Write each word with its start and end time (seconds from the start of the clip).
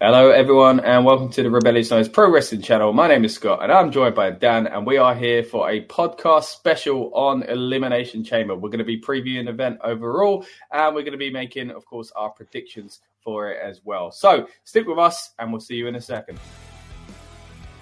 Hello, 0.00 0.30
everyone, 0.30 0.80
and 0.80 1.04
welcome 1.04 1.30
to 1.30 1.44
the 1.44 1.48
Rebellious 1.48 1.92
Noise 1.92 2.08
Pro 2.08 2.28
Wrestling 2.28 2.62
channel. 2.62 2.92
My 2.92 3.06
name 3.06 3.24
is 3.24 3.32
Scott, 3.32 3.62
and 3.62 3.70
I'm 3.70 3.92
joined 3.92 4.16
by 4.16 4.32
Dan, 4.32 4.66
and 4.66 4.84
we 4.84 4.96
are 4.96 5.14
here 5.14 5.44
for 5.44 5.70
a 5.70 5.86
podcast 5.86 6.46
special 6.46 7.14
on 7.14 7.44
Elimination 7.44 8.24
Chamber. 8.24 8.56
We're 8.56 8.70
going 8.70 8.80
to 8.80 8.84
be 8.84 9.00
previewing 9.00 9.44
the 9.44 9.52
event 9.52 9.78
overall, 9.84 10.46
and 10.72 10.96
we're 10.96 11.02
going 11.02 11.12
to 11.12 11.16
be 11.16 11.30
making, 11.30 11.70
of 11.70 11.86
course, 11.86 12.10
our 12.16 12.30
predictions 12.30 13.02
for 13.20 13.52
it 13.52 13.60
as 13.62 13.82
well. 13.84 14.10
So 14.10 14.48
stick 14.64 14.88
with 14.88 14.98
us, 14.98 15.30
and 15.38 15.52
we'll 15.52 15.60
see 15.60 15.76
you 15.76 15.86
in 15.86 15.94
a 15.94 16.00
second. 16.00 16.40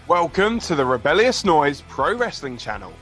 Welcome 0.07 0.61
to 0.61 0.75
the 0.75 0.85
Rebellious 0.85 1.47
Noise 1.47 1.83
Pro 1.89 2.15
Wrestling 2.15 2.59
channel. 2.59 2.93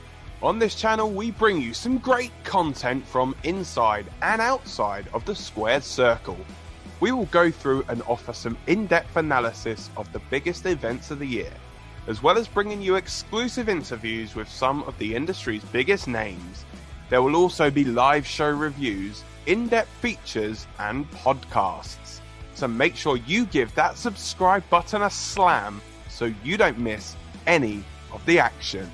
On 0.41 0.57
this 0.57 0.73
channel, 0.73 1.11
we 1.11 1.31
bring 1.31 1.61
you 1.61 1.73
some 1.73 1.97
great 1.97 2.31
content 2.45 3.05
from 3.05 3.35
inside 3.43 4.05
and 4.21 4.41
outside 4.41 5.09
of 5.13 5.25
the 5.25 5.35
squared 5.35 5.83
circle. 5.83 6.37
We 7.01 7.11
will 7.11 7.25
go 7.25 7.49
through 7.49 7.83
and 7.89 8.03
offer 8.03 8.31
some 8.31 8.55
in 8.67 8.85
depth 8.85 9.17
analysis 9.17 9.89
of 9.97 10.11
the 10.13 10.21
biggest 10.29 10.67
events 10.67 11.09
of 11.09 11.17
the 11.17 11.25
year, 11.25 11.51
as 12.05 12.21
well 12.21 12.37
as 12.37 12.47
bringing 12.47 12.79
you 12.79 12.95
exclusive 12.95 13.67
interviews 13.67 14.35
with 14.35 14.47
some 14.47 14.83
of 14.83 14.95
the 14.99 15.15
industry's 15.15 15.63
biggest 15.65 16.07
names. 16.07 16.63
There 17.09 17.23
will 17.23 17.35
also 17.35 17.71
be 17.71 17.83
live 17.83 18.27
show 18.27 18.51
reviews, 18.51 19.23
in 19.47 19.67
depth 19.67 19.89
features, 19.99 20.67
and 20.77 21.09
podcasts. 21.09 22.19
So 22.53 22.67
make 22.67 22.95
sure 22.95 23.17
you 23.17 23.47
give 23.47 23.73
that 23.73 23.97
subscribe 23.97 24.63
button 24.69 25.01
a 25.01 25.09
slam 25.09 25.81
so 26.07 26.31
you 26.43 26.55
don't 26.55 26.77
miss 26.77 27.15
any 27.47 27.83
of 28.13 28.23
the 28.27 28.37
action. 28.37 28.89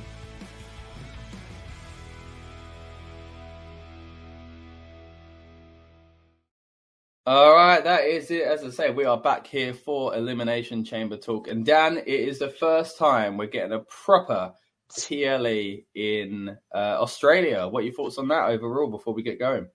All 7.27 7.53
right, 7.53 7.83
that 7.83 8.05
is 8.05 8.31
it. 8.31 8.43
As 8.43 8.63
I 8.63 8.69
say, 8.69 8.89
we 8.89 9.03
are 9.03 9.17
back 9.17 9.45
here 9.45 9.73
for 9.73 10.15
Elimination 10.15 10.85
Chamber 10.85 11.17
Talk. 11.17 11.49
And 11.49 11.65
Dan, 11.65 11.97
it 11.97 12.07
is 12.07 12.39
the 12.39 12.47
first 12.47 12.97
time 12.97 13.35
we're 13.35 13.47
getting 13.47 13.73
a 13.73 13.79
proper 13.79 14.53
PLE 14.97 15.79
in 15.93 16.57
uh, 16.73 16.77
Australia. 17.01 17.67
What 17.67 17.81
are 17.81 17.85
your 17.87 17.95
thoughts 17.95 18.17
on 18.17 18.29
that 18.29 18.47
overall 18.47 18.89
before 18.89 19.13
we 19.13 19.23
get 19.23 19.39
going? 19.39 19.67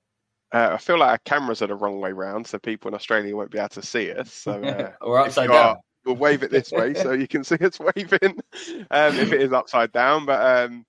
Uh, 0.50 0.70
I 0.72 0.78
feel 0.78 0.98
like 0.98 1.10
our 1.10 1.18
cameras 1.26 1.60
are 1.60 1.66
the 1.66 1.74
wrong 1.74 2.00
way 2.00 2.12
round, 2.12 2.46
so 2.46 2.58
people 2.58 2.88
in 2.88 2.94
Australia 2.94 3.36
won't 3.36 3.50
be 3.50 3.58
able 3.58 3.68
to 3.68 3.82
see 3.82 4.10
us. 4.12 4.32
So, 4.32 4.52
uh, 4.64 4.92
or 5.02 5.18
upside 5.18 5.50
down. 5.50 5.76
Are, 5.76 5.78
we'll 6.06 6.16
wave 6.16 6.42
it 6.42 6.50
this 6.50 6.72
way 6.72 6.94
so 6.94 7.12
you 7.12 7.28
can 7.28 7.44
see 7.44 7.56
us 7.56 7.78
waving 7.96 8.40
um, 8.90 9.14
if 9.18 9.30
it 9.30 9.42
is 9.42 9.52
upside 9.52 9.92
down. 9.92 10.24
But 10.24 10.70
um, 10.70 10.86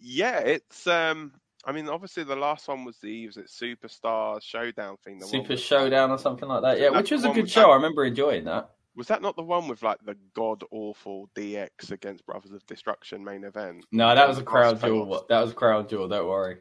yeah, 0.00 0.40
it's 0.40 0.88
um, 0.88 1.34
I 1.66 1.72
mean, 1.72 1.88
obviously 1.88 2.24
the 2.24 2.36
last 2.36 2.68
one 2.68 2.84
was 2.84 2.98
the 2.98 3.26
was 3.26 3.36
it 3.36 3.46
Superstars 3.46 4.42
Showdown 4.42 4.96
thing. 5.04 5.18
The 5.18 5.26
Super 5.26 5.56
Showdown 5.56 6.10
or 6.10 6.18
something 6.18 6.48
like 6.48 6.62
that. 6.62 6.80
Yeah, 6.80 6.90
which 6.90 7.10
was 7.10 7.24
a 7.24 7.30
good 7.30 7.50
show. 7.50 7.62
That, 7.62 7.68
I 7.70 7.74
remember 7.76 8.04
enjoying 8.04 8.44
that. 8.44 8.70
Was 8.96 9.08
that 9.08 9.22
not 9.22 9.34
the 9.36 9.42
one 9.42 9.66
with 9.66 9.82
like 9.82 9.98
the 10.04 10.16
god 10.34 10.62
awful 10.70 11.28
DX 11.34 11.90
against 11.90 12.24
Brothers 12.26 12.52
of 12.52 12.64
Destruction 12.66 13.24
main 13.24 13.44
event? 13.44 13.84
No, 13.90 14.14
that 14.14 14.28
was 14.28 14.38
a 14.38 14.42
Crown 14.42 14.78
Jewel. 14.78 15.24
That 15.28 15.40
was 15.40 15.50
a 15.50 15.54
Crown 15.54 15.88
Jewel. 15.88 16.08
Don't 16.08 16.28
worry. 16.28 16.58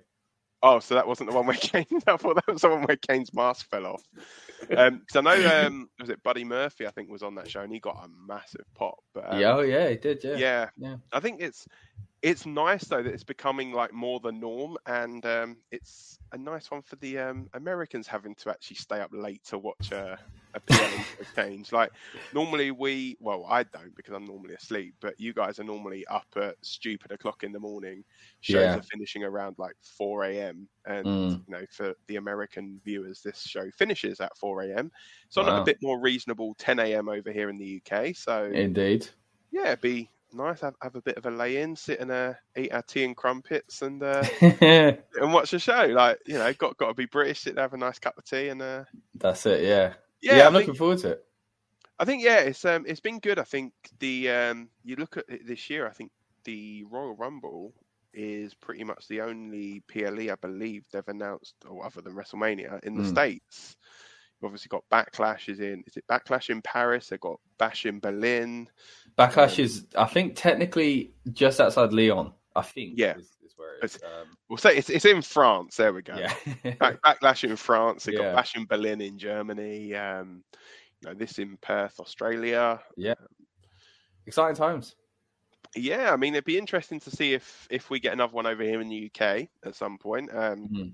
Oh, 0.66 0.80
so 0.80 0.96
that 0.96 1.06
wasn't 1.06 1.30
the 1.30 1.36
one 1.36 1.46
where 1.46 1.56
Kane. 1.62 1.86
I 2.08 2.16
thought 2.16 2.36
that 2.36 2.48
was 2.48 2.62
the 2.62 2.70
one 2.70 2.84
where 2.84 2.96
Kane's 2.96 3.34
mask 3.34 3.70
fell 3.70 3.86
off. 3.86 4.04
Because 4.62 4.78
um, 5.16 5.28
I 5.28 5.38
know, 5.38 5.68
um, 5.68 5.90
was 6.00 6.10
it 6.10 6.24
Buddy 6.24 6.46
Murphy? 6.46 6.88
I 6.88 6.92
think 6.92 7.10
was 7.10 7.22
on 7.22 7.36
that 7.36 7.52
show, 7.52 7.62
and 7.62 7.72
he 7.72 7.80
got 7.80 8.06
a 8.06 8.08
massive 8.28 8.66
pop. 8.74 9.00
But 9.14 9.34
um, 9.34 9.40
yeah, 9.42 9.56
oh 9.56 9.62
yeah, 9.62 9.90
he 9.90 9.98
did. 9.98 10.24
Yeah. 10.24 10.38
yeah, 10.38 10.70
yeah. 10.78 10.96
I 11.12 11.20
think 11.20 11.42
it's 11.42 11.68
it's 12.24 12.46
nice 12.46 12.86
though 12.86 13.04
that 13.04 13.14
it's 13.14 13.26
becoming 13.26 13.74
like 13.74 13.94
more 13.94 14.22
the 14.22 14.32
norm, 14.32 14.78
and 14.86 15.24
um, 15.26 15.58
it's 15.72 16.18
a 16.32 16.38
nice 16.38 16.72
one 16.72 16.82
for 16.82 16.96
the 16.96 17.20
um, 17.20 17.50
Americans 17.54 18.08
having 18.08 18.34
to 18.36 18.50
actually 18.50 18.78
stay 18.78 19.02
up 19.02 19.10
late 19.12 19.44
to 19.44 19.58
watch 19.58 19.92
a, 19.92 20.18
a 20.54 20.60
PLE 20.62 21.04
change. 21.36 21.74
Like 21.74 21.92
normally 22.34 22.72
we, 22.72 23.18
well, 23.20 23.46
I 23.50 23.64
don't 23.64 23.94
because 23.94 24.14
I'm 24.14 24.26
normally 24.26 24.54
asleep, 24.54 24.96
but 25.02 25.20
you 25.20 25.34
guys 25.34 25.60
are 25.60 25.66
normally 25.66 26.08
up 26.08 26.26
at 26.38 26.56
stupid 26.62 27.12
o'clock 27.12 27.44
in 27.44 27.52
the 27.52 27.60
morning. 27.60 28.06
Shows 28.40 28.56
yeah. 28.56 28.78
are 28.78 28.84
finishing 28.84 29.26
around 29.26 29.58
like 29.60 29.76
4 29.98 30.24
a.m. 30.24 30.70
And 30.86 31.06
mm. 31.06 31.32
you 31.32 31.44
know, 31.50 31.66
for 31.72 31.94
the 32.08 32.16
American 32.16 32.80
viewers, 32.86 33.22
this 33.22 33.42
show 33.42 33.70
finishes 33.78 34.22
at 34.22 34.36
4 34.38 34.64
a.m. 34.64 34.92
So 35.28 35.44
wow. 35.44 35.62
a 35.62 35.66
bit 35.66 35.80
more 35.82 36.00
reasonable 36.00 36.56
10 36.58 36.80
a.m. 36.80 37.10
over 37.10 37.34
here 37.34 37.50
in 37.50 37.58
the 37.58 37.82
UK. 37.86 38.16
So 38.16 38.46
indeed, 38.46 39.10
yeah, 39.52 39.76
be 39.76 40.10
nice. 40.34 40.62
Have, 40.62 40.76
have 40.82 40.96
a 40.96 41.02
bit 41.02 41.18
of 41.18 41.26
a 41.26 41.32
lay 41.32 41.62
in, 41.62 41.76
sit 41.76 42.00
and 42.00 42.12
uh, 42.12 42.34
eat 42.58 42.72
our 42.72 42.82
tea 42.82 43.04
and 43.04 43.16
crumpets, 43.16 43.82
and 43.82 44.02
uh, 44.02 44.24
and 44.42 45.34
watch 45.34 45.52
the 45.52 45.60
show. 45.60 45.86
Like 45.86 46.20
you 46.26 46.36
know, 46.36 46.54
got 46.54 46.78
got 46.78 46.88
to 46.88 46.94
be 46.94 47.06
British. 47.06 47.42
Sit 47.42 47.52
and 47.52 47.60
have 47.60 47.74
a 47.74 47.78
nice 47.78 48.00
cup 48.00 48.18
of 48.18 48.26
tea, 48.26 48.50
and 48.50 48.62
uh, 48.62 48.84
that's 49.16 49.46
it. 49.46 49.64
Yeah, 49.64 49.94
yeah. 50.22 50.38
yeah 50.38 50.48
I'm 50.48 50.54
think, 50.54 50.68
looking 50.68 50.78
forward 50.78 51.00
to 51.00 51.12
it. 51.12 51.26
I 52.00 52.06
think 52.06 52.24
yeah, 52.24 52.40
it's 52.40 52.66
um 52.66 52.86
it's 52.88 53.00
been 53.00 53.20
good. 53.20 53.40
I 53.40 53.44
think 53.44 53.74
the 54.00 54.30
um 54.30 54.70
you 54.84 54.96
look 54.96 55.18
at 55.18 55.26
it 55.30 55.48
this 55.48 55.70
year. 55.70 55.88
I 55.88 55.92
think 55.92 56.12
the 56.44 56.84
Royal 56.90 57.16
Rumble 57.16 57.74
is 58.14 58.54
pretty 58.54 58.84
much 58.84 59.08
the 59.08 59.22
only 59.22 59.82
PLE 59.88 60.32
I 60.32 60.36
believe 60.42 60.84
they've 60.92 61.08
announced, 61.08 61.56
or 61.68 61.86
other 61.86 62.02
than 62.02 62.14
WrestleMania, 62.14 62.84
in 62.84 62.96
the 62.96 63.04
mm. 63.04 63.10
states 63.10 63.78
obviously 64.46 64.70
got 64.70 64.84
backlashes 64.92 65.60
in. 65.60 65.84
Is 65.88 65.98
it 65.98 66.06
backlash 66.08 66.50
in 66.50 66.62
Paris? 66.62 67.08
They've 67.08 67.20
got 67.20 67.40
bash 67.58 67.86
in 67.86 68.00
Berlin. 68.00 68.68
Backlash 69.18 69.60
um, 69.60 69.66
is, 69.66 69.86
I 69.98 70.06
think, 70.06 70.36
technically 70.36 71.14
just 71.32 71.60
outside 71.60 71.94
Lyon. 71.94 72.34
I 72.56 72.62
think. 72.62 72.94
Yeah. 72.98 73.18
Is, 73.18 73.32
is 73.44 73.54
where 73.56 73.78
it 73.78 73.86
is. 73.86 74.00
Um, 74.04 74.38
we'll 74.50 74.58
say 74.58 74.76
it's, 74.78 74.90
it's 74.90 75.06
in 75.06 75.22
France. 75.22 75.78
There 75.78 75.94
we 75.94 76.02
go. 76.02 76.16
Yeah. 76.16 76.34
Back, 76.80 77.02
backlash 77.02 77.44
in 77.48 77.56
France. 77.56 78.06
They 78.06 78.14
yeah. 78.14 78.20
got 78.20 78.36
bash 78.36 78.56
in 78.56 78.66
Berlin 78.66 79.02
in 79.02 79.18
Germany. 79.18 79.96
Um, 79.96 80.44
you 81.02 81.10
know, 81.10 81.16
this 81.16 81.40
in 81.40 81.58
Perth, 81.58 82.00
Australia. 82.00 82.80
Yeah. 82.96 83.16
Exciting 84.26 84.56
times. 84.56 84.96
Yeah, 85.76 86.14
I 86.14 86.18
mean, 86.18 86.36
it'd 86.36 86.46
be 86.46 86.58
interesting 86.58 87.00
to 87.02 87.10
see 87.10 87.34
if 87.34 87.68
if 87.72 87.90
we 87.90 88.00
get 88.00 88.14
another 88.14 88.34
one 88.34 88.46
over 88.46 88.64
here 88.64 88.80
in 88.80 88.90
the 88.90 89.12
UK 89.12 89.48
at 89.66 89.76
some 89.76 89.98
point. 89.98 90.30
Um, 90.32 90.68
mm-hmm. 90.68 90.90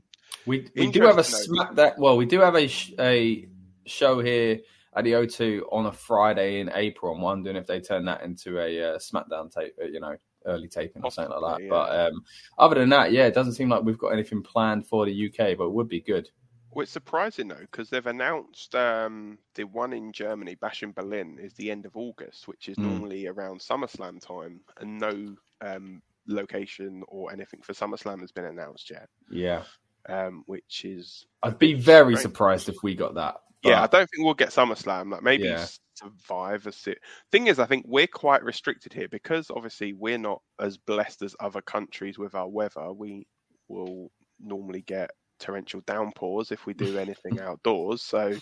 We 0.46 0.70
we 0.76 0.90
do 0.90 1.02
have 1.02 1.18
a 1.18 1.24
smack 1.24 1.76
that 1.76 2.00
well 2.00 2.16
we 2.16 2.26
do 2.26 2.40
have 2.40 2.56
a 2.56 2.70
a 2.98 3.48
show 3.86 4.22
here 4.22 4.60
at 4.96 5.04
the 5.04 5.14
O2 5.14 5.62
on 5.72 5.86
a 5.86 5.92
Friday 5.92 6.60
in 6.60 6.72
April. 6.74 7.16
I'm 7.16 7.22
wondering 7.22 7.56
if 7.56 7.68
they 7.68 7.80
turn 7.80 8.06
that 8.06 8.24
into 8.24 8.60
a 8.60 8.96
uh, 8.96 8.98
SmackDown 8.98 9.54
tape, 9.54 9.74
uh, 9.82 9.86
you 9.86 10.00
know, 10.00 10.16
early 10.46 10.68
taping 10.68 11.04
or 11.04 11.12
something 11.12 11.36
like 11.40 11.58
that. 11.58 11.64
Yeah. 11.64 11.70
But 11.70 12.00
um, 12.00 12.24
other 12.58 12.80
than 12.80 12.90
that, 12.90 13.12
yeah, 13.12 13.26
it 13.26 13.34
doesn't 13.34 13.54
seem 13.54 13.70
like 13.70 13.84
we've 13.84 13.98
got 13.98 14.10
anything 14.10 14.42
planned 14.42 14.88
for 14.88 15.06
the 15.06 15.28
UK, 15.28 15.58
but 15.58 15.66
it 15.66 15.74
would 15.74 15.90
be 15.90 16.02
good. 16.02 16.30
Well, 16.72 16.84
it's 16.84 16.92
surprising 16.92 17.48
though 17.48 17.56
because 17.60 17.90
they've 17.90 18.06
announced 18.06 18.76
um, 18.76 19.40
the 19.56 19.64
one 19.64 19.92
in 19.92 20.12
Germany, 20.12 20.56
Bash 20.56 20.84
in 20.84 20.92
Berlin, 20.92 21.40
is 21.42 21.54
the 21.54 21.72
end 21.72 21.86
of 21.86 21.98
August, 21.98 22.48
which 22.48 22.70
is 22.70 22.78
mm. 22.78 22.84
normally 22.84 23.28
around 23.28 23.60
SummerSlam 23.60 24.26
time, 24.26 24.62
and 24.80 25.00
no 25.00 25.36
um, 25.62 26.02
location 26.28 27.04
or 27.08 27.32
anything 27.32 27.62
for 27.62 27.74
SummerSlam 27.74 28.22
has 28.22 28.32
been 28.32 28.46
announced 28.46 28.92
yet. 28.92 29.10
Yeah, 29.32 29.64
um, 30.08 30.44
which 30.46 30.86
is 30.86 31.26
I'd 31.42 31.58
be 31.58 31.74
very 31.74 32.16
strange. 32.16 32.22
surprised 32.22 32.70
if 32.70 32.76
we 32.84 32.96
got 32.96 33.16
that. 33.16 33.38
But... 33.62 33.70
Yeah, 33.70 33.84
I 33.84 33.88
don't 33.88 34.10
think 34.10 34.24
we'll 34.24 34.34
get 34.34 34.50
SummerSlam. 34.50 35.12
Like 35.12 35.24
maybe 35.24 35.44
yeah. 35.44 35.66
Survivor 35.96 36.72
Sit. 36.72 37.00
Thing 37.32 37.48
is, 37.48 37.60
I 37.60 37.66
think 37.66 37.86
we're 37.88 38.08
quite 38.08 38.44
restricted 38.44 38.94
here 38.94 39.10
because 39.10 39.52
obviously 39.52 39.94
we're 39.94 40.18
not 40.18 40.42
as 40.60 40.78
blessed 40.78 41.22
as 41.24 41.36
other 41.40 41.62
countries 41.62 42.18
with 42.18 42.36
our 42.36 42.48
weather. 42.48 42.92
We 42.94 43.28
will 43.68 44.12
normally 44.40 44.82
get 44.82 45.12
torrential 45.40 45.82
downpours 45.82 46.52
if 46.52 46.66
we 46.66 46.74
do 46.74 46.98
anything 47.00 47.40
outdoors. 47.40 48.02
So, 48.02 48.34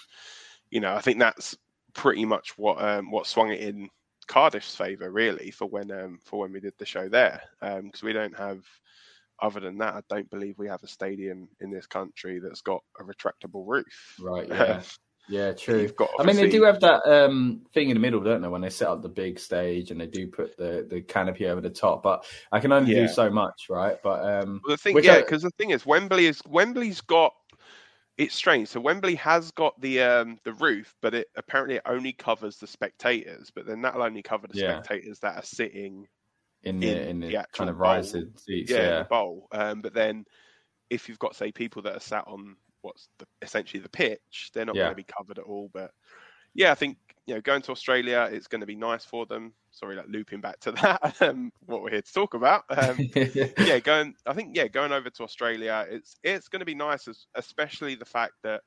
you 0.70 0.80
know, 0.80 0.94
I 0.94 1.02
think 1.02 1.20
that's 1.20 1.58
pretty 1.94 2.26
much 2.26 2.58
what 2.58 2.84
um, 2.84 3.10
what 3.10 3.26
swung 3.26 3.52
it 3.52 3.62
in 3.62 3.90
Cardiff's 4.28 4.76
favour 4.76 5.10
really 5.10 5.52
for 5.52 5.68
when 5.68 5.90
um, 5.92 6.20
for 6.24 6.42
when 6.42 6.52
we 6.52 6.60
did 6.60 6.74
the 6.78 6.86
show 6.86 7.08
there 7.10 7.42
because 7.60 7.80
um, 7.80 7.92
we 8.04 8.14
don't 8.14 8.38
have 8.38 8.64
other 9.42 9.60
than 9.60 9.78
that, 9.78 9.94
I 9.94 10.02
don't 10.10 10.30
believe 10.30 10.58
we 10.58 10.68
have 10.68 10.84
a 10.84 10.88
stadium 10.88 11.48
in 11.60 11.70
this 11.72 11.86
country 11.86 12.40
that's 12.40 12.62
got 12.62 12.84
a 13.00 13.04
retractable 13.04 13.64
roof. 13.66 14.18
Right. 14.20 14.48
Yeah. 14.58 14.82
Yeah. 15.30 15.54
True. 15.54 15.90
I 16.20 16.24
mean, 16.24 16.36
they 16.36 16.50
do 16.50 16.64
have 16.64 16.80
that 16.82 17.06
um, 17.06 17.62
thing 17.74 17.90
in 17.90 17.96
the 17.96 18.00
middle, 18.00 18.22
don't 18.22 18.42
they? 18.42 18.48
When 18.48 18.62
they 18.62 18.70
set 18.70 18.88
up 18.88 19.02
the 19.02 19.10
big 19.10 19.40
stage 19.40 19.92
and 19.92 20.00
they 20.00 20.08
do 20.08 20.28
put 20.28 20.58
the, 20.58 20.86
the 20.90 21.02
canopy 21.02 21.48
over 21.48 21.62
the 21.62 21.70
top, 21.70 22.04
but 22.04 22.26
I 22.52 22.60
can 22.60 22.72
only 22.72 22.94
yeah. 22.94 23.02
do 23.02 23.08
so 23.08 23.30
much, 23.30 23.68
right? 23.70 23.98
But 24.04 24.24
um, 24.24 24.62
well, 24.64 24.76
the 24.76 24.78
thing, 24.78 24.98
yeah, 25.04 25.20
because 25.20 25.44
I... 25.44 25.48
the 25.48 25.54
thing 25.58 25.72
is, 25.72 25.86
Wembley 25.86 26.26
is 26.26 26.42
Wembley's 26.48 27.02
got 27.02 27.34
it's 28.18 28.36
strange. 28.36 28.70
So 28.70 28.80
Wembley 28.80 29.16
has 29.16 29.52
got 29.52 29.80
the 29.80 30.02
um, 30.02 30.40
the 30.44 30.54
roof, 30.54 30.94
but 31.02 31.14
it 31.14 31.28
apparently 31.36 31.76
it 31.76 31.84
only 31.86 32.14
covers 32.14 32.58
the 32.58 32.68
spectators. 32.68 33.52
But 33.54 33.68
then 33.68 33.82
that'll 33.82 34.02
only 34.02 34.24
cover 34.24 34.48
the 34.48 34.58
yeah. 34.58 34.72
spectators 34.72 35.20
that 35.20 35.38
are 35.38 35.44
sitting 35.44 36.08
in 36.64 36.80
the 36.80 36.90
in, 36.90 37.08
in 37.10 37.20
the, 37.20 37.28
the 37.28 37.46
kind 37.54 37.70
of 37.70 37.78
rising 37.78 38.34
seats. 38.36 38.72
Yeah, 38.72 38.78
yeah. 38.78 39.00
The 39.00 39.06
bowl. 39.06 39.48
Um, 39.52 39.82
but 39.82 39.94
then 39.94 40.26
if 40.90 41.08
you've 41.08 41.20
got 41.20 41.36
say 41.36 41.52
people 41.52 41.84
that 41.84 41.96
are 41.96 42.02
sat 42.02 42.24
on 42.28 42.56
what's 42.82 43.10
the, 43.20 43.26
essentially 43.42 43.82
the 43.82 43.90
pitch, 43.90 44.52
they're 44.54 44.66
not 44.66 44.76
yeah. 44.76 44.84
going 44.84 44.94
to 44.94 44.96
be 44.96 45.04
covered 45.04 45.40
at 45.40 45.46
all. 45.46 45.70
But 45.74 45.92
yeah, 46.54 46.72
I 46.72 46.76
think 46.76 46.98
you 47.26 47.36
know 47.36 47.42
going 47.42 47.62
to 47.64 47.72
Australia, 47.72 48.30
it's 48.32 48.48
going 48.48 48.62
to 48.62 48.68
be 48.68 48.76
nice 48.76 49.06
for 49.06 49.26
them. 49.26 49.54
Sorry, 49.72 49.96
like 49.96 50.08
looping 50.08 50.42
back 50.42 50.60
to 50.62 50.72
that, 50.84 51.22
um, 51.22 51.52
what 51.66 51.82
we're 51.82 51.92
here 51.92 52.02
to 52.02 52.14
talk 52.14 52.34
about. 52.34 52.64
Um, 52.70 52.98
yeah, 53.16 53.80
going. 53.80 54.16
I 54.26 54.34
think 54.34 54.56
yeah, 54.56 54.68
going 54.68 54.92
over 54.92 55.10
to 55.10 55.24
Australia, 55.24 55.86
it's 55.90 56.16
it's 56.24 56.48
going 56.48 56.62
to 56.62 56.66
be 56.66 56.76
nice, 56.76 57.08
especially 57.36 57.96
the 57.96 58.06
fact 58.06 58.34
that 58.44 58.62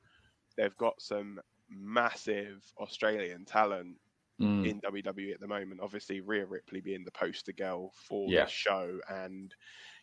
they've 0.57 0.77
got 0.77 1.01
some 1.01 1.39
massive 1.69 2.61
Australian 2.79 3.45
talent 3.45 3.95
mm. 4.41 4.67
in 4.67 4.81
WWE 4.81 5.33
at 5.33 5.39
the 5.39 5.47
moment. 5.47 5.81
Obviously, 5.81 6.21
Rhea 6.21 6.45
Ripley 6.45 6.81
being 6.81 7.03
the 7.03 7.11
poster 7.11 7.53
girl 7.53 7.91
for 8.07 8.27
yeah. 8.29 8.45
the 8.45 8.49
show, 8.49 8.99
and 9.09 9.53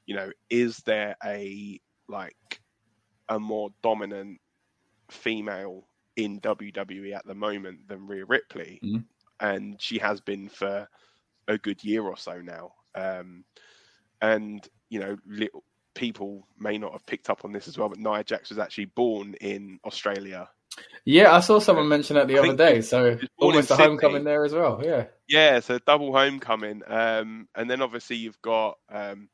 you 0.06 0.14
know, 0.14 0.31
is 0.50 0.78
there 0.78 1.16
a 1.25 1.81
like 2.08 2.61
a 3.28 3.38
more 3.38 3.70
dominant 3.82 4.40
female 5.10 5.86
in 6.16 6.40
WWE 6.40 7.14
at 7.14 7.26
the 7.26 7.34
moment 7.34 7.88
than 7.88 8.06
Rhea 8.06 8.25
Ripley? 8.25 8.80
Mm. 8.84 9.04
And 9.40 9.80
she 9.80 9.98
has 9.98 10.20
been 10.20 10.48
for 10.48 10.88
a 11.46 11.58
good 11.58 11.82
year 11.84 12.02
or 12.02 12.16
so 12.16 12.40
now. 12.40 12.72
Um, 12.94 13.44
and 14.20 14.66
you 14.90 15.00
know, 15.00 15.16
little 15.26 15.62
people 15.94 16.46
may 16.58 16.78
not 16.78 16.92
have 16.92 17.04
picked 17.06 17.28
up 17.28 17.44
on 17.44 17.52
this 17.52 17.69
as 17.69 17.76
well, 17.76 17.88
but 17.88 17.98
Nia 17.98 18.25
Jax 18.25 18.50
was 18.50 18.58
actually 18.58 18.86
born 18.86 19.34
in 19.40 19.80
Australia. 19.84 20.48
Yeah, 21.04 21.34
I 21.34 21.40
saw 21.40 21.58
someone 21.58 21.88
mention 21.88 22.14
that 22.16 22.28
the 22.28 22.38
I 22.38 22.40
other 22.40 22.56
day. 22.56 22.80
So 22.82 23.19
almost 23.38 23.70
a 23.70 23.76
homecoming 23.76 24.25
there 24.25 24.44
as 24.44 24.52
well. 24.52 24.80
Yeah. 24.84 25.06
Yeah, 25.26 25.60
so 25.60 25.78
double 25.78 26.12
homecoming. 26.12 26.82
Um, 26.86 27.48
and 27.54 27.69
then 27.69 27.82
obviously 27.82 28.16
you've 28.16 28.40
got 28.42 28.78
um, 28.90 29.28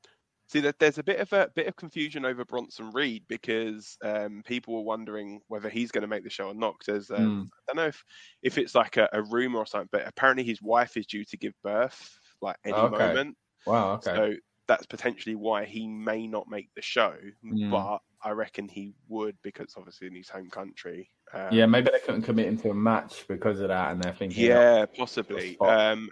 see 0.54 0.60
that 0.60 0.78
there's 0.78 0.98
a 0.98 1.02
bit 1.02 1.18
of 1.18 1.32
a 1.32 1.50
bit 1.54 1.66
of 1.66 1.76
confusion 1.76 2.24
over 2.24 2.44
Bronson 2.44 2.90
Reed 2.92 3.24
because 3.28 3.96
um, 4.04 4.42
people 4.46 4.74
were 4.74 4.82
wondering 4.82 5.40
whether 5.48 5.68
he's 5.68 5.90
going 5.90 6.02
to 6.02 6.08
make 6.08 6.22
the 6.22 6.30
show 6.30 6.46
or 6.46 6.54
not. 6.54 6.76
Because 6.78 7.10
um, 7.10 7.16
mm. 7.16 7.42
I 7.44 7.60
don't 7.66 7.76
know 7.76 7.88
if 7.88 8.04
if 8.42 8.58
it's 8.58 8.74
like 8.74 8.96
a, 8.96 9.08
a 9.12 9.22
rumor 9.22 9.58
or 9.58 9.66
something, 9.66 9.88
but 9.90 10.06
apparently 10.06 10.44
his 10.44 10.62
wife 10.62 10.96
is 10.96 11.06
due 11.06 11.24
to 11.24 11.36
give 11.36 11.54
birth 11.62 12.18
like 12.40 12.56
any 12.64 12.74
okay. 12.74 12.98
moment. 12.98 13.36
Wow. 13.66 13.94
Okay. 13.94 14.14
So 14.14 14.34
that's 14.68 14.86
potentially 14.86 15.34
why 15.34 15.64
he 15.64 15.86
may 15.86 16.26
not 16.26 16.48
make 16.48 16.68
the 16.74 16.82
show, 16.82 17.14
mm. 17.44 17.70
but 17.70 17.98
I 18.22 18.30
reckon 18.30 18.68
he 18.68 18.94
would 19.08 19.36
because 19.42 19.74
obviously 19.76 20.06
in 20.06 20.14
his 20.14 20.28
home 20.28 20.50
country. 20.50 21.10
Um, 21.32 21.48
yeah, 21.50 21.66
maybe 21.66 21.90
they 21.92 21.98
couldn't 21.98 22.22
commit 22.22 22.46
into 22.46 22.70
a 22.70 22.74
match 22.74 23.24
because 23.28 23.60
of 23.60 23.68
that, 23.68 23.90
and 23.90 24.02
they're 24.02 24.12
thinking. 24.12 24.44
Yeah, 24.44 24.86
possibly. 24.86 25.58
Um, 25.58 26.10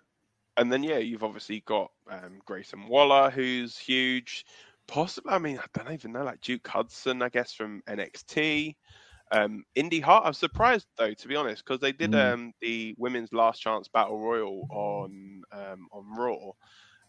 and 0.56 0.72
then 0.72 0.82
yeah, 0.82 0.98
you've 0.98 1.24
obviously 1.24 1.60
got 1.66 1.90
um, 2.10 2.40
Grayson 2.44 2.88
Waller, 2.88 3.30
who's 3.30 3.78
huge. 3.78 4.44
Possibly, 4.86 5.32
I 5.32 5.38
mean, 5.38 5.58
I 5.58 5.78
don't 5.78 5.92
even 5.94 6.12
know, 6.12 6.24
like 6.24 6.40
Duke 6.40 6.66
Hudson, 6.66 7.22
I 7.22 7.28
guess 7.28 7.52
from 7.52 7.82
NXT. 7.88 8.74
Um, 9.30 9.64
Indi 9.74 10.00
Hart, 10.00 10.26
I'm 10.26 10.34
surprised 10.34 10.86
though, 10.98 11.14
to 11.14 11.28
be 11.28 11.36
honest, 11.36 11.64
because 11.64 11.80
they 11.80 11.92
did 11.92 12.10
mm. 12.10 12.32
um, 12.32 12.52
the 12.60 12.94
women's 12.98 13.32
last 13.32 13.60
chance 13.62 13.88
battle 13.88 14.20
royal 14.20 14.66
on 14.70 15.42
um, 15.52 15.88
on 15.90 16.16
Raw, 16.16 16.52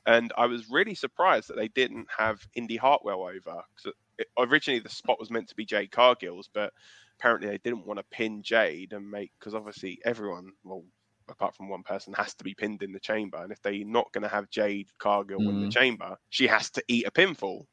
and 0.05 0.31
I 0.37 0.45
was 0.45 0.69
really 0.69 0.95
surprised 0.95 1.49
that 1.49 1.57
they 1.57 1.67
didn't 1.67 2.07
have 2.17 2.39
Indi 2.55 2.77
Hartwell 2.77 3.23
over. 3.23 3.61
Because 3.75 3.93
originally 4.37 4.79
the 4.79 4.89
spot 4.89 5.19
was 5.19 5.31
meant 5.31 5.49
to 5.49 5.55
be 5.55 5.65
Jade 5.65 5.91
Cargill's, 5.91 6.49
but 6.53 6.71
apparently 7.19 7.49
they 7.49 7.57
didn't 7.57 7.85
want 7.85 7.99
to 7.99 8.05
pin 8.11 8.41
Jade 8.41 8.93
and 8.93 9.09
make 9.09 9.31
because 9.39 9.55
obviously 9.55 9.99
everyone, 10.05 10.51
well, 10.63 10.83
apart 11.29 11.55
from 11.55 11.69
one 11.69 11.83
person, 11.83 12.13
has 12.13 12.33
to 12.35 12.43
be 12.43 12.53
pinned 12.53 12.83
in 12.83 12.91
the 12.91 12.99
chamber. 12.99 13.37
And 13.37 13.51
if 13.51 13.61
they're 13.61 13.85
not 13.85 14.11
going 14.11 14.23
to 14.23 14.27
have 14.27 14.49
Jade 14.49 14.87
Cargill 14.97 15.39
mm. 15.39 15.49
in 15.49 15.61
the 15.65 15.69
chamber, 15.69 16.17
she 16.29 16.47
has 16.47 16.69
to 16.71 16.83
eat 16.87 17.07
a 17.07 17.11
pinfall. 17.11 17.65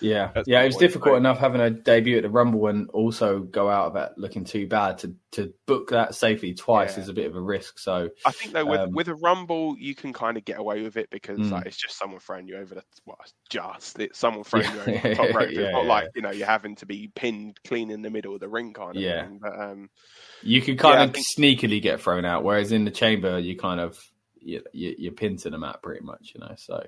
Yeah, 0.00 0.30
That's 0.34 0.48
yeah, 0.48 0.62
it 0.62 0.66
was 0.66 0.76
difficult 0.76 1.16
enough 1.16 1.38
having 1.38 1.60
a 1.60 1.70
debut 1.70 2.16
at 2.16 2.22
the 2.22 2.30
Rumble 2.30 2.66
and 2.66 2.88
also 2.90 3.40
go 3.40 3.68
out 3.68 3.88
of 3.88 3.96
it 3.96 4.12
looking 4.16 4.44
too 4.44 4.66
bad 4.66 4.98
to 4.98 5.14
to 5.32 5.52
book 5.66 5.90
that 5.90 6.14
safely 6.14 6.54
twice 6.54 6.96
yeah. 6.96 7.02
is 7.02 7.08
a 7.08 7.12
bit 7.12 7.26
of 7.26 7.34
a 7.34 7.40
risk. 7.40 7.78
So 7.78 8.10
I 8.24 8.32
think 8.32 8.52
though 8.52 8.66
with 8.66 8.80
um, 8.80 8.92
with 8.92 9.08
a 9.08 9.14
Rumble 9.14 9.76
you 9.78 9.94
can 9.94 10.12
kind 10.12 10.36
of 10.36 10.44
get 10.44 10.58
away 10.58 10.82
with 10.82 10.96
it 10.96 11.08
because 11.10 11.38
mm. 11.38 11.50
like 11.50 11.66
it's 11.66 11.76
just 11.76 11.98
someone 11.98 12.20
throwing 12.20 12.46
you 12.46 12.56
over 12.56 12.74
the 12.74 12.82
well, 13.06 13.18
just 13.48 13.98
it's 13.98 14.18
someone 14.18 14.44
throwing 14.44 14.66
yeah. 14.66 14.74
you 14.74 14.80
over 14.80 15.08
the 15.08 15.14
top 15.14 15.34
rope. 15.34 15.48
It's 15.48 15.58
yeah, 15.58 15.70
not 15.70 15.86
like 15.86 16.08
you 16.14 16.22
know 16.22 16.30
you're 16.30 16.46
having 16.46 16.76
to 16.76 16.86
be 16.86 17.10
pinned 17.14 17.58
clean 17.66 17.90
in 17.90 18.02
the 18.02 18.10
middle 18.10 18.34
of 18.34 18.40
the 18.40 18.48
ring 18.48 18.72
kind 18.72 18.96
of 18.96 19.02
yeah. 19.02 19.24
thing. 19.24 19.38
But 19.42 19.58
um, 19.58 19.90
you 20.42 20.60
can 20.60 20.76
kind 20.76 21.02
of 21.02 21.14
think... 21.14 21.26
sneakily 21.38 21.80
get 21.80 22.00
thrown 22.00 22.24
out, 22.24 22.44
whereas 22.44 22.72
in 22.72 22.84
the 22.84 22.90
chamber 22.90 23.38
you 23.38 23.56
kind 23.56 23.80
of 23.80 23.98
you, 24.44 24.62
you, 24.72 24.94
you're 24.98 25.12
pinned 25.12 25.38
to 25.40 25.50
the 25.50 25.58
mat 25.58 25.82
pretty 25.82 26.04
much, 26.04 26.32
you 26.34 26.40
know. 26.40 26.54
So 26.58 26.84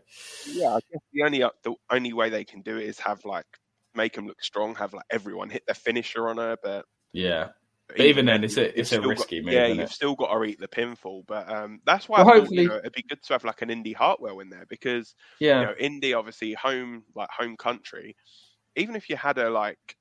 yeah, 0.50 0.68
I 0.68 0.80
guess 0.92 1.02
the 1.12 1.22
only 1.22 1.38
the 1.38 1.74
only 1.90 2.12
way 2.12 2.28
they 2.28 2.44
can 2.44 2.60
do 2.60 2.76
it 2.76 2.84
is 2.84 2.98
have 3.00 3.24
like 3.24 3.46
make 3.94 4.14
them 4.14 4.26
look 4.26 4.42
strong, 4.42 4.74
have 4.74 4.92
like 4.92 5.06
everyone 5.10 5.50
hit 5.50 5.64
their 5.66 5.74
finisher 5.74 6.28
on 6.28 6.36
her, 6.36 6.56
but 6.62 6.84
yeah, 7.12 7.50
even, 7.92 8.06
even 8.06 8.26
then, 8.26 8.44
it's 8.44 8.56
a 8.56 8.78
it's 8.78 8.92
a 8.92 9.00
risky 9.00 9.40
got, 9.40 9.46
move. 9.46 9.54
Yeah, 9.54 9.66
you've 9.66 9.78
it? 9.80 9.90
still 9.90 10.14
got 10.14 10.32
to 10.32 10.44
eat 10.44 10.58
the 10.58 10.68
pinfall, 10.68 11.24
but 11.26 11.50
um, 11.50 11.80
that's 11.84 12.08
why 12.08 12.22
well, 12.22 12.36
hopefully 12.36 12.62
you 12.62 12.68
know, 12.68 12.78
it'd 12.78 12.92
be 12.92 13.02
good 13.02 13.22
to 13.22 13.32
have 13.34 13.44
like 13.44 13.62
an 13.62 13.70
Indi 13.70 13.92
Hartwell 13.92 14.40
in 14.40 14.48
there 14.48 14.64
because 14.68 15.14
yeah, 15.38 15.60
you 15.60 15.66
know, 15.66 15.74
Indi 15.78 16.14
obviously 16.14 16.54
home 16.54 17.04
like 17.14 17.28
home 17.30 17.56
country. 17.56 18.16
Even 18.76 18.96
if 18.96 19.08
you 19.10 19.16
had 19.16 19.38
a 19.38 19.50
like 19.50 19.96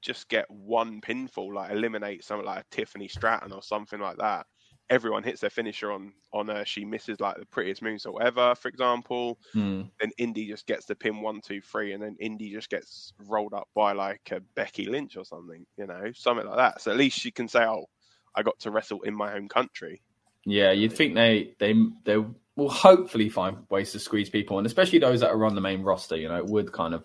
just 0.00 0.28
get 0.28 0.50
one 0.50 1.00
pinfall, 1.02 1.54
like 1.54 1.70
eliminate 1.70 2.24
something 2.24 2.46
like 2.46 2.64
a 2.64 2.74
Tiffany 2.74 3.06
Stratton 3.06 3.52
or 3.52 3.62
something 3.62 4.00
like 4.00 4.16
that, 4.16 4.46
everyone 4.90 5.22
hits 5.22 5.40
their 5.40 5.50
finisher 5.50 5.92
on 5.92 6.12
on 6.32 6.48
her. 6.48 6.64
She 6.64 6.84
misses 6.84 7.20
like 7.20 7.38
the 7.38 7.46
prettiest 7.46 7.82
moonsault 7.82 8.20
ever, 8.20 8.54
for 8.56 8.68
example. 8.68 9.38
Mm. 9.54 9.88
Then 10.00 10.10
Indi 10.18 10.46
just 10.46 10.66
gets 10.66 10.84
the 10.84 10.94
pin 10.94 11.22
one, 11.22 11.40
two, 11.40 11.60
three, 11.60 11.92
and 11.92 12.02
then 12.02 12.16
Indi 12.20 12.50
just 12.50 12.68
gets 12.68 13.14
rolled 13.26 13.54
up 13.54 13.68
by 13.74 13.92
like 13.92 14.28
a 14.32 14.40
Becky 14.54 14.86
Lynch 14.86 15.16
or 15.16 15.24
something, 15.24 15.64
you 15.78 15.86
know, 15.86 16.10
something 16.14 16.46
like 16.46 16.56
that. 16.56 16.80
So 16.82 16.90
at 16.90 16.96
least 16.96 17.18
she 17.18 17.30
can 17.30 17.48
say, 17.48 17.64
"Oh, 17.64 17.86
I 18.34 18.42
got 18.42 18.58
to 18.60 18.70
wrestle 18.70 19.02
in 19.02 19.14
my 19.14 19.30
home 19.30 19.48
country." 19.48 20.02
Yeah, 20.44 20.72
you'd 20.72 20.92
think 20.92 21.14
they 21.14 21.54
they 21.58 21.74
they 22.04 22.16
will 22.56 22.70
hopefully 22.70 23.28
find 23.28 23.58
ways 23.70 23.92
to 23.92 24.00
squeeze 24.00 24.28
people, 24.28 24.58
and 24.58 24.66
especially 24.66 24.98
those 24.98 25.20
that 25.20 25.30
are 25.30 25.44
on 25.46 25.54
the 25.54 25.60
main 25.60 25.82
roster. 25.82 26.16
You 26.16 26.28
know, 26.28 26.36
it 26.36 26.46
would 26.46 26.72
kind 26.72 26.94
of 26.94 27.04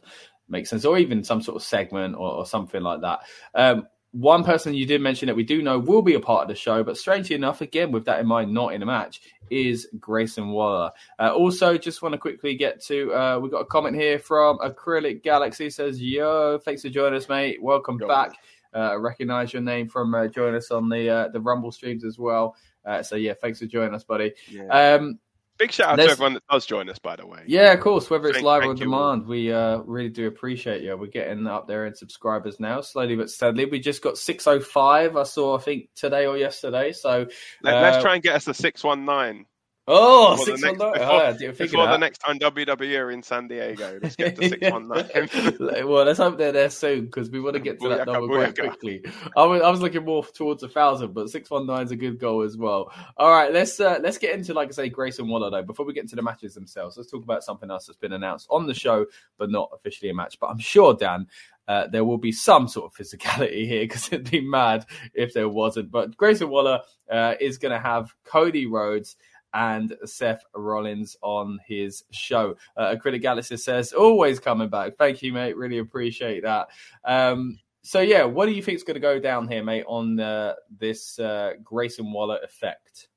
make 0.49 0.67
sense, 0.67 0.85
or 0.85 0.97
even 0.97 1.23
some 1.23 1.41
sort 1.41 1.55
of 1.55 1.63
segment 1.63 2.15
or, 2.15 2.31
or 2.31 2.45
something 2.45 2.81
like 2.81 3.01
that. 3.01 3.19
Um, 3.53 3.87
one 4.15 4.45
person 4.45 4.73
you 4.73 4.85
did 4.85 5.01
mention 5.01 5.27
that 5.27 5.35
we 5.35 5.44
do 5.44 5.62
know 5.62 5.77
will 5.77 6.01
be 6.01 6.13
a 6.13 6.21
part 6.21 6.44
of 6.44 6.47
the 6.47 6.56
show, 6.56 6.83
but 6.83 6.97
strangely 6.97 7.35
enough, 7.35 7.59
again, 7.59 7.91
with 7.91 8.06
that 8.06 8.21
in 8.21 8.27
mind, 8.27 8.53
not 8.53 8.73
in 8.73 8.81
a 8.81 8.85
match, 8.85 9.21
is 9.50 9.89
Grayson 10.00 10.51
Waller. 10.51 10.91
Uh, 11.19 11.33
also, 11.33 11.77
just 11.77 12.01
want 12.01 12.13
to 12.13 12.17
quickly 12.17 12.56
get 12.56 12.81
to, 12.85 13.13
uh, 13.13 13.39
we 13.39 13.50
got 13.50 13.59
a 13.59 13.65
comment 13.65 13.94
here 13.94 14.17
from 14.17 14.57
Acrylic 14.59 15.21
Galaxy 15.21 15.69
says, 15.69 16.01
Yo, 16.01 16.57
thanks 16.59 16.81
for 16.81 16.89
joining 16.89 17.17
us, 17.17 17.27
mate. 17.27 17.62
Welcome 17.62 17.97
back. 17.97 18.38
Uh, 18.73 18.97
recognize 18.97 19.51
your 19.51 19.62
name 19.62 19.89
from 19.89 20.15
uh, 20.15 20.27
joining 20.27 20.56
us 20.56 20.71
on 20.71 20.89
the 20.89 21.09
uh, 21.09 21.27
the 21.29 21.39
Rumble 21.39 21.71
streams 21.71 22.03
as 22.03 22.18
well. 22.18 22.56
Uh, 22.85 23.01
so 23.01 23.15
yeah, 23.15 23.33
thanks 23.33 23.59
for 23.59 23.65
joining 23.65 23.95
us, 23.95 24.03
buddy. 24.03 24.33
Yeah. 24.50 24.68
Um, 24.68 25.19
Big 25.57 25.72
shout 25.72 25.92
out 25.92 26.04
to 26.04 26.12
everyone 26.12 26.34
that 26.34 26.44
does 26.52 26.66
join 26.66 26.90
us, 26.90 27.00
by 27.00 27.16
the 27.16 27.25
way. 27.25 27.44
Yeah, 27.48 27.72
of 27.72 27.80
course. 27.80 28.10
Whether 28.10 28.28
it's 28.28 28.38
thank, 28.38 28.46
live 28.46 28.63
or 28.63 28.72
on 28.72 28.75
demand, 28.75 29.25
we 29.25 29.54
uh, 29.54 29.78
really 29.80 30.10
do 30.10 30.28
appreciate 30.28 30.84
you. 30.84 30.98
We're 30.98 31.07
getting 31.07 31.48
up 31.48 31.66
there 31.68 31.86
in 31.86 31.96
subscribers 31.96 32.60
now, 32.60 32.81
slowly 32.81 33.16
but 33.16 33.30
steadily. 33.30 33.66
We 33.66 33.80
just 33.80 34.02
got 34.02 34.18
605, 34.18 35.16
I 35.16 35.24
saw, 35.24 35.57
I 35.57 35.62
think, 35.62 35.90
today 35.96 36.25
or 36.25 36.38
yesterday. 36.38 36.92
So 36.92 37.28
Let, 37.63 37.74
us 37.75 37.96
uh, 37.96 38.02
try 38.02 38.16
and 38.16 38.24
get 38.24 38.36
us 38.36 38.48
a 38.48 38.54
619. 38.54 39.45
Oh, 39.87 40.35
six 40.44 40.63
one 40.63 40.77
nine. 40.77 40.92
Before, 40.94 41.21
oh, 41.21 41.33
before 41.33 41.87
the 41.87 41.97
next 41.97 42.18
time 42.19 42.39
WWE 42.39 42.99
are 42.99 43.11
in 43.11 43.21
San 43.21 43.47
Diego, 43.47 43.99
let's 44.01 44.15
get 44.15 44.35
to 44.35 44.49
six 44.49 44.71
one 44.71 44.87
nine. 44.87 45.07
well, 45.59 46.06
let's 46.06 46.18
hope 46.18 46.39
they're 46.39 46.51
there 46.51 46.71
soon 46.71 47.06
because 47.06 47.30
we 47.30 47.39
want 47.39 47.54
to 47.54 47.59
get 47.59 47.80
to 47.81 47.89
that 47.89 48.07
number 48.07 48.27
quite 48.27 48.57
quickly. 48.57 49.04
I 49.37 49.44
was, 49.44 49.61
I 49.61 49.69
was 49.69 49.81
looking 49.81 50.04
more 50.04 50.25
towards 50.25 50.63
a 50.63 50.69
thousand, 50.69 51.13
but 51.13 51.30
six 51.30 51.51
one 51.51 51.68
nine 51.68 51.83
is 51.83 51.92
a 51.92 51.95
good 51.95 52.19
goal 52.19 52.42
as 52.42 52.57
well. 52.57 52.92
All 53.18 53.30
right, 53.30 53.54
let's 53.54 53.80
uh, 53.80 53.99
let's 54.01 54.18
get 54.18 54.33
into 54.33 54.56
like 54.56 54.69
I 54.69 54.71
say, 54.71 54.89
Grayson 54.89 55.27
Waller 55.27 55.51
though. 55.51 55.63
Before 55.63 55.85
we 55.85 55.94
get 55.94 56.04
into 56.04 56.15
the 56.15 56.23
matches 56.23 56.56
themselves, 56.56 56.97
let's 56.97 57.11
talk 57.11 57.23
about 57.23 57.44
something 57.44 57.69
else 57.69 57.85
that's 57.85 57.99
been 57.99 58.13
announced 58.13 58.47
on 58.49 58.65
the 58.65 58.73
show, 58.73 59.06
but 59.37 59.51
not 59.51 59.69
officially 59.71 60.09
a 60.09 60.15
match. 60.15 60.39
But 60.39 60.47
I'm 60.47 60.59
sure 60.59 60.95
Dan. 60.95 61.27
Uh, 61.68 61.87
there 61.87 62.06
will 62.06 62.19
be 62.19 62.31
some 62.31 62.68
sort 62.68 62.85
of 62.85 62.94
physicality 62.95 63.68
here 63.68 63.81
because 63.81 64.06
it'd 64.13 64.30
be 64.30 64.39
mad 64.39 64.85
if 65.15 65.33
there 65.33 65.49
wasn't. 65.49 65.89
But 65.89 66.15
Grayson 66.15 66.49
Waller 66.49 66.81
uh, 67.09 67.33
is 67.39 67.57
going 67.57 67.71
to 67.71 67.80
have 67.80 68.13
Cody 68.23 68.68
Rhodes 68.68 69.15
and 69.56 69.95
Seth 70.04 70.44
Rollins 70.54 71.16
on 71.21 71.59
his 71.66 72.04
show. 72.12 72.56
Uh, 72.76 72.94
Acrylic 72.94 73.57
says, 73.57 73.94
always 73.94 74.40
coming 74.40 74.69
back. 74.69 74.97
Thank 74.97 75.24
you, 75.24 75.31
mate. 75.31 75.56
Really 75.56 75.78
appreciate 75.78 76.44
that. 76.44 76.68
Um, 77.06 77.57
so, 77.81 78.02
yeah, 78.02 78.26
what 78.26 78.47
do 78.47 78.52
you 78.52 78.62
think 78.62 78.76
is 78.76 78.83
going 78.83 78.95
to 78.95 79.00
go 79.00 79.19
down 79.19 79.47
here, 79.47 79.64
mate, 79.64 79.85
on 79.88 80.19
uh, 80.19 80.56
this 80.78 81.18
uh, 81.19 81.54
Grayson 81.64 82.12
Waller 82.12 82.40
effect? 82.44 83.07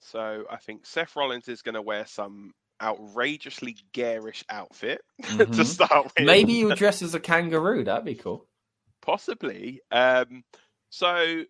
So, 0.00 0.44
I 0.50 0.56
think 0.56 0.84
Seth 0.84 1.14
Rollins 1.14 1.48
is 1.48 1.62
going 1.62 1.74
to 1.76 1.82
wear 1.82 2.06
some 2.06 2.52
outrageously 2.82 3.76
garish 3.92 4.44
outfit 4.50 5.00
mm-hmm. 5.22 5.52
to 5.52 5.64
start 5.64 6.04
with. 6.04 6.26
Maybe 6.26 6.54
you 6.54 6.74
dress 6.74 7.02
as 7.02 7.14
a 7.14 7.20
kangaroo. 7.20 7.84
That'd 7.84 8.04
be 8.04 8.16
cool. 8.16 8.48
Possibly. 9.00 9.80
Um, 9.92 10.42
so, 10.90 11.44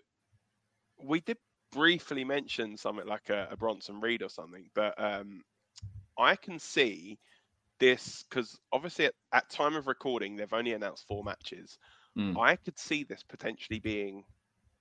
we 1.02 1.20
did 1.20 1.38
briefly 1.76 2.24
mentioned 2.24 2.80
something 2.80 3.06
like 3.06 3.28
a, 3.28 3.48
a 3.50 3.56
Bronson 3.56 4.00
Reed 4.00 4.22
or 4.22 4.30
something, 4.30 4.68
but 4.74 4.94
um, 4.98 5.42
I 6.18 6.34
can 6.34 6.58
see 6.58 7.18
this 7.78 8.24
because 8.28 8.58
obviously 8.72 9.04
at, 9.04 9.14
at, 9.32 9.50
time 9.50 9.76
of 9.76 9.86
recording 9.86 10.34
they've 10.34 10.52
only 10.52 10.72
announced 10.72 11.06
four 11.06 11.22
matches. 11.22 11.78
Mm. 12.18 12.40
I 12.40 12.56
could 12.56 12.78
see 12.78 13.04
this 13.04 13.22
potentially 13.22 13.78
being 13.78 14.24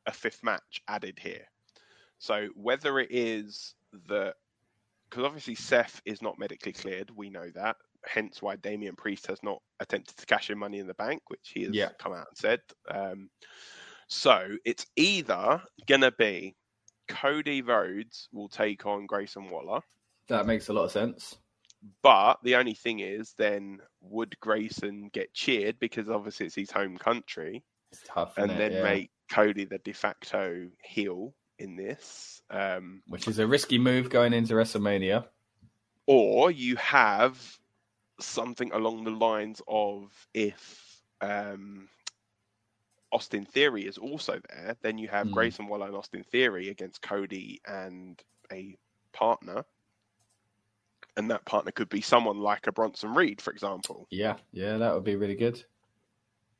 a 0.05 0.13
fifth 0.13 0.41
match 0.43 0.81
added 0.87 1.19
here. 1.21 1.45
So 2.17 2.47
whether 2.55 2.99
it 2.99 3.09
is 3.11 3.75
that 4.07 4.35
because 5.09 5.25
obviously 5.25 5.55
Seth 5.55 6.01
is 6.05 6.21
not 6.21 6.39
medically 6.39 6.71
cleared, 6.71 7.11
we 7.13 7.29
know 7.29 7.49
that. 7.55 7.75
Hence 8.05 8.41
why 8.41 8.55
Damian 8.55 8.95
Priest 8.95 9.27
has 9.27 9.41
not 9.43 9.61
attempted 9.79 10.15
to 10.17 10.25
cash 10.25 10.49
in 10.49 10.57
money 10.57 10.79
in 10.79 10.87
the 10.87 10.93
bank, 10.93 11.21
which 11.27 11.51
he 11.53 11.63
has 11.63 11.73
yeah. 11.73 11.89
come 11.99 12.13
out 12.13 12.27
and 12.29 12.37
said. 12.37 12.59
Um, 12.89 13.29
so 14.07 14.55
it's 14.63 14.85
either 14.95 15.61
gonna 15.87 16.11
be 16.11 16.55
Cody 17.07 17.61
Rhodes 17.61 18.29
will 18.31 18.49
take 18.49 18.85
on 18.85 19.05
Grayson 19.05 19.49
Waller. 19.49 19.81
That 20.27 20.45
makes 20.47 20.69
a 20.69 20.73
lot 20.73 20.85
of 20.85 20.91
sense. 20.91 21.35
But 22.01 22.39
the 22.43 22.55
only 22.55 22.73
thing 22.73 22.99
is, 22.99 23.33
then 23.37 23.79
would 24.01 24.39
Grayson 24.39 25.09
get 25.13 25.33
cheered 25.33 25.77
because 25.79 26.09
obviously 26.09 26.47
it's 26.47 26.55
his 26.55 26.71
home 26.71 26.97
country, 26.97 27.63
It's 27.91 28.01
tough, 28.07 28.37
and 28.37 28.49
then 28.49 28.73
Yeah. 28.73 28.83
make 28.83 29.11
Cody 29.29 29.65
the 29.65 29.77
de 29.79 29.91
facto 29.93 30.69
heel 30.83 31.33
in 31.59 31.75
this? 31.75 32.41
Um, 32.49 33.03
which 33.07 33.27
is 33.27 33.37
a 33.39 33.45
risky 33.47 33.77
move 33.77 34.09
going 34.09 34.33
into 34.33 34.53
WrestleMania. 34.55 35.27
or 36.07 36.51
you 36.51 36.75
have 36.75 37.59
something 38.19 38.71
along 38.71 39.03
the 39.03 39.11
lines 39.11 39.61
of 39.67 40.11
if 40.33 41.01
um, 41.21 41.89
Austin 43.11 43.45
Theory 43.45 43.85
is 43.85 43.97
also 43.97 44.39
there, 44.49 44.75
then 44.81 44.97
you 44.97 45.07
have 45.07 45.27
Hmm. 45.27 45.33
Grayson 45.33 45.67
Waller 45.67 45.87
and 45.87 45.95
Austin 45.95 46.23
Theory 46.23 46.69
against 46.69 47.01
Cody 47.01 47.61
and 47.65 48.21
a 48.51 48.77
partner. 49.13 49.65
And 51.17 51.31
that 51.31 51.45
partner 51.45 51.71
could 51.71 51.87
be 51.87 52.01
someone 52.01 52.39
like 52.39 52.67
a 52.67 52.73
Bronson 52.73 53.13
Reed, 53.13 53.41
for 53.41 53.51
example. 53.51 54.05
Yeah, 54.09 54.35
yeah, 54.51 54.77
that 54.77 54.93
would 54.93 55.05
be 55.05 55.15
really 55.15 55.35
good. 55.35 55.63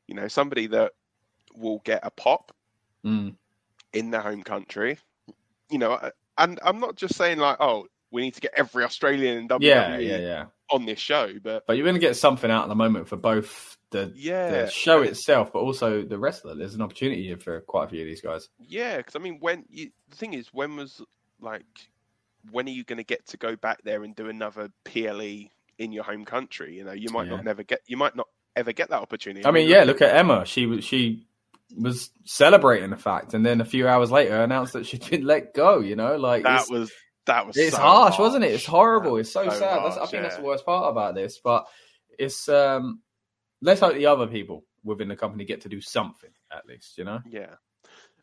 You 0.08 0.16
know, 0.16 0.28
somebody 0.30 0.68
that 0.68 0.94
will 1.54 1.80
get 1.84 2.02
a 2.04 2.12
pop 2.12 2.54
Mm. 3.04 3.36
in 3.94 4.12
their 4.12 4.22
home 4.22 4.44
country. 4.44 4.98
You 5.70 5.80
know, 5.80 6.12
and 6.38 6.60
I'm 6.64 6.80
not 6.80 6.96
just 6.96 7.16
saying 7.16 7.38
like, 7.40 7.58
oh, 7.60 7.88
we 8.12 8.22
need 8.22 8.36
to 8.36 8.42
get 8.42 8.54
every 8.56 8.84
Australian 8.84 9.38
in 9.38 9.48
WWE 9.48 9.66
Yeah, 9.68 9.98
yeah, 9.98 10.18
yeah. 10.18 10.46
On 10.70 10.86
this 10.86 11.00
show, 11.00 11.32
but 11.44 11.66
But 11.68 11.78
you're 11.78 11.86
going 11.86 11.96
to 11.96 12.02
get 12.02 12.16
something 12.16 12.50
out 12.50 12.64
at 12.64 12.70
the 12.70 12.76
moment 12.76 13.08
for 13.08 13.16
both 13.18 13.78
the, 13.92 14.12
yeah, 14.16 14.50
the 14.64 14.70
show 14.70 15.02
itself, 15.02 15.54
but 15.54 15.60
also 15.60 16.04
the 16.04 16.18
wrestler. 16.18 16.56
There's 16.56 16.76
an 16.76 16.82
opportunity 16.82 17.28
here 17.28 17.38
for 17.38 17.62
quite 17.62 17.86
a 17.86 17.90
few 17.90 18.02
of 18.02 18.08
these 18.08 18.22
guys. 18.22 18.50
Yeah, 18.60 18.98
because 18.98 19.16
I 19.16 19.20
mean, 19.20 19.38
when 19.40 19.66
you, 19.70 19.92
the 20.10 20.16
thing 20.16 20.34
is, 20.34 20.48
when 20.52 20.76
was 20.76 21.02
like, 21.40 21.66
when 22.52 22.68
are 22.68 22.72
you 22.72 22.84
going 22.84 22.98
to 22.98 23.04
get 23.04 23.26
to 23.28 23.38
go 23.38 23.56
back 23.56 23.80
there 23.84 24.04
and 24.04 24.16
do 24.16 24.28
another 24.28 24.70
PLE 24.84 25.50
in 25.78 25.92
your 25.92 26.04
home 26.04 26.26
country? 26.26 26.76
You 26.76 26.84
know, 26.84 26.94
you 26.94 27.10
might 27.12 27.28
Yeah. 27.28 27.36
not 27.36 27.46
never 27.46 27.64
get, 27.64 27.82
you 27.88 27.98
might 27.98 28.16
not 28.16 28.28
ever 28.56 28.72
get 28.74 28.90
that 28.90 29.02
opportunity. 29.02 29.46
I 29.46 29.52
mean, 29.52 29.68
yeah, 29.68 29.84
look 29.84 30.02
at 30.02 30.16
Emma. 30.16 30.46
She 30.46 30.66
was 30.66 30.84
she 30.84 31.28
was 31.76 32.10
celebrating 32.26 32.90
the 32.90 32.98
fact, 32.98 33.34
and 33.34 33.46
then 33.46 33.62
a 33.62 33.66
few 33.66 33.88
hours 33.88 34.12
later 34.12 34.42
announced 34.42 34.74
that 34.74 34.86
she'd 34.86 35.10
been 35.10 35.26
let 35.26 35.54
go. 35.54 35.80
You 35.80 35.96
know, 35.96 36.16
like 36.18 36.44
that 36.44 36.70
was 36.70 36.92
that 37.26 37.48
was 37.48 37.58
it's 37.58 37.76
so 37.76 37.82
harsh, 37.82 38.20
wasn't 38.20 38.44
it? 38.44 38.52
It's 38.52 38.66
horrible. 38.66 39.18
It's 39.18 39.32
so, 39.32 39.46
was 39.46 39.58
sad. 39.58 39.84
That's, 39.84 39.96
I 39.96 40.00
harsh, 40.00 40.12
think 40.12 40.24
that's 40.24 40.38
the 40.38 40.44
worst 40.44 40.66
part 40.66 40.90
about 40.90 41.16
this. 41.16 41.40
But 41.44 41.68
it's 42.18 42.48
um, 42.50 43.02
let's 43.62 43.80
hope 43.82 43.96
the 43.96 44.06
other 44.06 44.28
people 44.28 44.64
within 44.84 45.08
the 45.08 45.16
company 45.16 45.46
get 45.46 45.62
to 45.62 45.70
do 45.70 45.82
something 45.82 46.30
at 46.52 46.66
least. 46.68 46.98
You 46.98 47.04
know. 47.06 47.20
Yeah, 47.28 47.56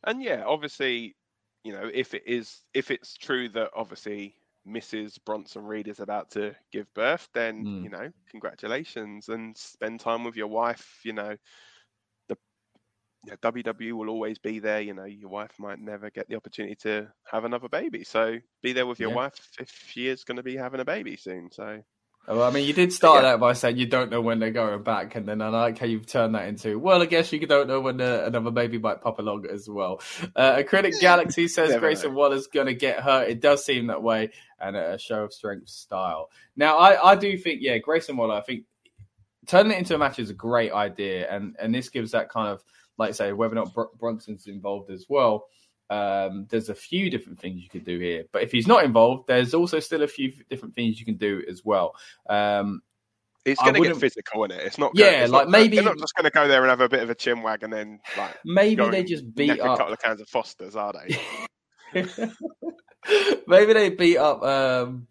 and 0.04 0.22
yeah, 0.22 0.44
obviously, 0.46 1.16
you 1.64 1.72
know, 1.72 1.90
if 1.92 2.14
it 2.14 2.22
is, 2.26 2.60
if 2.74 2.90
it's 2.90 3.14
true 3.16 3.48
that 3.50 3.70
obviously 3.74 4.34
Mrs. 4.66 5.18
Bronson 5.24 5.64
Reed 5.64 5.88
is 5.88 6.00
about 6.00 6.30
to 6.32 6.54
give 6.70 6.92
birth, 6.94 7.28
then 7.34 7.64
Mm. 7.64 7.84
you 7.84 7.90
know, 7.90 8.10
congratulations 8.30 9.28
and 9.28 9.56
spend 9.56 10.00
time 10.00 10.24
with 10.24 10.36
your 10.36 10.48
wife. 10.48 11.00
You 11.04 11.12
know, 11.14 11.36
know, 13.30 13.36
WWE 13.42 13.92
will 13.92 14.08
always 14.10 14.38
be 14.38 14.58
there. 14.58 14.80
You 14.80 14.94
know, 14.94 15.04
your 15.04 15.28
wife 15.28 15.52
might 15.58 15.78
never 15.78 16.10
get 16.10 16.28
the 16.28 16.34
opportunity 16.36 16.74
to 16.82 17.08
have 17.30 17.44
another 17.44 17.68
baby, 17.68 18.02
so 18.04 18.38
be 18.62 18.72
there 18.72 18.86
with 18.86 18.98
your 19.00 19.10
Yeah. 19.10 19.16
wife 19.16 19.48
if 19.60 19.70
she 19.88 20.08
is 20.08 20.24
going 20.24 20.38
to 20.38 20.42
be 20.42 20.56
having 20.56 20.80
a 20.80 20.84
baby 20.84 21.16
soon. 21.16 21.50
So 21.52 21.82
Well, 22.28 22.44
I 22.44 22.50
mean, 22.50 22.66
you 22.66 22.72
did 22.72 22.92
start 22.92 23.24
Yeah. 23.24 23.30
out 23.32 23.40
by 23.40 23.52
saying 23.52 23.78
you 23.78 23.86
don't 23.86 24.08
know 24.08 24.20
when 24.20 24.38
they're 24.38 24.52
going 24.52 24.82
back, 24.84 25.16
and 25.16 25.26
then 25.26 25.42
I 25.42 25.48
like 25.48 25.78
how 25.78 25.86
you've 25.86 26.06
turned 26.06 26.36
that 26.36 26.46
into, 26.46 26.78
well, 26.78 27.02
I 27.02 27.06
guess 27.06 27.32
you 27.32 27.44
don't 27.46 27.66
know 27.66 27.80
when 27.80 28.00
uh, 28.00 28.22
another 28.26 28.52
baby 28.52 28.78
might 28.78 29.00
pop 29.00 29.18
along 29.18 29.46
as 29.50 29.68
well. 29.68 30.00
Uh, 30.36 30.56
Acrylic 30.58 31.00
Galaxy 31.00 31.48
says 31.48 31.76
Grayson. 31.80 32.14
Waller's 32.14 32.46
going 32.46 32.68
to 32.68 32.74
get 32.74 33.00
hurt. 33.00 33.28
It 33.28 33.40
does 33.40 33.64
seem 33.64 33.88
that 33.88 34.04
way, 34.04 34.30
and 34.60 34.76
a 34.76 34.98
show 34.98 35.24
of 35.24 35.32
strength 35.32 35.68
style. 35.68 36.30
Now, 36.54 36.76
I, 36.78 37.10
I 37.10 37.14
do 37.16 37.36
think, 37.36 37.58
yeah, 37.60 37.78
Grayson 37.78 38.16
Waller, 38.16 38.36
I 38.36 38.40
think 38.42 38.66
turning 39.46 39.72
it 39.72 39.78
into 39.78 39.96
a 39.96 39.98
match 39.98 40.20
is 40.20 40.30
a 40.30 40.34
great 40.34 40.70
idea, 40.72 41.28
and, 41.28 41.56
and 41.58 41.74
this 41.74 41.88
gives 41.88 42.12
that 42.12 42.28
kind 42.28 42.48
of, 42.48 42.62
like 43.02 43.10
I 43.10 43.12
say, 43.12 43.32
whether 43.32 43.52
or 43.52 43.64
not 43.64 43.74
Br- 43.74 43.92
Bronson's 43.98 44.46
involved 44.46 44.90
as 44.90 45.06
well. 45.08 45.46
Um, 45.90 46.46
there's 46.48 46.70
a 46.70 46.74
few 46.74 47.10
different 47.10 47.38
things 47.38 47.62
you 47.62 47.68
could 47.68 47.84
do 47.84 47.98
here, 47.98 48.24
but 48.32 48.42
if 48.42 48.52
he's 48.52 48.66
not 48.66 48.84
involved, 48.84 49.26
there's 49.26 49.52
also 49.52 49.78
still 49.80 50.02
a 50.02 50.08
few 50.08 50.32
different 50.48 50.74
things 50.74 50.98
you 50.98 51.04
can 51.04 51.16
do 51.16 51.42
as 51.50 51.62
well. 51.64 51.94
Um, 52.30 52.80
it's 53.44 53.60
going 53.60 53.74
to 53.74 53.80
get 53.82 53.96
physical, 53.96 54.44
isn't 54.44 54.58
it? 54.58 54.66
It's 54.66 54.78
not. 54.78 54.92
Yeah, 54.94 55.22
it's 55.24 55.32
like 55.32 55.46
not, 55.46 55.50
maybe- 55.50 55.76
they're 55.76 55.84
not 55.84 55.98
just 55.98 56.14
going 56.14 56.24
to 56.24 56.30
go 56.30 56.46
there 56.48 56.62
and 56.62 56.70
have 56.70 56.80
a 56.80 56.88
bit 56.88 57.02
of 57.02 57.10
a 57.10 57.14
chin 57.14 57.42
wag 57.42 57.62
and 57.64 57.72
then 57.72 58.00
like 58.16 58.36
maybe 58.44 58.88
they 58.88 59.02
just 59.04 59.34
beat 59.34 59.48
neck 59.48 59.58
a 59.58 59.76
couple 59.76 59.92
of 59.92 59.98
cans 60.00 60.20
of 60.20 60.28
Fosters, 60.28 60.76
are 60.76 60.92
they? 60.92 61.18
maybe 63.46 63.72
they 63.72 63.90
beat 63.90 64.16
up 64.16 64.42
um, 64.42 65.08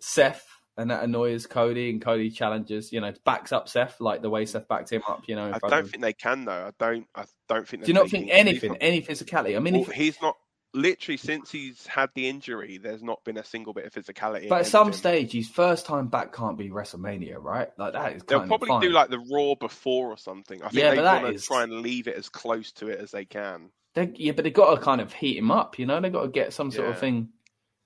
Seth, 0.00 0.46
and 0.76 0.90
that 0.90 1.04
annoys 1.04 1.46
Cody, 1.46 1.90
and 1.90 2.02
Cody 2.02 2.30
challenges, 2.30 2.92
you 2.92 3.00
know, 3.00 3.12
backs 3.24 3.52
up 3.52 3.68
Seth 3.68 4.00
like 4.00 4.22
the 4.22 4.30
way 4.30 4.44
Seth 4.46 4.68
backed 4.68 4.90
him 4.90 5.02
up. 5.08 5.24
You 5.26 5.36
know, 5.36 5.52
I 5.62 5.68
don't 5.68 5.88
think 5.88 6.02
they 6.02 6.12
can 6.12 6.44
though. 6.44 6.52
I 6.68 6.70
don't. 6.78 7.06
I 7.14 7.24
don't 7.48 7.66
think. 7.68 7.84
Do 7.84 7.88
you 7.88 7.94
not 7.94 8.08
think 8.08 8.28
anything, 8.30 8.70
not- 8.72 8.78
any 8.80 9.02
physicality? 9.02 9.56
I 9.56 9.60
mean, 9.60 9.74
well, 9.74 9.82
if, 9.84 9.92
he's 9.92 10.20
not 10.20 10.36
literally 10.74 11.16
since 11.16 11.52
he's 11.52 11.86
had 11.86 12.10
the 12.16 12.28
injury. 12.28 12.78
There's 12.78 13.02
not 13.02 13.22
been 13.24 13.36
a 13.36 13.44
single 13.44 13.72
bit 13.72 13.86
of 13.86 13.92
physicality. 13.92 14.48
but 14.48 14.60
at 14.60 14.66
some 14.66 14.88
him. 14.88 14.92
stage, 14.92 15.32
his 15.32 15.48
first 15.48 15.86
time 15.86 16.08
back 16.08 16.34
can't 16.34 16.58
be 16.58 16.68
WrestleMania, 16.68 17.36
right? 17.40 17.68
Like 17.78 17.92
that 17.92 18.16
is 18.16 18.22
they'll 18.24 18.46
probably 18.46 18.68
fine. 18.68 18.80
do 18.80 18.90
like 18.90 19.10
the 19.10 19.24
Raw 19.32 19.54
before 19.54 20.08
or 20.08 20.16
something. 20.18 20.60
I 20.62 20.68
think 20.70 20.82
Yeah, 20.82 20.94
they 20.94 21.02
want 21.02 21.26
to 21.26 21.32
is- 21.34 21.46
try 21.46 21.62
and 21.62 21.72
leave 21.80 22.08
it 22.08 22.16
as 22.16 22.28
close 22.28 22.72
to 22.72 22.88
it 22.88 22.98
as 22.98 23.12
they 23.12 23.24
can. 23.24 23.70
They, 23.94 24.10
yeah, 24.16 24.32
but 24.32 24.42
they've 24.42 24.52
got 24.52 24.74
to 24.74 24.80
kind 24.80 25.00
of 25.00 25.12
heat 25.12 25.38
him 25.38 25.52
up, 25.52 25.78
you 25.78 25.86
know. 25.86 26.00
They've 26.00 26.12
got 26.12 26.22
to 26.22 26.28
get 26.28 26.52
some 26.52 26.72
sort 26.72 26.88
of 26.88 26.98
thing 26.98 27.28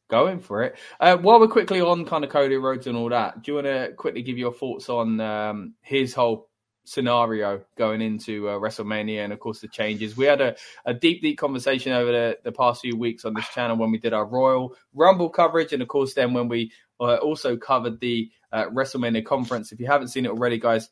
going 0.09 0.41
for 0.41 0.63
it. 0.63 0.77
Uh, 1.01 1.17
while 1.17 1.39
we're 1.41 1.49
quickly 1.49 1.81
on 1.81 2.05
kind 2.05 2.25
of 2.25 2.31
Cody 2.31 2.57
Rhodes 2.57 2.87
and 2.87 2.97
all 2.97 3.09
that, 3.11 3.43
do 3.43 3.53
you 3.53 3.55
want 3.57 3.67
to 3.67 3.93
quickly 3.97 4.23
give 4.23 4.39
your 4.39 4.53
thoughts 4.53 4.89
on 4.89 5.21
um, 5.21 5.75
his 5.83 6.15
whole 6.15 6.49
scenario 6.85 7.61
going 7.77 8.01
into 8.01 8.49
uh, 8.49 8.53
WrestleMania 8.53 9.23
and 9.23 9.33
of 9.33 9.39
course 9.41 9.61
the 9.61 9.69
changes? 9.69 10.17
We 10.17 10.25
had 10.25 10.41
a, 10.41 10.57
a 10.85 10.95
deep, 10.95 11.23
deep 11.23 11.39
conversation 11.39 11.93
over 11.93 12.11
the, 12.11 12.39
the 12.45 12.53
past 12.53 12.81
few 12.81 12.97
weeks 12.97 13.25
on 13.25 13.35
this 13.35 13.49
channel 13.49 13.77
when 13.77 13.91
we 13.91 13.99
did 13.99 14.13
our 14.13 14.27
Royal 14.27 14.75
Rumble 14.95 15.31
coverage, 15.31 15.73
and 15.73 15.83
of 15.83 15.89
course 15.89 16.15
then 16.15 16.33
when 16.33 16.49
we 16.49 16.73
uh, 17.01 17.17
also 17.17 17.57
covered 17.57 18.01
the 18.01 18.31
uh, 18.53 18.67
WrestleMania 18.67 19.25
conference. 19.25 19.73
If 19.73 19.81
you 19.81 19.87
haven't 19.87 20.09
seen 20.09 20.25
it 20.25 20.31
already, 20.31 20.59
guys 20.59 20.89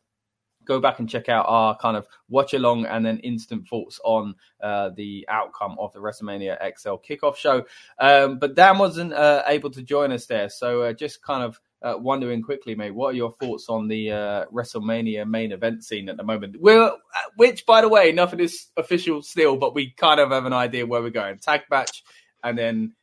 go 0.66 0.80
back 0.80 0.98
and 0.98 1.08
check 1.08 1.28
out 1.28 1.46
our 1.48 1.76
kind 1.78 1.96
of 1.96 2.06
watch 2.28 2.54
along 2.54 2.86
and 2.86 3.04
then 3.04 3.18
instant 3.20 3.66
thoughts 3.68 4.00
on 4.04 4.34
uh, 4.60 4.90
the 4.96 5.26
outcome 5.28 5.76
of 5.78 5.92
the 5.92 6.00
WrestleMania 6.00 6.56
XL 6.76 6.96
kickoff 6.96 7.36
show. 7.36 7.64
Um, 7.98 8.38
but 8.38 8.54
Dan 8.54 8.78
wasn't 8.78 9.12
uh, 9.12 9.42
able 9.46 9.70
to 9.70 9.82
join 9.82 10.12
us 10.12 10.26
there, 10.26 10.48
so 10.48 10.82
uh, 10.82 10.92
just 10.92 11.22
kind 11.22 11.42
of. 11.42 11.60
Uh, 11.82 11.94
wondering 11.98 12.42
quickly, 12.42 12.74
mate, 12.74 12.90
what 12.90 13.08
are 13.08 13.16
your 13.16 13.32
thoughts 13.32 13.66
on 13.68 13.86
the 13.86 14.10
uh, 14.10 14.46
WrestleMania 14.46 15.28
main 15.28 15.52
event 15.52 15.84
scene 15.84 16.08
at 16.08 16.16
the 16.16 16.24
moment? 16.24 16.56
Well, 16.58 16.86
uh, 16.86 17.20
which, 17.36 17.66
by 17.66 17.82
the 17.82 17.88
way, 17.88 18.10
nothing 18.12 18.40
is 18.40 18.68
official 18.78 19.22
still, 19.22 19.56
but 19.56 19.74
we 19.74 19.90
kind 19.90 20.18
of 20.18 20.30
have 20.30 20.46
an 20.46 20.54
idea 20.54 20.86
where 20.86 21.02
we're 21.02 21.10
going. 21.10 21.38
Tag 21.38 21.60
match, 21.70 22.02
and 22.42 22.56
then 22.56 22.94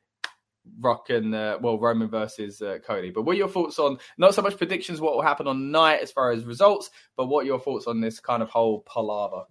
Rock 0.79 1.09
and 1.09 1.33
uh, 1.35 1.57
well 1.61 1.79
Roman 1.79 2.09
versus 2.09 2.61
uh, 2.61 2.79
Cody. 2.85 3.11
But 3.11 3.23
what 3.23 3.33
are 3.33 3.39
your 3.39 3.49
thoughts 3.49 3.79
on 3.79 3.97
not 4.17 4.33
so 4.33 4.41
much 4.41 4.57
predictions 4.57 5.01
what 5.01 5.13
will 5.13 5.21
happen 5.21 5.47
on 5.47 5.71
night 5.71 6.01
as 6.01 6.11
far 6.11 6.31
as 6.31 6.45
results, 6.45 6.89
but 7.17 7.27
what 7.27 7.43
are 7.43 7.47
your 7.47 7.59
thoughts 7.59 7.87
on 7.87 8.01
this 8.01 8.19
kind 8.19 8.41
of 8.41 8.49
whole 8.49 8.81
palaver? 8.81 9.43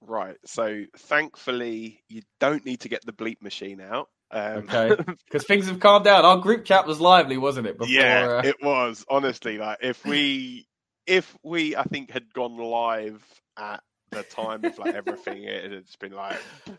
Right. 0.00 0.36
So 0.44 0.84
thankfully, 0.96 2.02
you 2.08 2.22
don't 2.40 2.64
need 2.64 2.80
to 2.80 2.88
get 2.88 3.04
the 3.04 3.12
bleep 3.12 3.42
machine 3.42 3.80
out. 3.80 4.08
Um, 4.30 4.68
Okay. 4.68 4.96
Because 5.26 5.46
things 5.46 5.66
have 5.66 5.80
calmed 5.80 6.04
down. 6.04 6.24
Our 6.24 6.38
group 6.38 6.64
chat 6.64 6.86
was 6.86 7.00
lively, 7.00 7.38
wasn't 7.38 7.66
it? 7.66 7.78
Before, 7.78 7.92
yeah, 7.92 8.40
uh, 8.42 8.42
it 8.44 8.56
was 8.62 9.04
honestly 9.08 9.58
like 9.58 9.78
if 9.82 10.04
we 10.04 10.68
if 11.06 11.36
we 11.42 11.76
I 11.76 11.82
think 11.84 12.10
had 12.10 12.32
gone 12.32 12.56
live 12.56 13.22
at 13.58 13.82
the 14.10 14.22
time 14.22 14.64
of 14.64 14.78
like 14.78 14.94
everything, 14.94 15.44
it 15.44 15.72
had 15.72 15.84
just 15.84 15.98
been 15.98 16.12
like 16.12 16.38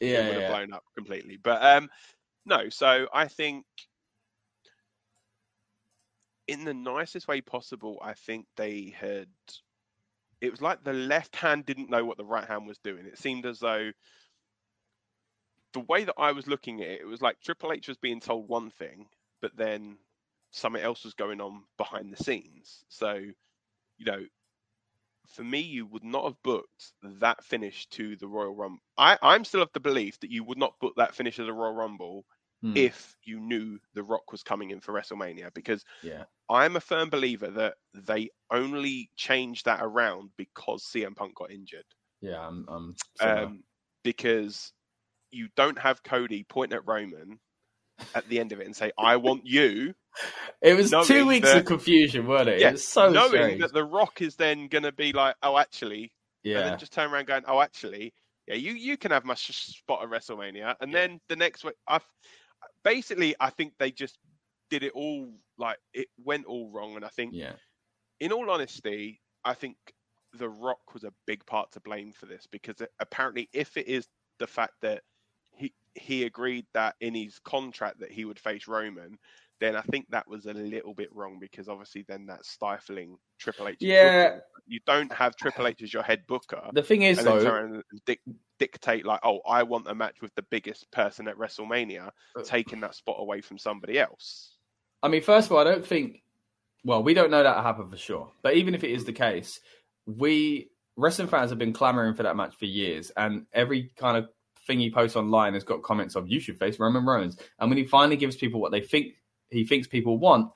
yeah, 0.00 0.08
it 0.08 0.24
would 0.24 0.32
have 0.34 0.42
yeah. 0.42 0.48
blown 0.48 0.72
up 0.72 0.84
completely. 0.94 1.38
But 1.42 1.64
um, 1.64 1.90
no, 2.46 2.68
so 2.70 3.08
I 3.12 3.26
think 3.28 3.64
in 6.46 6.64
the 6.64 6.74
nicest 6.74 7.28
way 7.28 7.40
possible, 7.40 7.98
I 8.02 8.14
think 8.14 8.46
they 8.56 8.94
had. 8.98 9.26
It 10.40 10.50
was 10.50 10.62
like 10.62 10.84
the 10.84 10.92
left 10.92 11.34
hand 11.34 11.66
didn't 11.66 11.90
know 11.90 12.04
what 12.04 12.18
the 12.18 12.24
right 12.24 12.46
hand 12.46 12.66
was 12.66 12.78
doing. 12.78 13.06
It 13.06 13.18
seemed 13.18 13.46
as 13.46 13.58
though 13.58 13.90
the 15.72 15.80
way 15.80 16.04
that 16.04 16.14
I 16.16 16.32
was 16.32 16.46
looking 16.46 16.80
at 16.80 16.88
it, 16.88 17.00
it 17.00 17.06
was 17.06 17.20
like 17.20 17.40
Triple 17.40 17.72
H 17.72 17.88
was 17.88 17.96
being 17.96 18.20
told 18.20 18.48
one 18.48 18.70
thing, 18.70 19.06
but 19.40 19.56
then 19.56 19.96
something 20.52 20.82
else 20.82 21.04
was 21.04 21.14
going 21.14 21.40
on 21.40 21.62
behind 21.76 22.12
the 22.12 22.22
scenes. 22.22 22.84
So, 22.88 23.14
you 23.14 24.04
know, 24.04 24.24
for 25.34 25.42
me, 25.42 25.60
you 25.60 25.86
would 25.86 26.04
not 26.04 26.24
have 26.24 26.42
booked 26.42 26.92
that 27.02 27.44
finish 27.44 27.86
to 27.88 28.16
the 28.16 28.28
Royal 28.28 28.54
Rumble. 28.54 28.80
I, 28.96 29.18
I'm 29.20 29.44
still 29.44 29.62
of 29.62 29.72
the 29.72 29.80
belief 29.80 30.20
that 30.20 30.30
you 30.30 30.44
would 30.44 30.58
not 30.58 30.78
book 30.80 30.94
that 30.96 31.14
finish 31.14 31.38
of 31.38 31.46
the 31.46 31.52
Royal 31.52 31.74
Rumble 31.74 32.24
Hmm, 32.66 32.76
if 32.76 33.16
you 33.22 33.38
knew 33.38 33.78
The 33.94 34.02
Rock 34.02 34.32
was 34.32 34.42
coming 34.42 34.70
in 34.70 34.80
for 34.80 34.92
WrestleMania, 34.92 35.54
because 35.54 35.84
yeah. 36.02 36.24
I'm 36.50 36.74
a 36.74 36.80
firm 36.80 37.10
believer 37.10 37.48
that 37.48 37.74
they 37.94 38.30
only 38.50 39.08
changed 39.16 39.66
that 39.66 39.80
around 39.82 40.30
because 40.36 40.84
CM 40.84 41.14
Punk 41.14 41.36
got 41.36 41.52
injured. 41.52 41.84
Yeah, 42.20 42.40
I'm, 42.40 42.66
I'm. 42.68 42.94
Um, 43.20 43.62
because 44.02 44.72
you 45.30 45.48
don't 45.54 45.78
have 45.78 46.02
Cody 46.02 46.42
point 46.42 46.72
at 46.72 46.86
Roman 46.86 47.38
at 48.16 48.28
the 48.28 48.40
end 48.40 48.50
of 48.50 48.60
it 48.60 48.66
and 48.66 48.74
say, 48.74 48.90
"I 48.98 49.16
want 49.16 49.46
you." 49.46 49.94
It 50.62 50.74
was 50.74 50.94
two 51.06 51.26
weeks 51.26 51.46
that, 51.46 51.58
of 51.58 51.64
confusion, 51.66 52.26
weren't 52.26 52.48
it? 52.48 52.60
Yeah, 52.60 52.70
it 52.70 52.72
was 52.72 52.88
so 52.88 53.10
knowing 53.10 53.28
strange. 53.28 53.60
that 53.60 53.74
the 53.74 53.84
Rock 53.84 54.22
is 54.22 54.34
then 54.34 54.66
going 54.68 54.84
to 54.84 54.92
be 54.92 55.12
like, 55.12 55.36
"Oh, 55.42 55.58
actually," 55.58 56.10
yeah, 56.42 56.60
and 56.60 56.70
then 56.70 56.78
just 56.78 56.94
turn 56.94 57.12
around 57.12 57.26
going, 57.26 57.42
"Oh, 57.46 57.60
actually." 57.60 58.14
Yeah, 58.48 58.54
you, 58.54 58.72
you 58.74 58.96
can 58.96 59.10
have 59.10 59.24
my 59.24 59.34
spot 59.34 60.02
at 60.02 60.08
WrestleMania, 60.08 60.76
and 60.80 60.90
yeah. 60.90 60.98
then 60.98 61.20
the 61.28 61.36
next 61.36 61.64
week, 61.64 61.74
I 61.86 61.98
basically 62.86 63.34
I 63.40 63.50
think 63.50 63.74
they 63.78 63.90
just 63.90 64.16
did 64.70 64.84
it 64.84 64.92
all 64.94 65.28
like 65.58 65.78
it 65.92 66.08
went 66.24 66.46
all 66.46 66.70
wrong, 66.70 66.96
and 66.96 67.04
I 67.04 67.08
think, 67.08 67.32
yeah, 67.34 67.54
in 68.20 68.32
all 68.32 68.50
honesty, 68.50 69.20
I 69.44 69.54
think 69.54 69.76
The 70.38 70.48
Rock 70.48 70.94
was 70.94 71.04
a 71.04 71.12
big 71.26 71.44
part 71.46 71.72
to 71.72 71.80
blame 71.80 72.12
for 72.12 72.26
this 72.26 72.46
because 72.50 72.80
uh, 72.80 72.86
apparently, 73.00 73.48
if 73.52 73.76
it 73.76 73.88
is 73.88 74.06
the 74.38 74.46
fact 74.46 74.74
that 74.82 75.02
he 75.50 75.74
he 75.94 76.24
agreed 76.24 76.66
that 76.74 76.94
in 77.00 77.14
his 77.14 77.38
contract 77.40 78.00
that 78.00 78.12
he 78.12 78.24
would 78.24 78.38
face 78.38 78.68
Roman, 78.68 79.18
then 79.60 79.76
I 79.76 79.82
think 79.82 80.06
that 80.10 80.28
was 80.28 80.46
a 80.46 80.52
little 80.52 80.94
bit 80.94 81.08
wrong 81.14 81.38
because 81.40 81.68
obviously 81.68 82.04
then 82.06 82.26
that's 82.26 82.50
stifling 82.50 83.16
Triple 83.38 83.68
H. 83.68 83.76
Yeah, 83.80 84.38
you 84.66 84.80
don't 84.86 85.12
have 85.12 85.36
Triple 85.36 85.66
H 85.66 85.82
as 85.82 85.92
your 85.92 86.02
head 86.02 86.26
booker. 86.26 86.62
The 86.72 86.82
thing 86.82 87.02
is, 87.02 87.22
though, 87.22 87.82
dic- 88.04 88.20
dictate 88.58 89.06
like, 89.06 89.20
oh, 89.24 89.40
I 89.48 89.62
want 89.62 89.88
a 89.88 89.94
match 89.94 90.20
with 90.20 90.34
the 90.34 90.42
biggest 90.42 90.90
person 90.90 91.28
at 91.28 91.36
WrestleMania, 91.36 92.10
uh, 92.36 92.42
taking 92.44 92.80
that 92.80 92.94
spot 92.94 93.16
away 93.18 93.40
from 93.40 93.58
somebody 93.58 93.98
else. 93.98 94.56
I 95.02 95.08
mean, 95.08 95.22
first 95.22 95.46
of 95.46 95.52
all, 95.52 95.58
I 95.58 95.64
don't 95.64 95.86
think. 95.86 96.22
Well, 96.84 97.02
we 97.02 97.14
don't 97.14 97.30
know 97.30 97.42
that 97.42 97.62
happened 97.62 97.90
for 97.90 97.96
sure, 97.96 98.30
but 98.42 98.54
even 98.54 98.74
if 98.74 98.84
it 98.84 98.90
is 98.90 99.04
the 99.04 99.12
case, 99.12 99.60
we 100.06 100.70
wrestling 100.96 101.28
fans 101.28 101.50
have 101.50 101.58
been 101.58 101.72
clamoring 101.72 102.14
for 102.14 102.22
that 102.22 102.36
match 102.36 102.54
for 102.56 102.66
years, 102.66 103.10
and 103.16 103.46
every 103.52 103.90
kind 103.96 104.16
of 104.16 104.28
thing 104.66 104.80
he 104.80 104.90
posts 104.90 105.16
online 105.16 105.54
has 105.54 105.64
got 105.64 105.82
comments 105.82 106.14
of 106.14 106.28
"You 106.28 106.40
should 106.40 106.58
face 106.58 106.78
Roman 106.78 107.04
Reigns," 107.04 107.36
and 107.58 107.70
when 107.70 107.78
he 107.78 107.84
finally 107.84 108.16
gives 108.16 108.36
people 108.36 108.60
what 108.60 108.72
they 108.72 108.80
think 108.80 109.14
he 109.56 109.64
thinks 109.64 109.86
people 109.86 110.18
want, 110.18 110.50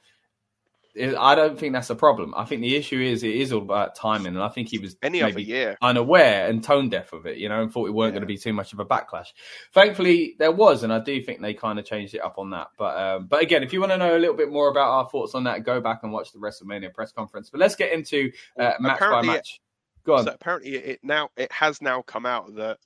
I 0.97 1.37
don't 1.37 1.57
think 1.57 1.73
that's 1.73 1.91
a 1.91 1.95
problem. 1.95 2.35
I 2.37 2.45
think 2.45 2.63
the 2.63 2.75
issue 2.75 3.01
is 3.01 3.23
it 3.23 3.35
is 3.35 3.53
all 3.53 3.63
about 3.63 3.95
timing, 3.95 4.35
and 4.35 4.43
I 4.43 4.49
think 4.49 4.69
he 4.69 4.79
was 4.79 4.97
any 5.03 5.23
other 5.23 5.39
year 5.39 5.77
unaware 5.81 6.49
and 6.49 6.65
tone 6.65 6.89
deaf 6.89 7.13
of 7.13 7.27
it, 7.27 7.39
you 7.39 7.49
know, 7.49 7.63
and 7.63 7.73
thought 7.73 7.87
it 7.87 7.93
weren't 7.93 8.13
yeah. 8.13 8.19
going 8.19 8.29
to 8.29 8.35
be 8.35 8.37
too 8.37 8.53
much 8.53 8.73
of 8.73 8.81
a 8.81 8.85
backlash. 8.85 9.29
Thankfully, 9.73 10.35
there 10.41 10.51
was, 10.51 10.83
and 10.83 10.93
I 10.93 10.99
do 10.99 11.23
think 11.23 11.41
they 11.41 11.55
kind 11.55 11.79
of 11.79 11.85
changed 11.85 12.15
it 12.15 12.19
up 12.19 12.39
on 12.39 12.51
that. 12.51 12.69
But 12.77 12.99
um, 12.99 13.27
but 13.27 13.41
again, 13.41 13.63
if 13.63 13.73
you 13.73 13.79
want 13.79 13.93
to 13.93 13.99
know 13.99 14.17
a 14.17 14.19
little 14.19 14.37
bit 14.37 14.51
more 14.51 14.69
about 14.69 14.91
our 14.91 15.09
thoughts 15.09 15.37
on 15.37 15.45
that, 15.45 15.65
go 15.65 15.81
back 15.81 16.01
and 16.03 16.13
watch 16.13 16.33
the 16.33 16.41
WrestleMania 16.41 16.93
press 16.93 17.13
conference. 17.13 17.51
But 17.51 17.61
let's 17.61 17.77
get 17.77 17.93
into 17.93 18.33
uh, 18.59 18.73
match 18.81 18.97
apparently 18.97 19.29
by 19.29 19.35
match. 19.35 19.61
Go 20.05 20.17
on. 20.17 20.25
So 20.25 20.33
apparently, 20.33 20.75
it 20.75 21.01
now 21.05 21.31
it 21.37 21.53
has 21.53 21.81
now 21.81 22.03
come 22.03 22.27
out 22.27 22.53
that 22.57 22.79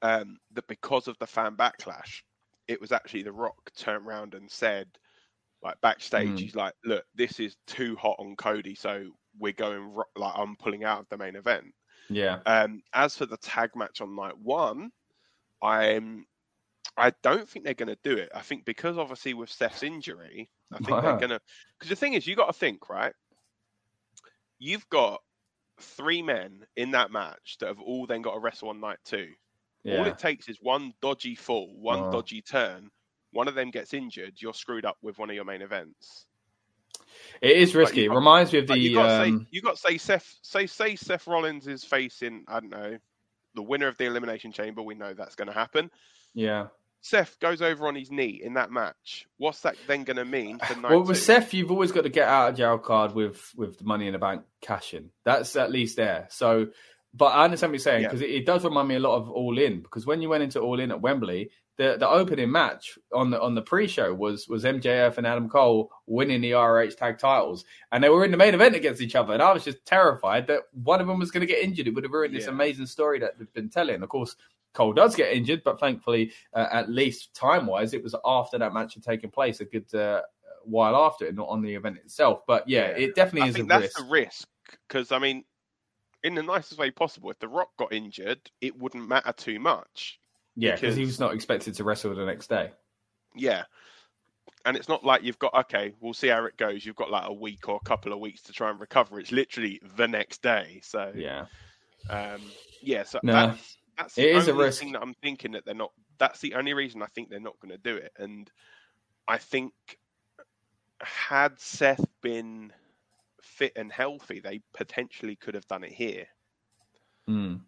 um, 0.00 0.38
that 0.54 0.66
because 0.68 1.06
of 1.06 1.18
the 1.18 1.26
fan 1.26 1.54
backlash, 1.54 2.22
it 2.66 2.80
was 2.80 2.92
actually 2.92 3.24
The 3.24 3.32
Rock 3.32 3.70
turned 3.76 4.06
around 4.06 4.32
and 4.32 4.50
said 4.50 4.88
like 5.66 5.80
backstage, 5.80 6.28
mm. 6.28 6.38
he's 6.38 6.54
like, 6.54 6.74
"Look, 6.84 7.04
this 7.14 7.40
is 7.40 7.56
too 7.66 7.96
hot 7.96 8.16
on 8.18 8.36
Cody, 8.36 8.74
so 8.74 9.10
we're 9.38 9.52
going 9.52 9.94
like 10.16 10.32
I'm 10.36 10.56
pulling 10.56 10.84
out 10.84 11.00
of 11.00 11.08
the 11.10 11.18
main 11.18 11.36
event." 11.36 11.66
Yeah. 12.08 12.38
Um, 12.46 12.82
as 12.94 13.16
for 13.16 13.26
the 13.26 13.36
tag 13.36 13.70
match 13.74 14.00
on 14.00 14.14
night 14.14 14.38
one, 14.38 14.90
I'm 15.62 16.26
I 16.96 17.12
don't 17.22 17.48
think 17.48 17.64
they're 17.64 17.74
going 17.74 17.88
to 17.88 17.98
do 18.02 18.16
it. 18.16 18.30
I 18.34 18.40
think 18.40 18.64
because 18.64 18.96
obviously 18.96 19.34
with 19.34 19.50
Seth's 19.50 19.82
injury, 19.82 20.48
I 20.72 20.78
think 20.78 20.88
they're 20.88 21.00
going 21.18 21.30
to. 21.30 21.40
Because 21.78 21.90
the 21.90 21.96
thing 21.96 22.14
is, 22.14 22.26
you 22.26 22.36
got 22.36 22.46
to 22.46 22.52
think 22.52 22.88
right. 22.88 23.12
You've 24.58 24.88
got 24.88 25.20
three 25.80 26.22
men 26.22 26.64
in 26.76 26.92
that 26.92 27.10
match 27.10 27.58
that 27.60 27.66
have 27.66 27.80
all 27.80 28.06
then 28.06 28.22
got 28.22 28.34
to 28.34 28.40
wrestle 28.40 28.70
on 28.70 28.80
night 28.80 28.98
two. 29.04 29.28
Yeah. 29.84 29.98
All 29.98 30.06
it 30.06 30.18
takes 30.18 30.48
is 30.48 30.58
one 30.60 30.94
dodgy 31.02 31.34
fall, 31.34 31.72
one 31.78 32.04
oh. 32.04 32.10
dodgy 32.10 32.42
turn, 32.42 32.90
one 33.36 33.48
of 33.48 33.54
them 33.54 33.70
gets 33.70 33.94
injured, 33.94 34.34
you're 34.38 34.54
screwed 34.54 34.84
up 34.84 34.96
with 35.02 35.18
one 35.18 35.30
of 35.30 35.36
your 35.36 35.44
main 35.44 35.62
events. 35.62 36.26
It 37.40 37.56
is 37.56 37.74
risky. 37.74 38.06
It 38.06 38.10
reminds 38.10 38.52
me 38.52 38.60
of 38.60 38.66
the. 38.66 38.78
You 38.78 38.94
got, 38.94 39.26
um... 39.26 39.46
say, 39.52 39.60
to 39.60 39.76
say 39.76 39.98
Seth. 39.98 40.34
Say 40.42 40.66
say 40.66 40.96
Seth 40.96 41.26
Rollins 41.26 41.66
is 41.66 41.84
facing 41.84 42.44
I 42.48 42.60
don't 42.60 42.70
know 42.70 42.98
the 43.54 43.62
winner 43.62 43.88
of 43.88 43.96
the 43.98 44.04
Elimination 44.04 44.52
Chamber. 44.52 44.82
We 44.82 44.94
know 44.94 45.14
that's 45.14 45.34
going 45.34 45.48
to 45.48 45.54
happen. 45.54 45.90
Yeah. 46.34 46.68
Seth 47.00 47.38
goes 47.38 47.62
over 47.62 47.86
on 47.86 47.94
his 47.94 48.10
knee 48.10 48.40
in 48.42 48.54
that 48.54 48.70
match. 48.70 49.26
What's 49.38 49.60
that 49.60 49.76
then 49.86 50.04
going 50.04 50.16
to 50.16 50.24
mean? 50.24 50.58
well, 50.82 51.00
with 51.00 51.18
two? 51.18 51.22
Seth, 51.22 51.54
you've 51.54 51.70
always 51.70 51.92
got 51.92 52.02
to 52.02 52.08
get 52.08 52.28
out 52.28 52.50
of 52.50 52.56
jail 52.56 52.78
card 52.78 53.14
with 53.14 53.52
with 53.56 53.78
the 53.78 53.84
Money 53.84 54.06
in 54.06 54.12
the 54.12 54.18
Bank 54.18 54.42
cash 54.60 54.94
in. 54.94 55.10
That's 55.24 55.56
at 55.56 55.70
least 55.70 55.96
there. 55.96 56.26
So, 56.30 56.68
but 57.16 57.26
I 57.26 57.44
understand 57.44 57.70
what 57.72 57.74
you're 57.76 57.80
saying 57.80 58.02
because 58.04 58.20
yeah. 58.20 58.28
it, 58.28 58.34
it, 58.42 58.46
does 58.46 58.64
remind 58.64 58.88
me 58.88 58.96
a 58.96 59.00
lot 59.00 59.16
of 59.16 59.30
All 59.30 59.58
In 59.58 59.80
because 59.80 60.06
when 60.06 60.20
you 60.20 60.28
went 60.28 60.42
into 60.42 60.60
All 60.60 60.78
In 60.80 60.90
at 60.90 61.00
Wembley, 61.00 61.50
the 61.78 61.96
the 61.98 62.08
opening 62.08 62.50
match 62.50 62.98
on 63.12 63.30
the 63.30 63.40
on 63.40 63.54
the 63.54 63.62
pre-show 63.62 64.12
was 64.12 64.48
was 64.48 64.64
MJF 64.64 65.16
and 65.18 65.26
Adam 65.26 65.48
Cole 65.48 65.90
winning 66.06 66.40
the 66.40 66.52
ROH 66.52 66.90
tag 66.90 67.18
titles, 67.18 67.64
and 67.92 68.02
they 68.04 68.08
were 68.08 68.24
in 68.24 68.30
the 68.30 68.36
main 68.36 68.54
event 68.54 68.74
against 68.74 69.00
each 69.00 69.14
other, 69.14 69.32
and 69.32 69.42
I 69.42 69.52
was 69.52 69.64
just 69.64 69.84
terrified 69.84 70.46
that 70.48 70.62
one 70.72 71.00
of 71.00 71.06
them 71.06 71.18
was 71.18 71.30
going 71.30 71.46
to 71.46 71.52
get 71.52 71.62
injured. 71.62 71.86
It 71.86 71.94
would 71.94 72.04
have 72.04 72.12
ruined 72.12 72.34
this 72.34 72.46
amazing 72.46 72.86
story 72.86 73.18
that 73.20 73.38
they've 73.38 73.52
been 73.52 73.70
telling. 73.70 74.02
Of 74.02 74.08
course, 74.08 74.36
Cole 74.74 74.92
does 74.92 75.14
get 75.14 75.32
injured, 75.32 75.62
but 75.64 75.80
thankfully, 75.80 76.32
uh, 76.52 76.66
at 76.70 76.90
least 76.90 77.34
time 77.34 77.66
wise, 77.66 77.94
it 77.94 78.02
was 78.02 78.14
after 78.24 78.58
that 78.58 78.74
match 78.74 78.94
had 78.94 79.02
taken 79.02 79.30
place, 79.30 79.60
a 79.60 79.64
good 79.64 79.92
uh, 79.94 80.22
while 80.64 80.96
after 80.96 81.26
it, 81.26 81.34
not 81.34 81.48
on 81.48 81.62
the 81.62 81.74
event 81.74 81.96
itself. 81.98 82.40
But 82.46 82.68
yeah, 82.68 82.90
yeah. 82.90 83.06
it 83.06 83.14
definitely 83.14 83.42
I 83.42 83.48
is 83.48 83.54
think 83.54 83.66
a 83.66 83.68
that's 83.68 83.82
risk. 83.82 84.00
a 84.00 84.04
risk 84.04 84.48
because 84.88 85.12
I 85.12 85.18
mean, 85.18 85.44
in 86.26 86.34
the 86.34 86.42
nicest 86.42 86.76
way 86.76 86.90
possible, 86.90 87.30
if 87.30 87.38
The 87.38 87.46
Rock 87.46 87.68
got 87.78 87.92
injured, 87.92 88.40
it 88.60 88.76
wouldn't 88.76 89.08
matter 89.08 89.32
too 89.32 89.60
much 89.60 90.18
yeah, 90.56 90.74
because 90.74 90.96
he 90.96 91.04
was 91.04 91.20
not 91.20 91.32
expected 91.32 91.74
to 91.74 91.84
wrestle 91.84 92.12
the 92.16 92.24
next 92.24 92.48
day. 92.48 92.72
Yeah. 93.36 93.62
And 94.64 94.76
it's 94.76 94.88
not 94.88 95.04
like 95.04 95.22
you've 95.22 95.38
got, 95.38 95.54
okay, 95.54 95.92
we'll 96.00 96.14
see 96.14 96.26
how 96.26 96.44
it 96.46 96.56
goes. 96.56 96.84
You've 96.84 96.96
got 96.96 97.12
like 97.12 97.28
a 97.28 97.32
week 97.32 97.68
or 97.68 97.76
a 97.80 97.88
couple 97.88 98.12
of 98.12 98.18
weeks 98.18 98.42
to 98.42 98.52
try 98.52 98.70
and 98.70 98.80
recover. 98.80 99.20
It's 99.20 99.30
literally 99.30 99.80
the 99.96 100.08
next 100.08 100.42
day. 100.42 100.80
So, 100.82 101.12
yeah. 101.14 101.46
Um, 102.10 102.40
yeah, 102.82 103.04
so 103.04 103.20
no, 103.22 103.32
that's, 103.32 103.76
that's 103.96 104.14
the 104.16 104.22
it 104.22 104.36
is 104.36 104.48
only 104.48 104.62
a 104.62 104.66
risk. 104.66 104.80
thing 104.80 104.92
that 104.92 105.02
I'm 105.02 105.14
thinking 105.22 105.52
that 105.52 105.64
they're 105.64 105.76
not, 105.76 105.92
that's 106.18 106.40
the 106.40 106.54
only 106.54 106.74
reason 106.74 107.02
I 107.02 107.06
think 107.06 107.30
they're 107.30 107.38
not 107.38 107.60
going 107.60 107.70
to 107.70 107.78
do 107.78 107.94
it. 107.94 108.10
And 108.18 108.50
I 109.28 109.38
think 109.38 109.72
had 111.00 111.60
Seth 111.60 112.04
been 112.20 112.72
fit 113.46 113.72
and 113.76 113.90
healthy, 113.90 114.40
they 114.40 114.60
potentially 114.74 115.36
could 115.36 115.54
have 115.54 115.66
done 115.66 115.84
it 115.84 115.92
here. 115.92 116.26
Mm. 117.28 117.60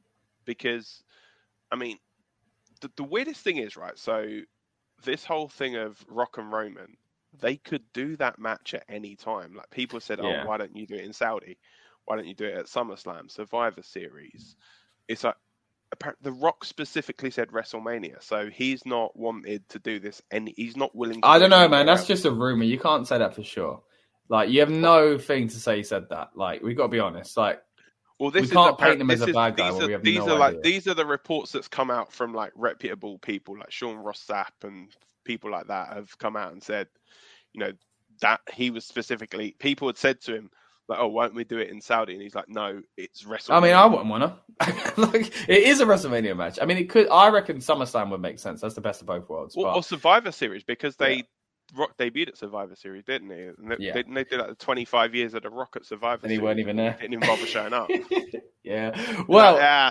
Because, 0.44 1.02
I 1.70 1.76
mean, 1.76 1.98
the, 2.80 2.90
the 2.96 3.04
weirdest 3.04 3.42
thing 3.42 3.58
is 3.58 3.76
right. 3.76 3.98
So 3.98 4.40
this 5.04 5.24
whole 5.24 5.48
thing 5.48 5.76
of 5.76 6.04
Rock 6.08 6.38
and 6.38 6.52
Roman, 6.52 6.96
they 7.40 7.56
could 7.56 7.82
do 7.92 8.16
that 8.16 8.38
match 8.38 8.74
at 8.74 8.84
any 8.88 9.16
time. 9.16 9.54
Like 9.54 9.70
people 9.70 10.00
said, 10.00 10.20
oh, 10.20 10.44
why 10.44 10.56
don't 10.56 10.76
you 10.76 10.86
do 10.86 10.94
it 10.94 11.04
in 11.04 11.12
Saudi? 11.12 11.58
Why 12.04 12.16
don't 12.16 12.26
you 12.26 12.34
do 12.34 12.46
it 12.46 12.56
at 12.56 12.66
SummerSlam, 12.66 13.30
Survivor 13.30 13.82
Series? 13.82 14.56
It's 15.08 15.24
like 15.24 15.36
the 16.20 16.32
Rock 16.32 16.64
specifically 16.64 17.30
said 17.30 17.48
WrestleMania, 17.48 18.22
so 18.22 18.48
he's 18.50 18.84
not 18.84 19.16
wanted 19.16 19.68
to 19.70 19.78
do 19.78 20.00
this, 20.00 20.22
and 20.30 20.50
he's 20.56 20.76
not 20.76 20.94
willing. 20.94 21.20
I 21.22 21.38
don't 21.38 21.50
know, 21.50 21.68
man. 21.68 21.86
That's 21.86 22.06
just 22.06 22.24
a 22.24 22.30
rumor. 22.30 22.64
You 22.64 22.78
can't 22.78 23.06
say 23.06 23.18
that 23.18 23.34
for 23.34 23.42
sure. 23.42 23.82
Like 24.28 24.50
you 24.50 24.60
have 24.60 24.70
no 24.70 25.18
thing 25.18 25.48
to 25.48 25.56
say 25.56 25.78
he 25.78 25.82
said 25.82 26.08
that. 26.10 26.30
Like 26.34 26.62
we've 26.62 26.76
got 26.76 26.84
to 26.84 26.88
be 26.88 27.00
honest. 27.00 27.36
Like 27.36 27.62
well, 28.18 28.30
this 28.30 28.50
we 28.50 28.54
can't 28.56 28.78
is 28.78 28.84
paint 28.84 28.98
them 28.98 29.10
as 29.10 29.20
a 29.22 29.32
bad 29.32 29.56
guy. 29.56 29.70
These 29.70 29.82
are, 29.82 29.98
these 29.98 30.18
no 30.18 30.34
are 30.34 30.38
like 30.38 30.62
these 30.62 30.86
are 30.88 30.94
the 30.94 31.06
reports 31.06 31.52
that's 31.52 31.68
come 31.68 31.90
out 31.90 32.12
from 32.12 32.34
like 32.34 32.52
reputable 32.56 33.18
people, 33.18 33.56
like 33.58 33.70
Sean 33.70 33.96
Ross 33.96 34.24
Sapp 34.28 34.64
and 34.64 34.88
people 35.24 35.50
like 35.50 35.68
that 35.68 35.92
have 35.92 36.16
come 36.18 36.36
out 36.36 36.52
and 36.52 36.62
said, 36.62 36.88
you 37.52 37.60
know, 37.60 37.72
that 38.20 38.40
he 38.52 38.70
was 38.70 38.84
specifically 38.84 39.54
people 39.58 39.88
had 39.88 39.96
said 39.96 40.20
to 40.22 40.34
him 40.34 40.50
like, 40.88 40.98
"Oh, 40.98 41.08
won't 41.08 41.34
we 41.34 41.44
do 41.44 41.58
it 41.58 41.68
in 41.68 41.80
Saudi?" 41.80 42.14
And 42.14 42.22
he's 42.22 42.34
like, 42.34 42.48
"No, 42.48 42.82
it's 42.96 43.22
WrestleMania." 43.22 43.56
I 43.56 43.60
mean, 43.60 43.74
I 43.74 43.86
wouldn't 43.86 44.08
want 44.08 44.24
to. 44.24 44.92
like, 45.00 45.32
it 45.48 45.62
is 45.62 45.80
a 45.80 45.86
WrestleMania 45.86 46.36
match. 46.36 46.58
I 46.60 46.64
mean, 46.64 46.78
it 46.78 46.88
could. 46.88 47.08
I 47.10 47.28
reckon 47.28 47.58
SummerSlam 47.58 48.10
would 48.10 48.20
make 48.20 48.38
sense. 48.38 48.60
That's 48.60 48.74
the 48.74 48.80
best 48.80 49.00
of 49.00 49.06
both 49.06 49.28
worlds. 49.28 49.54
Or, 49.54 49.66
but... 49.66 49.74
or 49.76 49.82
Survivor 49.82 50.32
Series 50.32 50.64
because 50.64 50.96
they 50.96 51.16
yeah. 51.16 51.22
Rock 51.76 51.96
debuted 51.98 52.28
at 52.28 52.38
Survivor 52.38 52.74
Series, 52.74 53.04
didn't 53.04 53.30
he? 53.30 53.42
And 53.42 53.70
they, 53.70 53.76
yeah. 53.78 53.92
they, 53.92 54.02
they 54.02 54.24
did 54.24 54.38
like 54.38 54.48
the 54.48 54.54
25 54.54 55.14
years 55.14 55.34
of 55.34 55.42
the 55.42 55.50
Rock 55.50 55.74
at 55.76 55.84
Survivor 55.84 56.20
and 56.24 56.32
he 56.32 56.38
weren't 56.38 56.60
even 56.60 56.76
there. 56.76 56.96
Didn't 57.00 57.14
even 57.14 57.28
bother 57.28 57.46
showing 57.46 57.72
up. 57.72 57.90
yeah. 58.62 59.24
Well, 59.28 59.54
like, 59.54 59.62
yeah. 59.62 59.90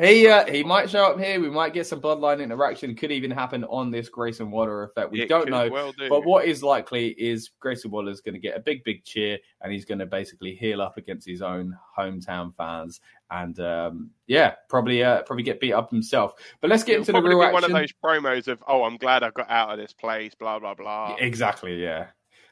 He 0.00 0.28
uh, 0.28 0.46
he 0.46 0.62
might 0.62 0.88
show 0.88 1.02
up 1.02 1.18
here. 1.18 1.40
We 1.40 1.50
might 1.50 1.74
get 1.74 1.84
some 1.84 2.00
bloodline 2.00 2.40
interaction. 2.40 2.94
Could 2.94 3.10
even 3.10 3.32
happen 3.32 3.64
on 3.64 3.90
this 3.90 4.08
Grayson 4.08 4.48
Waller 4.48 4.84
effect. 4.84 5.10
We 5.10 5.22
it 5.22 5.28
don't 5.28 5.50
know. 5.50 5.68
Well 5.68 5.90
do. 5.90 6.08
But 6.08 6.24
what 6.24 6.44
is 6.44 6.62
likely 6.62 7.08
is 7.18 7.50
Grayson 7.58 7.90
Waller 7.90 8.12
is 8.12 8.20
going 8.20 8.34
to 8.34 8.40
get 8.40 8.56
a 8.56 8.60
big, 8.60 8.84
big 8.84 9.02
cheer, 9.02 9.38
and 9.60 9.72
he's 9.72 9.84
going 9.84 9.98
to 9.98 10.06
basically 10.06 10.54
heal 10.54 10.80
up 10.80 10.98
against 10.98 11.26
his 11.26 11.42
own 11.42 11.76
hometown 11.98 12.54
fans, 12.54 13.00
and 13.30 13.58
um, 13.60 14.10
yeah, 14.26 14.54
probably 14.68 15.02
uh, 15.02 15.22
probably 15.22 15.42
get 15.42 15.60
beat 15.60 15.72
up 15.72 15.90
himself. 15.90 16.34
But 16.60 16.70
let's 16.70 16.84
get 16.84 17.00
It'll 17.00 17.02
into 17.02 17.12
the 17.12 17.22
real 17.22 17.42
action. 17.42 17.54
One 17.54 17.64
of 17.64 17.70
those 17.72 17.92
promos 18.02 18.48
of 18.48 18.62
"Oh, 18.66 18.84
I'm 18.84 18.96
glad 18.96 19.22
I 19.22 19.30
got 19.30 19.50
out 19.50 19.70
of 19.70 19.78
this 19.78 19.92
place." 19.92 20.34
Blah 20.34 20.58
blah 20.58 20.74
blah. 20.74 21.16
Exactly. 21.18 21.82
Yeah. 21.82 22.08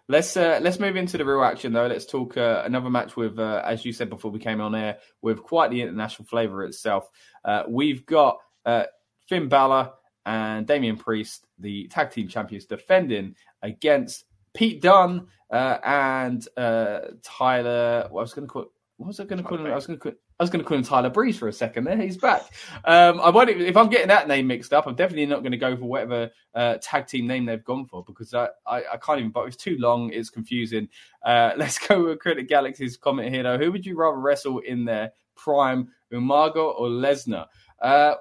Let's 0.09 0.37
uh, 0.37 0.61
let's 0.63 0.79
move 0.79 0.95
into 0.95 1.19
the 1.19 1.25
real 1.25 1.43
action 1.43 1.73
though. 1.73 1.87
Let's 1.87 2.07
talk 2.07 2.37
uh, 2.37 2.63
another 2.65 2.91
match 2.91 3.17
with, 3.17 3.41
uh, 3.41 3.63
as 3.65 3.85
you 3.85 3.93
said 3.93 4.09
before 4.09 4.31
we 4.31 4.39
came 4.39 4.61
on 4.61 4.75
air, 4.75 4.99
with 5.21 5.43
quite 5.43 5.73
the 5.73 5.83
international 5.83 6.27
flavour 6.27 6.65
itself. 6.65 7.11
Uh, 7.45 7.65
we've 7.69 8.07
got 8.07 8.39
uh, 8.65 8.85
Finn 9.29 9.49
Balor 9.49 9.91
and 10.25 10.65
Damian 10.65 10.97
Priest, 10.97 11.47
the 11.59 11.89
tag 11.89 12.13
team 12.13 12.29
champions, 12.29 12.67
defending 12.67 13.35
against 13.63 14.27
Pete 14.55 14.81
Dunne 14.81 15.27
uh, 15.51 15.79
and 15.85 16.47
uh, 16.57 17.01
Tyler. 17.23 18.07
What 18.11 18.21
I 18.21 18.23
was 18.23 18.33
going 18.33 18.47
to 18.47 18.53
call. 18.53 18.67
What 18.99 19.09
was 19.09 19.21
I 19.21 19.25
going 19.25 19.43
to 19.43 19.47
call 19.47 19.59
him? 19.59 19.67
I 19.67 19.75
was 19.75 19.87
going 19.87 19.99
to 19.99 20.03
call. 20.03 20.13
I 20.41 20.43
was 20.43 20.49
going 20.49 20.63
to 20.63 20.67
call 20.67 20.79
him 20.79 20.83
Tyler 20.83 21.11
Breeze 21.11 21.39
for 21.39 21.49
a 21.49 21.53
second. 21.53 21.85
There, 21.85 21.99
he's 21.99 22.17
back. 22.17 22.43
Um, 22.85 23.21
I 23.21 23.29
won't, 23.29 23.51
if 23.51 23.77
I'm 23.77 23.91
getting 23.91 24.09
that 24.09 24.27
name 24.27 24.47
mixed 24.47 24.73
up, 24.73 24.87
I'm 24.87 24.95
definitely 24.95 25.27
not 25.27 25.41
going 25.41 25.53
to 25.53 25.59
go 25.59 25.77
for 25.77 25.85
whatever 25.85 26.31
uh, 26.55 26.79
tag 26.81 27.07
team 27.07 27.27
name 27.27 27.45
they've 27.45 27.63
gone 27.63 27.85
for 27.87 28.03
because 28.05 28.33
I, 28.33 28.49
I, 28.67 28.83
I 28.95 28.97
can't 28.97 29.19
even. 29.19 29.33
But 29.33 29.49
it's 29.49 29.57
too 29.57 29.77
long. 29.79 30.13
It's 30.13 30.31
confusing. 30.31 30.89
Uh, 31.23 31.53
let's 31.59 31.79
go 31.79 32.05
with 32.05 32.21
Critic 32.21 32.49
Galaxy's 32.49 32.97
comment 32.97 33.35
here. 33.35 33.43
Though, 33.43 33.59
who 33.59 33.71
would 33.71 33.85
you 33.85 33.97
rather 33.99 34.17
wrestle 34.17 34.61
in 34.61 34.87
their 34.87 35.13
prime, 35.35 35.89
Umaga 36.11 36.57
or 36.57 36.89
Lesnar? 36.89 37.47
Uh, 37.83 38.15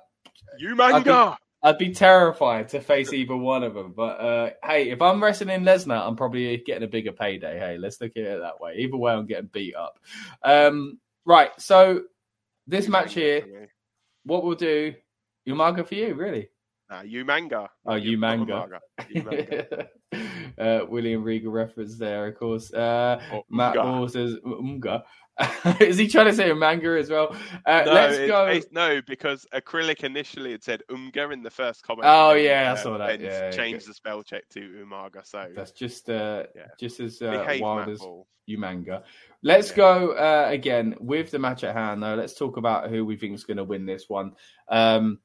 Umaga. 0.62 1.38
I'd 1.66 1.80
be 1.80 1.92
terrified 1.92 2.70
to 2.70 2.80
face 2.80 3.12
either 3.12 3.36
one 3.36 3.64
of 3.64 3.74
them. 3.74 3.92
But 3.98 4.20
uh, 4.20 4.50
hey, 4.64 4.92
if 4.92 5.02
I'm 5.02 5.22
wrestling 5.22 5.50
in 5.50 5.64
Lesnar, 5.64 6.08
I'm 6.08 6.16
probably 6.16 6.56
getting 6.58 6.84
a 6.84 6.88
bigger 6.88 7.12
payday. 7.12 7.58
Hey, 7.58 7.80
let's 7.80 8.00
look 8.00 8.12
at 8.16 8.24
it 8.24 8.40
that 8.40 8.62
way. 8.62 8.76
Either 8.78 8.98
way, 8.98 9.14
I'm 9.14 9.26
getting 9.26 9.50
beat 9.52 9.76
up. 9.76 9.98
Um, 10.44 11.00
right. 11.26 11.50
So 11.60 12.04
this 12.68 12.88
match 12.88 13.16
here, 13.16 13.68
what 14.26 14.44
we'll 14.44 14.54
do, 14.54 14.94
Umaga 15.50 15.88
for 15.88 15.96
you, 15.96 16.14
really? 16.14 16.50
Uh, 16.88 17.02
Umanga. 17.02 17.68
Oh, 17.84 17.94
Umanga. 17.94 18.80
uh, 20.60 20.86
William 20.88 21.24
Regal 21.24 21.52
reference 21.52 21.98
there, 21.98 22.28
of 22.28 22.38
course. 22.38 22.72
Uh, 22.72 23.20
Matt 23.50 23.74
Ball 23.74 24.08
says 24.08 24.36
Umga. 24.46 25.04
Is 25.82 25.98
he 25.98 26.08
trying 26.08 26.28
to 26.28 26.34
say 26.34 26.50
a 26.50 26.56
manga 26.56 26.98
as 26.98 27.10
well? 27.10 27.36
Uh, 27.66 27.84
no, 27.86 27.94
let's 27.94 28.18
go. 28.18 28.46
It's, 28.48 28.68
no, 28.72 29.02
because 29.06 29.46
acrylic 29.54 30.04
initially 30.04 30.54
it 30.54 30.64
said 30.64 30.82
Umga 30.90 31.32
in 31.32 31.44
the 31.44 31.52
first 31.52 31.84
comment. 31.84 32.08
Oh 32.08 32.34
yeah, 32.34 32.74
I 32.76 32.82
saw 32.82 32.98
that. 32.98 33.20
Yeah, 33.20 33.52
changed 33.52 33.88
the 33.88 33.94
spell 33.94 34.24
check 34.24 34.48
to 34.50 34.60
Umaga. 34.60 35.26
So 35.26 35.48
that's 35.56 35.72
just 35.72 36.10
uh, 36.10 36.44
yeah. 36.56 36.68
just 36.80 37.00
as 37.02 37.22
uh, 37.22 37.58
wild 37.60 37.90
as 37.90 38.02
Umanga. 38.50 39.04
Let's 39.44 39.72
yeah. 39.72 39.76
go 39.76 40.12
uh, 40.12 40.48
again 40.50 40.96
with 41.00 41.32
the 41.32 41.40
match 41.40 41.64
at 41.64 41.76
hand, 41.76 42.02
though. 42.02 42.16
Let's 42.16 42.36
talk 42.36 42.58
about 42.58 42.90
who 42.90 43.04
we 43.06 43.18
think 43.18 43.36
is 43.36 43.44
going 43.44 43.58
to 43.58 43.64
win 43.64 43.86
this 43.86 44.06
one. 44.08 44.34
Um, 44.70 45.20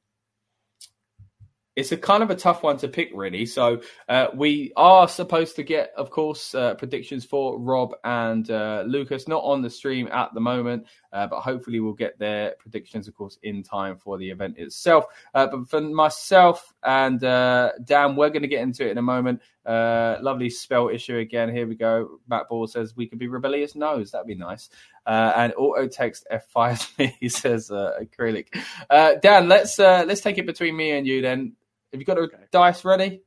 it's 1.76 1.92
a 1.92 1.96
kind 1.96 2.22
of 2.22 2.30
a 2.30 2.34
tough 2.34 2.62
one 2.62 2.76
to 2.78 2.88
pick, 2.88 3.10
really. 3.14 3.46
So 3.46 3.82
uh, 4.08 4.28
we 4.34 4.72
are 4.76 5.08
supposed 5.08 5.56
to 5.56 5.62
get, 5.62 5.92
of 5.96 6.10
course, 6.10 6.54
uh, 6.54 6.74
predictions 6.74 7.24
for 7.24 7.58
Rob 7.58 7.94
and 8.04 8.50
uh, 8.50 8.84
Lucas, 8.86 9.28
not 9.28 9.44
on 9.44 9.62
the 9.62 9.70
stream 9.70 10.08
at 10.08 10.34
the 10.34 10.40
moment, 10.40 10.86
uh, 11.12 11.26
but 11.26 11.40
hopefully 11.40 11.80
we'll 11.80 11.92
get 11.92 12.18
their 12.18 12.54
predictions, 12.58 13.08
of 13.08 13.14
course, 13.14 13.38
in 13.42 13.62
time 13.62 13.96
for 13.96 14.18
the 14.18 14.28
event 14.28 14.58
itself. 14.58 15.06
Uh, 15.34 15.46
but 15.46 15.68
for 15.68 15.80
myself 15.80 16.72
and 16.84 17.24
uh, 17.24 17.72
Dan, 17.84 18.16
we're 18.16 18.30
going 18.30 18.42
to 18.42 18.48
get 18.48 18.62
into 18.62 18.86
it 18.86 18.92
in 18.92 18.98
a 18.98 19.02
moment. 19.02 19.40
lovely 19.66 20.50
spell 20.50 20.88
issue 20.88 21.18
again. 21.18 21.54
Here 21.54 21.66
we 21.66 21.74
go. 21.74 22.20
Matt 22.28 22.48
Ball 22.48 22.66
says 22.66 22.96
we 22.96 23.06
could 23.06 23.18
be 23.18 23.28
rebellious 23.28 23.74
nose. 23.74 24.10
That'd 24.10 24.26
be 24.26 24.34
nice. 24.34 24.70
and 25.06 25.52
auto 25.56 25.86
text 25.86 26.26
F5 26.32 26.98
me, 26.98 27.16
he 27.20 27.28
says 27.28 27.70
acrylic. 27.70 28.48
Dan, 29.20 29.48
let's 29.48 29.78
let's 29.78 30.20
take 30.20 30.38
it 30.38 30.46
between 30.46 30.76
me 30.76 30.92
and 30.92 31.06
you 31.06 31.22
then 31.22 31.52
have 31.92 32.00
you 32.00 32.06
got 32.06 32.18
a 32.18 32.22
okay. 32.22 32.36
dice 32.52 32.84
ready? 32.84 33.22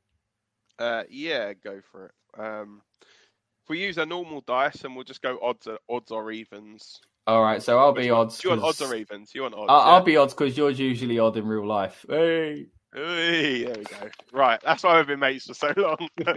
Uh, 0.78 1.02
yeah, 1.10 1.52
go 1.52 1.80
for 1.92 2.06
it. 2.06 2.40
Um, 2.40 2.80
if 3.02 3.68
we 3.68 3.82
use 3.82 3.98
a 3.98 4.06
normal 4.06 4.40
dice, 4.42 4.84
and 4.84 4.94
we'll 4.94 5.04
just 5.04 5.22
go 5.22 5.38
odds, 5.42 5.66
or, 5.66 5.78
odds 5.88 6.10
or 6.10 6.30
evens. 6.32 7.00
All 7.26 7.42
right, 7.42 7.62
so 7.62 7.78
I'll 7.78 7.92
be 7.92 8.10
odds. 8.10 8.38
Do 8.38 8.48
You 8.48 8.50
want 8.50 8.64
odds 8.64 8.82
or 8.82 8.94
evens? 8.94 9.34
You 9.34 9.42
want 9.42 9.54
odds? 9.54 9.66
I'll, 9.68 9.78
yeah. 9.78 9.92
I'll 9.92 10.02
be 10.02 10.16
odds 10.16 10.34
because 10.34 10.56
you're 10.56 10.70
usually 10.70 11.18
odd 11.18 11.36
in 11.36 11.46
real 11.46 11.66
life. 11.66 12.04
Hey. 12.08 12.66
Hey, 12.94 13.64
there 13.64 13.74
we 13.76 13.84
go. 13.84 14.08
Right, 14.32 14.60
that's 14.62 14.82
why 14.84 14.98
we've 14.98 15.06
been 15.06 15.18
mates 15.18 15.46
for 15.46 15.54
so 15.54 15.72
long. 15.76 16.08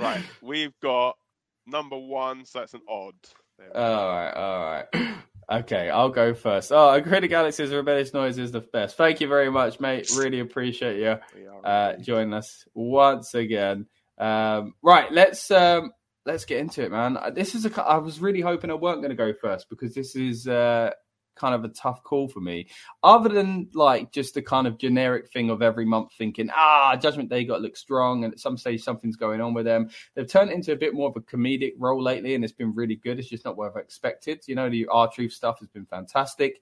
right, 0.00 0.22
we've 0.42 0.72
got 0.80 1.16
number 1.66 1.98
one, 1.98 2.44
so 2.44 2.60
that's 2.60 2.74
an 2.74 2.80
odd. 2.88 3.14
All 3.74 4.08
right, 4.08 4.32
all 4.32 4.60
right. 4.60 5.14
Okay, 5.50 5.88
I'll 5.88 6.10
go 6.10 6.34
first. 6.34 6.72
Oh, 6.72 7.00
Critic 7.00 7.32
Alex's 7.32 7.72
Rebellious 7.72 8.12
Noise 8.12 8.36
is 8.36 8.52
the 8.52 8.60
best. 8.60 8.98
Thank 8.98 9.22
you 9.22 9.28
very 9.28 9.50
much, 9.50 9.80
mate. 9.80 10.10
Really 10.14 10.40
appreciate 10.40 10.98
you 10.98 11.16
uh, 11.64 11.96
joining 11.96 12.34
us 12.34 12.66
once 12.74 13.32
again. 13.32 13.86
Um, 14.18 14.74
right, 14.82 15.10
let's 15.10 15.50
um, 15.50 15.92
let's 16.28 16.44
get 16.44 16.58
into 16.58 16.84
it, 16.84 16.92
man. 16.92 17.18
This 17.34 17.54
is 17.54 17.64
a. 17.66 17.82
I 17.82 17.96
was 17.96 18.20
really 18.20 18.42
hoping 18.42 18.70
I 18.70 18.74
weren't 18.74 19.00
going 19.00 19.10
to 19.10 19.16
go 19.16 19.32
first 19.32 19.68
because 19.70 19.94
this 19.94 20.14
is 20.14 20.46
uh, 20.46 20.90
kind 21.34 21.54
of 21.54 21.64
a 21.64 21.68
tough 21.68 22.04
call 22.04 22.28
for 22.28 22.40
me. 22.40 22.68
Other 23.02 23.30
than 23.30 23.70
like 23.72 24.12
just 24.12 24.34
the 24.34 24.42
kind 24.42 24.66
of 24.66 24.78
generic 24.78 25.30
thing 25.32 25.48
of 25.48 25.62
every 25.62 25.86
month 25.86 26.12
thinking, 26.18 26.50
ah, 26.54 26.96
Judgment 26.96 27.30
Day 27.30 27.44
got 27.44 27.62
look 27.62 27.76
strong, 27.76 28.24
and 28.24 28.32
at 28.32 28.40
some 28.40 28.58
stage 28.58 28.82
something's 28.82 29.16
going 29.16 29.40
on 29.40 29.54
with 29.54 29.64
them. 29.64 29.88
They've 30.14 30.30
turned 30.30 30.52
into 30.52 30.72
a 30.72 30.76
bit 30.76 30.94
more 30.94 31.08
of 31.08 31.16
a 31.16 31.20
comedic 31.20 31.72
role 31.78 32.02
lately, 32.02 32.34
and 32.34 32.44
it's 32.44 32.52
been 32.52 32.74
really 32.74 32.96
good. 32.96 33.18
It's 33.18 33.30
just 33.30 33.46
not 33.46 33.56
what 33.56 33.70
I've 33.70 33.82
expected. 33.82 34.42
You 34.46 34.54
know, 34.54 34.68
the 34.68 34.86
R-Truth 34.86 35.32
stuff 35.32 35.58
has 35.60 35.68
been 35.68 35.86
fantastic, 35.86 36.60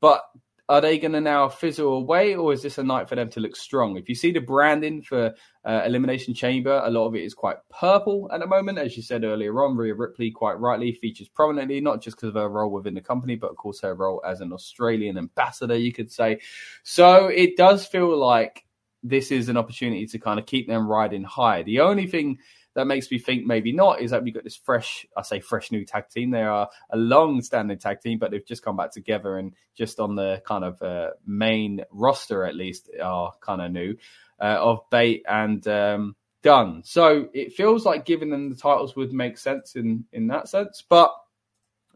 but 0.00 0.22
are 0.68 0.82
they 0.82 0.98
going 0.98 1.12
to 1.12 1.20
now 1.20 1.48
fizzle 1.48 1.94
away, 1.94 2.34
or 2.34 2.52
is 2.52 2.62
this 2.62 2.76
a 2.76 2.82
night 2.82 3.08
for 3.08 3.14
them 3.14 3.30
to 3.30 3.40
look 3.40 3.56
strong? 3.56 3.96
If 3.96 4.08
you 4.08 4.14
see 4.14 4.32
the 4.32 4.40
branding 4.40 5.00
for 5.00 5.34
uh, 5.64 5.82
Elimination 5.86 6.34
Chamber, 6.34 6.82
a 6.84 6.90
lot 6.90 7.06
of 7.06 7.14
it 7.14 7.22
is 7.22 7.32
quite 7.32 7.56
purple 7.70 8.28
at 8.32 8.40
the 8.40 8.46
moment. 8.46 8.78
As 8.78 8.94
you 8.94 9.02
said 9.02 9.24
earlier 9.24 9.64
on, 9.64 9.76
Rhea 9.76 9.94
Ripley 9.94 10.30
quite 10.30 10.60
rightly 10.60 10.92
features 10.92 11.28
prominently, 11.28 11.80
not 11.80 12.02
just 12.02 12.16
because 12.16 12.28
of 12.28 12.34
her 12.34 12.50
role 12.50 12.70
within 12.70 12.94
the 12.94 13.00
company, 13.00 13.34
but 13.34 13.50
of 13.50 13.56
course 13.56 13.80
her 13.80 13.94
role 13.94 14.22
as 14.26 14.42
an 14.42 14.52
Australian 14.52 15.16
ambassador, 15.16 15.76
you 15.76 15.92
could 15.92 16.12
say. 16.12 16.40
So 16.82 17.28
it 17.28 17.56
does 17.56 17.86
feel 17.86 18.14
like 18.16 18.66
this 19.02 19.30
is 19.30 19.48
an 19.48 19.56
opportunity 19.56 20.06
to 20.06 20.18
kind 20.18 20.38
of 20.38 20.44
keep 20.44 20.66
them 20.66 20.86
riding 20.86 21.24
high. 21.24 21.62
The 21.62 21.80
only 21.80 22.06
thing 22.06 22.38
that 22.78 22.86
makes 22.86 23.10
me 23.10 23.18
think 23.18 23.44
maybe 23.44 23.72
not 23.72 24.00
is 24.00 24.12
that 24.12 24.22
we've 24.22 24.32
got 24.32 24.44
this 24.44 24.54
fresh, 24.54 25.04
I 25.16 25.22
say 25.22 25.40
fresh 25.40 25.72
new 25.72 25.84
tag 25.84 26.10
team. 26.10 26.30
They 26.30 26.44
are 26.44 26.70
a 26.90 26.96
long 26.96 27.42
standing 27.42 27.76
tag 27.76 28.00
team, 28.00 28.20
but 28.20 28.30
they've 28.30 28.46
just 28.46 28.62
come 28.62 28.76
back 28.76 28.92
together 28.92 29.36
and 29.36 29.52
just 29.74 29.98
on 29.98 30.14
the 30.14 30.40
kind 30.46 30.62
of 30.62 30.80
uh, 30.80 31.10
main 31.26 31.80
roster 31.90 32.44
at 32.44 32.54
least 32.54 32.88
are 33.02 33.32
kind 33.40 33.60
of 33.62 33.72
new 33.72 33.96
uh, 34.40 34.58
of 34.60 34.88
Bate 34.92 35.24
and 35.28 35.66
um, 35.66 36.14
Dunne. 36.44 36.82
So 36.84 37.28
it 37.34 37.52
feels 37.52 37.84
like 37.84 38.04
giving 38.04 38.30
them 38.30 38.48
the 38.48 38.54
titles 38.54 38.94
would 38.94 39.12
make 39.12 39.38
sense 39.38 39.74
in 39.74 40.04
in 40.12 40.28
that 40.28 40.48
sense, 40.48 40.84
but 40.88 41.12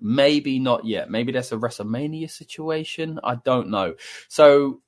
maybe 0.00 0.58
not 0.58 0.84
yet. 0.84 1.08
Maybe 1.08 1.30
that's 1.30 1.52
a 1.52 1.56
WrestleMania 1.58 2.28
situation. 2.28 3.20
I 3.22 3.36
don't 3.36 3.70
know. 3.70 3.94
So 4.26 4.80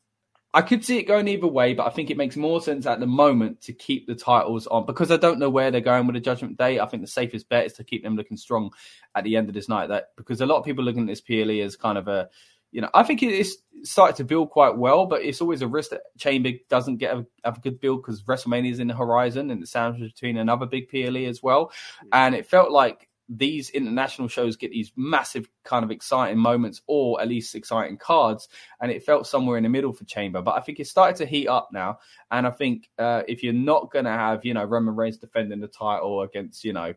I 0.54 0.62
could 0.62 0.84
see 0.84 0.98
it 0.98 1.08
going 1.08 1.26
either 1.26 1.48
way, 1.48 1.74
but 1.74 1.84
I 1.84 1.90
think 1.90 2.10
it 2.10 2.16
makes 2.16 2.36
more 2.36 2.62
sense 2.62 2.86
at 2.86 3.00
the 3.00 3.06
moment 3.06 3.60
to 3.62 3.72
keep 3.72 4.06
the 4.06 4.14
titles 4.14 4.68
on 4.68 4.86
because 4.86 5.10
I 5.10 5.16
don't 5.16 5.40
know 5.40 5.50
where 5.50 5.72
they're 5.72 5.80
going 5.80 6.06
with 6.06 6.14
the 6.14 6.20
Judgment 6.20 6.56
Day. 6.56 6.78
I 6.78 6.86
think 6.86 7.02
the 7.02 7.08
safest 7.08 7.48
bet 7.48 7.66
is 7.66 7.72
to 7.74 7.84
keep 7.84 8.04
them 8.04 8.14
looking 8.14 8.36
strong 8.36 8.70
at 9.16 9.24
the 9.24 9.36
end 9.36 9.48
of 9.48 9.54
this 9.54 9.68
night. 9.68 9.88
That 9.88 10.12
because 10.16 10.40
a 10.40 10.46
lot 10.46 10.58
of 10.58 10.64
people 10.64 10.84
looking 10.84 11.02
at 11.02 11.08
this 11.08 11.20
purely 11.20 11.60
as 11.60 11.74
kind 11.74 11.98
of 11.98 12.06
a, 12.06 12.28
you 12.70 12.80
know, 12.80 12.90
I 12.94 13.02
think 13.02 13.24
it 13.24 13.32
is 13.32 13.58
started 13.82 14.14
to 14.18 14.24
build 14.24 14.50
quite 14.50 14.76
well, 14.76 15.06
but 15.06 15.22
it's 15.22 15.40
always 15.40 15.60
a 15.60 15.66
risk 15.66 15.90
that 15.90 16.02
Chamber 16.18 16.50
doesn't 16.70 16.98
get 16.98 17.16
a, 17.16 17.26
have 17.44 17.58
a 17.58 17.60
good 17.60 17.80
build 17.80 18.02
because 18.02 18.22
WrestleMania 18.22 18.70
is 18.70 18.78
in 18.78 18.86
the 18.86 18.94
horizon 18.94 19.50
and 19.50 19.60
it 19.60 19.66
sounds 19.66 20.00
between 20.00 20.36
another 20.36 20.66
big 20.66 20.88
PLE 20.88 21.26
as 21.28 21.42
well. 21.42 21.72
And 22.12 22.32
it 22.32 22.46
felt 22.46 22.70
like 22.70 23.08
these 23.28 23.70
international 23.70 24.28
shows 24.28 24.56
get 24.56 24.70
these 24.70 24.92
massive 24.96 25.48
kind 25.64 25.84
of 25.84 25.90
exciting 25.90 26.38
moments 26.38 26.82
or 26.86 27.20
at 27.20 27.28
least 27.28 27.54
exciting 27.54 27.96
cards 27.96 28.48
and 28.80 28.90
it 28.90 29.02
felt 29.02 29.26
somewhere 29.26 29.56
in 29.56 29.62
the 29.62 29.68
middle 29.68 29.92
for 29.92 30.04
chamber. 30.04 30.42
But 30.42 30.56
i 30.56 30.60
think 30.60 30.80
it 30.80 30.86
started 30.86 31.16
to 31.16 31.26
heat 31.26 31.48
up 31.48 31.70
now 31.72 31.98
and 32.30 32.46
i 32.46 32.50
think 32.50 32.90
uh, 32.98 33.22
if 33.26 33.42
you're 33.42 33.52
not 33.52 33.90
going 33.90 34.04
to 34.04 34.10
have 34.10 34.44
you 34.44 34.54
know 34.54 34.64
roman 34.64 34.94
reigns 34.94 35.18
defending 35.18 35.60
the 35.60 35.68
title 35.68 36.22
against 36.22 36.64
you 36.64 36.72
know 36.72 36.94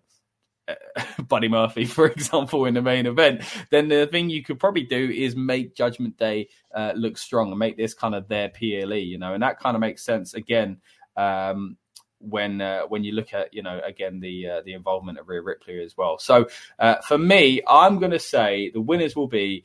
Buddy 1.30 1.48
Murphy, 1.48 1.86
for 1.86 2.08
example, 2.08 2.66
in 2.66 2.74
the 2.74 2.82
main 2.82 3.06
event, 3.06 3.42
then 3.70 3.88
the 3.88 4.06
thing 4.06 4.30
you 4.30 4.44
could 4.44 4.60
probably 4.60 4.84
do 4.84 5.10
is 5.10 5.34
make 5.34 5.76
Judgment 5.76 6.18
Day 6.18 6.50
uh, 6.76 6.92
look 6.94 7.18
strong 7.18 7.52
and 7.52 7.60
make 7.60 7.78
this 7.78 7.94
kind 7.94 8.14
of 8.14 8.28
their 8.28 8.50
PLE, 8.50 8.96
you 8.96 9.18
know, 9.18 9.34
and 9.34 9.44
that 9.44 9.60
kind 9.60 9.76
of 9.76 9.80
makes 9.80 10.04
sense. 10.04 10.34
Again 10.34 10.82
um, 11.18 11.78
when 12.20 12.62
uh, 12.62 12.82
when 12.84 13.04
you 13.04 13.12
look 13.14 13.34
at 13.34 13.54
you 13.54 13.64
know 13.64 13.80
again 13.86 14.20
the 14.20 14.48
uh, 14.48 14.62
the 14.66 14.74
involvement 14.74 15.20
of 15.20 15.28
Rhea 15.28 15.42
Ripley 15.42 15.84
as 15.84 15.96
well. 15.96 16.18
So 16.18 16.48
uh, 16.80 16.96
for 17.02 17.18
me, 17.18 17.62
I'm 17.68 18.00
going 18.00 18.12
to 18.12 18.20
say 18.20 18.72
the 18.74 18.82
winners 18.82 19.16
will 19.16 19.28
be 19.28 19.64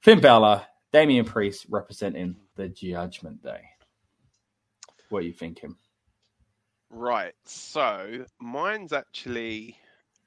Finn 0.00 0.20
Balor, 0.20 0.62
Damian 0.92 1.24
Priest 1.24 1.66
representing 1.68 2.36
the 2.56 2.68
Judgment 2.68 3.42
Day. 3.42 3.62
What 5.08 5.20
are 5.20 5.26
you 5.26 5.32
thinking? 5.32 5.76
Right. 6.90 7.34
So 7.44 8.26
mine's 8.38 8.92
actually, 8.92 9.78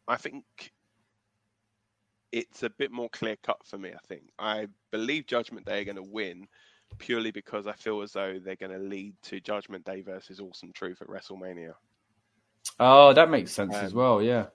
I 0.07 0.17
think 0.17 0.43
it's 2.31 2.63
a 2.63 2.69
bit 2.69 2.91
more 2.91 3.09
clear 3.09 3.35
cut 3.43 3.65
for 3.65 3.77
me. 3.77 3.91
I 3.91 4.07
think 4.07 4.23
I 4.39 4.67
believe 4.91 5.27
Judgment 5.27 5.65
Day 5.65 5.81
are 5.81 5.85
going 5.85 5.95
to 5.95 6.03
win 6.03 6.47
purely 6.97 7.31
because 7.31 7.67
I 7.67 7.73
feel 7.73 8.01
as 8.01 8.13
though 8.13 8.39
they're 8.43 8.55
going 8.55 8.71
to 8.71 8.79
lead 8.79 9.15
to 9.23 9.39
Judgment 9.39 9.85
Day 9.85 10.01
versus 10.01 10.39
Awesome 10.39 10.71
Truth 10.73 11.01
at 11.01 11.07
WrestleMania. 11.07 11.73
Oh, 12.79 13.13
that 13.13 13.29
makes 13.29 13.51
sense 13.51 13.75
um, 13.75 13.85
as 13.85 13.93
well. 13.93 14.21
Yeah. 14.21 14.47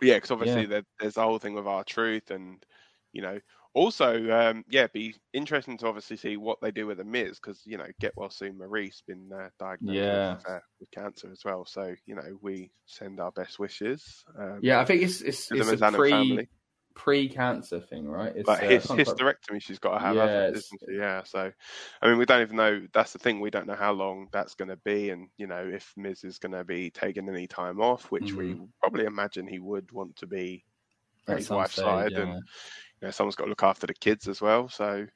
Yeah, 0.00 0.16
because 0.16 0.30
obviously 0.30 0.62
yeah. 0.62 0.68
There, 0.68 0.82
there's 1.00 1.14
the 1.14 1.22
whole 1.22 1.38
thing 1.38 1.54
with 1.54 1.66
R-Truth, 1.66 2.30
and 2.30 2.64
you 3.12 3.22
know, 3.22 3.38
Also, 3.74 4.30
um, 4.30 4.64
yeah, 4.68 4.86
be 4.92 5.14
interesting 5.32 5.78
to 5.78 5.86
obviously 5.86 6.16
see 6.16 6.36
what 6.36 6.60
they 6.60 6.70
do 6.70 6.86
with 6.86 6.98
the 6.98 7.04
Miz 7.04 7.40
because 7.40 7.62
you 7.64 7.78
know, 7.78 7.86
get 8.00 8.12
well 8.16 8.28
soon. 8.28 8.58
Maryse 8.58 9.02
been 9.06 9.30
uh, 9.32 9.48
diagnosed 9.58 9.98
Yeah. 9.98 10.34
with, 10.34 10.48
uh, 10.48 10.60
with 10.80 10.90
cancer 10.90 11.30
as 11.32 11.42
well, 11.44 11.64
so 11.64 11.94
you 12.04 12.14
know, 12.14 12.38
we 12.42 12.70
send 12.84 13.20
our 13.20 13.32
best 13.32 13.58
wishes. 13.58 14.24
Um, 14.38 14.58
Yeah, 14.60 14.80
I 14.80 14.84
think 14.84 15.02
it's 15.02 15.22
it's, 15.22 15.50
it's 15.50 15.70
a 15.70 15.90
pre 15.92 16.10
family. 16.10 16.48
Pre 16.94 17.28
cancer 17.28 17.80
thing, 17.80 18.06
right? 18.08 18.32
It's 18.34 18.46
But 18.46 18.62
uh, 18.62 18.68
his 18.68 18.86
hysterectomy 18.86 19.60
she's 19.60 19.78
got 19.78 19.98
to 19.98 20.04
have, 20.04 20.16
Yeah, 20.16 20.22
hasn't 20.22 20.38
it, 20.44 20.48
it's- 20.48 20.64
isn't 20.64 20.80
she? 20.88 20.98
Yeah. 20.98 21.22
So, 21.24 21.52
I 22.00 22.08
mean, 22.08 22.18
we 22.18 22.24
don't 22.26 22.42
even 22.42 22.56
know. 22.56 22.86
That's 22.92 23.12
the 23.12 23.18
thing. 23.18 23.40
We 23.40 23.50
don't 23.50 23.66
know 23.66 23.74
how 23.74 23.92
long 23.92 24.28
that's 24.32 24.54
going 24.54 24.68
to 24.68 24.76
be, 24.76 25.10
and 25.10 25.28
you 25.36 25.46
know, 25.46 25.68
if 25.72 25.92
Miz 25.96 26.24
is 26.24 26.38
going 26.38 26.52
to 26.52 26.64
be 26.64 26.90
taking 26.90 27.28
any 27.28 27.46
time 27.46 27.80
off, 27.80 28.10
which 28.10 28.32
we 28.32 28.56
probably 28.80 29.04
imagine 29.04 29.46
he 29.46 29.58
would 29.58 29.90
want 29.92 30.16
to 30.16 30.26
be 30.26 30.64
at 31.28 31.32
at 31.32 31.38
his 31.38 31.50
wife's 31.50 31.72
stage, 31.74 31.84
side, 31.84 32.12
yeah. 32.12 32.20
and 32.20 32.32
you 32.34 33.06
know, 33.08 33.10
someone's 33.10 33.36
got 33.36 33.44
to 33.44 33.50
look 33.50 33.62
after 33.62 33.86
the 33.86 33.94
kids 33.94 34.28
as 34.28 34.40
well. 34.40 34.68
So, 34.68 35.06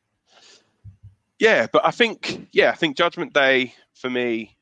yeah, 1.39 1.67
but 1.73 1.85
I 1.85 1.91
think, 1.91 2.49
yeah, 2.53 2.71
I 2.71 2.75
think 2.75 2.97
Judgment 2.97 3.33
Day 3.33 3.75
for 3.95 4.09
me. 4.11 4.53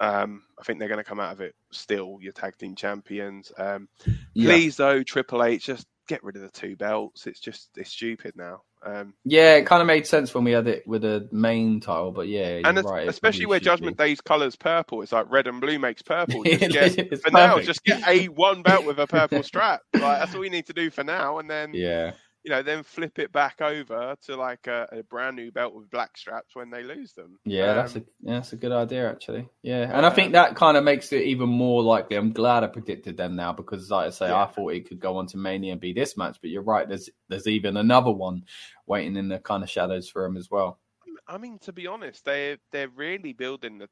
Um, 0.00 0.42
I 0.58 0.64
think 0.64 0.78
they're 0.80 0.88
going 0.88 0.98
to 0.98 1.04
come 1.04 1.20
out 1.20 1.32
of 1.32 1.40
it 1.40 1.54
still 1.70 2.18
your 2.20 2.32
tag 2.32 2.58
team 2.58 2.74
champions. 2.74 3.52
Um, 3.56 3.88
Yeah. 4.34 4.50
please 4.50 4.76
though, 4.76 5.02
Triple 5.04 5.44
H, 5.44 5.66
just 5.66 5.86
get 6.08 6.22
rid 6.24 6.36
of 6.36 6.42
the 6.42 6.50
two 6.50 6.76
belts. 6.76 7.26
It's 7.26 7.40
just 7.40 7.70
it's 7.76 7.90
stupid 7.90 8.34
now. 8.36 8.62
Um, 8.84 9.14
Yeah, 9.24 9.54
it 9.56 9.66
kind 9.66 9.80
of 9.80 9.86
made 9.86 10.06
sense 10.06 10.34
when 10.34 10.44
we 10.44 10.52
had 10.52 10.66
it 10.66 10.86
with 10.86 11.02
the 11.02 11.28
main 11.32 11.80
title, 11.80 12.12
but 12.12 12.28
yeah, 12.28 12.60
and 12.64 12.82
right, 12.84 13.08
especially 13.08 13.46
where 13.46 13.60
Judgment 13.60 13.96
be. 13.96 14.04
Day's 14.04 14.20
colours 14.20 14.56
purple, 14.56 15.02
it's 15.02 15.12
like 15.12 15.30
red 15.30 15.46
and 15.46 15.60
blue 15.60 15.78
makes 15.78 16.02
purple. 16.02 16.44
Just 16.44 16.96
get, 16.96 17.22
for 17.22 17.30
now, 17.30 17.58
just 17.60 17.82
get 17.84 18.06
a 18.06 18.26
one 18.26 18.62
belt 18.62 18.84
with 18.84 18.98
a 18.98 19.06
purple 19.06 19.42
strap. 19.42 19.80
Like 19.94 20.18
that's 20.18 20.34
all 20.34 20.40
we 20.40 20.50
need 20.50 20.66
to 20.66 20.74
do 20.74 20.90
for 20.90 21.02
now, 21.04 21.38
and 21.38 21.48
then 21.48 21.72
Yeah, 21.74 22.12
you 22.44 22.50
know, 22.50 22.62
then 22.62 22.82
flip 22.82 23.18
it 23.18 23.32
back 23.32 23.60
over 23.60 24.16
to 24.22 24.36
like 24.36 24.66
a, 24.66 24.88
a 24.92 25.02
brand 25.04 25.36
new 25.36 25.50
belt 25.50 25.74
with 25.74 25.90
black 25.90 26.16
straps 26.16 26.54
when 26.54 26.70
they 26.70 26.82
lose 26.82 27.14
them. 27.14 27.38
yeah, 27.46 27.74
that's 27.74 27.96
a 27.96 27.98
Um, 27.98 28.06
yeah, 28.22 28.34
that's 28.34 28.52
a 28.54 28.56
good 28.56 28.72
idea 28.72 29.10
actually. 29.10 29.48
Yeah, 29.62 29.90
and 29.92 30.06
I 30.06 30.10
think 30.10 30.32
that 30.32 30.56
kind 30.56 30.76
of 30.78 30.84
makes 30.84 31.12
it 31.12 31.24
even 31.24 31.48
more 31.48 31.82
likely. 31.82 32.16
I'm 32.16 32.32
glad 32.32 32.64
I 32.64 32.68
predicted 32.68 33.16
them 33.18 33.36
now 33.36 33.52
because, 33.52 33.90
like 33.90 34.06
I 34.06 34.10
say, 34.10 34.30
I 34.32 34.46
thought 34.46 34.72
it 34.72 34.88
could 34.88 35.00
go 35.00 35.18
on 35.18 35.26
to 35.28 35.36
Mania 35.36 35.72
and 35.72 35.80
be 35.80 35.92
this 35.92 36.16
match, 36.16 36.38
but 36.40 36.50
you're 36.50 36.62
right. 36.62 36.88
There's 36.88 37.10
there's 37.28 37.46
even 37.46 37.76
another 37.76 38.10
one 38.12 38.44
waiting 38.86 39.16
in 39.16 39.28
the 39.28 39.38
kind 39.38 39.62
of 39.62 39.68
shadows 39.70 40.08
for 40.08 40.24
him 40.24 40.38
as 40.38 40.50
well. 40.50 40.78
I 41.26 41.38
mean, 41.38 41.58
to 41.60 41.72
be 41.72 41.86
honest, 41.86 42.24
they 42.24 42.58
they're 42.72 42.88
really 42.88 43.32
building 43.32 43.78
the 43.78 43.88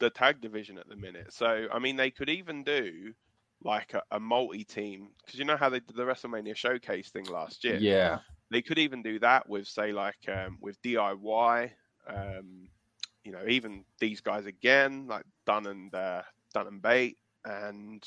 the 0.00 0.10
tag 0.10 0.40
division 0.40 0.78
at 0.78 0.88
the 0.88 0.96
minute. 0.96 1.32
So 1.32 1.68
I 1.72 1.78
mean, 1.78 1.96
they 1.96 2.10
could 2.10 2.28
even 2.30 2.64
do 2.64 3.14
like 3.62 3.92
a, 3.94 4.02
a 4.12 4.20
multi-team 4.20 5.08
because 5.24 5.38
you 5.38 5.44
know 5.44 5.56
how 5.56 5.68
they 5.68 5.80
did 5.80 5.96
the 5.96 6.02
WrestleMania 6.04 6.56
showcase 6.56 7.10
thing 7.10 7.26
last 7.26 7.64
year. 7.64 7.76
Yeah, 7.76 8.18
They 8.50 8.62
could 8.62 8.78
even 8.78 9.02
do 9.02 9.18
that 9.20 9.48
with 9.48 9.66
say 9.68 9.92
like 9.92 10.16
um, 10.28 10.58
with 10.60 10.80
DIY. 10.82 11.70
Um, 12.06 12.68
you 13.24 13.32
know, 13.32 13.44
even 13.48 13.84
these 13.98 14.20
guys 14.20 14.46
again, 14.46 15.06
like 15.06 15.24
Dunne 15.46 15.66
and 15.66 15.94
uh, 15.94 16.22
Dunne 16.54 16.66
and 16.68 16.82
Bate, 16.82 17.18
and 17.44 18.02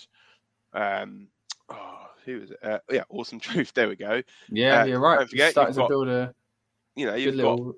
um, 0.73 1.27
oh, 1.69 2.09
who 2.25 2.41
is 2.41 2.51
it? 2.51 2.59
Uh, 2.63 2.79
yeah, 2.91 3.03
Awesome 3.09 3.39
Truth. 3.41 3.73
There 3.73 3.87
we 3.89 3.95
go. 3.95 4.21
yeah, 4.49 4.81
Uh, 4.81 4.85
you're 4.85 4.99
right. 4.99 5.19
don't 5.19 5.29
forget, 5.29 5.55
you've 5.55 5.67
to 5.67 5.73
got 5.81 5.89
build 5.89 6.07
a 6.07 6.33
You 6.95 7.05
know, 7.05 7.15
you've 7.15 7.37
got 7.37 7.59
little. 7.59 7.75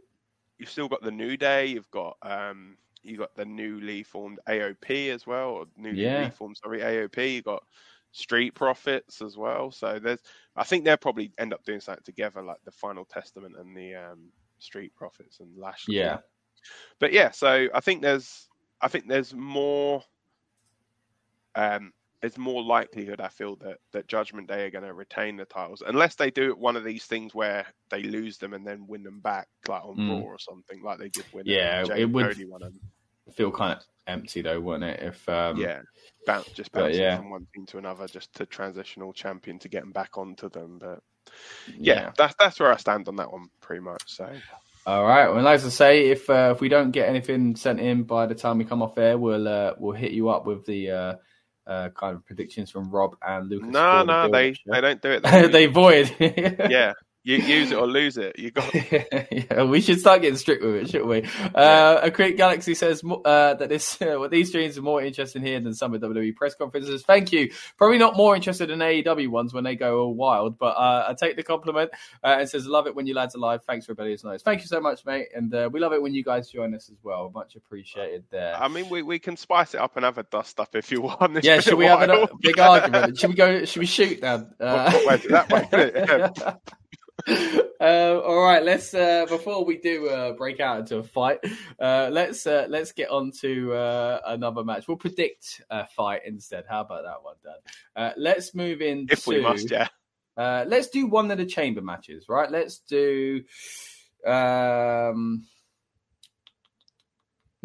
you've 0.57 0.69
still 0.69 0.88
got 0.88 1.01
the 1.03 1.11
New 1.11 1.35
Day. 1.38 1.65
You've 1.67 1.91
got 1.91 2.17
um, 2.21 2.77
you 3.05 3.17
got 3.17 3.35
the 3.35 3.45
newly 3.45 4.03
formed 4.03 4.39
AOP 4.47 5.09
as 5.09 5.25
well, 5.27 5.49
or 5.51 5.65
newly 5.77 6.01
Yeah. 6.03 6.25
reformed 6.25 6.57
sorry 6.57 6.79
AOP. 6.81 7.35
You 7.35 7.41
got 7.41 7.63
Street 8.11 8.55
Profits 8.55 9.21
as 9.21 9.37
well. 9.37 9.71
So 9.71 9.99
there's, 9.99 10.19
I 10.55 10.63
think 10.63 10.85
they'll 10.85 10.97
probably 10.97 11.31
end 11.37 11.53
up 11.53 11.63
doing 11.65 11.79
something 11.81 12.03
together, 12.05 12.41
like 12.41 12.63
the 12.65 12.71
Final 12.71 13.05
Testament 13.05 13.55
and 13.57 13.75
the 13.75 13.95
um, 13.95 14.29
Street 14.59 14.93
Profits 14.95 15.39
and 15.39 15.49
Lashley. 15.57 15.95
Yeah. 15.97 16.19
But 16.99 17.11
yeah, 17.13 17.31
so 17.31 17.67
I 17.73 17.79
think 17.81 18.01
there's, 18.01 18.47
I 18.81 18.87
think 18.87 19.07
there's 19.07 19.33
more, 19.33 20.01
um, 21.55 21.91
there's 22.21 22.37
more 22.37 22.63
likelihood 22.63 23.21
I 23.21 23.27
feel 23.27 23.55
that 23.57 23.77
that 23.91 24.07
Judgment 24.07 24.47
Day 24.47 24.65
are 24.65 24.71
going 24.71 24.83
to 24.85 24.93
retain 24.93 25.37
the 25.37 25.45
titles 25.45 25.83
unless 25.85 26.15
they 26.15 26.31
do 26.31 26.55
one 26.57 26.75
of 26.75 26.83
these 26.83 27.05
things 27.05 27.35
where 27.35 27.67
they 27.89 28.01
lose 28.01 28.37
them 28.39 28.53
and 28.53 28.65
then 28.65 28.87
win 28.87 29.03
them 29.03 29.19
back, 29.19 29.47
like 29.67 29.83
on 29.83 29.95
Mm. 29.95 30.09
Raw 30.21 30.27
or 30.29 30.39
something, 30.39 30.81
like 30.81 30.97
they 30.97 31.09
did 31.09 31.25
win. 31.33 31.43
Yeah, 31.45 31.83
Jey 31.83 32.01
it 32.01 32.05
would- 32.11 32.25
Cody 32.27 32.45
won 32.45 32.61
them. 32.61 32.79
Feel 33.33 33.51
kind 33.51 33.77
of 33.77 33.83
empty 34.07 34.41
though, 34.41 34.59
wouldn't 34.59 34.83
it? 34.83 34.99
If 35.01 35.27
um, 35.29 35.57
yeah, 35.57 35.81
bounce, 36.25 36.47
just 36.49 36.71
bouncing 36.71 37.01
yeah. 37.01 37.17
from 37.17 37.29
one 37.31 37.47
team 37.53 37.65
to 37.67 37.77
another, 37.77 38.07
just 38.07 38.33
to 38.35 38.45
transitional 38.45 39.13
champion 39.13 39.59
to 39.59 39.69
get 39.69 39.81
them 39.81 39.91
back 39.91 40.17
onto 40.17 40.49
them. 40.49 40.77
But 40.79 40.99
yeah. 41.77 41.93
yeah, 41.93 42.11
that's 42.17 42.35
that's 42.38 42.59
where 42.59 42.71
I 42.71 42.77
stand 42.77 43.07
on 43.07 43.15
that 43.17 43.31
one, 43.31 43.49
pretty 43.61 43.81
much. 43.81 44.03
So 44.05 44.29
All 44.85 45.03
right. 45.03 45.29
Well, 45.29 45.47
as 45.47 45.65
I 45.65 45.69
say, 45.69 46.09
if 46.09 46.29
uh, 46.29 46.53
if 46.55 46.61
we 46.61 46.69
don't 46.69 46.91
get 46.91 47.09
anything 47.09 47.55
sent 47.55 47.79
in 47.79 48.03
by 48.03 48.27
the 48.27 48.35
time 48.35 48.59
we 48.59 48.65
come 48.65 48.83
off 48.83 48.97
air, 48.97 49.17
we'll 49.17 49.47
uh, 49.47 49.73
we'll 49.79 49.95
hit 49.95 50.11
you 50.11 50.29
up 50.29 50.45
with 50.45 50.65
the 50.65 50.91
uh, 50.91 51.15
uh, 51.65 51.89
kind 51.89 52.15
of 52.15 52.25
predictions 52.25 52.69
from 52.69 52.91
Rob 52.91 53.15
and 53.25 53.49
Lucas. 53.49 53.69
no, 53.69 54.03
no, 54.03 54.29
they 54.29 54.55
they 54.67 54.81
don't 54.81 55.01
do 55.01 55.11
it. 55.11 55.23
They, 55.31 55.47
they 55.47 55.65
void. 55.65 56.15
yeah, 56.19 56.93
you 57.25 57.38
use 57.38 57.71
it 57.71 57.75
or 57.75 57.88
lose 57.88 58.17
it. 58.17 58.38
You 58.38 58.51
got 58.51 58.71
yeah, 59.31 59.63
we 59.63 59.81
should 59.81 59.99
start 59.99 60.21
getting 60.21 60.38
strict 60.38 60.63
with 60.63 60.75
it, 60.75 60.89
shouldn't 60.91 61.09
we? 61.09 61.23
Uh, 61.55 62.07
Acrylic 62.07 62.38
Galaxy 62.38 62.75
says 62.75 63.03
uh, 63.03 63.55
that 63.55 63.67
this 63.67 63.99
uh, 63.99 64.05
well, 64.19 64.29
these 64.29 64.49
streams 64.49 64.77
are 64.77 64.83
more 64.83 65.01
interesting 65.01 65.41
here 65.41 65.59
than 65.59 65.73
some 65.73 65.95
of 65.95 66.01
WWE 66.01 66.35
press 66.35 66.53
conferences. 66.53 67.01
Thank 67.01 67.31
you. 67.31 67.51
Probably 67.77 67.97
not 67.97 68.15
more 68.15 68.35
interested 68.35 68.69
in 68.69 68.77
AEW 68.77 69.29
ones 69.29 69.55
when 69.55 69.63
they 69.63 69.75
go 69.75 70.01
all 70.01 70.13
wild, 70.13 70.59
but 70.59 70.77
uh, 70.77 71.07
I 71.09 71.15
take 71.15 71.35
the 71.35 71.41
compliment. 71.41 71.89
Uh, 72.23 72.38
and 72.39 72.49
says, 72.49 72.67
"Love 72.67 72.85
it 72.85 72.95
when 72.95 73.07
you 73.07 73.15
lads 73.15 73.35
are 73.35 73.39
live." 73.39 73.63
Thanks, 73.63 73.89
Rebellious 73.89 74.23
Noise. 74.23 74.43
Thank 74.43 74.61
you 74.61 74.67
so 74.67 74.79
much, 74.79 75.03
mate, 75.03 75.29
and 75.33 75.51
uh, 75.51 75.67
we 75.73 75.79
love 75.79 75.93
it 75.93 76.01
when 76.03 76.13
you 76.13 76.23
guys 76.23 76.51
join 76.51 76.75
us 76.75 76.91
as 76.91 76.97
well. 77.01 77.31
Much 77.33 77.55
appreciated 77.55 78.23
there. 78.29 78.55
I 78.55 78.67
mean, 78.67 78.88
we, 78.88 79.01
we 79.01 79.17
can 79.17 79.35
spice 79.35 79.73
it 79.73 79.79
up 79.79 79.95
and 79.95 80.05
have 80.05 80.19
a 80.19 80.23
dust 80.23 80.59
up 80.59 80.75
if 80.75 80.91
you 80.91 81.01
want. 81.01 81.38
It's 81.38 81.47
yeah, 81.47 81.59
should 81.59 81.73
we 81.73 81.85
have 81.85 82.07
a 82.07 82.29
big 82.39 82.59
argument? 82.59 83.17
Should 83.17 83.31
we 83.31 83.35
go? 83.35 83.65
Should 83.65 83.79
we 83.79 83.88
shoot? 83.88 84.23
Well, 84.25 84.47
that 84.59 85.49
way, 85.71 86.61
uh, 87.28 88.19
all 88.19 88.43
right, 88.43 88.63
let's 88.63 88.93
uh, 88.93 89.25
before 89.28 89.65
we 89.65 89.78
do 89.78 90.08
uh, 90.10 90.34
break 90.34 90.60
out 90.60 90.80
into 90.80 90.97
a 90.97 91.04
fight, 91.04 91.39
uh, 91.80 92.10
let's 92.12 92.45
uh, 92.45 92.67
let's 92.69 92.91
get 92.91 93.10
on 93.10 93.32
to 93.41 93.73
uh, 93.73 94.19
another 94.28 94.63
match. 94.63 94.88
We'll 94.88 94.97
predict 94.97 95.62
a 95.69 95.88
fight 95.88 96.21
instead. 96.25 96.65
How 96.69 96.82
about 96.82 97.04
that 97.04 97.23
one, 97.23 97.36
Dan? 97.43 97.54
Uh, 97.95 98.13
let's 98.17 98.54
move 98.54 98.82
in. 98.82 99.08
if 99.10 99.28
we 99.28 99.41
must, 99.41 99.71
yeah. 99.71 99.88
Let's 100.38 100.89
do 100.89 101.08
one 101.08 101.32
of 101.32 101.38
the 101.38 101.45
chamber 101.45 101.82
matches, 101.82 102.25
right? 102.28 102.51
Let's 102.51 102.80
do. 102.80 103.43
Um, 104.25 105.45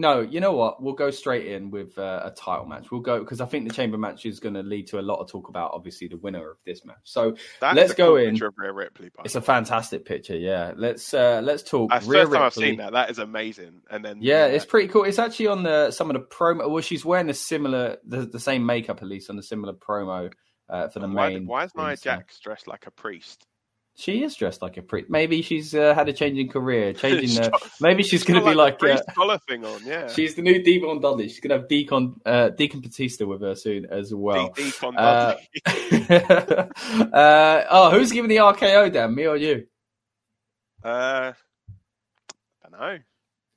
no, 0.01 0.21
you 0.21 0.41
know 0.41 0.53
what? 0.53 0.83
We'll 0.83 0.95
go 0.95 1.11
straight 1.11 1.47
in 1.47 1.71
with 1.71 1.99
uh, 1.99 2.23
a 2.25 2.31
title 2.31 2.65
match. 2.65 2.91
We'll 2.91 3.03
go 3.03 3.19
because 3.19 3.43
I 3.43 3.45
think 3.45 3.69
the 3.69 3.75
chamber 3.75 3.99
match 3.99 4.25
is 4.25 4.41
going 4.41 4.55
to 4.55 4.63
lead 4.63 4.87
to 4.89 4.99
a 4.99 5.03
lot 5.03 5.21
of 5.21 5.31
talk 5.31 5.49
about, 5.51 5.73
obviously, 5.75 6.09
the 6.09 6.17
winner 6.17 6.51
of 6.51 6.57
this 6.65 6.87
match. 6.87 6.97
So 7.05 7.37
That's 7.61 7.77
let's 7.77 7.95
go 7.95 8.09
cool 8.09 8.17
in. 8.17 8.31
picture 8.31 8.47
of 8.47 8.55
Rhea 8.57 8.73
Ripley. 8.73 9.11
It's 9.25 9.35
a 9.35 9.43
fantastic 9.43 10.07
picture. 10.07 10.37
Yeah, 10.37 10.73
let's 10.75 11.13
uh, 11.13 11.43
let's 11.45 11.63
talk. 11.63 11.91
That's 11.91 12.07
the 12.07 12.13
Rhea 12.13 12.23
first 12.23 12.33
time 12.33 12.43
I've 12.43 12.55
seen 12.55 12.77
that. 12.79 12.93
That 12.93 13.11
is 13.11 13.19
amazing. 13.19 13.83
And 13.91 14.03
then 14.03 14.19
Yeah, 14.23 14.45
uh, 14.45 14.49
it's 14.49 14.65
pretty 14.65 14.89
cool. 14.89 15.05
It's 15.05 15.19
actually 15.19 15.49
on 15.49 15.65
the 15.65 15.91
some 15.91 16.11
of 16.11 16.15
the 16.15 16.27
promo. 16.27 16.71
Well, 16.71 16.81
she's 16.81 17.05
wearing 17.05 17.29
a 17.29 17.35
similar, 17.35 17.99
the, 18.07 18.25
the 18.25 18.41
same 18.41 18.65
makeup 18.65 19.03
at 19.03 19.09
least 19.09 19.29
on 19.29 19.37
the 19.37 19.43
similar 19.43 19.75
promo 19.75 20.33
uh, 20.71 20.89
for 20.89 21.01
the 21.01 21.09
why, 21.09 21.29
main. 21.29 21.47
why 21.47 21.65
is 21.65 21.73
Nia 21.77 21.97
Jax 21.97 22.41
dressed 22.41 22.67
like 22.67 22.87
a 22.87 22.91
priest? 22.91 23.47
She 24.01 24.25
is 24.25 24.35
dressed 24.35 24.63
like 24.63 24.79
a 24.79 24.83
priest. 24.83 25.11
Maybe 25.11 25.43
she's 25.43 25.75
uh, 25.75 25.95
had 25.95 26.09
a 26.09 26.13
change 26.15 26.39
in 26.39 26.49
career, 26.49 26.95
changing. 26.95 27.43
The, 27.51 27.71
maybe 27.81 28.03
she's 28.03 28.25
going 28.25 28.41
to 28.41 28.47
be 28.47 28.55
got, 28.55 28.81
like. 28.81 28.83
a 28.83 29.21
uh, 29.21 29.39
thing 29.47 29.63
on. 29.65 29.85
Yeah, 29.85 30.09
she's 30.09 30.35
the 30.35 30.41
new 30.43 30.63
D-Von 30.63 31.01
Dudley. 31.01 31.29
She's 31.29 31.41
going 31.41 31.51
to 31.51 31.57
have 31.59 31.69
Deacon 31.69 32.15
uh, 32.25 32.49
Deacon 32.49 32.81
Batista 32.81 33.27
with 33.27 33.43
her 33.43 33.55
soon 33.55 33.85
as 33.87 34.15
well. 34.15 34.49
D- 34.57 34.65
Deacon 34.65 34.97
Uh, 34.97 35.37
Dudley. 35.67 36.09
uh, 37.13 37.65
oh, 37.71 37.91
who's 37.91 38.11
giving 38.11 38.31
the 38.31 38.37
RKO? 38.37 38.91
Dan, 38.91 39.15
me 39.15 39.27
or 39.27 39.37
you? 39.37 39.67
uh, 40.83 41.33
I 42.65 42.69
don't 42.71 42.81
know. 42.81 42.99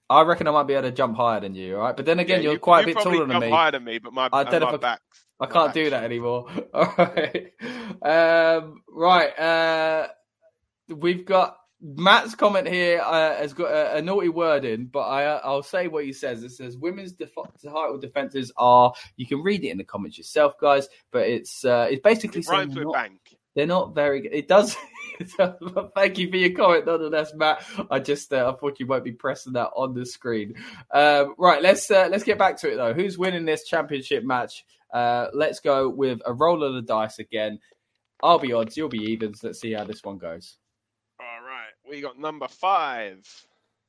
I 0.10 0.22
reckon 0.24 0.48
I 0.48 0.52
might 0.52 0.64
be 0.68 0.74
able 0.74 0.90
to 0.90 0.92
jump 0.92 1.16
higher 1.16 1.40
than 1.40 1.56
you. 1.56 1.78
All 1.78 1.84
right, 1.84 1.96
but 1.96 2.06
then 2.06 2.20
again, 2.20 2.40
Yeah, 2.40 2.44
you're 2.44 2.54
you- 2.54 2.60
quite 2.60 2.86
you 2.86 2.92
a 2.92 2.96
bit 2.96 3.04
taller 3.04 3.26
than 3.26 3.40
me. 3.40 3.50
higher 3.50 3.72
than 3.72 3.84
me, 3.86 4.00
but 4.00 4.12
my, 4.12 4.28
I 4.34 4.44
don't 4.44 4.62
my 4.62 4.76
back's. 4.78 5.02
I 5.40 5.46
can't 5.46 5.74
do 5.74 5.90
that 5.90 6.04
anymore. 6.04 6.48
All 6.74 6.94
right. 6.98 7.52
Um, 8.02 8.82
right. 8.90 9.40
Uh, 9.40 10.08
we've 10.96 11.26
got 11.26 11.58
Matt's 11.82 12.34
comment 12.36 12.68
here 12.68 13.02
uh, 13.02 13.36
has 13.36 13.54
got 13.54 13.72
a, 13.72 13.98
a 13.98 14.02
naughty 14.02 14.30
word 14.30 14.64
in, 14.64 14.86
but 14.86 15.02
I, 15.02 15.24
I'll 15.24 15.64
say 15.64 15.88
what 15.90 16.06
he 16.06 16.14
says. 16.14 16.42
It 16.44 16.52
says 16.52 16.78
women's 16.78 17.12
def- 17.12 17.36
title 17.62 17.98
defenses 18.00 18.52
are. 18.56 18.94
You 19.18 19.28
can 19.28 19.42
read 19.44 19.64
it 19.66 19.70
in 19.70 19.78
the 19.78 19.84
comments 19.84 20.18
yourself, 20.18 20.54
guys. 20.60 20.88
But 21.12 21.28
it's 21.28 21.66
uh, 21.66 21.88
it's 21.92 22.02
basically 22.02 22.40
It 22.40 22.46
saying 22.46 22.70
not- 22.74 22.94
bank. 22.94 23.20
they're 23.56 23.66
not 23.68 23.94
very. 23.94 24.22
good. 24.22 24.34
It 24.34 24.48
does. 24.48 24.78
Thank 25.96 26.18
you 26.18 26.30
for 26.30 26.38
your 26.38 26.52
comment, 26.56 26.86
nonetheless, 26.86 27.34
Matt. 27.36 27.64
I 27.92 28.00
just 28.00 28.32
uh, 28.34 28.52
I 28.52 28.60
thought 28.60 28.80
you 28.80 28.88
won't 28.88 29.04
be 29.04 29.12
pressing 29.12 29.54
that 29.54 29.70
on 29.76 29.94
the 29.94 30.06
screen. 30.06 30.56
Um, 30.92 31.36
right, 31.38 31.62
let's 31.62 31.90
uh, 31.92 32.08
let's 32.10 32.24
get 32.24 32.38
back 32.40 32.58
to 32.62 32.72
it 32.72 32.78
though. 32.78 32.94
Who's 32.94 33.18
winning 33.18 33.46
this 33.46 33.66
championship 33.66 34.24
match? 34.24 34.66
Uh, 34.94 35.28
let's 35.34 35.60
go 35.60 35.90
with 35.90 36.22
a 36.26 36.34
roll 36.34 36.64
of 36.64 36.76
the 36.76 36.82
dice 36.82 37.20
again. 37.20 37.60
I'll 38.24 38.40
be 38.40 38.54
odds, 38.54 38.78
you'll 38.78 38.90
be 38.90 39.12
evens. 39.12 39.44
Let's 39.44 39.60
see 39.60 39.74
how 39.74 39.84
this 39.84 40.04
one 40.04 40.18
goes. 40.18 40.58
We 41.94 42.02
got 42.02 42.18
number 42.18 42.48
five. 42.48 43.20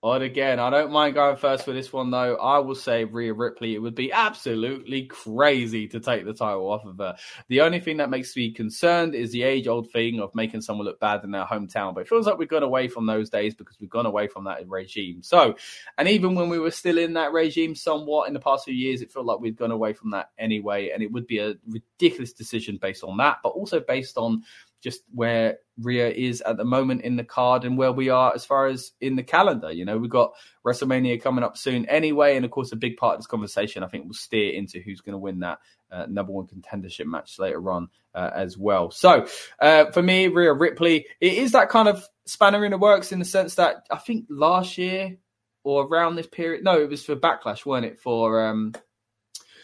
Odd 0.02 0.20
again. 0.20 0.60
I 0.60 0.68
don't 0.68 0.92
mind 0.92 1.14
going 1.14 1.36
first 1.36 1.64
for 1.64 1.72
this 1.72 1.90
one 1.90 2.10
though. 2.10 2.36
I 2.36 2.58
will 2.58 2.74
say 2.74 3.04
Rhea 3.04 3.32
Ripley. 3.32 3.74
It 3.74 3.78
would 3.78 3.94
be 3.94 4.12
absolutely 4.12 5.06
crazy 5.06 5.88
to 5.88 6.00
take 6.00 6.26
the 6.26 6.34
title 6.34 6.70
off 6.70 6.84
of 6.84 6.98
her. 6.98 7.16
The 7.48 7.62
only 7.62 7.80
thing 7.80 7.96
that 7.96 8.10
makes 8.10 8.36
me 8.36 8.52
concerned 8.52 9.14
is 9.14 9.32
the 9.32 9.42
age-old 9.42 9.90
thing 9.90 10.20
of 10.20 10.34
making 10.34 10.60
someone 10.60 10.86
look 10.86 11.00
bad 11.00 11.24
in 11.24 11.30
their 11.30 11.46
hometown. 11.46 11.94
But 11.94 12.02
it 12.02 12.08
feels 12.08 12.26
like 12.26 12.36
we've 12.36 12.46
gone 12.46 12.62
away 12.62 12.88
from 12.88 13.06
those 13.06 13.30
days 13.30 13.54
because 13.54 13.80
we've 13.80 13.88
gone 13.88 14.04
away 14.04 14.28
from 14.28 14.44
that 14.44 14.68
regime. 14.68 15.22
So, 15.22 15.54
and 15.96 16.06
even 16.06 16.34
when 16.34 16.50
we 16.50 16.58
were 16.58 16.72
still 16.72 16.98
in 16.98 17.14
that 17.14 17.32
regime 17.32 17.74
somewhat 17.74 18.28
in 18.28 18.34
the 18.34 18.40
past 18.40 18.66
few 18.66 18.74
years, 18.74 19.00
it 19.00 19.10
felt 19.10 19.24
like 19.24 19.40
we've 19.40 19.56
gone 19.56 19.70
away 19.70 19.94
from 19.94 20.10
that 20.10 20.28
anyway. 20.38 20.90
And 20.90 21.02
it 21.02 21.10
would 21.10 21.26
be 21.26 21.38
a 21.38 21.54
ridiculous 21.66 22.34
decision 22.34 22.76
based 22.76 23.02
on 23.02 23.16
that, 23.16 23.38
but 23.42 23.48
also 23.48 23.80
based 23.80 24.18
on 24.18 24.42
just 24.84 25.00
where 25.12 25.56
Rhea 25.80 26.10
is 26.10 26.42
at 26.42 26.58
the 26.58 26.64
moment 26.64 27.02
in 27.02 27.16
the 27.16 27.24
card 27.24 27.64
and 27.64 27.78
where 27.78 27.90
we 27.90 28.10
are 28.10 28.32
as 28.34 28.44
far 28.44 28.66
as 28.66 28.92
in 29.00 29.16
the 29.16 29.22
calendar. 29.22 29.72
You 29.72 29.86
know, 29.86 29.96
we've 29.96 30.10
got 30.10 30.34
WrestleMania 30.64 31.22
coming 31.22 31.42
up 31.42 31.56
soon 31.56 31.86
anyway. 31.86 32.36
And 32.36 32.44
of 32.44 32.50
course, 32.50 32.70
a 32.70 32.76
big 32.76 32.98
part 32.98 33.14
of 33.14 33.20
this 33.20 33.26
conversation, 33.26 33.82
I 33.82 33.88
think, 33.88 34.04
will 34.04 34.12
steer 34.12 34.52
into 34.52 34.80
who's 34.80 35.00
going 35.00 35.14
to 35.14 35.18
win 35.18 35.40
that 35.40 35.58
uh, 35.90 36.04
number 36.06 36.32
one 36.32 36.46
contendership 36.46 37.06
match 37.06 37.38
later 37.38 37.70
on 37.70 37.88
uh, 38.14 38.30
as 38.34 38.58
well. 38.58 38.90
So 38.90 39.26
uh, 39.58 39.86
for 39.90 40.02
me, 40.02 40.28
Rhea 40.28 40.52
Ripley, 40.52 41.06
it 41.18 41.32
is 41.32 41.52
that 41.52 41.70
kind 41.70 41.88
of 41.88 42.06
spanner 42.26 42.62
in 42.64 42.70
the 42.70 42.78
works 42.78 43.10
in 43.10 43.18
the 43.18 43.24
sense 43.24 43.54
that 43.54 43.86
I 43.90 43.96
think 43.96 44.26
last 44.28 44.76
year 44.76 45.16
or 45.64 45.86
around 45.86 46.16
this 46.16 46.26
period, 46.26 46.62
no, 46.62 46.78
it 46.78 46.90
was 46.90 47.04
for 47.04 47.16
Backlash, 47.16 47.64
weren't 47.64 47.86
it? 47.86 47.98
For 48.00 48.46
um, 48.46 48.74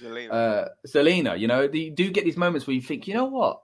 Zelina. 0.02 0.32
Uh, 0.32 0.68
Zelina, 0.88 1.38
you 1.38 1.46
know, 1.46 1.68
you 1.70 1.90
do 1.90 2.10
get 2.10 2.24
these 2.24 2.38
moments 2.38 2.66
where 2.66 2.74
you 2.74 2.80
think, 2.80 3.06
you 3.06 3.12
know 3.12 3.26
what? 3.26 3.60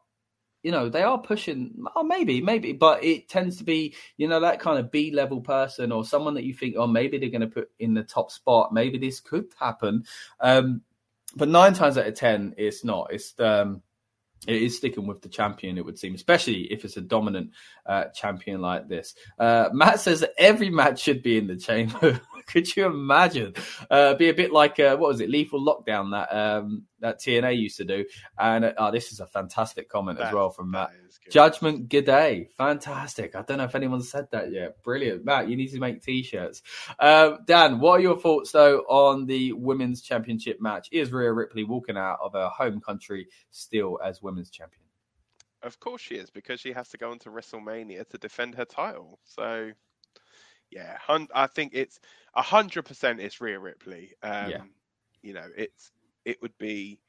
You 0.66 0.72
know 0.72 0.88
they 0.88 1.04
are 1.04 1.16
pushing 1.16 1.72
oh 1.94 2.02
maybe 2.02 2.40
maybe 2.40 2.72
but 2.72 3.04
it 3.04 3.28
tends 3.28 3.56
to 3.56 3.62
be 3.62 3.94
you 4.16 4.26
know 4.26 4.40
that 4.40 4.58
kind 4.58 4.80
of 4.80 4.90
b 4.90 5.12
level 5.12 5.40
person 5.40 5.92
or 5.92 6.04
someone 6.04 6.34
that 6.34 6.42
you 6.42 6.52
think 6.52 6.74
oh 6.76 6.88
maybe 6.88 7.18
they're 7.18 7.28
going 7.28 7.40
to 7.40 7.46
put 7.46 7.70
in 7.78 7.94
the 7.94 8.02
top 8.02 8.32
spot 8.32 8.74
maybe 8.74 8.98
this 8.98 9.20
could 9.20 9.46
happen 9.60 10.02
um 10.40 10.82
but 11.36 11.48
nine 11.48 11.72
times 11.72 11.96
out 11.96 12.08
of 12.08 12.14
ten 12.16 12.52
it's 12.58 12.82
not 12.84 13.06
it's 13.12 13.38
um 13.38 13.80
it 14.46 14.62
is 14.62 14.76
sticking 14.76 15.06
with 15.06 15.22
the 15.22 15.28
champion, 15.28 15.78
it 15.78 15.84
would 15.84 15.98
seem, 15.98 16.14
especially 16.14 16.72
if 16.72 16.84
it's 16.84 16.96
a 16.96 17.00
dominant 17.00 17.50
uh, 17.86 18.04
champion 18.14 18.60
like 18.60 18.86
this. 18.86 19.14
Uh, 19.38 19.70
Matt 19.72 19.98
says 19.98 20.20
that 20.20 20.34
every 20.38 20.70
match 20.70 21.00
should 21.00 21.22
be 21.22 21.38
in 21.38 21.46
the 21.46 21.56
chamber. 21.56 22.20
Could 22.52 22.76
you 22.76 22.86
imagine? 22.86 23.54
Uh, 23.90 24.14
be 24.14 24.28
a 24.28 24.34
bit 24.34 24.52
like 24.52 24.78
uh, 24.78 24.96
what 24.96 25.08
was 25.08 25.20
it, 25.20 25.30
Lethal 25.30 25.60
Lockdown 25.60 26.12
that 26.12 26.34
um, 26.34 26.84
that 27.00 27.20
TNA 27.20 27.58
used 27.58 27.76
to 27.78 27.84
do. 27.84 28.04
And 28.38 28.64
uh, 28.64 28.72
oh, 28.78 28.90
this 28.90 29.12
is 29.12 29.20
a 29.20 29.26
fantastic 29.26 29.88
comment 29.88 30.18
that, 30.18 30.28
as 30.28 30.34
well 30.34 30.50
from 30.50 30.70
Matt. 30.70 30.90
Judgment 31.30 31.88
G'day, 31.88 32.48
fantastic. 32.56 33.34
I 33.34 33.42
don't 33.42 33.58
know 33.58 33.64
if 33.64 33.74
anyone 33.74 34.02
said 34.02 34.28
that 34.30 34.52
yet. 34.52 34.82
Brilliant, 34.84 35.24
Matt. 35.24 35.48
You 35.48 35.56
need 35.56 35.72
to 35.72 35.80
make 35.80 36.02
t-shirts. 36.02 36.62
Uh, 36.98 37.36
Dan, 37.46 37.80
what 37.80 37.98
are 37.98 38.02
your 38.02 38.18
thoughts 38.18 38.52
though 38.52 38.78
on 38.88 39.26
the 39.26 39.52
women's 39.52 40.02
championship 40.02 40.60
match? 40.60 40.88
Is 40.92 41.12
Rhea 41.12 41.32
Ripley 41.32 41.64
walking 41.64 41.96
out 41.96 42.18
of 42.22 42.32
her 42.34 42.48
home 42.48 42.80
country 42.80 43.26
still 43.50 43.98
as 44.04 44.22
women's 44.22 44.50
champion? 44.50 44.82
Of 45.62 45.80
course 45.80 46.00
she 46.00 46.14
is, 46.14 46.30
because 46.30 46.60
she 46.60 46.72
has 46.72 46.88
to 46.90 46.98
go 46.98 47.10
into 47.10 47.30
WrestleMania 47.30 48.08
to 48.10 48.18
defend 48.18 48.54
her 48.54 48.64
title. 48.64 49.18
So 49.24 49.72
yeah, 50.70 50.98
I 51.34 51.46
think 51.46 51.72
it's 51.74 52.00
a 52.34 52.42
hundred 52.42 52.84
percent. 52.84 53.20
It's 53.20 53.40
Rhea 53.40 53.58
Ripley. 53.58 54.12
Um, 54.22 54.50
yeah. 54.50 54.62
You 55.22 55.34
know, 55.34 55.46
it's 55.56 55.92
it 56.24 56.40
would 56.42 56.56
be. 56.58 57.00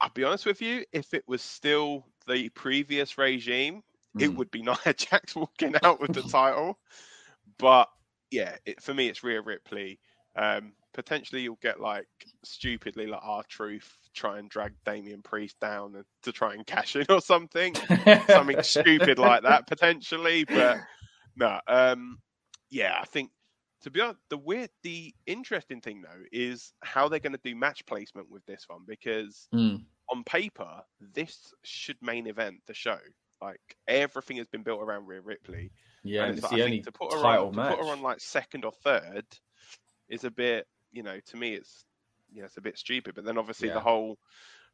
I'll 0.00 0.10
be 0.10 0.24
honest 0.24 0.46
with 0.46 0.62
you. 0.62 0.84
If 0.92 1.12
it 1.12 1.24
was 1.26 1.42
still 1.42 2.06
the 2.26 2.48
previous 2.50 3.18
regime, 3.18 3.82
mm. 4.16 4.22
it 4.22 4.28
would 4.28 4.50
be 4.50 4.62
Nia 4.62 4.94
Jax 4.96 5.34
walking 5.34 5.74
out 5.82 6.00
with 6.00 6.14
the 6.14 6.22
title. 6.22 6.78
But 7.58 7.90
yeah, 8.30 8.56
it, 8.64 8.82
for 8.82 8.94
me, 8.94 9.08
it's 9.08 9.22
Rhea 9.22 9.42
Ripley. 9.42 9.98
Um, 10.36 10.72
potentially, 10.94 11.42
you'll 11.42 11.58
get 11.60 11.80
like 11.80 12.08
stupidly 12.44 13.06
like 13.06 13.20
R-Truth 13.22 13.90
try 14.14 14.38
and 14.38 14.48
drag 14.48 14.72
Damian 14.84 15.22
Priest 15.22 15.58
down 15.60 16.04
to 16.22 16.32
try 16.32 16.54
and 16.54 16.66
cash 16.66 16.96
in 16.96 17.06
or 17.08 17.20
something, 17.20 17.74
something 18.28 18.62
stupid 18.62 19.18
like 19.18 19.42
that 19.42 19.66
potentially. 19.66 20.44
But 20.44 20.80
no, 21.40 21.60
um, 21.66 22.18
yeah, 22.70 22.96
I 23.00 23.06
think 23.06 23.30
to 23.82 23.90
be 23.90 24.00
honest, 24.00 24.18
the 24.28 24.36
weird, 24.36 24.70
the 24.82 25.14
interesting 25.26 25.80
thing 25.80 26.02
though 26.02 26.22
is 26.32 26.72
how 26.82 27.08
they're 27.08 27.18
going 27.18 27.32
to 27.32 27.40
do 27.42 27.56
match 27.56 27.84
placement 27.86 28.30
with 28.30 28.44
this 28.46 28.64
one 28.68 28.80
because 28.86 29.48
mm. 29.54 29.82
on 30.10 30.24
paper 30.24 30.82
this 31.14 31.52
should 31.64 31.96
main 32.02 32.26
event 32.26 32.56
the 32.66 32.74
show. 32.74 32.98
Like 33.40 33.60
everything 33.88 34.36
has 34.36 34.48
been 34.48 34.62
built 34.62 34.82
around 34.82 35.06
Rhea 35.06 35.22
Ripley. 35.22 35.72
Yeah, 36.04 36.24
and 36.24 36.36
it's, 36.36 36.44
it's 36.44 36.54
the 36.54 36.62
only 36.62 36.80
to 36.80 36.92
put 36.92 37.12
her 37.14 37.22
title 37.22 37.48
on, 37.48 37.56
match. 37.56 37.70
To 37.70 37.76
put 37.76 37.86
her 37.86 37.92
on 37.92 38.02
like 38.02 38.20
second 38.20 38.64
or 38.66 38.72
third 38.72 39.24
is 40.10 40.24
a 40.24 40.30
bit, 40.30 40.66
you 40.92 41.02
know, 41.02 41.18
to 41.26 41.36
me 41.36 41.54
it's 41.54 41.86
you 42.32 42.40
know, 42.40 42.46
it's 42.46 42.58
a 42.58 42.62
bit 42.62 42.76
stupid. 42.76 43.14
But 43.14 43.24
then 43.24 43.38
obviously 43.38 43.68
yeah. 43.68 43.74
the 43.74 43.80
whole 43.80 44.18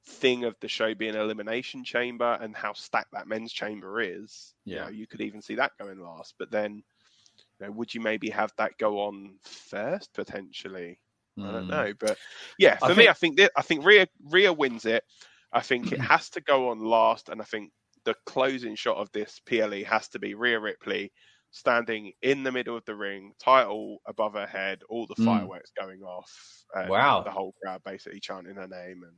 thing 0.06 0.44
of 0.44 0.54
the 0.60 0.68
show 0.68 0.94
being 0.94 1.14
elimination 1.14 1.84
chamber 1.84 2.38
and 2.40 2.54
how 2.54 2.72
stacked 2.72 3.12
that 3.12 3.28
men's 3.28 3.52
chamber 3.52 4.00
is. 4.00 4.54
Yeah, 4.64 4.74
you, 4.74 4.80
know, 4.80 4.90
you 4.90 5.06
could 5.06 5.20
even 5.20 5.42
see 5.42 5.56
that 5.56 5.72
going 5.78 6.00
last. 6.00 6.34
But 6.38 6.50
then, 6.50 6.82
you 7.60 7.66
know, 7.66 7.72
would 7.72 7.92
you 7.94 8.00
maybe 8.00 8.30
have 8.30 8.52
that 8.58 8.78
go 8.78 9.00
on 9.00 9.36
first 9.42 10.12
potentially? 10.14 11.00
Mm. 11.38 11.48
I 11.48 11.52
don't 11.52 11.64
hmm. 11.64 11.70
know, 11.70 11.92
but 11.98 12.16
yeah, 12.58 12.76
for 12.78 12.86
I 12.86 12.88
me, 12.90 12.94
think... 12.94 13.10
I 13.10 13.12
think 13.12 13.36
that, 13.38 13.52
I 13.56 13.62
think 13.62 13.84
Rhea 13.84 14.06
Rhea 14.30 14.52
wins 14.52 14.86
it. 14.86 15.04
I 15.52 15.60
think 15.60 15.92
it 15.92 16.00
has 16.00 16.30
to 16.30 16.40
go 16.40 16.70
on 16.70 16.80
last, 16.80 17.28
and 17.28 17.40
I 17.40 17.44
think 17.44 17.72
the 18.04 18.14
closing 18.24 18.76
shot 18.76 18.96
of 18.96 19.10
this 19.12 19.40
PLE 19.46 19.84
has 19.84 20.08
to 20.08 20.18
be 20.18 20.34
Rhea 20.34 20.60
Ripley 20.60 21.12
standing 21.50 22.12
in 22.22 22.42
the 22.42 22.52
middle 22.52 22.76
of 22.76 22.84
the 22.84 22.94
ring, 22.94 23.32
title 23.42 23.98
above 24.06 24.34
her 24.34 24.46
head, 24.46 24.82
all 24.88 25.06
the 25.06 25.14
mm. 25.14 25.24
fireworks 25.24 25.72
going 25.78 26.02
off. 26.02 26.30
wow! 26.88 27.22
The 27.22 27.30
whole 27.30 27.54
crowd 27.62 27.82
basically 27.84 28.20
chanting 28.20 28.54
her 28.54 28.68
name 28.68 29.02
and 29.02 29.16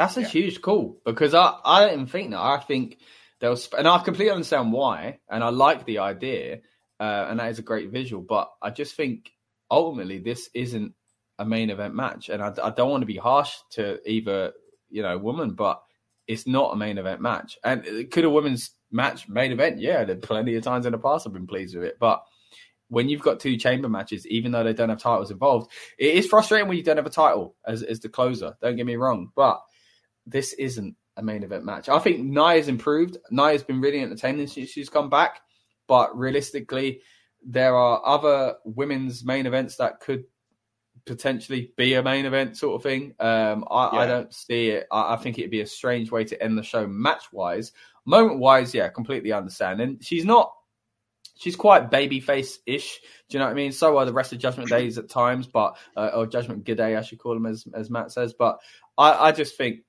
that's 0.00 0.16
a 0.16 0.22
yeah. 0.22 0.28
huge 0.28 0.62
call 0.62 0.98
because 1.04 1.34
I, 1.34 1.58
I 1.62 1.90
didn't 1.90 2.06
think 2.06 2.30
that. 2.30 2.40
I 2.40 2.58
think 2.58 2.96
there 3.38 3.50
was, 3.50 3.68
and 3.76 3.86
I 3.86 3.98
completely 3.98 4.30
understand 4.30 4.72
why, 4.72 5.18
and 5.28 5.44
I 5.44 5.50
like 5.50 5.84
the 5.84 5.98
idea, 5.98 6.60
uh, 6.98 7.26
and 7.28 7.38
that 7.38 7.50
is 7.50 7.58
a 7.58 7.62
great 7.62 7.90
visual. 7.90 8.22
But 8.22 8.50
I 8.62 8.70
just 8.70 8.94
think 8.94 9.30
ultimately 9.70 10.18
this 10.18 10.48
isn't 10.54 10.94
a 11.38 11.44
main 11.44 11.68
event 11.68 11.94
match, 11.94 12.30
and 12.30 12.42
I, 12.42 12.50
I 12.62 12.70
don't 12.70 12.88
want 12.88 13.02
to 13.02 13.06
be 13.06 13.18
harsh 13.18 13.54
to 13.72 13.98
either 14.10 14.52
you 14.88 15.02
know 15.02 15.18
woman, 15.18 15.52
but 15.52 15.82
it's 16.26 16.46
not 16.46 16.72
a 16.72 16.76
main 16.76 16.96
event 16.96 17.20
match. 17.20 17.58
And 17.62 18.10
could 18.10 18.24
a 18.24 18.30
women's 18.30 18.70
match 18.90 19.28
main 19.28 19.52
event? 19.52 19.80
Yeah, 19.80 20.04
there 20.04 20.16
plenty 20.16 20.54
of 20.56 20.64
times 20.64 20.86
in 20.86 20.92
the 20.92 20.98
past 20.98 21.26
I've 21.26 21.34
been 21.34 21.46
pleased 21.46 21.76
with 21.76 21.84
it, 21.84 21.98
but 22.00 22.24
when 22.88 23.10
you've 23.10 23.20
got 23.20 23.38
two 23.38 23.58
chamber 23.58 23.90
matches, 23.90 24.26
even 24.28 24.50
though 24.50 24.64
they 24.64 24.72
don't 24.72 24.88
have 24.88 25.02
titles 25.02 25.30
involved, 25.30 25.70
it 25.98 26.14
is 26.14 26.26
frustrating 26.26 26.68
when 26.68 26.78
you 26.78 26.82
don't 26.82 26.96
have 26.96 27.04
a 27.06 27.10
title 27.10 27.54
as, 27.66 27.82
as 27.82 28.00
the 28.00 28.08
closer. 28.08 28.56
Don't 28.62 28.76
get 28.76 28.86
me 28.86 28.96
wrong, 28.96 29.30
but 29.36 29.60
this 30.30 30.52
isn't 30.54 30.96
a 31.16 31.22
main 31.22 31.42
event 31.42 31.64
match. 31.64 31.88
I 31.88 31.98
think 31.98 32.20
Nia's 32.20 32.68
improved. 32.68 33.18
Nia's 33.30 33.62
been 33.62 33.80
really 33.80 34.00
entertaining 34.00 34.46
since 34.46 34.70
she's 34.70 34.88
come 34.88 35.10
back, 35.10 35.40
but 35.86 36.16
realistically, 36.16 37.00
there 37.46 37.76
are 37.76 38.02
other 38.04 38.56
women's 38.64 39.24
main 39.24 39.46
events 39.46 39.76
that 39.76 40.00
could 40.00 40.24
potentially 41.06 41.72
be 41.76 41.94
a 41.94 42.02
main 42.02 42.26
event 42.26 42.56
sort 42.56 42.76
of 42.76 42.82
thing. 42.82 43.14
Um, 43.18 43.64
I, 43.70 43.90
yeah. 43.92 44.00
I, 44.00 44.06
don't 44.06 44.34
see 44.34 44.68
it. 44.68 44.86
I, 44.90 45.14
I, 45.14 45.16
think 45.16 45.38
it'd 45.38 45.50
be 45.50 45.62
a 45.62 45.66
strange 45.66 46.10
way 46.10 46.24
to 46.24 46.42
end 46.42 46.58
the 46.58 46.62
show 46.62 46.86
match 46.86 47.24
wise. 47.32 47.72
Moment 48.04 48.38
wise, 48.38 48.74
yeah, 48.74 48.88
completely 48.88 49.32
understand. 49.32 49.80
And 49.80 50.04
she's 50.04 50.24
not. 50.24 50.52
She's 51.38 51.56
quite 51.56 51.90
babyface 51.90 52.58
ish. 52.66 53.00
Do 53.30 53.36
you 53.36 53.38
know 53.38 53.46
what 53.46 53.52
I 53.52 53.54
mean? 53.54 53.72
So 53.72 53.96
are 53.96 54.04
the 54.04 54.12
rest 54.12 54.34
of 54.34 54.38
Judgment 54.38 54.68
Days 54.68 54.98
at 54.98 55.08
times, 55.08 55.46
but 55.46 55.78
uh, 55.96 56.10
or 56.14 56.26
Judgment 56.26 56.64
G'day, 56.64 56.98
I 56.98 57.00
should 57.00 57.18
call 57.18 57.32
them 57.32 57.46
as 57.46 57.64
as 57.72 57.88
Matt 57.88 58.12
says. 58.12 58.34
But 58.38 58.58
I, 58.98 59.28
I 59.28 59.32
just 59.32 59.56
think 59.56 59.80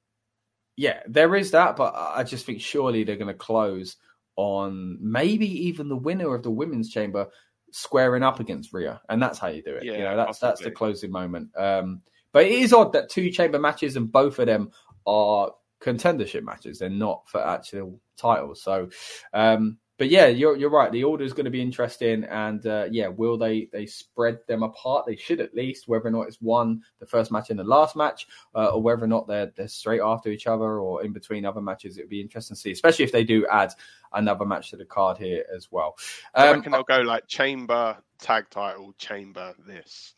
yeah, 0.81 1.01
there 1.05 1.35
is 1.35 1.51
that, 1.51 1.75
but 1.75 1.93
I 1.95 2.23
just 2.23 2.43
think 2.43 2.59
surely 2.59 3.03
they're 3.03 3.15
going 3.15 3.27
to 3.27 3.35
close 3.35 3.97
on 4.35 4.97
maybe 4.99 5.67
even 5.67 5.89
the 5.89 5.95
winner 5.95 6.33
of 6.33 6.41
the 6.41 6.49
women's 6.49 6.89
chamber 6.89 7.27
squaring 7.71 8.23
up 8.23 8.39
against 8.39 8.73
Rhea, 8.73 8.99
and 9.07 9.21
that's 9.21 9.37
how 9.37 9.49
you 9.49 9.61
do 9.61 9.75
it. 9.75 9.83
Yeah, 9.83 9.91
you 9.93 9.99
know, 9.99 10.17
that's 10.17 10.39
possibly. 10.39 10.47
that's 10.49 10.61
the 10.63 10.71
closing 10.71 11.11
moment. 11.11 11.55
Um, 11.55 12.01
but 12.33 12.45
it 12.47 12.53
is 12.53 12.73
odd 12.73 12.93
that 12.93 13.09
two 13.09 13.29
chamber 13.29 13.59
matches 13.59 13.95
and 13.95 14.11
both 14.11 14.39
of 14.39 14.47
them 14.47 14.71
are 15.05 15.51
contendership 15.83 16.41
matches. 16.41 16.79
They're 16.79 16.89
not 16.89 17.29
for 17.29 17.45
actual 17.45 17.99
titles. 18.17 18.63
So 18.63 18.89
um, 19.33 19.77
but 20.01 20.09
yeah, 20.09 20.25
you're 20.25 20.57
you're 20.57 20.71
right. 20.71 20.91
The 20.91 21.03
order 21.03 21.23
is 21.23 21.31
going 21.31 21.45
to 21.45 21.51
be 21.51 21.61
interesting, 21.61 22.23
and 22.23 22.65
uh, 22.65 22.87
yeah, 22.89 23.07
will 23.07 23.37
they 23.37 23.69
they 23.71 23.85
spread 23.85 24.39
them 24.47 24.63
apart? 24.63 25.05
They 25.05 25.15
should 25.15 25.39
at 25.39 25.53
least, 25.53 25.87
whether 25.87 26.07
or 26.07 26.09
not 26.09 26.21
it's 26.21 26.41
one 26.41 26.81
the 26.99 27.05
first 27.05 27.31
match 27.31 27.51
and 27.51 27.59
the 27.59 27.63
last 27.63 27.95
match, 27.95 28.27
uh, 28.55 28.69
or 28.69 28.81
whether 28.81 29.03
or 29.03 29.07
not 29.07 29.27
they're 29.27 29.51
they're 29.55 29.67
straight 29.67 30.01
after 30.03 30.29
each 30.29 30.47
other 30.47 30.79
or 30.79 31.03
in 31.03 31.13
between 31.13 31.45
other 31.45 31.61
matches. 31.61 31.99
It 31.99 32.01
would 32.01 32.09
be 32.09 32.19
interesting 32.19 32.55
to 32.55 32.59
see, 32.59 32.71
especially 32.71 33.05
if 33.05 33.11
they 33.11 33.23
do 33.23 33.45
add 33.45 33.75
another 34.11 34.43
match 34.43 34.71
to 34.71 34.75
the 34.75 34.85
card 34.85 35.19
here 35.19 35.45
as 35.55 35.67
well. 35.69 35.95
Um, 36.33 36.47
I 36.47 36.51
reckon 36.53 36.71
they'll 36.71 36.81
go 36.81 37.01
like 37.01 37.27
chamber 37.27 37.95
tag 38.17 38.49
title, 38.49 38.95
chamber 38.97 39.53
this. 39.67 40.15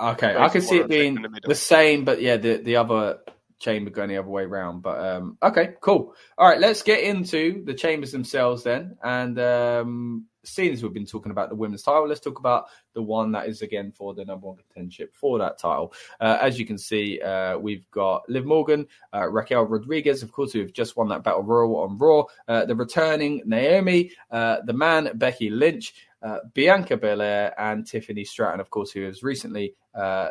Okay, 0.00 0.36
I 0.36 0.48
can 0.48 0.62
see 0.62 0.78
it 0.78 0.88
being 0.88 1.14
the, 1.14 1.40
the, 1.46 1.54
same, 1.54 2.04
but 2.04 2.20
yeah, 2.20 2.38
the 2.38 2.56
the 2.56 2.74
other 2.74 3.20
chamber 3.58 3.90
going 3.90 4.08
the 4.08 4.18
other 4.18 4.28
way 4.28 4.44
around. 4.44 4.82
But 4.82 4.98
um, 4.98 5.38
okay, 5.42 5.74
cool. 5.80 6.14
All 6.38 6.48
right, 6.48 6.60
let's 6.60 6.82
get 6.82 7.00
into 7.00 7.64
the 7.64 7.74
chambers 7.74 8.12
themselves 8.12 8.62
then. 8.62 8.96
And 9.02 9.38
um, 9.38 10.26
seeing 10.44 10.72
as 10.72 10.82
we've 10.82 10.92
been 10.92 11.06
talking 11.06 11.32
about 11.32 11.48
the 11.48 11.54
women's 11.54 11.82
title, 11.82 12.08
let's 12.08 12.20
talk 12.20 12.38
about 12.38 12.66
the 12.94 13.02
one 13.02 13.32
that 13.32 13.48
is 13.48 13.62
again 13.62 13.92
for 13.92 14.14
the 14.14 14.24
number 14.24 14.46
one 14.46 14.56
contendership 14.56 15.08
for 15.12 15.38
that 15.38 15.58
title. 15.58 15.92
Uh, 16.20 16.38
as 16.40 16.58
you 16.58 16.66
can 16.66 16.78
see, 16.78 17.20
uh, 17.20 17.58
we've 17.58 17.90
got 17.90 18.28
Liv 18.28 18.44
Morgan, 18.44 18.86
uh, 19.14 19.28
Raquel 19.28 19.64
Rodriguez, 19.64 20.22
of 20.22 20.32
course, 20.32 20.52
who've 20.52 20.72
just 20.72 20.96
won 20.96 21.08
that 21.08 21.24
battle 21.24 21.42
royal 21.42 21.76
on 21.76 21.98
Raw, 21.98 22.24
uh, 22.48 22.64
the 22.64 22.74
returning 22.74 23.42
Naomi, 23.44 24.12
uh, 24.30 24.58
the 24.64 24.72
man 24.72 25.10
Becky 25.14 25.50
Lynch. 25.50 25.94
Uh, 26.26 26.38
Bianca 26.54 26.96
Belair 26.96 27.54
and 27.56 27.86
Tiffany 27.86 28.24
Stratton, 28.24 28.58
of 28.58 28.70
course, 28.70 28.90
who 28.90 29.02
has 29.04 29.22
recently 29.22 29.74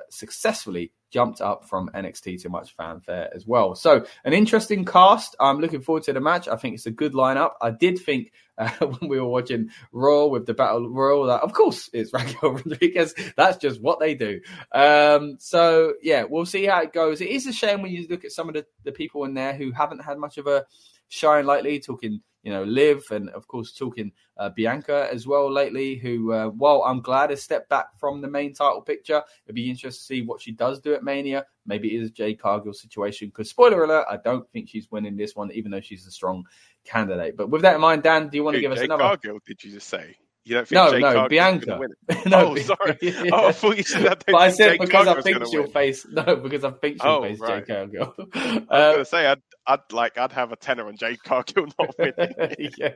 successfully 0.09 0.91
jumped 1.15 1.39
up 1.39 1.63
from 1.63 1.89
NXT 1.95 2.41
to 2.41 2.49
much 2.49 2.75
fanfare 2.75 3.29
as 3.33 3.47
well. 3.47 3.73
So, 3.73 4.05
an 4.25 4.33
interesting 4.33 4.83
cast. 4.83 5.33
I'm 5.39 5.61
looking 5.61 5.79
forward 5.79 6.03
to 6.03 6.13
the 6.13 6.19
match. 6.19 6.49
I 6.49 6.57
think 6.57 6.75
it's 6.75 6.87
a 6.87 6.91
good 6.91 7.13
lineup. 7.13 7.51
I 7.61 7.71
did 7.71 7.99
think 7.99 8.33
uh, 8.57 8.69
when 8.79 9.09
we 9.09 9.17
were 9.17 9.27
watching 9.27 9.69
Raw 9.93 10.25
with 10.25 10.45
the 10.45 10.53
Battle 10.53 10.89
Royal 10.89 11.27
that, 11.27 11.41
of 11.41 11.53
course, 11.53 11.89
it's 11.93 12.11
Raquel 12.13 12.51
Rodriguez. 12.51 13.15
That's 13.37 13.57
just 13.57 13.81
what 13.81 14.01
they 14.01 14.13
do. 14.13 14.41
Um, 14.73 15.37
so, 15.39 15.93
yeah, 16.01 16.25
we'll 16.29 16.45
see 16.45 16.65
how 16.65 16.81
it 16.81 16.91
goes. 16.91 17.21
It 17.21 17.29
is 17.29 17.47
a 17.47 17.53
shame 17.53 17.81
when 17.81 17.91
you 17.91 18.05
look 18.09 18.25
at 18.25 18.33
some 18.33 18.49
of 18.49 18.55
the, 18.55 18.65
the 18.83 18.91
people 18.91 19.23
in 19.23 19.35
there 19.35 19.53
who 19.53 19.71
haven't 19.71 20.03
had 20.03 20.17
much 20.17 20.37
of 20.37 20.47
a 20.47 20.65
shine 21.07 21.45
lately, 21.45 21.79
talking 21.79 22.19
you 22.45 22.51
know, 22.51 22.63
Liv, 22.63 23.03
and 23.09 23.29
of 23.31 23.47
course 23.47 23.73
talking 23.73 24.11
uh, 24.37 24.49
Bianca 24.49 25.09
as 25.11 25.25
well 25.25 25.51
lately, 25.51 25.95
who, 25.95 26.31
uh, 26.31 26.49
while 26.49 26.83
I'm 26.85 27.01
glad 27.01 27.31
has 27.31 27.41
stepped 27.41 27.69
back 27.69 27.87
from 27.99 28.21
the 28.21 28.27
main 28.27 28.53
title 28.53 28.81
picture, 28.81 29.23
it'd 29.45 29.55
be 29.55 29.69
interesting 29.69 29.99
to 29.99 30.21
see 30.21 30.21
what 30.21 30.39
she 30.39 30.51
does 30.51 30.79
do 30.79 30.93
at 30.93 31.03
Mania. 31.03 31.43
Maybe 31.65 31.95
it 31.95 32.01
is 32.03 32.09
a 32.09 32.13
Jade 32.13 32.39
Cargill 32.39 32.73
situation, 32.73 33.29
because 33.29 33.49
spoiler 33.49 33.83
alert, 33.83 34.05
I 34.09 34.17
don't 34.17 34.47
think 34.51 34.69
she's 34.69 34.91
winning 34.91 35.17
this 35.17 35.35
one, 35.35 35.51
even 35.53 35.71
though 35.71 35.81
she's 35.81 36.05
a 36.05 36.11
strong 36.11 36.45
candidate. 36.85 37.35
But 37.35 37.49
with 37.49 37.63
that 37.63 37.75
in 37.75 37.81
mind, 37.81 38.03
Dan, 38.03 38.29
do 38.29 38.37
you 38.37 38.43
want 38.43 38.55
to 38.55 38.61
give 38.61 38.71
us 38.71 38.77
Jade 38.77 38.85
another? 38.85 39.03
Cargill, 39.03 39.39
did 39.45 39.63
you 39.63 39.71
just 39.71 39.87
say? 39.87 40.15
You 40.47 40.53
don't 40.55 40.67
think 40.67 40.75
no, 40.77 40.91
Jade 40.91 41.01
no, 41.01 41.13
Cargill's 41.13 41.29
Bianca. 41.29 41.65
gonna 41.65 41.79
win 41.79 41.89
it? 42.09 42.25
no, 42.27 42.51
oh, 42.51 42.55
sorry. 42.55 42.97
Oh, 43.33 43.47
I 43.47 43.51
thought 43.51 43.77
you 43.77 43.83
said 43.83 44.03
that. 44.03 44.23
but 44.27 44.35
I 44.35 44.51
said 44.51 44.77
because 44.79 45.07
I 45.07 45.13
Cargill's 45.15 45.23
think 45.23 45.45
she'll 45.47 45.63
win. 45.63 45.71
face 45.71 46.05
no, 46.11 46.35
because 46.35 46.63
I 46.63 46.69
think 46.71 47.01
she'll 47.01 47.11
Oh, 47.11 47.21
face 47.23 47.39
right. 47.39 47.65
Cargill. 47.67 48.13
I 48.17 48.19
was 48.37 48.63
Uh, 48.69 48.91
gonna 48.93 49.05
say 49.05 49.25
I'd, 49.25 49.41
I'd 49.65 49.79
like 49.91 50.17
I'd 50.19 50.31
have 50.33 50.51
a 50.51 50.55
tenner 50.55 50.87
on 50.87 50.97
Jade 50.97 51.23
Cargill 51.23 51.65
not 51.79 51.95
winning. 51.97 52.71
yeah. 52.77 52.93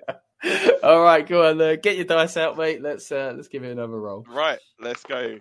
All 0.84 1.02
right, 1.02 1.28
go 1.28 1.50
on. 1.50 1.60
Uh, 1.60 1.76
get 1.82 1.96
your 1.96 2.06
dice 2.06 2.38
out, 2.38 2.56
mate. 2.58 2.82
Let's 2.84 3.12
uh, 3.12 3.34
let's 3.36 3.48
give 3.48 3.64
it 3.64 3.72
another 3.72 4.00
roll. 4.00 4.26
right, 4.30 4.60
let's 4.80 5.04
go. 5.04 5.40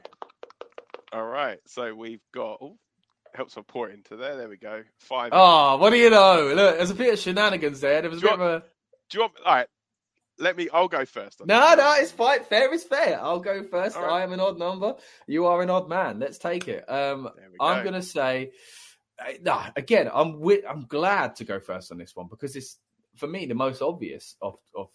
All 1.12 1.24
right, 1.26 1.58
so 1.66 1.94
we've 1.94 2.22
got. 2.34 2.58
Oh, 2.62 2.76
helps 3.34 3.56
my 3.56 3.62
pour 3.68 3.88
into 3.90 4.16
there. 4.16 4.36
There 4.36 4.48
we 4.48 4.56
go. 4.56 4.82
Five. 5.00 5.30
Oh, 5.32 5.76
what 5.76 5.90
do 5.90 5.96
you 5.96 6.10
know? 6.10 6.52
Look, 6.54 6.76
there's 6.78 6.90
a 6.90 6.94
bit 6.94 7.12
of 7.12 7.18
shenanigans 7.18 7.80
there. 7.80 8.00
There 8.00 8.10
was 8.10 8.18
a 8.18 8.22
Do 8.22 8.28
bit 8.28 8.38
you 8.38 8.44
of 8.44 8.62
a 8.62 8.64
Do 9.10 9.18
you 9.18 9.20
want? 9.20 9.32
All 9.44 9.54
right, 9.54 9.66
let 10.38 10.56
me. 10.56 10.68
I'll 10.72 10.88
go 10.88 11.04
first. 11.04 11.40
no, 11.44 11.74
no. 11.74 11.94
It's 11.98 12.12
fine. 12.12 12.42
Fair 12.44 12.72
is 12.72 12.84
fair. 12.84 13.20
I'll 13.20 13.40
go 13.40 13.62
first. 13.62 13.96
Right. 13.96 14.10
I 14.10 14.22
am 14.22 14.32
an 14.32 14.40
odd 14.40 14.58
number. 14.58 14.94
You 15.26 15.46
are 15.46 15.62
an 15.62 15.70
odd 15.70 15.88
man. 15.88 16.18
Let's 16.18 16.38
take 16.38 16.68
it. 16.68 16.88
Um, 16.90 17.28
I'm 17.60 17.84
go. 17.84 17.90
gonna 17.90 18.02
say, 18.02 18.52
uh, 19.18 19.32
no. 19.42 19.60
Again, 19.76 20.10
I'm 20.12 20.40
with, 20.40 20.64
I'm 20.68 20.86
glad 20.86 21.36
to 21.36 21.44
go 21.44 21.60
first 21.60 21.92
on 21.92 21.98
this 21.98 22.14
one 22.14 22.28
because 22.28 22.56
it's 22.56 22.78
for 23.16 23.26
me 23.26 23.46
the 23.46 23.54
most 23.54 23.82
obvious 23.82 24.36
of 24.40 24.58
of 24.76 24.88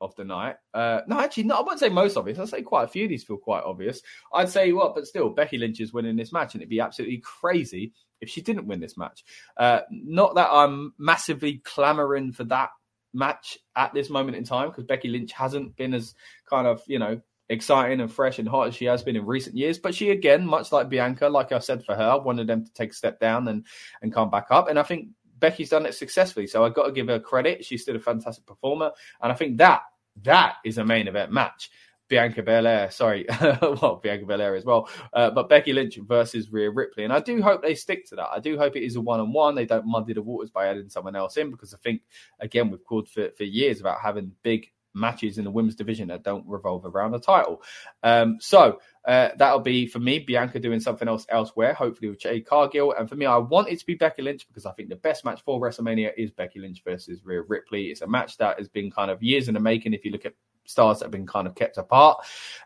of 0.00 0.14
the 0.16 0.24
night. 0.24 0.56
Uh, 0.74 1.00
no, 1.06 1.18
actually, 1.20 1.44
no. 1.44 1.56
I 1.56 1.60
wouldn't 1.60 1.80
say 1.80 1.88
most 1.88 2.16
obvious. 2.16 2.38
I'd 2.38 2.48
say 2.48 2.62
quite 2.62 2.84
a 2.84 2.88
few 2.88 3.04
of 3.04 3.10
these 3.10 3.24
feel 3.24 3.36
quite 3.36 3.64
obvious. 3.64 4.02
I'd 4.32 4.48
say 4.48 4.72
what, 4.72 4.94
but 4.94 5.06
still, 5.06 5.30
Becky 5.30 5.58
Lynch 5.58 5.80
is 5.80 5.92
winning 5.92 6.16
this 6.16 6.32
match, 6.32 6.54
and 6.54 6.62
it'd 6.62 6.70
be 6.70 6.80
absolutely 6.80 7.18
crazy 7.18 7.92
if 8.20 8.28
she 8.28 8.40
didn't 8.40 8.66
win 8.66 8.80
this 8.80 8.96
match. 8.96 9.24
Uh, 9.56 9.80
not 9.90 10.34
that 10.34 10.50
I'm 10.50 10.92
massively 10.98 11.60
clamoring 11.64 12.32
for 12.32 12.44
that 12.44 12.70
match 13.18 13.58
at 13.76 13.92
this 13.92 14.08
moment 14.08 14.36
in 14.36 14.44
time 14.44 14.68
because 14.68 14.84
Becky 14.84 15.08
Lynch 15.08 15.32
hasn't 15.32 15.76
been 15.76 15.92
as 15.92 16.14
kind 16.48 16.66
of 16.66 16.82
you 16.86 16.98
know 16.98 17.20
exciting 17.50 18.00
and 18.00 18.12
fresh 18.12 18.38
and 18.38 18.48
hot 18.48 18.68
as 18.68 18.74
she 18.74 18.84
has 18.84 19.02
been 19.02 19.16
in 19.16 19.26
recent 19.26 19.56
years. 19.56 19.78
But 19.78 19.94
she 19.94 20.10
again, 20.10 20.46
much 20.46 20.70
like 20.70 20.88
Bianca, 20.88 21.28
like 21.28 21.52
I 21.52 21.58
said 21.58 21.84
for 21.84 21.94
her, 21.94 22.18
wanted 22.18 22.46
them 22.46 22.64
to 22.64 22.72
take 22.72 22.92
a 22.92 22.94
step 22.94 23.20
down 23.20 23.48
and 23.48 23.66
and 24.02 24.12
come 24.12 24.30
back 24.30 24.46
up. 24.50 24.68
And 24.68 24.78
I 24.78 24.82
think 24.82 25.08
Becky's 25.38 25.70
done 25.70 25.86
it 25.86 25.94
successfully. 25.94 26.46
So 26.46 26.64
I've 26.64 26.74
got 26.74 26.86
to 26.86 26.92
give 26.92 27.08
her 27.08 27.20
credit. 27.20 27.64
She's 27.64 27.82
still 27.82 27.96
a 27.96 28.00
fantastic 28.00 28.46
performer, 28.46 28.92
and 29.20 29.32
I 29.32 29.34
think 29.34 29.58
that 29.58 29.82
that 30.22 30.56
is 30.64 30.78
a 30.78 30.84
main 30.84 31.08
event 31.08 31.32
match. 31.32 31.70
Bianca 32.08 32.42
Belair, 32.42 32.90
sorry, 32.90 33.26
well, 33.40 34.00
Bianca 34.02 34.26
Belair 34.26 34.54
as 34.54 34.64
well, 34.64 34.88
uh, 35.12 35.30
but 35.30 35.48
Becky 35.48 35.72
Lynch 35.72 35.98
versus 35.98 36.50
Rhea 36.50 36.70
Ripley. 36.70 37.04
And 37.04 37.12
I 37.12 37.20
do 37.20 37.42
hope 37.42 37.62
they 37.62 37.74
stick 37.74 38.06
to 38.06 38.16
that. 38.16 38.28
I 38.32 38.40
do 38.40 38.56
hope 38.56 38.76
it 38.76 38.84
is 38.84 38.96
a 38.96 39.00
one 39.00 39.20
on 39.20 39.32
one. 39.32 39.54
They 39.54 39.66
don't 39.66 39.86
muddy 39.86 40.14
the 40.14 40.22
waters 40.22 40.50
by 40.50 40.68
adding 40.68 40.88
someone 40.88 41.16
else 41.16 41.36
in 41.36 41.50
because 41.50 41.74
I 41.74 41.78
think, 41.78 42.02
again, 42.40 42.70
we've 42.70 42.84
called 42.84 43.08
for, 43.08 43.30
for 43.36 43.44
years 43.44 43.80
about 43.80 44.00
having 44.00 44.32
big 44.42 44.70
matches 44.94 45.38
in 45.38 45.44
the 45.44 45.50
women's 45.50 45.76
division 45.76 46.08
that 46.08 46.22
don't 46.22 46.44
revolve 46.46 46.84
around 46.84 47.12
the 47.12 47.20
title. 47.20 47.62
Um, 48.02 48.38
so 48.40 48.80
uh, 49.06 49.30
that'll 49.36 49.60
be 49.60 49.86
for 49.86 49.98
me, 49.98 50.18
Bianca 50.18 50.58
doing 50.58 50.80
something 50.80 51.08
else 51.08 51.26
elsewhere, 51.28 51.74
hopefully 51.74 52.10
with 52.10 52.20
Jade 52.20 52.46
Cargill. 52.46 52.92
And 52.92 53.08
for 53.08 53.16
me, 53.16 53.26
I 53.26 53.36
want 53.36 53.68
it 53.68 53.78
to 53.78 53.86
be 53.86 53.94
Becky 53.94 54.22
Lynch 54.22 54.46
because 54.48 54.66
I 54.66 54.72
think 54.72 54.88
the 54.88 54.96
best 54.96 55.24
match 55.24 55.42
for 55.44 55.60
WrestleMania 55.60 56.12
is 56.16 56.30
Becky 56.30 56.60
Lynch 56.60 56.82
versus 56.84 57.20
Rhea 57.24 57.42
Ripley. 57.42 57.86
It's 57.86 58.02
a 58.02 58.06
match 58.06 58.36
that 58.38 58.58
has 58.58 58.68
been 58.68 58.90
kind 58.90 59.10
of 59.10 59.22
years 59.22 59.48
in 59.48 59.54
the 59.54 59.60
making 59.60 59.94
if 59.94 60.04
you 60.04 60.10
look 60.10 60.26
at 60.26 60.34
stars 60.68 60.98
that 60.98 61.06
have 61.06 61.12
been 61.12 61.26
kind 61.26 61.46
of 61.46 61.54
kept 61.54 61.78
apart. 61.78 62.24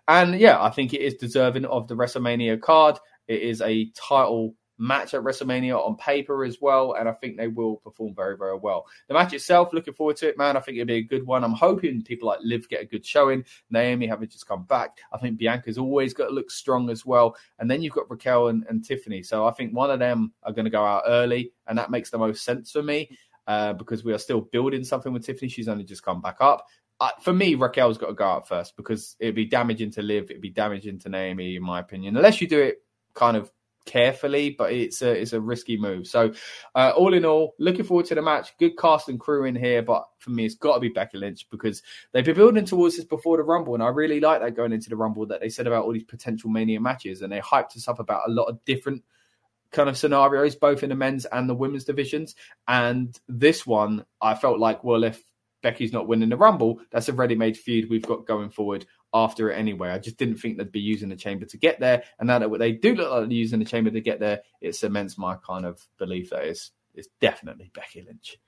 And 0.09 0.39
yeah, 0.39 0.63
I 0.63 0.71
think 0.71 0.93
it 0.93 1.01
is 1.01 1.15
deserving 1.15 1.65
of 1.65 1.89
the 1.89 1.95
WrestleMania 1.95 2.61
card. 2.61 2.99
It 3.29 3.41
is 3.43 3.63
a 3.63 3.91
title 3.95 4.55
match 4.79 5.15
at 5.15 5.23
WrestleMania 5.23 5.79
on 5.79 5.97
paper 5.97 6.45
as 6.45 6.59
well, 6.61 6.95
and 6.95 7.09
I 7.09 7.13
think 7.13 7.37
they 7.37 7.47
will 7.47 7.77
perform 7.77 8.15
very, 8.17 8.37
very 8.37 8.59
well. 8.59 8.87
The 9.07 9.15
match 9.15 9.33
itself, 9.33 9.73
looking 9.73 9.95
forward 9.95 10.17
to 10.17 10.29
it, 10.29 10.37
man. 10.37 10.57
I 10.57 10.61
think 10.61 10.77
it'll 10.77 10.89
be 10.89 10.95
a 10.95 11.03
good 11.03 11.25
one. 11.25 11.45
I'm 11.45 11.53
hoping 11.53 12.03
people 12.03 12.29
like 12.29 12.41
Liv 12.43 12.69
get 12.69 12.83
a 12.83 12.87
good 12.87 13.07
showing. 13.07 13.45
Naomi 13.71 14.09
having 14.09 14.29
just 14.29 14.49
come 14.49 14.65
back. 14.65 14.99
I 15.13 15.19
think 15.19 15.39
Bianca's 15.39 15.79
always 15.79 16.15
got 16.15 16.27
to 16.27 16.35
look 16.35 16.51
strong 16.51 16.91
as 16.91 17.07
well. 17.07 17.37
And 17.61 17.71
then 17.71 17.81
you've 17.81 17.93
got 17.93 18.11
Raquel 18.11 18.49
and, 18.49 18.65
and 18.69 18.85
Tiffany. 18.85 19.23
So 19.23 19.47
I 19.47 19.53
think 19.53 19.73
one 19.73 19.91
of 19.91 20.01
them 20.01 20.33
are 20.43 20.53
going 20.53 20.65
to 20.65 20.71
go 20.71 20.85
out 20.85 21.05
early, 21.07 21.53
and 21.69 21.79
that 21.79 21.91
makes 21.91 22.11
the 22.11 22.19
most 22.19 22.45
sense 22.45 22.73
for 22.73 22.83
me. 22.83 23.17
Uh, 23.49 23.73
because 23.73 24.05
we 24.05 24.13
are 24.13 24.19
still 24.19 24.41
building 24.41 24.85
something 24.85 25.13
with 25.13 25.27
Tiffany. 25.27 25.49
She's 25.49 25.67
only 25.67 25.83
just 25.83 26.05
come 26.05 26.21
back 26.21 26.37
up. 26.41 26.65
For 27.23 27.33
me, 27.33 27.55
Raquel's 27.55 27.99
got 27.99 28.09
to 28.09 28.15
go 28.15 28.25
out 28.25 28.49
first 28.49 28.77
because 28.77 29.17
it'd 29.19 29.35
be 29.35 29.47
damaging 29.47 29.91
to 29.93 30.03
Liv. 30.03 30.31
It'd 30.31 30.43
be 30.43 30.51
damaging 30.51 30.99
to 31.01 31.09
Naomi, 31.09 31.57
in 31.57 31.63
my 31.63 31.81
opinion, 31.81 32.17
unless 32.17 32.41
you 32.41 32.49
do 32.49 32.61
it 32.61 32.79
kind 33.15 33.37
of 33.37 33.51
carefully. 33.85 34.55
But 34.57 34.73
it's 34.73 35.03
a 35.03 35.11
it's 35.11 35.33
a 35.33 35.41
risky 35.41 35.77
move. 35.77 36.07
So, 36.07 36.33
uh, 36.75 36.93
all 36.97 37.15
in 37.15 37.25
all, 37.25 37.55
looking 37.59 37.85
forward 37.85 38.07
to 38.07 38.15
the 38.15 38.23
match. 38.23 38.57
Good 38.59 38.79
cast 38.79 39.09
and 39.09 39.19
crew 39.19 39.45
in 39.45 39.57
here, 39.57 39.83
but 39.83 40.05
for 40.19 40.31
me, 40.31 40.45
it's 40.45 40.55
got 40.55 40.75
to 40.75 40.81
be 40.81 40.89
Becky 40.89 41.19
Lynch 41.19 41.49
because 41.51 41.83
they've 42.13 42.25
been 42.25 42.37
building 42.37 42.65
towards 42.65 42.97
this 42.97 43.05
before 43.05 43.37
the 43.37 43.43
Rumble, 43.43 43.75
and 43.75 43.83
I 43.83 43.89
really 43.89 44.21
like 44.21 44.41
that 44.41 44.57
going 44.57 44.73
into 44.73 44.91
the 44.91 44.97
Rumble 44.97 45.27
that 45.27 45.41
they 45.41 45.49
said 45.49 45.67
about 45.67 45.85
all 45.85 45.93
these 45.93 46.05
potential 46.05 46.51
Mania 46.51 46.81
matches, 46.81 47.23
and 47.23 47.33
they 47.33 47.41
hyped 47.41 47.77
us 47.77 47.89
up 47.89 47.99
about 47.99 48.29
a 48.29 48.33
lot 48.33 48.45
of 48.45 48.65
different 48.65 49.03
kind 49.73 49.89
of 49.89 49.97
scenarios, 49.97 50.55
both 50.55 50.83
in 50.83 50.91
the 50.91 50.95
men's 50.95 51.25
and 51.25 51.49
the 51.49 51.55
women's 51.55 51.85
divisions. 51.85 52.35
And 52.69 53.19
this 53.29 53.67
one, 53.67 54.05
I 54.21 54.35
felt 54.35 54.59
like, 54.59 54.85
well, 54.85 55.03
if 55.03 55.23
Becky's 55.63 55.93
not 55.93 56.09
winning 56.09 56.29
the 56.29 56.37
Rumble, 56.37 56.81
that's 56.91 57.09
a 57.09 57.13
ready-made 57.13 57.57
feud 57.57 57.89
we've 57.89 58.07
got 58.07 58.27
going 58.27 58.51
forward 58.51 58.87
after 59.15 59.51
it 59.51 59.57
anyway. 59.57 59.91
I 59.91 59.99
just 59.99 60.17
didn't 60.17 60.37
think 60.37 60.59
they'd 60.59 60.73
be 60.73 60.81
using 60.81 61.09
the 61.09 61.17
chamber 61.17 61.47
to 61.47 61.57
get 61.57 61.81
there, 61.81 62.03
and 62.19 62.27
now 62.27 62.39
that 62.39 62.59
they 62.59 62.73
do 62.73 62.95
look 62.95 63.11
like 63.11 63.21
they're 63.23 63.33
using 63.33 63.59
the 63.59 63.65
chamber 63.65 63.91
to 63.91 64.01
get 64.01 64.21
there, 64.21 64.41
it 64.61 64.75
cements 64.75 65.19
my 65.19 65.37
kind 65.37 65.65
of 65.65 65.81
belief 65.99 66.31
that 66.31 66.45
it's 66.45 66.73
it's 66.95 67.09
definitely 67.21 67.71
Becky 67.75 68.03
Lynch. 68.03 68.39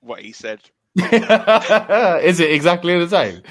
What 0.00 0.20
he 0.20 0.32
said, 0.32 0.60
Is 0.96 2.40
it 2.40 2.50
exactly 2.50 2.98
the 2.98 3.08
same? 3.08 3.42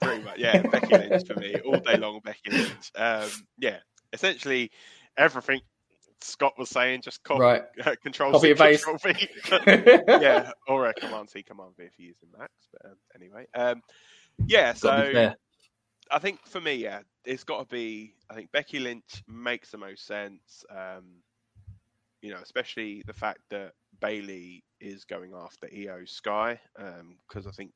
pretty 0.00 0.24
much. 0.24 0.38
Yeah, 0.38 0.62
Becky 0.62 0.96
Lynch 0.96 1.26
for 1.26 1.34
me, 1.34 1.56
all 1.60 1.78
day 1.80 1.98
long. 1.98 2.20
Becky 2.24 2.50
Lynch. 2.50 2.90
Um, 2.94 3.28
yeah, 3.58 3.78
essentially 4.12 4.70
everything 5.16 5.60
Scott 6.20 6.54
was 6.58 6.68
saying, 6.68 7.02
just 7.02 7.22
copy, 7.22 7.40
Right. 7.40 7.62
uh, 7.84 7.94
control 8.02 8.32
Copy 8.32 8.54
C, 8.54 8.78
control 8.78 8.98
V. 8.98 9.28
yeah, 10.08 10.50
or 10.66 10.86
a 10.88 10.94
command 10.94 11.30
C, 11.30 11.42
command 11.42 11.70
V 11.76 11.84
if 11.84 11.92
you're 11.98 12.08
using 12.08 12.28
Macs. 12.38 12.68
But 12.72 12.90
um, 12.90 12.96
anyway, 13.14 13.46
um, 13.54 13.82
yeah. 14.46 14.72
So. 14.74 15.34
I 16.10 16.18
think 16.18 16.46
for 16.46 16.58
me, 16.58 16.72
yeah, 16.74 17.00
it's 17.26 17.44
got 17.44 17.58
to 17.58 17.66
be. 17.66 18.14
I 18.30 18.34
think 18.34 18.50
Becky 18.50 18.78
Lynch 18.78 19.22
makes 19.28 19.70
the 19.70 19.76
most 19.76 20.06
sense. 20.06 20.64
Um, 20.74 21.22
you 22.22 22.30
know, 22.30 22.40
especially 22.42 23.02
the 23.06 23.12
fact 23.12 23.40
that 23.50 23.72
Bayley 24.00 24.64
is 24.80 25.04
going 25.04 25.32
after 25.34 25.68
IYO 25.68 26.04
SKY, 26.04 26.58
because 27.28 27.46
I 27.46 27.50
think 27.50 27.72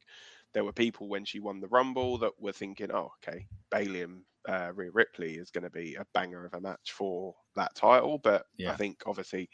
there 0.54 0.64
were 0.64 0.72
people 0.72 1.08
when 1.08 1.24
she 1.24 1.40
won 1.40 1.60
the 1.60 1.68
Rumble 1.68 2.18
that 2.18 2.32
were 2.40 2.52
thinking, 2.52 2.90
oh, 2.92 3.12
okay, 3.22 3.46
Bayley 3.70 4.02
and 4.02 4.22
uh, 4.48 4.72
Rhea 4.74 4.90
Ripley 4.92 5.34
is 5.34 5.50
going 5.50 5.64
to 5.64 5.70
be 5.70 5.94
a 5.94 6.06
banger 6.14 6.44
of 6.44 6.54
a 6.54 6.60
match 6.60 6.92
for 6.92 7.34
that 7.56 7.74
title. 7.74 8.18
But 8.18 8.44
Yeah. 8.58 8.72
I 8.72 8.76
think 8.76 9.02
obviously 9.06 9.48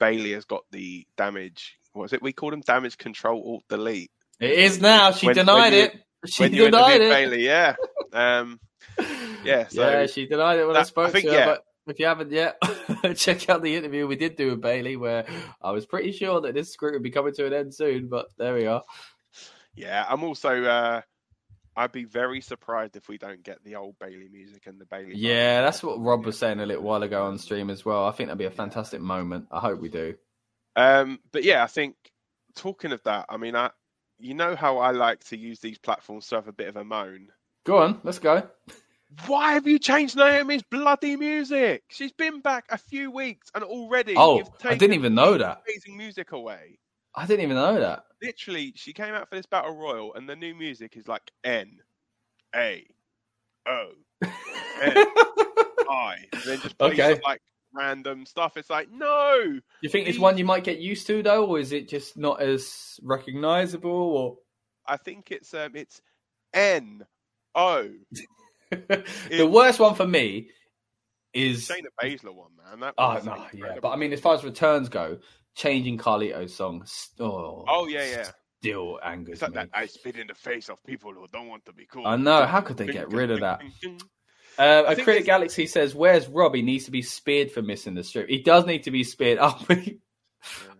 Bayley 0.00 0.32
has 0.32 0.44
got 0.44 0.62
the 0.70 1.06
damage. 1.16 1.76
What 1.92 2.02
was 2.02 2.12
it? 2.12 2.22
We 2.22 2.32
called 2.32 2.52
him 2.52 2.60
damage 2.60 2.98
control 2.98 3.42
alt 3.44 3.64
delete. 3.68 4.10
It 4.40 4.50
is 4.52 4.80
now. 4.80 5.10
She 5.12 5.26
When- 5.26 5.36
denied 5.36 5.72
when 5.72 5.72
you- 5.72 5.78
it. 5.80 6.02
She 6.26 6.48
denied 6.48 7.00
it. 7.00 7.10
Bayley, 7.10 7.44
yeah. 7.46 7.76
Um, 8.12 8.58
yeah, 9.44 9.68
so 9.68 9.88
yeah, 9.88 10.06
she 10.06 10.26
denied 10.26 10.58
it 10.58 10.66
when 10.66 10.76
I 10.76 10.82
spoke 10.82 11.08
I 11.08 11.12
think, 11.12 11.24
to 11.26 11.30
her. 11.32 11.38
yeah. 11.38 11.46
But 11.46 11.64
if 11.86 11.98
you 12.00 12.06
haven't 12.06 12.32
yet, 12.32 12.56
check 13.16 13.48
out 13.48 13.62
the 13.62 13.74
interview 13.76 14.06
we 14.06 14.16
did 14.16 14.34
do 14.36 14.50
with 14.50 14.60
Bayley, 14.60 14.96
where 14.96 15.26
I 15.62 15.70
was 15.70 15.86
pretty 15.86 16.10
sure 16.12 16.40
that 16.40 16.54
this 16.54 16.72
script 16.72 16.94
would 16.94 17.02
be 17.04 17.10
coming 17.12 17.32
to 17.34 17.46
an 17.46 17.52
end 17.52 17.72
soon. 17.74 18.08
But 18.08 18.26
there 18.36 18.52
we 18.54 18.66
are. 18.66 18.82
Yeah, 19.74 20.04
I'm 20.08 20.24
also. 20.24 20.64
Uh, 20.64 21.00
I'd 21.78 21.92
be 21.92 22.04
very 22.04 22.40
surprised 22.40 22.96
if 22.96 23.08
we 23.08 23.18
don't 23.18 23.44
get 23.44 23.62
the 23.62 23.76
old 23.76 23.96
Bayley 24.00 24.28
music 24.28 24.66
and 24.66 24.80
the 24.80 24.84
Bayley. 24.84 25.14
Yeah, 25.14 25.62
that's 25.62 25.80
what 25.80 26.00
Rob 26.00 26.26
was 26.26 26.36
saying 26.36 26.58
a 26.58 26.66
little 26.66 26.82
while 26.82 27.04
ago 27.04 27.26
on 27.26 27.38
stream 27.38 27.70
as 27.70 27.84
well. 27.84 28.04
I 28.04 28.10
think 28.10 28.26
that'd 28.26 28.38
be 28.38 28.46
a 28.46 28.50
fantastic 28.50 29.00
moment. 29.00 29.46
I 29.52 29.60
hope 29.60 29.80
we 29.80 29.88
do. 29.88 30.16
Um, 30.74 31.20
but 31.30 31.44
yeah, 31.44 31.62
I 31.62 31.68
think 31.68 31.94
talking 32.56 32.90
of 32.90 33.00
that, 33.04 33.26
I 33.28 33.36
mean, 33.36 33.54
I, 33.54 33.70
you 34.18 34.34
know 34.34 34.56
how 34.56 34.78
I 34.78 34.90
like 34.90 35.22
to 35.26 35.36
use 35.36 35.60
these 35.60 35.78
platforms 35.78 36.26
to 36.28 36.34
have 36.34 36.48
a 36.48 36.52
bit 36.52 36.66
of 36.66 36.76
a 36.76 36.82
moan. 36.82 37.28
Go 37.64 37.78
on, 37.78 38.00
let's 38.02 38.18
go. 38.18 38.48
Why 39.28 39.52
have 39.52 39.68
you 39.68 39.78
changed 39.78 40.16
Naomi's 40.16 40.64
bloody 40.64 41.16
music? 41.16 41.84
She's 41.90 42.12
been 42.12 42.40
back 42.40 42.64
a 42.70 42.76
few 42.76 43.12
weeks 43.12 43.52
and 43.54 43.62
already. 43.62 44.14
Oh, 44.16 44.42
I 44.64 44.74
didn't 44.74 44.94
even 44.94 45.14
know 45.14 45.38
that. 45.38 45.62
Amazing 45.68 45.96
music 45.96 46.32
away. 46.32 46.80
I 47.14 47.26
didn't 47.26 47.42
even 47.44 47.56
know 47.56 47.80
that. 47.80 48.04
Literally, 48.22 48.72
she 48.76 48.92
came 48.92 49.14
out 49.14 49.28
for 49.28 49.36
this 49.36 49.46
battle 49.46 49.76
royal, 49.76 50.14
and 50.14 50.28
the 50.28 50.36
new 50.36 50.54
music 50.54 50.96
is 50.96 51.06
like 51.08 51.30
N, 51.44 51.78
A, 52.54 52.86
O, 53.66 53.90
N, 54.22 54.30
I, 55.90 56.16
and 56.32 56.42
then 56.44 56.60
just 56.60 56.78
plays 56.78 56.98
Okay. 56.98 57.20
like 57.24 57.40
random 57.72 58.26
stuff. 58.26 58.56
It's 58.56 58.70
like 58.70 58.90
no, 58.90 59.60
You 59.82 59.88
think 59.88 60.08
it's 60.08 60.18
one 60.18 60.38
you 60.38 60.44
might 60.44 60.64
get 60.64 60.78
used 60.80 61.06
to 61.06 61.22
though, 61.22 61.46
or 61.46 61.58
is 61.58 61.72
it 61.72 61.88
just 61.88 62.16
not 62.16 62.42
as 62.42 62.98
recognizable? 63.02 63.90
Or 63.90 64.38
I 64.86 64.96
think 64.96 65.30
it's 65.30 65.54
um, 65.54 65.72
it's 65.74 66.00
N, 66.52 67.06
O. 67.54 67.88
the 68.70 69.46
worst 69.46 69.78
one 69.80 69.94
for 69.94 70.06
me 70.06 70.50
is 71.32 71.68
Shayna 71.68 71.86
Baszler 72.02 72.34
one, 72.34 72.50
man. 72.56 72.80
That 72.80 72.94
oh 72.98 73.14
was 73.14 73.24
no, 73.24 73.46
yeah. 73.54 73.76
But 73.80 73.90
I 73.90 73.96
mean, 73.96 74.12
as 74.12 74.20
far 74.20 74.34
as 74.34 74.44
returns 74.44 74.88
go, 74.88 75.18
changing 75.58 75.98
Carlito's 75.98 76.54
song, 76.54 76.86
oh, 77.20 77.64
oh 77.68 77.86
yeah, 77.88 78.04
yeah. 78.04 78.30
still 78.60 78.98
angers 79.04 79.34
It's 79.34 79.42
like 79.42 79.50
me. 79.50 79.54
that 79.56 79.68
I 79.74 79.86
spit 79.86 80.16
in 80.16 80.28
the 80.28 80.34
face 80.34 80.70
of 80.70 80.82
people 80.86 81.12
who 81.12 81.26
don't 81.32 81.48
want 81.48 81.66
to 81.66 81.72
be 81.72 81.84
cool. 81.84 82.06
I 82.06 82.16
know. 82.16 82.46
How 82.46 82.60
could 82.60 82.76
they 82.76 82.86
get 82.86 83.12
rid 83.12 83.30
of 83.30 83.40
that? 83.40 83.60
Uh, 84.58 84.92
Acrylic 84.92 85.24
Galaxy 85.24 85.68
says, 85.68 85.94
"Where's 85.94 86.26
Rob? 86.26 86.52
He 86.52 86.62
needs 86.62 86.86
to 86.86 86.90
be 86.90 87.02
speared 87.02 87.52
for 87.52 87.62
missing 87.62 87.94
the 87.94 88.02
strip. 88.02 88.28
He 88.28 88.42
does 88.42 88.66
need 88.66 88.82
to 88.84 88.90
be 88.90 89.04
speared." 89.04 89.38
Oh, 89.40 89.56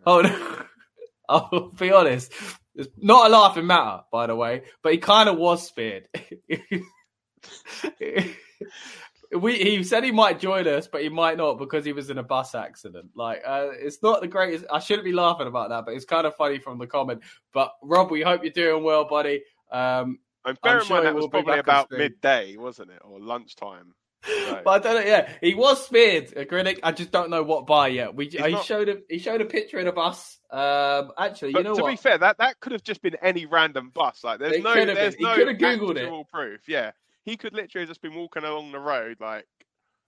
oh 0.04 0.20
no. 0.22 0.62
I'll 1.28 1.70
be 1.78 1.92
honest. 1.92 2.32
It's 2.74 2.88
not 2.96 3.28
a 3.28 3.32
laughing 3.32 3.68
matter, 3.68 4.00
by 4.10 4.26
the 4.26 4.34
way, 4.34 4.62
but 4.82 4.90
he 4.90 4.98
kind 4.98 5.28
of 5.28 5.38
was 5.38 5.64
speared. 5.64 6.08
we 9.36 9.58
he 9.58 9.82
said 9.82 10.04
he 10.04 10.10
might 10.12 10.38
join 10.40 10.66
us, 10.68 10.86
but 10.86 11.02
he 11.02 11.08
might 11.08 11.36
not 11.36 11.58
because 11.58 11.84
he 11.84 11.92
was 11.92 12.10
in 12.10 12.18
a 12.18 12.22
bus 12.22 12.54
accident. 12.54 13.10
Like, 13.14 13.42
uh, 13.46 13.68
it's 13.72 14.02
not 14.02 14.20
the 14.20 14.28
greatest. 14.28 14.64
I 14.72 14.78
shouldn't 14.78 15.04
be 15.04 15.12
laughing 15.12 15.46
about 15.46 15.68
that, 15.70 15.84
but 15.84 15.94
it's 15.94 16.04
kind 16.04 16.26
of 16.26 16.34
funny 16.36 16.58
from 16.58 16.78
the 16.78 16.86
comment. 16.86 17.22
But 17.52 17.72
Rob, 17.82 18.10
we 18.10 18.22
hope 18.22 18.42
you're 18.42 18.52
doing 18.52 18.82
well, 18.84 19.04
buddy. 19.06 19.42
Um, 19.70 20.18
And 20.44 20.58
bear 20.62 20.74
I'm 20.74 20.78
in 20.80 20.84
sure 20.86 20.96
mind 20.96 21.06
that 21.06 21.14
was 21.14 21.28
probably 21.28 21.58
about 21.58 21.90
midday, 21.90 22.56
wasn't 22.56 22.90
it, 22.90 23.02
or 23.04 23.20
lunchtime? 23.20 23.94
Right. 24.26 24.60
But 24.64 24.70
I 24.86 24.92
don't 24.92 25.02
know. 25.04 25.08
Yeah, 25.08 25.30
he 25.40 25.54
was 25.54 25.84
speared. 25.84 26.28
Acrylic. 26.34 26.80
I 26.82 26.90
just 26.92 27.12
don't 27.12 27.30
know 27.30 27.42
what 27.44 27.66
by 27.66 27.88
yet. 27.88 28.14
We 28.14 28.26
he 28.28 28.38
not- 28.52 28.64
showed 28.64 28.88
a 28.88 28.96
he 29.08 29.18
showed 29.18 29.40
a 29.40 29.44
picture 29.44 29.78
in 29.78 29.86
a 29.86 29.92
bus. 29.92 30.38
Um, 30.50 31.12
actually, 31.18 31.52
But 31.52 31.58
you 31.58 31.64
know 31.64 31.74
to 31.76 31.82
what? 31.82 31.90
be 31.90 31.96
fair, 31.96 32.16
that, 32.18 32.38
that 32.38 32.58
could 32.60 32.72
have 32.72 32.82
just 32.82 33.02
been 33.02 33.14
any 33.22 33.44
random 33.46 33.90
bus. 33.94 34.24
Like, 34.24 34.38
there's 34.40 34.54
It 34.56 34.62
no, 34.64 34.72
there's 34.74 35.14
been. 35.14 35.18
He 35.18 35.24
no 35.24 35.34
could 35.36 35.48
have 35.48 35.56
Googled 35.58 35.96
it. 35.98 36.28
proof. 36.32 36.62
Yeah, 36.66 36.92
he 37.28 37.36
could 37.36 37.52
literally 37.52 37.82
have 37.82 37.90
just 37.90 38.00
been 38.00 38.14
walking 38.14 38.44
along 38.44 38.72
the 38.72 38.78
road, 38.78 39.18
like 39.20 39.44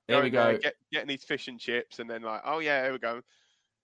there 0.09 0.23
we 0.23 0.31
there, 0.31 0.55
go. 0.55 0.59
get, 0.59 0.75
getting 0.91 1.09
these 1.09 1.23
fish 1.23 1.49
and 1.49 1.61
chips, 1.61 1.99
and 1.99 2.09
then 2.09 2.23
like, 2.23 2.41
oh 2.47 2.61
yeah, 2.61 2.83
here 2.83 2.93
we 2.93 2.99
go. 2.99 3.21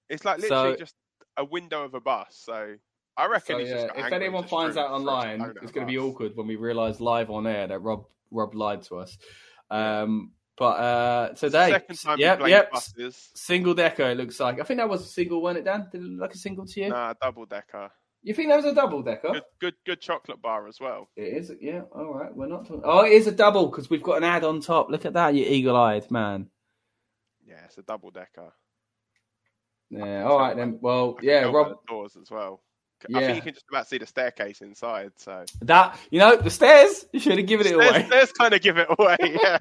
It's 0.08 0.24
like 0.24 0.40
So- 0.40 0.46
literally 0.48 0.76
just 0.78 0.94
a 1.36 1.44
window 1.44 1.84
of 1.84 1.92
a 1.94 2.00
bus. 2.00 2.28
So 2.30 2.76
I 3.16 3.26
reckon 3.26 3.56
So, 3.56 3.58
he's 3.58 3.68
just 3.68 3.86
yeah, 3.94 4.06
if 4.06 4.12
anyone 4.12 4.44
finds 4.44 4.76
out 4.78 4.90
online, 4.90 5.42
it's 5.62 5.70
going 5.70 5.86
to 5.86 5.90
be 5.90 5.98
awkward 5.98 6.34
when 6.34 6.46
we 6.46 6.56
realise 6.56 6.98
live 6.98 7.30
on 7.30 7.46
air 7.46 7.66
that 7.66 7.78
Rob 7.80 8.06
Rob 8.30 8.54
lied 8.54 8.82
to 8.84 8.96
us. 8.96 9.18
Um, 9.70 10.32
but 10.56 10.64
uh, 10.64 11.28
today, 11.34 11.72
Second 11.72 11.96
time 11.96 12.18
yep, 12.18 12.40
yep, 12.46 12.72
buses. 12.72 13.30
single 13.34 13.74
decker. 13.74 14.04
It 14.04 14.16
looks 14.16 14.40
like. 14.40 14.58
I 14.58 14.64
think 14.64 14.78
that 14.80 14.88
was 14.88 15.02
a 15.02 15.08
single, 15.08 15.42
wasn't 15.42 15.66
it, 15.66 15.70
Dan? 15.70 15.88
Did 15.92 16.00
it 16.00 16.04
look 16.04 16.20
like 16.22 16.34
a 16.34 16.38
single 16.38 16.64
to 16.66 16.80
you? 16.80 16.88
Nah, 16.88 17.12
double 17.20 17.44
decker. 17.44 17.90
You 18.26 18.34
think 18.34 18.48
that 18.48 18.56
was 18.56 18.64
a 18.64 18.74
double 18.74 19.02
decker? 19.02 19.34
Good, 19.34 19.42
good, 19.60 19.74
good 19.86 20.00
chocolate 20.00 20.42
bar 20.42 20.66
as 20.66 20.80
well. 20.80 21.08
It 21.14 21.28
is. 21.36 21.52
Yeah. 21.60 21.82
All 21.92 22.12
right. 22.12 22.34
We're 22.34 22.48
not. 22.48 22.66
Talking... 22.66 22.82
Oh, 22.84 23.04
it 23.04 23.12
is 23.12 23.28
a 23.28 23.32
double 23.32 23.68
because 23.68 23.88
we've 23.88 24.02
got 24.02 24.16
an 24.16 24.24
ad 24.24 24.42
on 24.42 24.60
top. 24.60 24.90
Look 24.90 25.06
at 25.06 25.12
that, 25.12 25.36
you 25.36 25.44
eagle-eyed 25.44 26.10
man. 26.10 26.48
Yeah, 27.46 27.64
it's 27.66 27.78
a 27.78 27.82
double 27.82 28.10
decker. 28.10 28.52
Yeah. 29.90 30.24
All 30.24 30.40
right 30.40 30.56
then. 30.56 30.80
Well, 30.80 31.16
yeah, 31.22 31.44
Rob. 31.44 31.76
doors 31.86 32.16
as 32.20 32.28
well. 32.28 32.64
I 33.14 33.20
Yeah. 33.20 33.26
think 33.26 33.36
you 33.36 33.42
can 33.42 33.54
just 33.54 33.66
about 33.70 33.86
see 33.88 33.98
the 33.98 34.06
staircase 34.06 34.60
inside. 34.60 35.12
So 35.16 35.44
That 35.62 35.98
you 36.10 36.18
know 36.18 36.36
the 36.36 36.50
stairs. 36.50 37.06
You 37.12 37.20
should 37.20 37.38
have 37.38 37.46
given 37.46 37.66
it 37.66 37.74
away. 37.74 38.04
stairs 38.06 38.32
kind 38.32 38.52
of 38.54 38.60
give 38.60 38.78
it 38.78 38.88
away. 38.98 39.16
Yeah, 39.20 39.58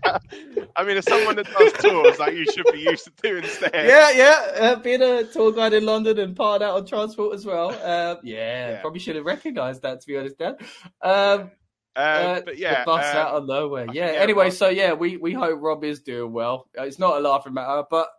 I 0.75 0.83
mean, 0.83 0.97
as 0.97 1.05
someone 1.05 1.35
that 1.37 1.47
does 1.51 1.73
tours, 1.73 2.19
like 2.19 2.33
you 2.33 2.45
should 2.51 2.65
be 2.71 2.79
used 2.79 3.05
to 3.05 3.11
doing 3.21 3.43
stairs. 3.45 3.71
Yeah, 3.73 4.11
yeah. 4.11 4.51
Uh, 4.71 4.75
being 4.77 5.01
a 5.01 5.23
tour 5.25 5.51
guide 5.51 5.73
in 5.73 5.85
London 5.85 6.17
and 6.19 6.35
part 6.35 6.61
out 6.61 6.75
on 6.77 6.85
transport 6.85 7.33
as 7.35 7.45
well. 7.45 7.69
Uh, 7.71 8.15
yeah, 8.23 8.69
Yeah. 8.71 8.81
probably 8.81 8.99
should 8.99 9.15
have 9.15 9.25
recognised 9.25 9.81
that 9.83 10.01
to 10.01 10.07
be 10.07 10.17
honest, 10.17 10.37
Dan. 10.37 10.55
Um, 11.01 11.51
Um, 11.97 12.03
uh, 12.03 12.41
but 12.43 12.57
yeah, 12.57 12.79
the 12.81 12.85
bus 12.87 13.05
out 13.05 13.35
of 13.35 13.45
nowhere. 13.47 13.87
Yeah. 13.93 14.11
yeah, 14.11 14.19
Anyway, 14.19 14.45
Rob- 14.45 14.53
so 14.53 14.67
yeah, 14.69 14.93
we 14.93 15.15
we 15.17 15.31
hope 15.33 15.59
Rob 15.61 15.83
is 15.85 16.01
doing 16.01 16.33
well. 16.33 16.67
Uh, 16.77 16.83
It's 16.83 16.99
not 16.99 17.15
a 17.17 17.19
laughing 17.21 17.53
matter, 17.53 17.83
but 17.89 18.09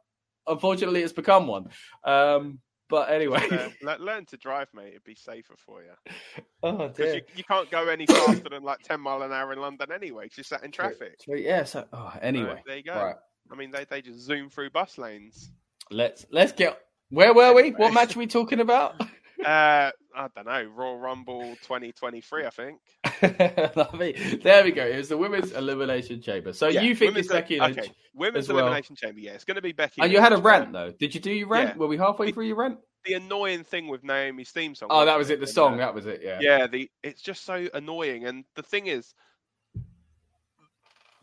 unfortunately, 0.46 1.02
it's 1.02 1.12
become 1.12 1.46
one. 1.46 1.68
Um, 2.04 2.60
but 2.89 3.11
anyway, 3.11 3.43
uh, 3.51 3.68
le- 3.82 3.99
learn 4.05 4.24
to 4.26 4.37
drive, 4.37 4.68
mate. 4.74 4.89
It'd 4.91 5.05
be 5.05 5.14
safer 5.14 5.55
for 5.57 5.82
you 5.82 6.43
oh 6.62 6.89
because 6.89 6.97
dear. 6.97 7.14
you, 7.16 7.20
you 7.37 7.45
can't 7.45 7.70
go 7.70 7.89
any 7.89 8.07
faster 8.07 8.49
than 8.51 8.62
like 8.62 8.80
ten 8.80 9.01
mile 9.01 9.22
an 9.22 9.32
hour 9.32 9.53
in 9.53 9.61
London 9.61 9.91
anyway. 9.93 10.28
'cause 10.28 10.39
you're 10.39 10.45
sat 10.45 10.64
in 10.64 10.70
traffic. 10.72 11.16
So, 11.26 11.34
yeah. 11.34 11.64
So 11.64 11.87
oh, 11.93 12.11
So, 12.14 12.20
anyway, 12.22 12.62
there 12.66 12.76
you 12.76 12.82
go. 12.82 12.95
right. 12.95 13.16
I 13.51 13.55
mean, 13.57 13.70
they, 13.70 13.84
they 13.89 14.03
just 14.03 14.20
zoom 14.20 14.51
through 14.51 14.70
bus 14.70 14.99
lanes. 14.99 15.51
Let's 15.91 16.26
let's 16.30 16.53
get. 16.53 16.80
Where 17.11 17.32
were 17.32 17.55
we? 17.55 17.70
What 17.70 17.93
match 17.95 18.16
are 18.16 18.18
we 18.18 18.26
talking 18.26 18.61
about? 18.61 19.01
Uh, 19.45 19.91
I 20.16 20.28
don't 20.34 20.46
know. 20.46 20.64
Royal 20.74 20.98
Rumble 20.98 21.42
2023, 21.62 22.46
I 22.46 22.50
think. 22.50 22.80
There 24.42 24.64
we 24.64 24.72
go. 24.72 24.86
It 24.86 24.96
was 24.96 25.08
the 25.10 25.16
women's 25.18 25.52
elimination 25.52 26.22
chamber. 26.22 26.52
So 26.52 26.68
Yeah, 26.68 26.82
you 26.82 26.94
think 26.94 27.10
women's 27.10 27.26
it's 27.26 27.32
Becky 27.34 27.60
Lynch? 27.60 27.78
Okay, 27.78 27.90
women's 28.14 28.48
well. 28.48 28.58
elimination 28.58 28.96
chamber. 28.96 29.20
Yeah, 29.20 29.32
it's 29.32 29.44
going 29.44 29.56
to 29.56 29.62
be 29.62 29.72
Becky. 29.72 30.00
And 30.00 30.10
you 30.10 30.20
had 30.20 30.32
a 30.32 30.36
Lynch, 30.36 30.44
rant 30.46 30.72
though. 30.72 30.90
Did 30.90 31.14
you 31.14 31.20
do 31.20 31.30
your 31.30 31.48
rant? 31.48 31.70
yeah. 31.70 31.76
Were 31.76 31.86
we 31.86 31.98
halfway 31.98 32.32
through 32.32 32.46
your 32.46 32.56
rant? 32.56 32.78
The 33.04 33.14
annoying 33.14 33.62
thing 33.64 33.88
with 33.88 34.02
Naomi's 34.02 34.50
theme 34.50 34.74
song. 34.74 34.88
Oh, 34.90 35.04
that 35.04 35.16
wasn't 35.16 35.38
it. 35.38 35.40
The 35.40 35.52
song. 35.52 35.74
uh, 35.74 35.76
That 35.78 35.94
was 35.94 36.06
it. 36.06 36.22
Yeah. 36.24 36.38
yeah, 36.40 36.66
the 36.66 36.90
it's 37.02 37.22
just 37.22 37.44
so 37.44 37.68
annoying. 37.74 38.24
And 38.26 38.44
the 38.54 38.62
thing 38.62 38.86
is, 38.86 39.14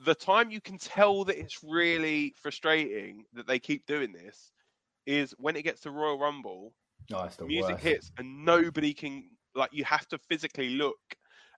the 0.05 0.15
time 0.15 0.51
you 0.51 0.61
can 0.61 0.77
tell 0.77 1.25
that 1.25 1.39
it's 1.39 1.63
really 1.63 2.33
frustrating 2.41 3.25
that 3.33 3.47
they 3.47 3.59
keep 3.59 3.85
doing 3.85 4.11
this 4.13 4.51
is 5.05 5.33
when 5.37 5.55
it 5.55 5.63
gets 5.63 5.81
to 5.81 5.91
Royal 5.91 6.19
Rumble. 6.19 6.73
Oh, 7.11 7.29
music 7.47 7.79
worst. 7.79 7.81
hits 7.81 8.11
and 8.17 8.45
nobody 8.45 8.93
can 8.93 9.29
like 9.55 9.71
you 9.73 9.83
have 9.83 10.07
to 10.07 10.17
physically 10.17 10.69
look 10.71 10.99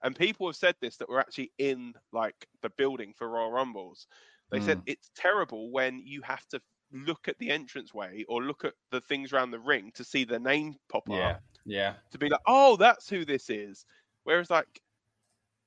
and 0.03 0.15
people 0.15 0.47
have 0.47 0.55
said 0.55 0.75
this 0.81 0.97
that 0.97 1.09
were 1.09 1.19
actually 1.19 1.51
in 1.57 1.93
like 2.11 2.47
the 2.61 2.69
building 2.71 3.13
for 3.13 3.29
royal 3.29 3.51
rumbles 3.51 4.07
they 4.51 4.59
said 4.59 4.79
Mm. 4.79 4.85
it's 4.85 5.11
terrible 5.15 5.71
when 5.71 5.99
you 5.99 6.21
have 6.21 6.45
to 6.47 6.61
look 6.91 7.27
at 7.27 7.37
the 7.39 7.49
entranceway 7.49 8.23
or 8.27 8.43
look 8.43 8.65
at 8.65 8.73
the 8.91 9.01
things 9.01 9.33
around 9.33 9.51
the 9.51 9.59
ring 9.59 9.91
to 9.93 10.03
see 10.03 10.23
the 10.23 10.39
name 10.39 10.75
pop 10.89 11.07
Yeah. 11.07 11.11
up 11.11 11.41
Yeah. 11.65 11.95
to 12.11 12.17
be 12.17 12.29
like 12.29 12.41
oh 12.47 12.75
that's 12.77 13.09
who 13.09 13.25
this 13.25 13.49
is 13.49 13.85
whereas 14.23 14.49
like 14.49 14.81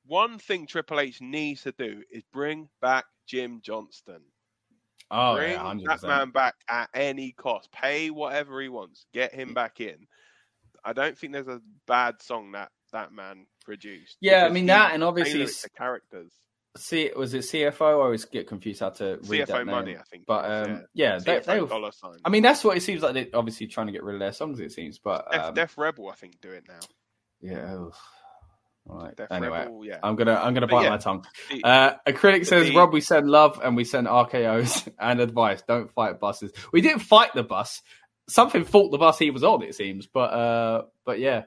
one 0.04 0.38
thing 0.38 0.66
triple 0.66 1.00
h 1.00 1.20
needs 1.20 1.62
to 1.62 1.72
do 1.72 2.02
is 2.10 2.24
bring 2.32 2.68
back 2.80 3.06
jim 3.26 3.60
johnston 3.62 4.24
Oh, 5.10 5.36
Bring 5.36 5.52
yeah. 5.52 5.74
That 5.86 6.02
man 6.02 6.30
back 6.30 6.54
at 6.68 6.90
any 6.92 7.32
cost. 7.32 7.72
Pay 7.72 8.10
whatever 8.10 8.60
he 8.60 8.68
wants. 8.68 9.06
Get 9.12 9.34
him 9.34 9.54
back 9.54 9.80
in. 9.80 10.06
I 10.84 10.92
don't 10.92 11.16
think 11.16 11.32
there's 11.32 11.48
a 11.48 11.60
bad 11.86 12.20
song 12.20 12.52
that 12.52 12.70
that 12.92 13.12
man 13.12 13.46
produced. 13.64 14.16
Yeah, 14.20 14.44
I 14.44 14.48
mean 14.50 14.66
that, 14.66 14.94
and 14.94 15.02
obviously 15.02 15.32
tailored 15.34 15.48
it 15.48 15.52
s- 15.52 15.62
the 15.62 15.70
characters. 15.70 16.32
See, 16.76 17.10
was 17.16 17.34
it 17.34 17.40
CFO? 17.40 17.80
I 17.80 17.92
always 17.92 18.24
get 18.24 18.46
confused 18.46 18.80
how 18.80 18.90
to 18.90 19.18
read 19.24 19.46
that 19.46 19.48
CFO 19.48 19.56
name. 19.58 19.66
money, 19.66 19.96
I 19.96 20.02
think. 20.10 20.24
But 20.26 20.44
um, 20.44 20.84
yeah, 20.94 21.14
yeah. 21.14 21.18
they, 21.18 21.38
they 21.40 21.60
were, 21.60 21.66
dollar 21.66 21.90
sign. 21.92 22.18
I 22.24 22.28
mean, 22.28 22.42
that's 22.42 22.62
what 22.62 22.76
it 22.76 22.82
seems 22.82 23.02
like. 23.02 23.14
They're 23.14 23.26
obviously 23.34 23.66
trying 23.66 23.86
to 23.86 23.92
get 23.92 24.04
rid 24.04 24.14
of 24.14 24.20
their 24.20 24.32
songs. 24.32 24.60
It 24.60 24.72
seems, 24.72 24.98
but 24.98 25.26
Def, 25.32 25.42
um, 25.42 25.54
Def 25.54 25.78
Rebel, 25.78 26.08
I 26.08 26.14
think, 26.14 26.40
do 26.40 26.50
it 26.50 26.64
now. 26.68 26.78
yeah. 27.40 27.86
All 28.88 28.98
right. 29.00 29.14
Def 29.16 29.30
Anyway, 29.30 29.58
Rebel, 29.58 29.84
yeah. 29.84 29.98
I'm 30.02 30.16
gonna 30.16 30.34
I'm 30.34 30.54
gonna 30.54 30.66
But 30.66 30.76
bite 30.76 30.84
yeah, 30.84 30.90
my 30.90 30.96
tongue. 30.98 31.24
the- 31.50 31.64
Uh, 31.64 31.94
Acrylic 32.06 32.46
says, 32.46 32.68
the- 32.68 32.76
Rob, 32.76 32.92
we 32.92 33.00
send 33.00 33.28
love 33.28 33.60
and 33.62 33.76
we 33.76 33.84
send 33.84 34.06
RKOs 34.06 34.88
and 34.98 35.20
advice. 35.20 35.62
Don't 35.68 35.90
fight 35.92 36.18
buses. 36.20 36.52
We 36.72 36.80
didn't 36.80 37.00
fight 37.00 37.34
the 37.34 37.42
bus. 37.42 37.82
Something 38.28 38.64
fault 38.64 38.90
the 38.92 38.98
bus 38.98 39.18
he 39.18 39.30
was 39.30 39.44
on, 39.44 39.62
it 39.62 39.74
seems. 39.74 40.06
But 40.06 40.32
uh, 40.32 40.82
but 41.04 41.18
yeah. 41.18 41.44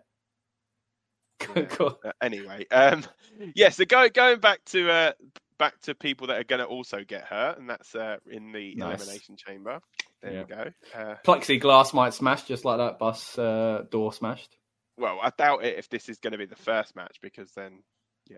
Yeah. 1.55 1.63
Cool. 1.65 1.99
Uh, 2.05 2.11
anyway, 2.21 2.67
um, 2.71 3.03
yeah. 3.55 3.69
So 3.69 3.85
go, 3.85 4.07
going 4.09 4.39
back 4.39 4.63
to 4.65 4.89
uh, 4.91 5.11
back 5.57 5.79
to 5.81 5.95
people 5.95 6.27
that 6.27 6.39
are 6.39 6.43
going 6.43 6.59
to 6.59 6.65
also 6.67 7.03
get 7.03 7.23
hurt, 7.23 7.57
and 7.57 7.67
that's 7.67 7.95
uh, 7.95 8.17
in 8.29 8.51
the 8.51 8.75
Nice. 8.75 8.99
elimination 9.01 9.37
chamber. 9.37 9.79
There 10.21 10.31
Yeah. 10.33 10.39
you 10.41 10.45
go. 10.45 10.71
Uh, 10.95 11.15
Plexiglass 11.25 11.95
might 11.95 12.13
smash 12.13 12.43
just 12.43 12.63
like 12.63 12.77
that 12.77 12.99
bus 12.99 13.37
uh, 13.39 13.83
door 13.89 14.13
smashed. 14.13 14.55
Well, 14.97 15.19
I 15.21 15.31
doubt 15.37 15.63
it 15.65 15.77
if 15.77 15.89
this 15.89 16.09
is 16.09 16.19
going 16.19 16.31
to 16.33 16.37
be 16.37 16.45
the 16.45 16.55
first 16.55 16.95
match 16.95 17.17
because 17.21 17.51
then, 17.53 17.83
yeah, 18.29 18.37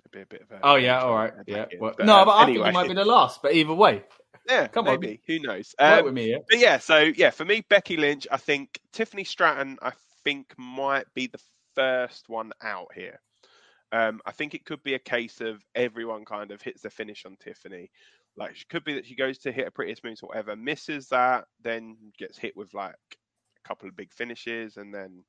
it'd 0.00 0.10
be 0.12 0.20
a 0.22 0.26
bit 0.26 0.42
of 0.42 0.50
a. 0.50 0.60
Oh 0.62 0.76
yeah, 0.76 1.00
all 1.00 1.14
right, 1.14 1.32
yeah. 1.46 1.66
Well, 1.78 1.94
But, 1.96 2.06
no, 2.06 2.16
uh, 2.16 2.24
but 2.24 2.30
I 2.32 2.42
anyway, 2.44 2.64
think 2.64 2.68
it 2.68 2.74
might 2.74 2.88
be 2.88 2.94
the 2.94 3.04
last. 3.04 3.42
But 3.42 3.54
either 3.54 3.74
way, 3.74 4.04
yeah, 4.48 4.66
come 4.68 4.88
on. 4.88 5.00
maybe. 5.00 5.20
Who 5.26 5.40
knows? 5.40 5.74
Um, 5.78 6.04
with 6.04 6.14
me. 6.14 6.30
Yeah. 6.30 6.38
But 6.48 6.58
yeah, 6.58 6.78
so 6.78 6.98
yeah, 6.98 7.30
for 7.30 7.44
me, 7.44 7.64
Becky 7.68 7.96
Lynch, 7.96 8.26
I 8.30 8.36
think 8.36 8.78
Tiffany 8.92 9.24
Stratton, 9.24 9.78
I 9.82 9.92
think 10.24 10.52
might 10.58 11.06
be 11.14 11.26
the 11.26 11.40
first 11.74 12.28
one 12.28 12.52
out 12.62 12.88
here. 12.94 13.20
Um, 13.92 14.20
I 14.24 14.32
think 14.32 14.54
it 14.54 14.64
could 14.64 14.82
be 14.82 14.94
a 14.94 15.00
case 15.00 15.40
of 15.40 15.62
everyone 15.74 16.24
kind 16.24 16.52
of 16.52 16.62
hits 16.62 16.82
the 16.82 16.90
finish 16.90 17.24
on 17.26 17.36
Tiffany. 17.42 17.90
Like, 18.36 18.52
it 18.52 18.68
could 18.68 18.84
be 18.84 18.94
that 18.94 19.06
she 19.06 19.16
goes 19.16 19.38
to 19.38 19.52
hit 19.52 19.66
a 19.66 19.70
prettiest 19.72 20.04
moves 20.04 20.22
or 20.22 20.28
whatever, 20.28 20.54
misses 20.54 21.08
that, 21.08 21.46
then 21.62 21.96
gets 22.16 22.38
hit 22.38 22.56
with 22.56 22.72
like 22.72 22.94
a 22.94 23.68
couple 23.68 23.88
of 23.88 23.96
big 23.96 24.12
finishes, 24.12 24.76
and 24.76 24.94
then 24.94 25.24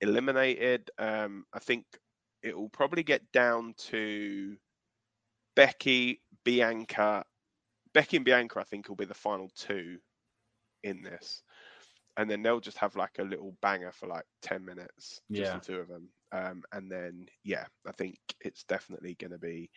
eliminated. 0.00 0.90
Um, 0.98 1.44
I 1.52 1.58
think 1.58 1.84
it 2.42 2.56
will 2.56 2.68
probably 2.68 3.02
get 3.02 3.30
down 3.32 3.74
to 3.90 4.56
Becky, 5.54 6.20
Bianca, 6.44 7.24
Becky 7.94 8.16
and 8.16 8.24
Bianca. 8.24 8.60
I 8.60 8.64
think 8.64 8.88
will 8.88 8.96
be 8.96 9.04
the 9.04 9.14
final 9.14 9.50
two 9.56 9.98
in 10.84 11.02
this, 11.02 11.42
and 12.16 12.30
then 12.30 12.42
they'll 12.42 12.60
just 12.60 12.78
have 12.78 12.96
like 12.96 13.18
a 13.18 13.24
little 13.24 13.56
banger 13.62 13.92
for 13.92 14.06
like 14.06 14.24
ten 14.42 14.64
minutes, 14.64 15.20
just 15.32 15.52
Yeah. 15.52 15.54
the 15.54 15.60
two 15.60 15.76
of 15.80 15.88
them. 15.88 16.08
Um, 16.32 16.62
and 16.72 16.90
then 16.90 17.26
yeah, 17.44 17.66
I 17.86 17.92
think 17.92 18.18
it's 18.40 18.64
definitely 18.64 19.14
going 19.14 19.30
to 19.32 19.38
be 19.38 19.70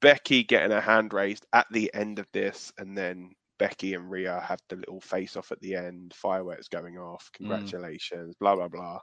Becky 0.00 0.44
getting 0.44 0.70
her 0.70 0.80
hand 0.80 1.12
raised 1.12 1.46
at 1.52 1.66
the 1.70 1.92
end 1.94 2.18
of 2.18 2.26
this, 2.32 2.72
and 2.78 2.96
then 2.96 3.34
Becky 3.60 3.94
and 3.94 4.10
Rhea 4.10 4.40
have 4.40 4.58
the 4.68 4.76
little 4.76 5.00
face 5.00 5.36
off 5.36 5.52
at 5.52 5.60
the 5.60 5.76
end, 5.76 6.12
fireworks 6.16 6.66
going 6.66 6.98
off, 6.98 7.30
congratulations, 7.32 8.34
blah 8.40 8.56
blah 8.56 8.66
blah. 8.68 8.98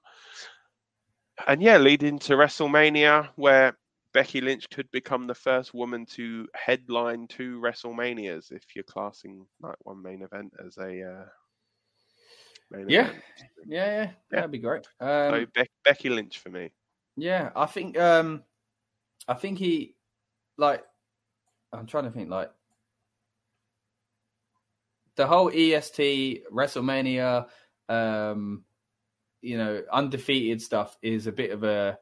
And 1.48 1.62
yeah, 1.62 1.78
leading 1.78 2.20
to 2.20 2.34
WrestleMania, 2.34 3.30
where 3.36 3.78
Becky 4.14 4.42
Lynch 4.42 4.66
could 4.72 4.90
become 4.92 5.28
the 5.28 5.36
first 5.36 5.74
woman 5.74 6.06
to 6.08 6.48
headline 6.56 7.28
two 7.28 7.62
WrestleManias, 7.62 8.52
if 8.52 8.64
you're 8.76 8.84
classing 8.84 9.46
like 9.62 9.76
one 9.84 10.02
main 10.02 10.24
event 10.24 10.52
as 10.66 10.76
a 10.78 11.04
uh, 11.04 11.26
main 12.72 12.90
Yeah. 12.90 13.10
event. 13.10 13.24
Yeah, 13.68 13.86
yeah, 13.86 14.02
Yeah. 14.04 14.12
that'd 14.32 14.52
be 14.52 14.58
great. 14.58 14.88
So 15.30 15.34
Um, 15.34 15.52
Be- 15.54 15.70
Becky 15.86 16.10
Lynch 16.10 16.40
for 16.40 16.50
me. 16.50 16.74
yeah, 17.16 17.52
I 17.56 17.68
think. 17.68 17.98
Um, 17.98 18.44
I 19.28 19.34
think 19.36 19.60
he, 19.60 19.96
like, 20.58 20.84
I'm 21.74 21.86
trying 21.86 22.06
to 22.06 22.12
think, 22.12 22.30
like, 22.30 22.52
the 25.18 25.28
whole 25.28 25.50
EST 25.50 26.44
WrestleMania, 26.54 27.48
um, 27.90 28.64
you 29.42 29.58
know, 29.58 29.82
undefeated 29.92 30.62
stuff 30.62 30.98
is 31.02 31.28
a 31.28 31.32
bit 31.32 31.52
of 31.52 31.64
a 31.64 31.98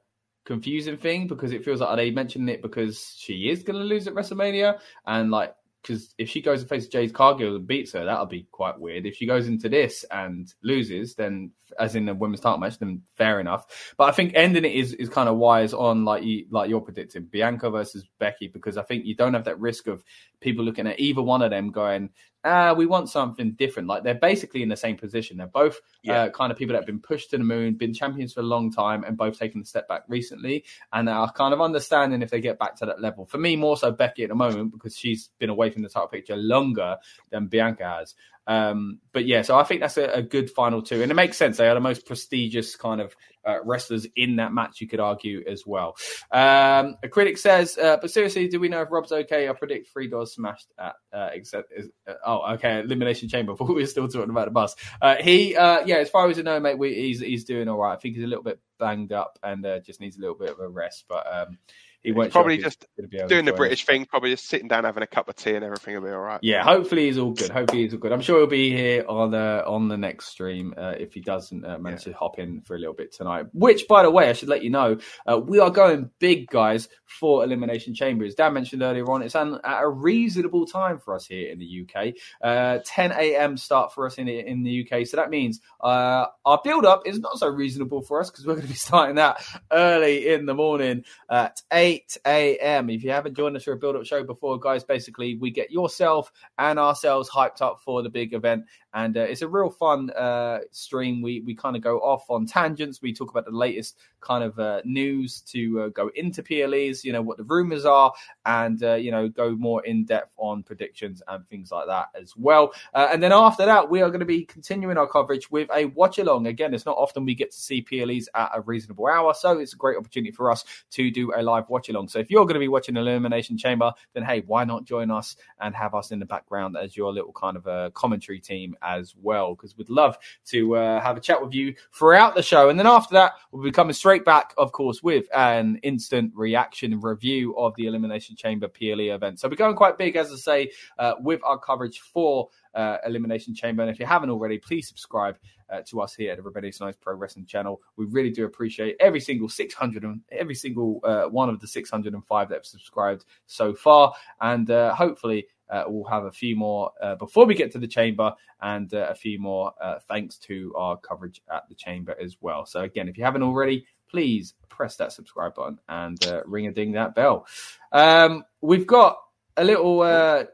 confusing 0.45 0.97
thing 0.97 1.25
because 1.25 1.51
it 1.51 1.65
feels 1.65 1.81
like 1.81 1.89
are 1.89 1.95
they 1.95 2.11
mentioning 2.11 2.49
it 2.49 2.61
because 2.61 3.15
she 3.17 3.49
is 3.49 3.63
going 3.63 3.79
to 3.79 3.85
lose 3.85 4.07
at 4.07 4.13
WrestleMania 4.13 4.79
and 5.07 5.31
like 5.31 5.55
because 5.85 6.15
if 6.17 6.29
she 6.29 6.41
goes 6.41 6.61
and 6.61 6.69
faces 6.69 6.89
Jade 6.89 7.13
Cargill 7.13 7.55
and 7.55 7.67
beats 7.67 7.93
her, 7.93 8.05
that'll 8.05 8.25
be 8.25 8.47
quite 8.51 8.79
weird. 8.79 9.05
If 9.05 9.17
she 9.17 9.27
goes 9.27 9.47
into 9.47 9.69
this 9.69 10.03
and 10.09 10.51
loses, 10.63 11.13
then 11.13 11.51
as 11.79 11.95
in 11.95 12.05
the 12.05 12.15
women's 12.15 12.41
title 12.41 12.57
match, 12.57 12.79
then 12.79 13.03
fair 13.15 13.39
enough. 13.39 13.93
But 13.95 14.05
I 14.05 14.11
think 14.11 14.31
ending 14.33 14.65
it 14.65 14.71
is 14.71 14.93
is 14.93 15.09
kind 15.09 15.29
of 15.29 15.37
wise 15.37 15.73
on 15.73 16.03
like 16.03 16.23
you 16.23 16.47
like 16.49 16.69
you're 16.69 16.81
predicting 16.81 17.25
Bianca 17.25 17.69
versus 17.69 18.07
Becky 18.17 18.47
because 18.47 18.77
I 18.77 18.83
think 18.83 19.05
you 19.05 19.15
don't 19.15 19.35
have 19.35 19.45
that 19.45 19.59
risk 19.59 19.85
of 19.85 20.03
people 20.41 20.65
looking 20.65 20.87
at 20.87 20.99
either 20.99 21.21
one 21.21 21.43
of 21.43 21.51
them 21.51 21.69
going, 21.69 22.09
ah, 22.45 22.73
we 22.73 22.85
want 22.85 23.09
something 23.09 23.51
different. 23.53 23.89
Like 23.89 24.03
they're 24.03 24.13
basically 24.13 24.61
in 24.63 24.69
the 24.69 24.77
same 24.77 24.95
position. 24.95 25.37
They're 25.37 25.47
both 25.47 25.81
Yeah. 26.03 26.23
uh, 26.23 26.29
kind 26.29 26.51
of 26.51 26.57
people 26.57 26.73
that 26.73 26.79
have 26.79 26.85
been 26.85 26.99
pushed 26.99 27.31
to 27.31 27.37
the 27.37 27.43
moon, 27.43 27.73
been 27.73 27.93
champions 27.93 28.33
for 28.33 28.41
a 28.41 28.43
long 28.43 28.71
time, 28.71 29.03
and 29.03 29.17
both 29.17 29.37
taken 29.37 29.61
a 29.61 29.65
step 29.65 29.87
back 29.87 30.03
recently, 30.07 30.63
and 30.93 31.09
are 31.09 31.31
kind 31.31 31.53
of 31.53 31.59
understanding 31.59 32.21
if 32.21 32.29
they 32.29 32.39
get 32.39 32.59
back 32.59 32.75
to 32.77 32.85
that 32.85 33.01
level. 33.01 33.25
For 33.25 33.39
me, 33.39 33.55
more 33.55 33.75
so 33.75 33.91
Becky 33.91 34.23
at 34.23 34.29
the 34.29 34.35
moment 34.35 34.71
because 34.71 34.95
she's 34.95 35.29
been 35.39 35.49
away 35.49 35.71
from 35.71 35.81
the 35.81 35.89
title 35.89 36.07
picture 36.07 36.37
longer 36.37 36.97
than 37.31 37.47
Bianca 37.47 37.83
has. 37.85 38.15
Um, 38.47 38.99
but 39.11 39.25
yeah, 39.25 39.41
so 39.41 39.57
I 39.57 39.63
think 39.63 39.81
that's 39.81 39.97
a, 39.97 40.05
a 40.05 40.21
good 40.21 40.49
final 40.49 40.81
two, 40.81 41.01
and 41.01 41.11
it 41.11 41.15
makes 41.15 41.37
sense. 41.37 41.57
They 41.57 41.67
are 41.67 41.73
the 41.73 41.79
most 41.79 42.05
prestigious 42.05 42.75
kind 42.75 43.01
of 43.01 43.15
uh, 43.45 43.63
wrestlers 43.63 44.07
in 44.15 44.37
that 44.37 44.53
match, 44.53 44.81
you 44.81 44.87
could 44.87 44.99
argue 44.99 45.43
as 45.47 45.65
well. 45.65 45.95
Um, 46.31 46.95
Acrylic 47.03 47.37
says, 47.37 47.77
uh, 47.77 47.97
but 48.01 48.11
seriously, 48.11 48.47
do 48.47 48.59
we 48.59 48.69
know 48.69 48.81
if 48.81 48.91
Rob's 48.91 49.11
okay? 49.11 49.47
I 49.47 49.53
predict 49.53 49.89
three 49.89 50.07
doors 50.07 50.33
smashed 50.33 50.67
at 50.79 50.95
uh, 51.13 51.29
except 51.33 51.71
uh, 52.07 52.13
oh 52.25 52.53
okay 52.53 52.79
elimination 52.79 53.29
chamber. 53.29 53.53
But 53.65 53.73
we 53.73 53.83
are 53.83 53.87
still 53.87 54.07
talking 54.07 54.29
about 54.29 54.45
the 54.45 54.51
bus. 54.51 54.75
Uh, 55.01 55.15
he 55.15 55.55
uh, 55.55 55.85
yeah, 55.85 55.97
as 55.97 56.09
far 56.09 56.29
as 56.29 56.37
I 56.37 56.43
know, 56.43 56.59
mate, 56.59 56.77
we, 56.77 56.93
he's 56.93 57.19
he's 57.19 57.45
doing 57.45 57.67
all 57.67 57.77
right. 57.77 57.93
I 57.93 57.95
think 57.97 58.15
he's 58.15 58.23
a 58.23 58.27
little 58.27 58.43
bit 58.43 58.59
banged 58.79 59.11
up 59.11 59.39
and 59.41 59.65
just 59.83 59.99
needs 59.99 60.17
a 60.17 60.21
little 60.21 60.35
bit 60.35 60.51
of 60.51 60.59
a 60.59 60.67
rest, 60.67 61.05
but. 61.07 61.25
Um, 61.31 61.57
he 62.05 62.11
won't 62.11 62.31
probably 62.31 62.57
just 62.57 62.85
doing 63.27 63.45
the 63.45 63.53
British 63.53 63.85
thing, 63.85 64.05
probably 64.05 64.29
just 64.29 64.45
sitting 64.45 64.67
down 64.67 64.83
having 64.83 65.03
a 65.03 65.07
cup 65.07 65.27
of 65.27 65.35
tea 65.35 65.55
and 65.55 65.65
everything 65.65 65.95
will 65.95 66.01
be 66.01 66.09
all 66.09 66.19
right. 66.19 66.39
Yeah, 66.43 66.63
hopefully 66.63 67.07
he's 67.07 67.17
all 67.17 67.31
good. 67.31 67.49
Hopefully 67.49 67.83
he's 67.83 67.93
all 67.93 67.99
good. 67.99 68.11
I'm 68.11 68.21
sure 68.21 68.37
he'll 68.39 68.47
be 68.47 68.69
here 68.69 69.03
on 69.07 69.31
the 69.31 69.63
on 69.65 69.87
the 69.87 69.97
next 69.97 70.27
stream 70.27 70.73
uh, 70.77 70.93
if 70.97 71.13
he 71.13 71.21
doesn't 71.21 71.65
uh, 71.65 71.79
manage 71.79 72.03
to 72.03 72.13
hop 72.13 72.37
in 72.37 72.61
for 72.61 72.75
a 72.75 72.79
little 72.79 72.93
bit 72.93 73.11
tonight. 73.11 73.47
Which, 73.53 73.87
by 73.87 74.03
the 74.03 74.11
way, 74.11 74.29
I 74.29 74.33
should 74.33 74.49
let 74.49 74.63
you 74.63 74.69
know, 74.69 74.97
uh, 75.29 75.39
we 75.39 75.59
are 75.59 75.71
going 75.71 76.11
big, 76.19 76.47
guys, 76.47 76.87
for 77.05 77.43
Elimination 77.43 77.95
Chamber. 77.95 78.25
As 78.25 78.35
Dan 78.35 78.53
mentioned 78.53 78.81
earlier 78.81 79.09
on, 79.09 79.21
it's 79.21 79.35
an, 79.35 79.59
at 79.63 79.81
a 79.81 79.89
reasonable 79.89 80.65
time 80.65 80.99
for 80.99 81.15
us 81.15 81.25
here 81.25 81.51
in 81.51 81.59
the 81.59 81.87
UK. 81.87 82.13
Uh, 82.41 82.79
10 82.85 83.11
a.m. 83.13 83.57
start 83.57 83.93
for 83.93 84.05
us 84.05 84.17
in 84.17 84.27
the, 84.27 84.39
in 84.39 84.63
the 84.63 84.87
UK, 84.87 85.07
so 85.07 85.17
that 85.17 85.29
means 85.29 85.59
uh, 85.81 86.25
our 86.45 86.59
build 86.63 86.85
up 86.85 87.03
is 87.05 87.19
not 87.19 87.37
so 87.39 87.47
reasonable 87.47 88.01
for 88.01 88.19
us 88.19 88.29
because 88.29 88.45
we're 88.45 88.55
going 88.55 88.67
to 88.67 88.73
be 88.73 88.77
starting 88.79 89.15
that 89.15 89.45
early 89.71 90.33
in 90.33 90.45
the 90.45 90.53
morning 90.53 91.03
at 91.29 91.61
8 91.71 91.94
a.m. 92.25 92.89
If 92.89 93.03
you 93.03 93.11
haven't 93.11 93.35
joined 93.35 93.55
us 93.55 93.63
for 93.63 93.73
a 93.73 93.77
build 93.77 93.95
up 93.95 94.05
show 94.05 94.23
before, 94.23 94.59
guys, 94.59 94.83
basically 94.83 95.35
we 95.35 95.51
get 95.51 95.71
yourself 95.71 96.31
and 96.57 96.79
ourselves 96.79 97.29
hyped 97.29 97.61
up 97.61 97.81
for 97.83 98.03
the 98.03 98.09
big 98.09 98.33
event. 98.33 98.65
And 98.93 99.17
uh, 99.17 99.21
it's 99.21 99.41
a 99.41 99.47
real 99.47 99.69
fun 99.69 100.09
uh, 100.11 100.59
stream. 100.71 101.21
We 101.21 101.41
we 101.41 101.53
kind 101.53 101.75
of 101.75 101.81
go 101.81 101.99
off 101.99 102.29
on 102.29 102.45
tangents. 102.45 103.01
We 103.01 103.13
talk 103.13 103.29
about 103.29 103.45
the 103.45 103.51
latest 103.51 103.97
kind 104.25 104.43
of 104.43 104.57
uh, 104.57 104.81
news 104.85 105.41
to 105.41 105.81
uh, 105.81 105.87
go 105.89 106.09
into 106.15 106.41
PLEs, 106.41 107.03
you 107.03 107.13
know, 107.13 107.21
what 107.21 107.37
the 107.37 107.43
rumors 107.43 107.85
are, 107.85 108.11
and, 108.45 108.81
uh, 108.83 108.95
you 108.95 109.11
know, 109.11 109.29
go 109.29 109.51
more 109.51 109.85
in 109.85 110.03
depth 110.05 110.33
on 110.37 110.63
predictions 110.63 111.21
and 111.27 111.47
things 111.47 111.71
like 111.71 111.85
that 111.87 112.07
as 112.19 112.35
well. 112.35 112.73
Uh, 112.93 113.07
and 113.11 113.21
then 113.21 113.31
after 113.31 113.65
that, 113.65 113.89
we 113.89 114.01
are 114.01 114.09
going 114.09 114.19
to 114.19 114.25
be 114.25 114.43
continuing 114.45 114.97
our 114.97 115.07
coverage 115.07 115.51
with 115.51 115.69
a 115.73 115.85
watch 115.85 116.17
along. 116.17 116.47
Again, 116.47 116.73
it's 116.73 116.85
not 116.85 116.97
often 116.97 117.23
we 117.25 117.35
get 117.35 117.51
to 117.51 117.59
see 117.59 117.81
PLEs 117.81 118.27
at 118.33 118.51
a 118.53 118.61
reasonable 118.61 119.07
hour, 119.07 119.33
so 119.33 119.59
it's 119.59 119.73
a 119.73 119.77
great 119.77 119.97
opportunity 119.97 120.31
for 120.31 120.51
us 120.51 120.65
to 120.91 121.11
do 121.11 121.31
a 121.35 121.41
live 121.43 121.69
watch 121.69 121.84
along. 121.89 122.09
So 122.09 122.19
if 122.19 122.29
you're 122.29 122.45
going 122.45 122.55
to 122.55 122.59
be 122.59 122.67
watching 122.67 122.97
Elimination 122.97 123.57
Chamber, 123.57 123.93
then 124.13 124.23
hey, 124.23 124.43
why 124.45 124.63
not 124.63 124.85
join 124.85 125.11
us 125.11 125.35
and 125.59 125.75
have 125.75 125.93
us 125.93 126.11
in 126.11 126.19
the 126.19 126.25
background 126.25 126.77
as 126.77 126.95
your 126.95 127.11
little 127.11 127.33
kind 127.33 127.57
of 127.57 127.67
a 127.67 127.91
commentary 127.91 128.39
team 128.39 128.75
as 128.81 129.15
well? 129.21 129.55
Because 129.55 129.77
we'd 129.77 129.89
love 129.89 130.17
to 130.47 130.75
uh, 130.75 131.01
have 131.01 131.17
a 131.17 131.21
chat 131.21 131.41
with 131.41 131.53
you 131.53 131.75
throughout 131.93 132.35
the 132.35 132.43
show. 132.43 132.69
And 132.69 132.77
then 132.79 132.87
after 132.87 133.13
that, 133.13 133.33
we'll 133.51 133.63
be 133.63 133.71
coming 133.71 133.93
straight 133.93 134.25
back, 134.25 134.53
of 134.57 134.71
course, 134.71 135.03
with 135.03 135.25
an 135.35 135.79
instant 135.83 136.31
reaction 136.35 136.99
review 136.99 137.55
of 137.57 137.73
the 137.75 137.87
Elimination 137.87 138.35
Chamber 138.35 138.67
PLE 138.67 139.13
event. 139.13 139.39
So 139.39 139.47
we're 139.47 139.55
going 139.55 139.75
quite 139.75 139.97
big, 139.97 140.15
as 140.15 140.31
I 140.31 140.35
say, 140.35 140.71
uh, 140.97 141.13
with 141.19 141.41
our 141.43 141.57
coverage 141.57 141.99
for 141.99 142.49
uh, 142.75 142.97
Elimination 143.05 143.55
Chamber. 143.55 143.81
And 143.83 143.91
if 143.91 143.99
you 143.99 144.05
haven't 144.05 144.29
already, 144.29 144.57
please 144.57 144.87
subscribe 144.87 145.37
uh, 145.69 145.81
to 145.87 146.01
us 146.01 146.13
here 146.13 146.31
at 146.31 146.37
the 146.37 146.43
Rebellious 146.43 146.79
Noise 146.79 146.95
Pro 146.99 147.15
Wrestling 147.15 147.45
channel. 147.45 147.81
We 147.97 148.05
really 148.05 148.29
do 148.29 148.45
appreciate 148.45 148.97
every 148.99 149.19
single 149.19 149.49
600 149.49 150.03
and 150.03 150.21
every 150.31 150.55
single 150.55 150.99
uh, 151.03 151.23
one 151.23 151.49
of 151.49 151.59
the 151.59 151.67
605 151.67 152.49
that 152.49 152.55
have 152.55 152.65
subscribed 152.65 153.25
so 153.47 153.73
far. 153.73 154.13
And 154.41 154.69
uh, 154.69 154.93
hopefully, 154.93 155.47
uh, 155.69 155.85
we'll 155.87 156.09
have 156.09 156.25
a 156.25 156.31
few 156.31 156.55
more 156.55 156.91
uh, 157.01 157.15
before 157.15 157.45
we 157.45 157.55
get 157.55 157.71
to 157.71 157.79
the 157.79 157.87
chamber 157.87 158.31
and 158.61 158.93
a 158.93 159.15
few 159.15 159.39
more 159.39 159.71
thanks 160.07 160.37
to 160.37 160.71
our 160.75 160.95
coverage 160.97 161.41
at 161.51 161.67
the 161.69 161.75
chamber 161.75 162.15
as 162.21 162.37
well. 162.39 162.65
So, 162.67 162.81
again, 162.81 163.07
if 163.07 163.17
you 163.17 163.23
haven't 163.23 163.41
already, 163.41 163.87
please 164.07 164.53
press 164.69 164.95
that 164.97 165.11
subscribe 165.11 165.55
button 165.55 165.79
and 165.89 166.19
ring 166.45 166.67
a 166.67 166.71
ding 166.71 166.91
that 166.91 167.15
bell. 167.15 167.47
Um, 167.91 168.43
we've 168.61 168.85
got 168.85 169.17
a 169.57 169.63
little. 169.63 170.01
Uh, 170.01 170.45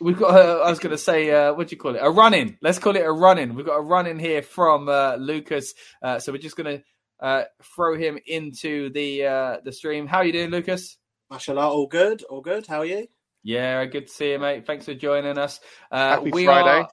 We've 0.00 0.18
got, 0.18 0.34
uh, 0.34 0.62
I 0.64 0.70
was 0.70 0.78
going 0.78 0.92
to 0.92 0.98
say, 0.98 1.30
uh, 1.30 1.54
what 1.54 1.68
do 1.68 1.74
you 1.74 1.80
call 1.80 1.96
it? 1.96 2.00
A 2.00 2.10
run 2.10 2.32
in. 2.34 2.56
Let's 2.62 2.78
call 2.78 2.94
it 2.96 3.04
a 3.04 3.10
run 3.10 3.38
in. 3.38 3.54
We've 3.54 3.66
got 3.66 3.76
a 3.76 3.82
run 3.82 4.06
in 4.06 4.18
here 4.18 4.42
from 4.42 4.88
uh, 4.88 5.16
Lucas. 5.16 5.74
Uh, 6.02 6.18
so 6.20 6.32
we're 6.32 6.38
just 6.38 6.56
going 6.56 6.78
to 6.78 6.84
uh, 7.20 7.44
throw 7.74 7.96
him 7.96 8.18
into 8.26 8.90
the 8.90 9.26
uh, 9.26 9.56
the 9.64 9.72
stream. 9.72 10.06
How 10.06 10.18
are 10.18 10.24
you 10.24 10.32
doing, 10.32 10.50
Lucas? 10.50 10.96
Mashallah, 11.30 11.68
all 11.68 11.86
good, 11.86 12.22
all 12.22 12.40
good. 12.40 12.66
How 12.66 12.78
are 12.78 12.84
you? 12.84 13.08
Yeah, 13.42 13.84
good 13.86 14.06
to 14.06 14.12
see 14.12 14.32
you, 14.32 14.38
mate. 14.38 14.66
Thanks 14.66 14.84
for 14.84 14.94
joining 14.94 15.36
us. 15.36 15.60
Uh, 15.90 16.16
Happy 16.16 16.30
we 16.30 16.44
Friday. 16.44 16.86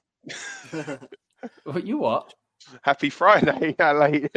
Are... 0.72 1.78
you 1.84 1.98
what? 1.98 2.34
Happy 2.82 3.10
Friday, 3.10 3.76
yeah, 3.78 3.92
late. 3.92 4.34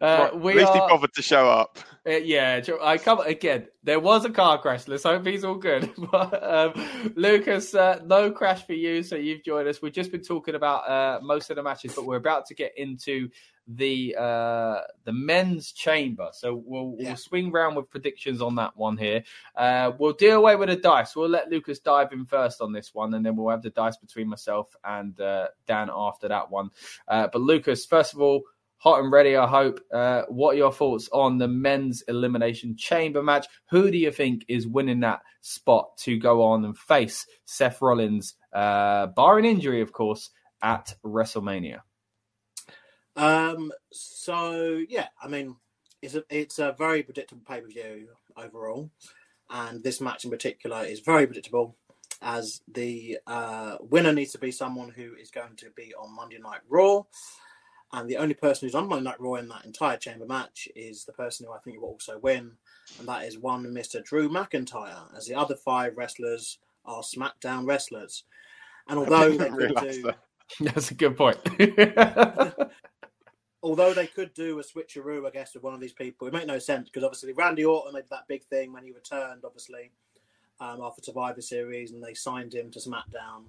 Uh, 0.00 0.30
we 0.34 0.52
At 0.52 0.56
least 0.56 0.70
are, 0.70 0.74
he 0.74 0.80
bothered 0.80 1.12
to 1.14 1.22
show 1.22 1.48
up. 1.48 1.78
Uh, 2.06 2.12
yeah, 2.12 2.60
I 2.80 2.98
come 2.98 3.20
again. 3.20 3.68
There 3.84 4.00
was 4.00 4.24
a 4.24 4.30
car 4.30 4.60
crash. 4.60 4.88
Let's 4.88 5.04
hope 5.04 5.26
he's 5.26 5.44
all 5.44 5.54
good. 5.54 5.90
but, 6.10 6.42
um, 6.42 7.12
Lucas, 7.14 7.74
uh, 7.74 8.00
no 8.04 8.30
crash 8.30 8.66
for 8.66 8.72
you, 8.72 9.02
so 9.02 9.16
you've 9.16 9.44
joined 9.44 9.68
us. 9.68 9.80
We've 9.80 9.92
just 9.92 10.10
been 10.10 10.22
talking 10.22 10.54
about 10.54 10.88
uh, 10.88 11.20
most 11.22 11.50
of 11.50 11.56
the 11.56 11.62
matches, 11.62 11.94
but 11.94 12.04
we're 12.04 12.16
about 12.16 12.46
to 12.46 12.54
get 12.54 12.72
into 12.76 13.28
the 13.68 14.16
uh, 14.18 14.80
the 15.04 15.12
men's 15.12 15.72
chamber. 15.72 16.28
So 16.32 16.62
we'll, 16.64 16.96
yeah. 16.98 17.08
we'll 17.08 17.16
swing 17.16 17.52
round 17.52 17.76
with 17.76 17.90
predictions 17.90 18.42
on 18.42 18.56
that 18.56 18.76
one 18.76 18.96
here. 18.96 19.22
Uh, 19.56 19.92
we'll 19.98 20.12
deal 20.12 20.38
away 20.38 20.56
with 20.56 20.68
the 20.68 20.76
dice. 20.76 21.14
We'll 21.14 21.28
let 21.28 21.50
Lucas 21.50 21.78
dive 21.78 22.12
in 22.12 22.26
first 22.26 22.60
on 22.60 22.72
this 22.72 22.94
one, 22.94 23.14
and 23.14 23.24
then 23.24 23.36
we'll 23.36 23.50
have 23.50 23.62
the 23.62 23.70
dice 23.70 23.96
between 23.96 24.28
myself 24.28 24.74
and 24.84 25.18
uh, 25.20 25.48
Dan 25.66 25.90
after 25.94 26.28
that 26.28 26.50
one. 26.50 26.70
Uh, 27.06 27.28
but 27.32 27.40
Lucas, 27.40 27.86
first 27.86 28.14
of 28.14 28.20
all, 28.20 28.42
hot 28.82 28.98
and 28.98 29.12
ready, 29.12 29.36
I 29.36 29.46
hope. 29.46 29.78
Uh, 29.92 30.22
what 30.28 30.54
are 30.54 30.58
your 30.58 30.72
thoughts 30.72 31.08
on 31.12 31.38
the 31.38 31.46
men's 31.46 32.02
elimination 32.08 32.76
chamber 32.76 33.22
match? 33.22 33.46
Who 33.70 33.92
do 33.92 33.96
you 33.96 34.10
think 34.10 34.44
is 34.48 34.66
winning 34.66 35.00
that 35.00 35.20
spot 35.40 35.96
to 35.98 36.18
go 36.18 36.42
on 36.42 36.64
and 36.64 36.76
face 36.76 37.24
Seth 37.44 37.80
Rollins, 37.80 38.34
uh, 38.52 39.06
barring 39.06 39.44
injury, 39.44 39.82
of 39.82 39.92
course, 39.92 40.30
at 40.62 40.94
WrestleMania? 41.04 41.78
Um. 43.14 43.70
So 43.92 44.82
yeah, 44.88 45.08
I 45.22 45.28
mean, 45.28 45.56
it's 46.00 46.16
a 46.16 46.24
it's 46.28 46.58
a 46.58 46.74
very 46.76 47.04
predictable 47.04 47.42
pay 47.46 47.60
per 47.60 47.68
view 47.68 48.08
overall, 48.36 48.90
and 49.50 49.84
this 49.84 50.00
match 50.00 50.24
in 50.24 50.30
particular 50.30 50.82
is 50.84 51.00
very 51.00 51.26
predictable. 51.26 51.76
As 52.24 52.62
the 52.72 53.18
uh, 53.26 53.78
winner 53.80 54.12
needs 54.12 54.32
to 54.32 54.38
be 54.38 54.52
someone 54.52 54.90
who 54.90 55.14
is 55.20 55.30
going 55.30 55.56
to 55.56 55.70
be 55.76 55.92
on 55.94 56.14
Monday 56.14 56.38
Night 56.38 56.60
Raw, 56.68 57.02
and 57.92 58.08
the 58.08 58.16
only 58.16 58.34
person 58.34 58.66
who's 58.66 58.74
on 58.74 58.88
Monday 58.88 59.04
Night 59.04 59.20
Raw 59.20 59.34
in 59.34 59.48
that 59.48 59.64
entire 59.64 59.96
chamber 59.96 60.26
match 60.26 60.68
is 60.74 61.04
the 61.04 61.12
person 61.12 61.46
who 61.46 61.52
I 61.52 61.58
think 61.58 61.80
will 61.80 61.88
also 61.88 62.18
win, 62.18 62.52
and 62.98 63.08
that 63.08 63.24
is 63.24 63.38
one 63.38 63.64
Mr. 63.66 64.02
Drew 64.02 64.28
McIntyre, 64.28 65.14
as 65.16 65.26
the 65.26 65.34
other 65.34 65.54
five 65.54 65.96
wrestlers 65.96 66.58
are 66.84 67.02
SmackDown 67.02 67.66
wrestlers. 67.66 68.24
And 68.88 68.98
although 68.98 69.36
they 69.36 69.50
could 69.50 69.76
do. 69.76 70.02
That. 70.02 70.18
That's 70.60 70.90
a 70.90 70.94
good 70.94 71.16
point. 71.16 71.38
although 73.62 73.94
they 73.94 74.06
could 74.06 74.34
do 74.34 74.58
a 74.58 74.62
switcheroo, 74.62 75.26
I 75.26 75.30
guess, 75.30 75.54
with 75.54 75.62
one 75.62 75.74
of 75.74 75.80
these 75.80 75.92
people, 75.92 76.26
it 76.26 76.32
make 76.32 76.46
no 76.46 76.58
sense 76.58 76.88
because 76.88 77.04
obviously 77.04 77.32
Randy 77.32 77.64
Orton 77.64 77.94
made 77.94 78.04
that 78.10 78.26
big 78.26 78.44
thing 78.44 78.72
when 78.72 78.84
he 78.84 78.90
returned, 78.90 79.42
obviously, 79.44 79.92
um, 80.60 80.80
after 80.82 81.02
Survivor 81.02 81.40
Series, 81.40 81.92
and 81.92 82.02
they 82.02 82.14
signed 82.14 82.54
him 82.54 82.70
to 82.70 82.78
SmackDown. 82.78 83.44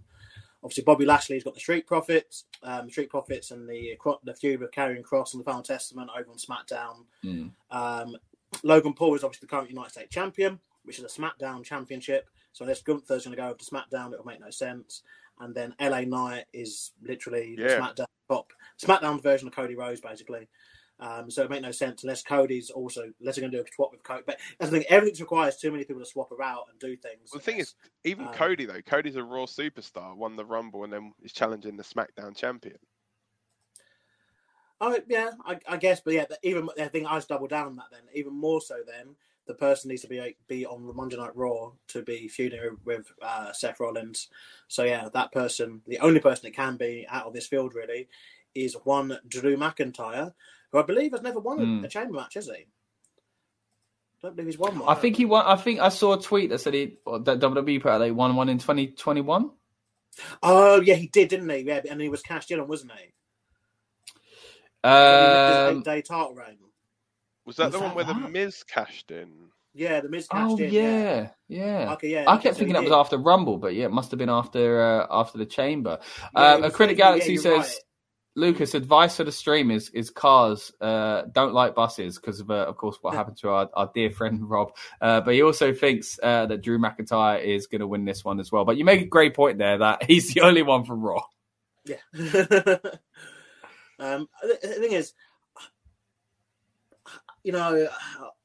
Obviously, 0.63 0.83
Bobby 0.83 1.05
Lashley's 1.05 1.43
got 1.43 1.53
the 1.53 1.59
Street 1.59 1.85
Profits, 1.85 2.45
um, 2.63 2.89
Street 2.89 3.09
Profits, 3.09 3.51
and 3.51 3.67
the 3.67 3.97
the 4.23 4.33
feud 4.33 4.61
with 4.61 4.71
Karrion 4.71 5.03
Kross 5.03 5.33
and 5.33 5.41
the 5.41 5.45
Final 5.45 5.63
Testament 5.63 6.09
over 6.17 6.29
on 6.29 6.37
SmackDown. 6.37 7.05
Mm. 7.23 7.51
Um, 7.69 8.15
Logan 8.63 8.93
Paul 8.93 9.15
is 9.15 9.23
obviously 9.23 9.47
the 9.47 9.49
current 9.49 9.69
United 9.69 9.91
States 9.91 10.13
Champion, 10.13 10.59
which 10.83 10.99
is 10.99 11.05
a 11.05 11.21
SmackDown 11.21 11.63
Championship. 11.63 12.29
So 12.53 12.63
unless 12.63 12.81
Gunther's 12.81 13.25
going 13.25 13.35
to 13.35 13.41
go 13.41 13.47
over 13.47 13.57
to 13.57 13.65
SmackDown, 13.65 14.13
it'll 14.13 14.25
make 14.25 14.39
no 14.39 14.51
sense. 14.51 15.01
And 15.39 15.55
then 15.55 15.73
LA 15.81 16.01
Knight 16.01 16.45
is 16.53 16.91
literally 17.01 17.55
yeah. 17.57 17.79
SmackDown 17.79 18.05
top 18.29 18.53
SmackDown 18.81 19.21
version 19.21 19.47
of 19.47 19.55
Cody 19.55 19.75
Rhodes, 19.75 20.01
basically. 20.01 20.47
Um, 20.99 21.29
so 21.29 21.43
it 21.43 21.49
makes 21.49 21.63
no 21.63 21.71
sense 21.71 22.03
unless 22.03 22.23
Cody's 22.23 22.69
also 22.69 23.11
unless 23.19 23.35
they're 23.35 23.41
going 23.41 23.51
to 23.51 23.57
do 23.57 23.63
a 23.63 23.73
swap 23.75 23.91
with 23.91 24.03
Cody. 24.03 24.23
But 24.25 24.39
I 24.61 24.67
think 24.67 24.85
everything 24.89 25.19
requires 25.19 25.57
too 25.57 25.71
many 25.71 25.83
people 25.83 26.01
to 26.01 26.09
swap 26.09 26.31
around 26.31 26.65
and 26.69 26.79
do 26.79 26.95
things. 26.95 27.29
Well, 27.31 27.39
the 27.39 27.51
thing 27.51 27.59
is, 27.59 27.73
even 28.03 28.27
um, 28.27 28.33
Cody 28.33 28.65
though, 28.65 28.81
Cody's 28.85 29.15
a 29.15 29.23
Raw 29.23 29.45
superstar, 29.45 30.15
won 30.15 30.35
the 30.35 30.45
Rumble, 30.45 30.83
and 30.83 30.93
then 30.93 31.13
is 31.23 31.33
challenging 31.33 31.77
the 31.77 31.83
SmackDown 31.83 32.35
champion. 32.35 32.77
Oh 34.79 34.97
yeah, 35.07 35.31
I, 35.45 35.59
I 35.67 35.77
guess, 35.77 36.01
but 36.01 36.13
yeah, 36.13 36.25
even 36.43 36.69
I 36.79 36.87
think 36.87 37.07
I 37.07 37.15
just 37.15 37.29
double 37.29 37.47
down 37.47 37.67
on 37.67 37.75
that. 37.77 37.85
Then 37.91 38.01
even 38.13 38.33
more 38.33 38.61
so, 38.61 38.75
then 38.85 39.15
the 39.45 39.53
person 39.53 39.89
needs 39.89 40.01
to 40.03 40.07
be 40.07 40.35
be 40.47 40.65
on 40.65 40.95
Monday 40.95 41.17
Night 41.17 41.35
Raw 41.35 41.71
to 41.89 42.01
be 42.01 42.27
feuding 42.27 42.77
with 42.85 43.11
uh, 43.21 43.51
Seth 43.51 43.79
Rollins. 43.79 44.29
So 44.67 44.83
yeah, 44.83 45.09
that 45.13 45.31
person, 45.31 45.81
the 45.87 45.99
only 45.99 46.19
person 46.19 46.43
that 46.45 46.55
can 46.55 46.77
be 46.77 47.05
out 47.09 47.25
of 47.25 47.33
this 47.33 47.47
field 47.47 47.75
really, 47.75 48.07
is 48.55 48.75
one 48.83 49.17
Drew 49.27 49.57
McIntyre, 49.57 50.33
who 50.73 50.79
I 50.79 50.83
believe 50.83 51.11
has 51.11 51.21
never 51.21 51.39
won 51.39 51.59
mm. 51.59 51.85
a, 51.85 51.87
chamber 51.87 52.15
match, 52.15 52.33
has 52.33 52.47
he? 52.47 52.51
I 52.51 52.65
don't 54.21 54.35
believe 54.35 54.47
he's 54.47 54.57
won 54.57 54.79
one. 54.79 54.89
I 54.89 54.99
think 54.99 55.15
he 55.15 55.25
won. 55.25 55.45
I 55.45 55.55
think 55.55 55.79
I 55.79 55.89
saw 55.89 56.13
a 56.13 56.21
tweet 56.21 56.49
that 56.49 56.59
said 56.59 56.73
he 56.73 56.97
that 57.05 57.39
WWE 57.39 57.81
put 57.81 57.91
out 57.91 57.99
they 57.99 58.11
won 58.11 58.35
one 58.35 58.49
in 58.49 58.57
twenty 58.57 58.87
twenty 58.87 59.21
one. 59.21 59.51
Oh 60.41 60.81
yeah, 60.81 60.95
he 60.95 61.07
did, 61.07 61.29
didn't 61.29 61.49
he? 61.49 61.59
Yeah, 61.59 61.81
and 61.89 62.01
he 62.01 62.09
was 62.09 62.21
cashed 62.21 62.51
in 62.51 62.59
on, 62.59 62.67
wasn't 62.67 62.93
he? 62.93 63.13
Um, 64.83 65.83
day 65.83 66.01
title 66.01 66.33
reign. 66.33 66.57
Was 67.45 67.57
that 67.57 67.65
was 67.65 67.73
the 67.73 67.79
that 67.79 67.85
one 67.85 67.95
where 67.95 68.05
that? 68.05 68.21
the 68.21 68.29
Miz 68.29 68.63
cashed 68.63 69.11
in? 69.11 69.29
Yeah, 69.75 70.01
the 70.01 70.09
Miz 70.09 70.27
cashed 70.27 70.51
oh, 70.51 70.57
in. 70.57 70.71
yeah, 70.71 71.29
yeah. 71.49 71.85
yeah. 71.85 71.93
Okay, 71.93 72.09
yeah. 72.09 72.23
I 72.27 72.37
kept 72.37 72.57
thinking 72.57 72.73
that 72.73 72.83
was 72.83 72.91
after 72.91 73.17
Rumble, 73.17 73.57
but 73.57 73.75
yeah, 73.75 73.85
it 73.85 73.91
must 73.91 74.11
have 74.11 74.17
been 74.17 74.29
after 74.29 74.81
uh, 74.81 75.07
after 75.11 75.37
the 75.37 75.45
Chamber. 75.45 75.99
Yeah, 76.35 76.53
um, 76.53 76.63
Acrylic 76.63 76.97
Galaxy 76.97 77.37
says. 77.37 77.57
Right. 77.57 77.79
Lucas, 78.35 78.73
advice 78.73 79.17
for 79.17 79.23
the 79.23 79.31
stream 79.31 79.69
is 79.69 79.89
is 79.89 80.09
cars 80.09 80.71
uh, 80.81 81.23
don't 81.31 81.53
like 81.53 81.75
buses 81.75 82.17
because 82.17 82.39
of 82.39 82.49
uh, 82.49 82.65
of 82.65 82.77
course 82.77 82.97
what 83.01 83.13
happened 83.15 83.37
to 83.37 83.49
our, 83.49 83.69
our 83.73 83.91
dear 83.93 84.09
friend 84.09 84.49
Rob. 84.49 84.75
Uh, 84.99 85.21
but 85.21 85.35
he 85.35 85.43
also 85.43 85.73
thinks 85.73 86.19
uh, 86.21 86.47
that 86.47 86.61
Drew 86.61 86.79
McIntyre 86.79 87.43
is 87.43 87.67
going 87.67 87.81
to 87.81 87.87
win 87.87 88.05
this 88.05 88.25
one 88.25 88.39
as 88.39 88.51
well. 88.51 88.65
But 88.65 88.77
you 88.77 88.85
make 88.85 89.01
a 89.01 89.05
great 89.05 89.35
point 89.35 89.59
there 89.59 89.77
that 89.79 90.03
he's 90.07 90.33
the 90.33 90.41
only 90.41 90.63
one 90.63 90.83
from 90.83 91.01
Raw. 91.01 91.23
Yeah. 91.85 91.97
um, 93.99 94.27
the 94.41 94.57
thing 94.61 94.93
is, 94.93 95.13
you 97.43 97.51
know, 97.51 97.87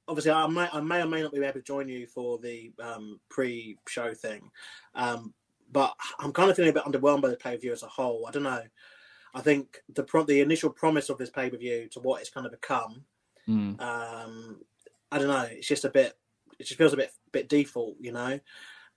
obviously 0.07 0.32
I 0.32 0.47
may 0.49 0.68
I 0.70 0.80
may 0.80 1.01
or 1.01 1.07
may 1.07 1.22
not 1.22 1.32
be 1.32 1.39
able 1.39 1.53
to 1.55 1.62
join 1.62 1.89
you 1.89 2.07
for 2.07 2.39
the 2.39 2.72
um, 2.82 3.20
pre-show 3.30 4.12
thing, 4.12 4.51
um, 4.95 5.32
but 5.72 5.95
I'm 6.18 6.32
kind 6.32 6.51
of 6.51 6.57
feeling 6.57 6.70
a 6.70 6.74
bit 6.74 6.84
underwhelmed 6.84 7.22
by 7.22 7.28
the 7.28 7.36
pay 7.36 7.55
per 7.55 7.61
view 7.61 7.72
as 7.72 7.82
a 7.82 7.89
whole. 7.89 8.26
I 8.26 8.32
don't 8.32 8.43
know. 8.43 8.62
I 9.35 9.41
think 9.41 9.83
the 9.95 10.03
pro- 10.03 10.24
the 10.24 10.41
initial 10.41 10.70
promise 10.70 11.09
of 11.09 11.18
this 11.18 11.31
pay 11.31 11.51
per 11.51 11.57
view 11.57 11.89
to 11.93 12.01
what 12.01 12.20
it's 12.20 12.31
kind 12.31 12.47
of 12.47 12.53
become, 12.53 13.05
mm. 13.49 13.81
um, 13.81 14.61
I 15.12 15.18
don't 15.18 15.29
know. 15.29 15.49
It's 15.51 15.68
just 15.68 15.85
a 15.85 15.91
bit. 15.91 16.16
It 16.59 16.64
just 16.66 16.79
feels 16.79 16.93
a 16.93 16.97
bit 16.97 17.12
bit 17.33 17.49
default, 17.49 17.97
you 18.01 18.12
know. 18.12 18.41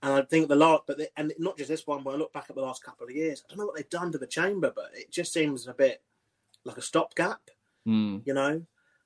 And 0.04 0.12
I 0.12 0.22
think 0.22 0.48
the 0.48 0.56
last, 0.56 0.82
but 0.86 0.98
the, 0.98 1.08
and 1.16 1.32
not 1.38 1.56
just 1.56 1.68
this 1.68 1.86
one. 1.86 2.02
When 2.02 2.14
I 2.14 2.18
look 2.18 2.32
back 2.32 2.46
at 2.48 2.56
the 2.56 2.62
last 2.62 2.82
couple 2.82 3.06
of 3.06 3.14
years, 3.14 3.44
I 3.44 3.50
don't 3.50 3.58
know 3.58 3.66
what 3.66 3.76
they've 3.76 3.88
done 3.88 4.10
to 4.12 4.18
the 4.18 4.26
chamber, 4.26 4.72
but 4.74 4.90
it 4.94 5.10
just 5.10 5.32
seems 5.32 5.68
a 5.68 5.74
bit 5.74 6.02
like 6.64 6.76
a 6.76 6.82
stopgap, 6.82 7.40
mm. 7.86 8.20
you 8.24 8.34
know. 8.34 8.62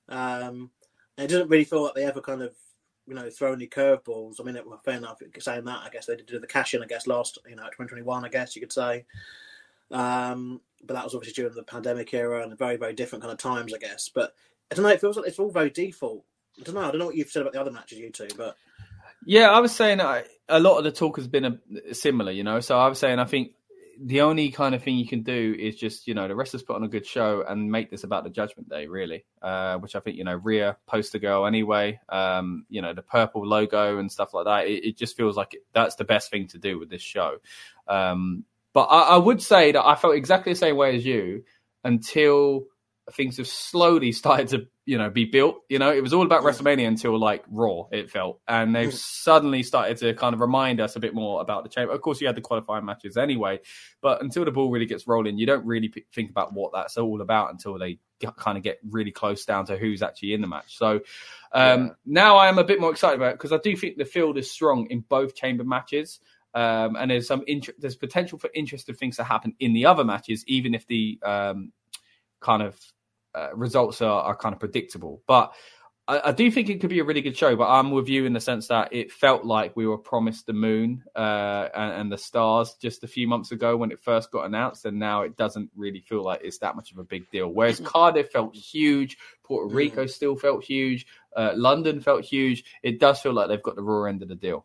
Um, 0.08 0.70
it 1.18 1.28
doesn't 1.28 1.48
really 1.48 1.64
feel 1.64 1.82
like 1.82 1.94
they 1.94 2.04
ever 2.04 2.20
kind 2.20 2.42
of 2.42 2.54
you 3.06 3.14
know 3.14 3.30
throw 3.30 3.52
any 3.52 3.66
curveballs. 3.66 4.40
I 4.40 4.44
mean, 4.44 4.56
it, 4.56 4.66
well, 4.66 4.80
fair 4.84 4.96
enough 4.96 5.20
saying 5.38 5.64
that. 5.64 5.82
I 5.84 5.90
guess 5.90 6.06
they 6.06 6.16
did 6.16 6.26
do 6.26 6.38
the 6.38 6.46
cash 6.46 6.74
in. 6.74 6.82
I 6.82 6.86
guess 6.86 7.06
last 7.06 7.38
you 7.46 7.56
know 7.56 7.64
2021. 7.64 8.24
I 8.24 8.28
guess 8.28 8.56
you 8.56 8.62
could 8.62 8.72
say. 8.72 9.04
Um, 9.90 10.60
but 10.84 10.94
that 10.94 11.04
was 11.04 11.14
obviously 11.14 11.42
during 11.42 11.54
the 11.54 11.62
pandemic 11.62 12.12
era 12.14 12.42
and 12.42 12.56
very 12.58 12.76
very 12.76 12.92
different 12.92 13.22
kind 13.22 13.32
of 13.32 13.38
times, 13.38 13.74
I 13.74 13.78
guess. 13.78 14.08
But 14.08 14.34
I 14.70 14.74
don't 14.74 14.84
know. 14.84 14.90
It 14.90 15.00
feels 15.00 15.16
like 15.16 15.26
it's 15.26 15.38
all 15.38 15.50
very 15.50 15.70
default. 15.70 16.24
I 16.60 16.64
don't 16.64 16.74
know. 16.74 16.82
I 16.82 16.90
don't 16.90 16.98
know 16.98 17.06
what 17.06 17.16
you've 17.16 17.30
said 17.30 17.42
about 17.42 17.52
the 17.52 17.60
other 17.60 17.70
matches, 17.70 17.98
you 17.98 18.10
two, 18.10 18.28
but 18.36 18.56
yeah, 19.24 19.50
I 19.50 19.60
was 19.60 19.74
saying 19.74 20.00
I, 20.00 20.24
a 20.48 20.60
lot 20.60 20.78
of 20.78 20.84
the 20.84 20.92
talk 20.92 21.16
has 21.16 21.26
been 21.26 21.44
a, 21.44 21.94
similar, 21.94 22.32
you 22.32 22.44
know. 22.44 22.60
So 22.60 22.78
I 22.78 22.88
was 22.88 22.98
saying 22.98 23.18
I 23.18 23.24
think 23.24 23.52
the 23.98 24.20
only 24.20 24.50
kind 24.50 24.74
of 24.74 24.82
thing 24.82 24.96
you 24.96 25.06
can 25.08 25.22
do 25.22 25.56
is 25.58 25.74
just 25.74 26.06
you 26.06 26.14
know 26.14 26.28
the 26.28 26.34
rest 26.34 26.48
wrestlers 26.48 26.62
put 26.62 26.76
on 26.76 26.84
a 26.84 26.88
good 26.88 27.06
show 27.06 27.44
and 27.46 27.70
make 27.70 27.90
this 27.90 28.04
about 28.04 28.24
the 28.24 28.30
Judgment 28.30 28.68
Day, 28.68 28.86
really. 28.86 29.24
Uh, 29.42 29.78
which 29.78 29.96
I 29.96 30.00
think 30.00 30.16
you 30.16 30.24
know 30.24 30.34
Rhea 30.34 30.76
poster 30.86 31.18
girl 31.18 31.46
anyway. 31.46 32.00
Um, 32.08 32.66
you 32.68 32.82
know 32.82 32.94
the 32.94 33.02
purple 33.02 33.46
logo 33.46 33.98
and 33.98 34.10
stuff 34.10 34.34
like 34.34 34.44
that. 34.44 34.66
It, 34.66 34.84
it 34.84 34.96
just 34.96 35.16
feels 35.16 35.36
like 35.36 35.56
that's 35.72 35.96
the 35.96 36.04
best 36.04 36.30
thing 36.30 36.48
to 36.48 36.58
do 36.58 36.78
with 36.78 36.90
this 36.90 37.02
show. 37.02 37.36
Um, 37.88 38.44
but 38.76 38.88
I, 38.90 39.14
I 39.14 39.16
would 39.16 39.40
say 39.40 39.72
that 39.72 39.82
I 39.82 39.94
felt 39.94 40.16
exactly 40.16 40.52
the 40.52 40.58
same 40.58 40.76
way 40.76 40.96
as 40.96 41.06
you 41.06 41.44
until 41.82 42.66
things 43.12 43.38
have 43.38 43.46
slowly 43.46 44.12
started 44.22 44.48
to 44.48 44.66
you 44.84 44.98
know 44.98 45.08
be 45.08 45.24
built 45.24 45.62
you 45.70 45.78
know? 45.78 45.90
It 45.90 46.02
was 46.02 46.12
all 46.12 46.26
about 46.26 46.42
wrestlemania 46.42 46.86
until 46.86 47.18
like 47.18 47.42
raw 47.48 47.84
it 47.90 48.10
felt. 48.10 48.38
And 48.46 48.76
they've 48.76 48.92
suddenly 48.92 49.62
started 49.62 49.96
to 49.98 50.12
kind 50.12 50.34
of 50.34 50.42
remind 50.42 50.82
us 50.82 50.94
a 50.94 51.00
bit 51.00 51.14
more 51.14 51.40
about 51.40 51.62
the 51.62 51.70
chamber 51.70 51.94
of 51.94 52.02
course 52.02 52.20
you 52.20 52.26
had 52.26 52.36
the 52.36 52.42
qualifying 52.42 52.84
matches 52.84 53.16
anyway 53.16 53.60
but 54.02 54.22
until 54.22 54.44
the 54.44 54.50
ball 54.50 54.70
really 54.70 54.84
gets 54.84 55.06
rolling 55.06 55.38
you 55.38 55.46
don't 55.46 55.64
really 55.64 55.88
p- 55.88 56.04
think 56.12 56.28
about 56.28 56.52
what 56.52 56.70
that's 56.74 56.98
all 56.98 57.22
about 57.22 57.50
until 57.50 57.78
they 57.78 57.98
kind 58.36 58.58
of 58.58 58.62
get 58.62 58.78
really 58.90 59.10
close 59.10 59.46
down 59.46 59.64
to 59.66 59.78
who's 59.78 60.02
actually 60.02 60.34
in 60.34 60.42
the 60.42 60.46
match. 60.46 60.76
So 60.76 61.00
um, 61.52 61.86
yeah. 61.86 61.88
now 62.04 62.36
i 62.36 62.48
am 62.48 62.58
a 62.58 62.64
bit 62.64 62.78
more 62.78 62.90
excited 62.90 63.16
about 63.16 63.30
it 63.30 63.38
because 63.38 63.52
i 63.52 63.58
do 63.58 63.74
think 63.74 63.96
the 63.96 64.04
field 64.04 64.36
is 64.36 64.50
strong 64.50 64.86
in 64.90 65.00
both 65.00 65.34
chamber 65.34 65.64
matches 65.64 66.20
um, 66.56 66.96
and 66.96 67.10
there's 67.10 67.28
some 67.28 67.44
there's 67.78 67.96
potential 67.96 68.38
for 68.38 68.48
interesting 68.54 68.94
things 68.94 69.16
to 69.16 69.24
happen 69.24 69.54
in 69.60 69.74
the 69.74 69.84
other 69.84 70.04
matches, 70.04 70.42
even 70.46 70.74
if 70.74 70.86
the 70.86 71.20
um, 71.22 71.70
kind 72.40 72.62
of 72.62 72.80
uh, 73.34 73.54
results 73.54 74.00
are, 74.00 74.22
are 74.22 74.34
kind 74.34 74.54
of 74.54 74.58
predictable. 74.58 75.22
But 75.26 75.52
I, 76.08 76.28
I, 76.28 76.32
do 76.32 76.50
think 76.50 76.70
it 76.70 76.80
could 76.80 76.88
be 76.88 77.00
a 77.00 77.04
really 77.04 77.20
good 77.20 77.36
show, 77.36 77.54
but 77.56 77.68
I'm 77.68 77.90
with 77.90 78.08
you 78.08 78.24
in 78.24 78.32
the 78.32 78.40
sense 78.40 78.68
that 78.68 78.90
it 78.94 79.12
felt 79.12 79.44
like 79.44 79.76
we 79.76 79.86
were 79.86 79.98
promised 79.98 80.46
the 80.46 80.54
moon 80.54 81.04
uh, 81.14 81.68
and, 81.74 81.92
and, 82.00 82.12
the 82.12 82.16
stars 82.16 82.74
just 82.80 83.04
a 83.04 83.06
few 83.06 83.28
months 83.28 83.52
ago 83.52 83.76
when 83.76 83.90
it 83.90 84.00
first 84.00 84.30
got 84.30 84.46
announced, 84.46 84.86
and 84.86 84.98
now 84.98 85.22
it 85.22 85.36
doesn't 85.36 85.70
really 85.76 86.00
feel 86.00 86.24
like 86.24 86.40
it's 86.42 86.58
that 86.60 86.74
much 86.74 86.90
of 86.90 86.96
a 86.96 87.04
big 87.04 87.30
deal. 87.30 87.48
Whereas 87.48 87.82
mm. 87.82 87.84
Cardiff 87.84 88.30
felt 88.30 88.56
huge, 88.56 89.18
Puerto. 89.44 89.74
Rico 89.74 90.06
still 90.06 90.36
felt 90.36 90.64
huge, 90.64 91.06
uh, 91.36 91.52
London 91.54 92.00
felt 92.00 92.24
huge. 92.24 92.64
It 92.82 92.98
does 92.98 93.20
feel 93.20 93.34
like 93.34 93.48
they've 93.48 93.62
got 93.62 93.76
the 93.76 93.82
raw 93.82 94.04
end 94.04 94.22
of 94.22 94.30
the 94.30 94.36
deal. 94.36 94.64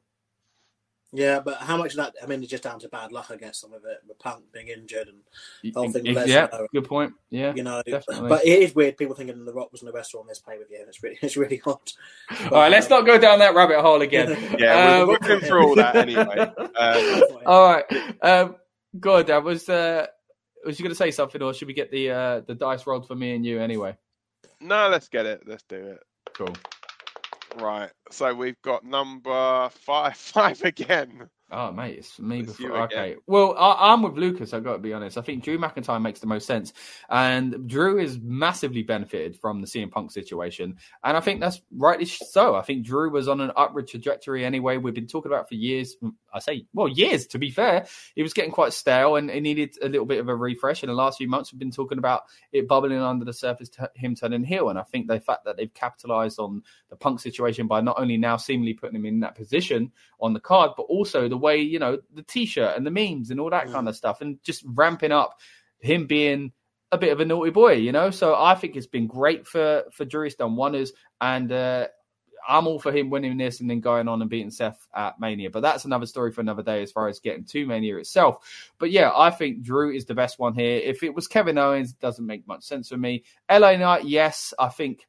Yeah, 1.14 1.42
but 1.42 1.58
how 1.58 1.76
much 1.76 1.92
of 1.92 1.98
that? 1.98 2.16
I 2.24 2.26
mean, 2.26 2.42
it's 2.42 2.50
just 2.50 2.64
down 2.64 2.80
to 2.80 2.88
bad 2.88 3.12
luck, 3.12 3.28
I 3.32 3.36
guess. 3.36 3.60
Some 3.60 3.74
of 3.74 3.84
it, 3.84 4.02
with 4.08 4.18
Punk 4.18 4.46
being 4.54 4.70
injured 4.70 5.10
and 5.10 5.18
the 5.62 5.72
whole 5.72 5.92
thing. 5.92 6.06
Yeah, 6.06 6.48
good 6.74 6.88
point. 6.88 7.14
Yeah, 7.30 7.54
you 7.54 7.64
know, 7.64 7.84
definitely. 7.86 8.30
but 8.30 8.46
it 8.46 8.64
is 8.64 8.74
weird. 8.74 8.96
People 8.96 9.16
thinking 9.16 9.44
the 9.44 9.54
Rock 9.54 9.74
was 9.74 9.82
in 9.82 9.88
the 9.88 9.92
restaurant 9.92 10.26
on 10.26 10.28
this 10.30 10.40
pay 10.40 10.58
per 10.58 10.66
view. 10.66 10.86
It's 10.88 11.04
really, 11.04 11.18
it's 11.22 11.36
really 11.36 11.62
odd. 11.66 11.80
But, 12.30 12.54
all 12.54 12.60
right, 12.60 12.72
let's 12.72 12.90
um, 12.90 13.00
not 13.00 13.06
go 13.06 13.18
down 13.18 13.40
that 13.40 13.56
rabbit 13.56 13.82
hole 13.82 14.02
again. 14.02 14.30
yeah, 14.58 15.00
um, 15.02 15.08
we're 15.08 15.14
looking 15.14 15.40
through 15.42 15.68
all 15.68 15.76
that 15.76 15.96
anyway. 15.96 16.52
Um, 16.82 17.24
all 17.46 17.74
right, 17.74 17.86
um, 18.22 18.56
good. 19.00 19.30
I 19.30 19.40
was. 19.40 19.68
Uh, 19.68 20.08
was 20.66 20.80
you 20.80 20.84
going 20.84 20.92
to 20.92 20.98
say 20.98 21.12
something, 21.12 21.42
or 21.42 21.54
should 21.54 21.68
we 21.68 21.74
get 21.74 21.92
the 21.92 22.12
uh, 22.12 22.40
the 22.42 22.56
dice 22.56 22.88
rolled 22.88 23.08
for 23.08 23.16
me 23.16 23.36
and 23.36 23.46
you 23.46 23.60
anyway? 23.60 23.98
No, 24.62 24.90
let's 24.90 25.10
get 25.10 25.26
it. 25.26 25.42
Let's 25.46 25.64
do 25.64 25.76
it. 25.76 26.00
Cool. 26.34 26.56
Right. 27.58 27.90
So 28.10 28.34
we've 28.34 28.62
got 28.62 28.86
number 28.86 29.70
five, 29.70 30.16
five 30.18 30.62
again. 30.64 31.30
Oh, 31.54 31.70
mate, 31.70 31.98
it's 31.98 32.18
me 32.18 32.40
it's 32.40 32.56
before. 32.56 32.84
Okay. 32.84 33.18
Well, 33.28 33.56
I, 33.58 33.92
am 33.92 34.04
with 34.04 34.14
Lucas. 34.14 34.54
I've 34.54 34.64
got 34.64 34.74
to 34.74 34.80
be 34.80 34.94
honest. 34.94 35.18
I 35.18 35.22
think 35.22 35.44
Drew 35.44 35.58
McIntyre 35.58 36.02
makes 36.02 36.22
the 36.22 36.28
most 36.28 36.48
sense. 36.48 36.72
And 37.10 37.68
Drew 37.68 38.00
is 38.00 38.20
massively 38.24 38.84
benefited 38.84 39.38
from 39.38 39.60
the 39.60 39.68
CM 39.68 39.92
Punk 39.92 40.12
situation. 40.12 40.78
And 41.04 41.18
I 41.18 41.20
think 41.20 41.42
that's 41.42 41.62
rightly 41.76 42.06
so. 42.06 42.56
I 42.56 42.62
think 42.62 42.86
Drew 42.86 43.12
was 43.12 43.28
on 43.28 43.42
an 43.42 43.52
upward 43.58 43.90
trajectory 43.90 44.46
anyway. 44.46 44.78
We've 44.78 44.94
been 44.94 45.08
talking 45.08 45.30
about 45.30 45.50
for 45.50 45.56
years. 45.56 45.98
I 46.34 46.40
say, 46.40 46.66
well, 46.74 46.88
years 46.88 47.28
to 47.28 47.40
be 47.40 47.52
fair. 47.52 47.86
it 48.16 48.24
was 48.24 48.34
getting 48.34 48.52
quite 48.52 48.74
stale 48.74 49.16
and 49.16 49.30
it 49.30 49.42
needed 49.42 49.76
a 49.82 49.90
little 49.90 50.06
bit 50.06 50.20
of 50.20 50.30
a 50.30 50.36
refresh. 50.36 50.84
In 50.84 50.88
the 50.88 50.96
last 50.96 51.18
few 51.18 51.28
months, 51.28 51.52
we've 51.52 51.60
been 51.60 51.72
talking 51.72 51.98
about 51.98 52.24
it 52.52 52.68
bubbling 52.68 53.00
under 53.00 53.26
the 53.26 53.34
surface, 53.34 53.70
to 53.70 53.90
him 53.96 54.16
turning 54.16 54.44
heel. 54.44 54.70
And 54.70 54.80
I 54.80 54.84
think 54.84 55.08
the 55.08 55.20
fact 55.20 55.46
that 55.46 55.58
they've 55.58 55.74
capitalized 55.74 56.40
on 56.40 56.64
the 56.90 56.96
Punk 56.96 57.20
situation 57.20 57.68
by 57.68 57.82
not 57.82 58.00
only 58.00 58.18
now 58.18 58.38
seemingly 58.38 58.74
putting 58.74 58.96
him 58.96 59.06
in 59.06 59.20
that 59.22 59.36
position 59.36 59.92
on 60.20 60.34
the 60.34 60.40
card, 60.40 60.72
but 60.78 60.84
also 60.84 61.28
the 61.28 61.38
way, 61.38 61.58
you 61.58 61.80
know, 61.80 62.00
the 62.14 62.24
t 62.24 62.46
shirt 62.46 62.78
and 62.78 62.86
the 62.86 62.92
memes 62.92 63.32
and 63.32 63.40
all 63.40 63.50
that 63.50 63.68
mm. 63.68 63.72
kind 63.72 63.88
of 63.88 63.96
stuff, 63.96 64.22
and 64.22 64.42
just 64.44 64.64
ramping 64.66 65.12
up 65.12 65.40
him 65.80 66.08
being 66.08 66.52
a 66.92 66.98
bit 66.98 67.12
of 67.12 67.20
a 67.20 67.26
naughty 67.26 67.52
boy, 67.52 67.74
you 67.74 67.92
know. 67.92 68.12
So 68.12 68.36
I 68.36 68.56
think 68.56 68.76
it's 68.76 68.88
been 68.88 69.08
great 69.08 69.48
for 69.48 69.84
for. 69.94 70.06
He's 70.24 70.36
done 70.36 70.56
wonders, 70.56 70.94
and 71.20 71.52
uh, 71.52 71.88
I'm 72.48 72.68
all 72.68 72.80
for 72.80 72.92
him 72.92 73.10
winning 73.10 73.38
this 73.38 73.62
and 73.62 73.70
then 73.70 73.80
going 73.80 74.08
on 74.08 74.22
and 74.22 74.30
beating 74.30 74.52
Seth 74.52 74.88
at 74.96 75.20
Mania. 75.20 75.50
But 75.50 75.62
that's 75.62 75.86
another 75.86 76.06
story 76.06 76.32
for 76.32 76.42
another 76.42 76.64
day 76.64 76.82
as 76.82 76.92
far 76.92 77.08
as 77.08 77.20
getting 77.20 77.46
to 77.46 77.66
Mania 77.66 77.98
itself. 77.98 78.72
But 78.78 78.92
yeah, 78.92 79.12
I 79.16 79.30
think 79.30 79.62
Drew 79.62 79.94
is 79.94 80.06
the 80.06 80.16
best 80.16 80.40
one 80.40 80.54
here. 80.54 80.80
If 80.84 81.04
it 81.04 81.14
was 81.14 81.28
Kevin 81.28 81.58
Owens, 81.58 81.92
it 81.92 82.00
doesn't 82.00 82.26
make 82.26 82.48
much 82.48 82.64
sense 82.64 82.90
for 82.90 82.98
me. 82.98 83.24
LA 83.50 83.78
Knight, 83.78 84.06
yes, 84.06 84.54
I 84.60 84.70
think 84.70 85.08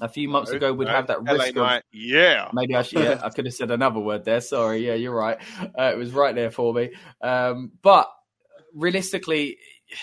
a 0.00 0.08
few 0.08 0.28
months 0.28 0.50
no, 0.50 0.56
ago 0.58 0.72
we'd 0.72 0.86
no, 0.86 0.90
have 0.90 1.06
that 1.06 1.22
risk 1.22 1.56
LA 1.56 1.76
of, 1.76 1.82
yeah 1.90 2.50
maybe 2.52 2.76
i 2.76 2.82
should 2.82 2.98
yeah, 3.00 3.18
i 3.24 3.30
could 3.30 3.46
have 3.46 3.54
said 3.54 3.70
another 3.70 3.98
word 3.98 4.26
there 4.26 4.42
sorry 4.42 4.86
yeah 4.86 4.92
you're 4.92 5.14
right 5.14 5.38
uh, 5.58 5.84
it 5.84 5.96
was 5.96 6.12
right 6.12 6.34
there 6.34 6.50
for 6.50 6.74
me 6.74 6.90
um, 7.22 7.72
but 7.80 8.06
realistically 8.74 9.56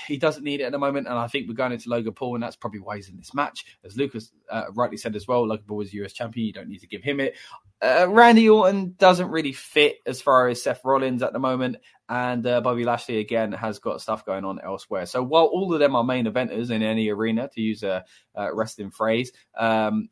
he 0.08 0.18
doesn't 0.18 0.44
need 0.44 0.62
it 0.62 0.64
at 0.64 0.72
the 0.72 0.80
moment 0.80 1.08
and 1.08 1.18
i 1.18 1.28
think 1.28 1.48
we're 1.48 1.54
going 1.54 1.72
into 1.72 1.90
logan 1.90 2.14
paul 2.14 2.36
and 2.36 2.44
that's 2.44 2.56
probably 2.56 2.80
why 2.80 2.96
he's 2.96 3.10
in 3.10 3.18
this 3.18 3.34
match 3.34 3.66
as 3.84 3.98
lucas 3.98 4.32
uh, 4.50 4.66
rightly 4.74 4.98
said 4.98 5.16
as 5.16 5.28
well 5.28 5.46
logan 5.46 5.66
paul 5.68 5.82
is 5.82 5.94
us 5.94 6.14
champion 6.14 6.48
you 6.48 6.54
don't 6.54 6.70
need 6.70 6.80
to 6.80 6.88
give 6.88 7.04
him 7.04 7.20
it 7.20 7.36
uh, 7.82 8.08
randy 8.10 8.48
orton 8.50 8.96
doesn't 8.98 9.30
really 9.30 9.52
fit 9.52 9.98
as 10.06 10.22
far 10.22 10.48
as 10.48 10.62
seth 10.62 10.82
rollins 10.86 11.22
at 11.22 11.34
the 11.34 11.40
moment 11.40 11.78
and 12.10 12.46
uh, 12.46 12.62
Bobby 12.62 12.84
Lashley 12.84 13.20
again 13.20 13.52
has 13.54 13.80
got 13.80 14.02
stuff 14.02 14.26
going 14.26 14.44
on 14.44 14.60
elsewhere. 14.62 15.06
So 15.06 15.24
while 15.24 15.46
all 15.46 15.74
of 15.74 15.80
them 15.80 15.96
are 15.96 16.04
main 16.04 16.26
eventers 16.26 16.70
in 16.70 16.84
any 16.84 17.10
arena, 17.10 17.50
to 17.54 17.62
use 17.62 17.82
a, 17.82 18.04
wrestling 18.36 18.92
phrase, 18.92 19.32
um, 19.58 20.10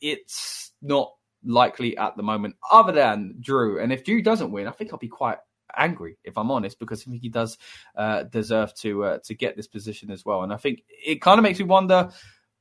it's 0.00 0.72
not 0.82 1.12
likely 1.44 1.96
at 1.96 2.16
the 2.16 2.22
moment, 2.22 2.56
other 2.70 2.92
than 2.92 3.36
Drew. 3.40 3.80
And 3.80 3.92
if 3.92 4.04
Drew 4.04 4.20
doesn't 4.20 4.50
win, 4.50 4.66
I 4.66 4.72
think 4.72 4.92
I'll 4.92 4.98
be 4.98 5.08
quite 5.08 5.38
angry 5.76 6.18
if 6.24 6.36
I'm 6.36 6.50
honest, 6.50 6.78
because 6.78 7.02
I 7.02 7.10
think 7.10 7.22
he 7.22 7.28
does 7.28 7.58
uh, 7.96 8.24
deserve 8.24 8.74
to 8.76 9.04
uh, 9.04 9.18
to 9.24 9.34
get 9.34 9.56
this 9.56 9.66
position 9.66 10.10
as 10.10 10.24
well. 10.24 10.42
And 10.42 10.52
I 10.52 10.56
think 10.56 10.82
it 10.88 11.20
kind 11.20 11.38
of 11.38 11.42
makes 11.42 11.58
me 11.58 11.64
wonder. 11.64 12.10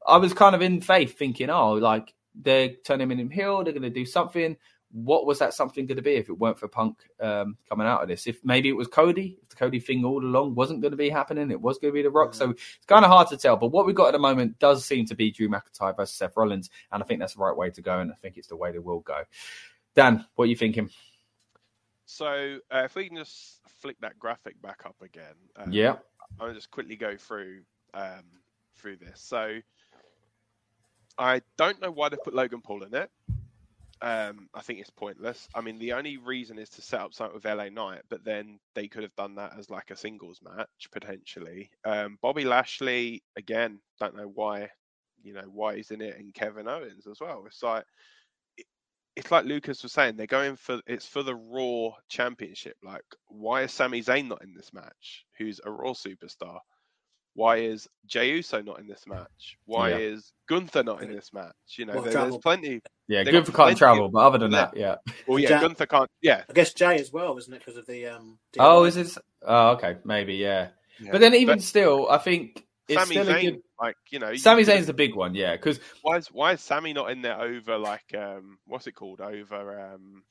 I 0.05 0.17
was 0.17 0.33
kind 0.33 0.55
of 0.55 0.61
in 0.61 0.79
faith, 0.79 1.17
thinking, 1.17 1.49
oh, 1.49 1.73
like 1.73 2.13
they're 2.33 2.69
turning 2.85 3.11
him 3.11 3.19
in 3.19 3.29
heel, 3.29 3.63
they're 3.63 3.73
going 3.73 3.83
to 3.83 3.89
do 3.89 4.05
something 4.05 4.55
what 4.91 5.25
was 5.25 5.39
that 5.39 5.53
something 5.53 5.85
going 5.85 5.97
to 5.97 6.01
be 6.01 6.13
if 6.13 6.29
it 6.29 6.37
weren't 6.37 6.59
for 6.59 6.67
Punk 6.67 6.97
um, 7.19 7.57
coming 7.67 7.87
out 7.87 8.01
of 8.01 8.07
this? 8.07 8.25
If 8.25 8.39
maybe 8.43 8.69
it 8.69 8.75
was 8.75 8.87
Cody, 8.87 9.37
if 9.41 9.49
the 9.49 9.55
Cody 9.55 9.79
thing 9.79 10.05
all 10.05 10.23
along 10.23 10.55
wasn't 10.55 10.81
going 10.81 10.91
to 10.91 10.97
be 10.97 11.09
happening, 11.09 11.51
it 11.51 11.59
was 11.59 11.77
going 11.77 11.93
to 11.93 11.95
be 11.95 12.03
The 12.03 12.09
Rock. 12.09 12.31
Mm-hmm. 12.31 12.37
So 12.37 12.49
it's 12.51 12.85
kind 12.87 13.03
of 13.03 13.11
hard 13.11 13.27
to 13.29 13.37
tell. 13.37 13.57
But 13.57 13.69
what 13.69 13.85
we've 13.85 13.95
got 13.95 14.07
at 14.07 14.13
the 14.13 14.19
moment 14.19 14.59
does 14.59 14.85
seem 14.85 15.05
to 15.07 15.15
be 15.15 15.31
Drew 15.31 15.49
McIntyre 15.49 15.95
versus 15.95 16.15
Seth 16.15 16.37
Rollins, 16.37 16.69
and 16.91 17.03
I 17.03 17.05
think 17.05 17.19
that's 17.19 17.33
the 17.33 17.41
right 17.41 17.55
way 17.55 17.69
to 17.71 17.81
go, 17.81 17.99
and 17.99 18.11
I 18.11 18.15
think 18.15 18.37
it's 18.37 18.47
the 18.47 18.55
way 18.55 18.71
they 18.71 18.79
will 18.79 19.01
go. 19.01 19.23
Dan, 19.95 20.25
what 20.35 20.45
are 20.45 20.49
you 20.49 20.55
thinking? 20.55 20.89
So 22.07 22.57
uh, 22.73 22.83
if 22.85 22.95
we 22.95 23.07
can 23.07 23.17
just 23.17 23.59
flick 23.81 23.97
that 24.01 24.17
graphic 24.17 24.59
back 24.61 24.81
up 24.85 24.95
again, 25.01 25.35
um, 25.55 25.71
yeah, 25.71 25.97
I'll 26.39 26.53
just 26.53 26.71
quickly 26.71 26.95
go 26.95 27.15
through 27.17 27.61
um, 27.93 28.23
through 28.77 28.97
this. 28.97 29.21
So 29.21 29.59
I 31.17 31.41
don't 31.57 31.81
know 31.81 31.91
why 31.91 32.09
they 32.09 32.17
put 32.23 32.33
Logan 32.33 32.61
Paul 32.61 32.83
in 32.83 32.95
it 32.95 33.11
um, 34.01 34.49
I 34.53 34.61
think 34.61 34.79
it's 34.79 34.89
pointless. 34.89 35.47
I 35.55 35.61
mean, 35.61 35.79
the 35.79 35.93
only 35.93 36.17
reason 36.17 36.59
is 36.59 36.69
to 36.71 36.81
set 36.81 37.01
up 37.01 37.13
something 37.13 37.35
with 37.35 37.45
LA 37.45 37.69
Knight, 37.69 38.01
but 38.09 38.23
then 38.23 38.59
they 38.75 38.87
could 38.87 39.03
have 39.03 39.15
done 39.15 39.35
that 39.35 39.53
as 39.57 39.69
like 39.69 39.89
a 39.89 39.95
singles 39.95 40.39
match 40.43 40.89
potentially. 40.91 41.71
Um, 41.83 42.17
Bobby 42.21 42.45
Lashley, 42.45 43.23
again, 43.35 43.79
don't 43.99 44.15
know 44.15 44.31
why, 44.33 44.69
you 45.23 45.33
know, 45.33 45.45
why 45.51 45.77
he's 45.77 45.91
in 45.91 46.01
it, 46.01 46.17
and 46.17 46.33
Kevin 46.33 46.67
Owens 46.67 47.07
as 47.07 47.19
well. 47.19 47.43
It's 47.47 47.63
like, 47.63 47.85
it's 49.17 49.31
like 49.31 49.45
Lucas 49.45 49.81
was 49.81 49.91
saying, 49.91 50.15
they're 50.15 50.27
going 50.27 50.55
for 50.55 50.79
it's 50.85 51.07
for 51.07 51.23
the 51.23 51.35
Raw 51.35 51.95
Championship. 52.07 52.75
Like, 52.83 53.01
why 53.27 53.63
is 53.63 53.73
Sami 53.73 54.03
Zayn 54.03 54.27
not 54.27 54.43
in 54.43 54.53
this 54.53 54.71
match? 54.71 55.25
Who's 55.39 55.59
a 55.65 55.71
Raw 55.71 55.93
superstar? 55.93 56.59
Why 57.33 57.57
is 57.57 57.87
Jey 58.05 58.29
Uso 58.35 58.61
not 58.61 58.79
in 58.79 58.87
this 58.87 59.05
match? 59.07 59.57
Why 59.65 59.89
yeah. 59.89 59.97
is 59.97 60.33
Gunther 60.47 60.83
not 60.83 61.01
in 61.01 61.11
this 61.11 61.33
match? 61.33 61.53
You 61.77 61.85
know, 61.85 61.95
well, 61.95 62.03
there, 62.03 62.13
there's 62.13 62.37
plenty. 62.37 62.81
Yeah, 63.07 63.23
Gunther 63.23 63.51
can't 63.51 63.77
travel, 63.77 64.09
but 64.09 64.19
other 64.19 64.37
than 64.37 64.51
that, 64.51 64.77
yeah. 64.77 64.95
Well, 65.27 65.39
yeah, 65.39 65.61
Gunther 65.61 65.87
can't. 65.87 66.09
Yeah, 66.21 66.43
I 66.47 66.53
guess 66.53 66.73
Jey 66.73 66.99
as 66.99 67.11
well, 67.11 67.37
isn't 67.37 67.51
it? 67.51 67.59
Because 67.59 67.77
of 67.77 67.87
the 67.87 68.07
um. 68.07 68.37
Oh, 68.59 68.83
is 68.83 68.97
it? 68.97 69.17
Oh, 69.41 69.69
okay, 69.71 69.97
maybe, 70.03 70.35
yeah. 70.35 70.69
yeah. 70.99 71.11
But 71.11 71.21
then, 71.21 71.33
even 71.33 71.57
but 71.57 71.63
still, 71.63 72.07
I 72.07 72.19
think 72.19 72.65
it's 72.87 73.01
Sami 73.01 73.15
still 73.15 73.25
Zayn, 73.25 73.37
a 73.37 73.51
good. 73.51 73.61
Like 73.79 73.95
you 74.09 74.19
know, 74.19 74.35
Sami 74.35 74.63
Zayn's 74.63 74.87
the 74.87 74.93
big 74.93 75.15
one, 75.15 75.35
yeah. 75.35 75.55
Because 75.55 75.79
why 76.01 76.17
is 76.17 76.27
why 76.27 76.53
is 76.53 76.61
Sami 76.61 76.93
not 76.93 77.11
in 77.11 77.21
there 77.21 77.39
over 77.39 77.77
like 77.77 78.13
um 78.17 78.57
what's 78.65 78.87
it 78.87 78.93
called 78.93 79.21
over 79.21 79.93
um 79.93 80.23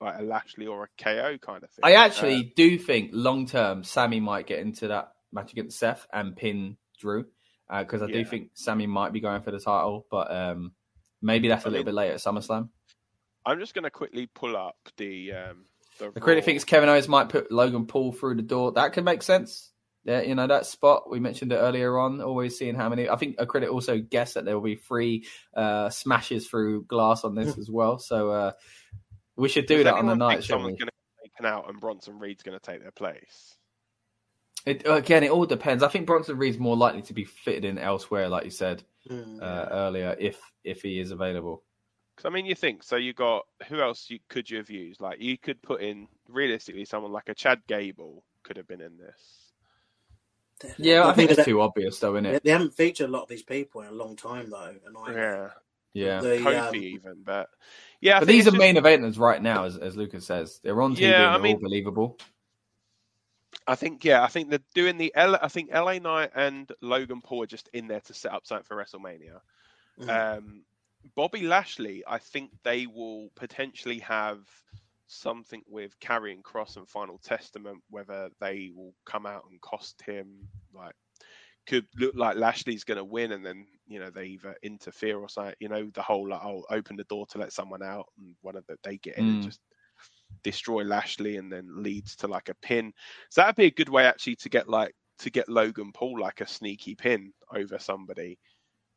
like 0.00 0.18
a 0.18 0.22
Lashley 0.22 0.66
or 0.66 0.84
a 0.84 1.02
KO 1.02 1.36
kind 1.38 1.62
of 1.62 1.70
thing? 1.70 1.82
I 1.82 1.92
actually 1.94 2.36
uh, 2.36 2.52
do 2.56 2.78
think 2.78 3.10
long 3.12 3.46
term 3.46 3.84
Sami 3.84 4.20
might 4.20 4.46
get 4.46 4.60
into 4.60 4.88
that 4.88 5.12
match 5.32 5.52
against 5.52 5.78
Seth 5.78 6.06
and 6.12 6.34
pin 6.34 6.76
Drew 6.98 7.26
because 7.78 8.02
uh, 8.02 8.06
I 8.06 8.08
yeah. 8.08 8.14
do 8.18 8.24
think 8.24 8.50
Sami 8.54 8.86
might 8.86 9.12
be 9.12 9.20
going 9.20 9.42
for 9.42 9.50
the 9.50 9.60
title, 9.60 10.06
but 10.10 10.34
um, 10.34 10.72
maybe 11.22 11.48
that's 11.48 11.64
a 11.64 11.68
I 11.68 11.70
little 11.70 11.84
mean, 11.84 11.94
bit 11.94 11.94
late 11.94 12.10
at 12.10 12.18
SummerSlam. 12.18 12.68
I'm 13.46 13.58
just 13.58 13.74
going 13.74 13.84
to 13.84 13.90
quickly 13.90 14.26
pull 14.26 14.56
up 14.56 14.76
the. 14.96 15.32
Um, 15.32 15.64
the, 15.98 16.10
the 16.10 16.20
critic 16.20 16.44
thinks 16.44 16.64
Kevin 16.64 16.88
Owens 16.88 17.08
might 17.08 17.28
put 17.28 17.52
Logan 17.52 17.86
Paul 17.86 18.12
through 18.12 18.36
the 18.36 18.42
door. 18.42 18.72
That 18.72 18.92
could 18.92 19.04
make 19.04 19.22
sense. 19.22 19.69
Yeah, 20.10 20.22
you 20.22 20.34
know 20.34 20.48
that 20.48 20.66
spot 20.66 21.08
we 21.08 21.20
mentioned 21.20 21.52
it 21.52 21.56
earlier 21.56 21.96
on. 21.96 22.20
Always 22.20 22.58
seeing 22.58 22.74
how 22.74 22.88
many. 22.88 23.08
I 23.08 23.14
think 23.14 23.36
Acrylic 23.36 23.70
also 23.70 23.98
guessed 23.98 24.34
that 24.34 24.44
there 24.44 24.56
will 24.56 24.64
be 24.64 24.74
three 24.74 25.24
uh, 25.54 25.88
smashes 25.88 26.48
through 26.48 26.82
glass 26.86 27.22
on 27.22 27.36
this 27.36 27.56
as 27.56 27.70
well. 27.70 28.00
So 28.00 28.30
uh, 28.32 28.52
we 29.36 29.48
should 29.48 29.66
do 29.66 29.76
Does 29.76 29.84
that 29.84 29.94
on 29.94 30.06
the 30.06 30.16
night. 30.16 30.42
Someone's 30.42 30.78
going 30.78 30.88
to 30.88 30.92
be 31.22 31.28
taken 31.28 31.46
out 31.46 31.68
and 31.68 31.78
Bronson 31.78 32.18
Reed's 32.18 32.42
going 32.42 32.58
to 32.58 32.64
take 32.64 32.82
their 32.82 32.90
place. 32.90 33.56
It, 34.66 34.82
again, 34.84 35.22
it 35.22 35.30
all 35.30 35.46
depends. 35.46 35.84
I 35.84 35.88
think 35.88 36.06
Bronson 36.06 36.36
Reed's 36.36 36.58
more 36.58 36.76
likely 36.76 37.02
to 37.02 37.14
be 37.14 37.24
fitted 37.24 37.64
in 37.64 37.78
elsewhere, 37.78 38.28
like 38.28 38.44
you 38.44 38.50
said 38.50 38.82
mm. 39.08 39.40
uh, 39.40 39.68
earlier, 39.70 40.16
if 40.18 40.40
if 40.64 40.82
he 40.82 40.98
is 40.98 41.12
available. 41.12 41.62
Because 42.16 42.28
I 42.28 42.34
mean, 42.34 42.46
you 42.46 42.56
think 42.56 42.82
so? 42.82 42.96
You 42.96 43.12
got 43.12 43.46
who 43.68 43.80
else 43.80 44.10
you, 44.10 44.18
could 44.28 44.50
you 44.50 44.56
have 44.56 44.70
used? 44.70 45.00
Like 45.00 45.20
you 45.20 45.38
could 45.38 45.62
put 45.62 45.82
in 45.82 46.08
realistically 46.28 46.84
someone 46.84 47.12
like 47.12 47.28
a 47.28 47.34
Chad 47.34 47.60
Gable 47.68 48.24
could 48.42 48.56
have 48.56 48.66
been 48.66 48.80
in 48.80 48.98
this. 48.98 49.49
Yeah, 50.78 51.06
I 51.06 51.12
think 51.12 51.30
it's 51.30 51.44
too 51.44 51.60
obvious, 51.60 51.98
though, 51.98 52.14
isn't 52.16 52.26
it? 52.26 52.44
They 52.44 52.50
haven't 52.50 52.74
featured 52.74 53.08
a 53.08 53.12
lot 53.12 53.22
of 53.22 53.28
these 53.28 53.42
people 53.42 53.82
in 53.82 53.88
a 53.88 53.92
long 53.92 54.16
time, 54.16 54.50
though. 54.50 54.74
And 54.86 54.96
I, 54.96 55.12
yeah, 55.12 55.48
yeah, 55.92 56.20
the, 56.20 56.28
Kofi 56.38 56.68
um, 56.68 56.74
even, 56.74 57.22
but 57.24 57.48
yeah, 58.00 58.20
but 58.20 58.28
these 58.28 58.46
are 58.46 58.50
just... 58.50 58.58
main 58.58 58.76
eventers 58.76 59.18
right 59.18 59.42
now, 59.42 59.64
as, 59.64 59.76
as 59.76 59.96
Lucas 59.96 60.26
says. 60.26 60.60
They're 60.62 60.80
on 60.80 60.94
TV. 60.94 61.10
Yeah, 61.10 61.34
I 61.34 61.38
mean, 61.38 61.56
all 61.56 61.62
believable. 61.62 62.18
I 63.66 63.74
think 63.74 64.04
yeah, 64.04 64.22
I 64.22 64.28
think 64.28 64.50
they're 64.50 64.60
doing 64.74 64.98
the 64.98 65.12
L. 65.14 65.38
I 65.40 65.48
think 65.48 65.72
LA 65.72 65.98
Knight 65.98 66.30
and 66.34 66.70
Logan 66.80 67.20
Paul 67.20 67.44
are 67.44 67.46
just 67.46 67.68
in 67.72 67.88
there 67.88 68.00
to 68.00 68.14
set 68.14 68.32
up 68.32 68.46
something 68.46 68.64
for 68.64 68.76
WrestleMania. 68.76 69.40
Mm. 70.00 70.36
Um, 70.38 70.62
Bobby 71.14 71.42
Lashley, 71.42 72.02
I 72.06 72.18
think 72.18 72.50
they 72.62 72.86
will 72.86 73.30
potentially 73.34 73.98
have 74.00 74.38
something 75.10 75.62
with 75.68 75.98
Karrion 76.00 76.42
Kross 76.42 76.76
and 76.76 76.88
Final 76.88 77.18
Testament, 77.18 77.82
whether 77.90 78.30
they 78.40 78.70
will 78.74 78.94
come 79.06 79.26
out 79.26 79.44
and 79.50 79.60
cost 79.60 80.02
him 80.02 80.48
like 80.74 80.94
could 81.66 81.86
look 81.96 82.14
like 82.16 82.36
Lashley's 82.36 82.84
going 82.84 82.98
to 82.98 83.04
win, 83.04 83.32
and 83.32 83.44
then 83.44 83.66
you 83.86 84.00
know 84.00 84.10
they 84.10 84.26
either 84.26 84.56
interfere 84.62 85.18
or 85.18 85.28
something. 85.28 85.54
You 85.60 85.68
know 85.68 85.90
the 85.94 86.02
whole 86.02 86.28
like, 86.30 86.40
I'll 86.42 86.64
open 86.70 86.96
the 86.96 87.04
door 87.04 87.26
to 87.30 87.38
let 87.38 87.52
someone 87.52 87.82
out, 87.82 88.06
and 88.18 88.34
one 88.42 88.56
of 88.56 88.66
the 88.66 88.76
they 88.82 88.98
get 88.98 89.16
in 89.18 89.28
and 89.28 89.40
Mm. 89.40 89.42
just 89.42 89.60
destroy 90.42 90.82
Lashley, 90.84 91.36
and 91.36 91.52
then 91.52 91.82
leads 91.82 92.16
to 92.16 92.28
like 92.28 92.48
a 92.48 92.54
pin. 92.56 92.92
So 93.30 93.40
that'd 93.42 93.56
be 93.56 93.66
a 93.66 93.70
good 93.70 93.88
way 93.88 94.06
actually 94.06 94.36
to 94.36 94.48
get 94.48 94.68
like 94.68 94.94
to 95.20 95.30
get 95.30 95.48
Logan 95.48 95.92
Paul 95.92 96.18
like 96.20 96.40
a 96.40 96.46
sneaky 96.46 96.94
pin 96.94 97.32
over 97.54 97.78
somebody. 97.78 98.38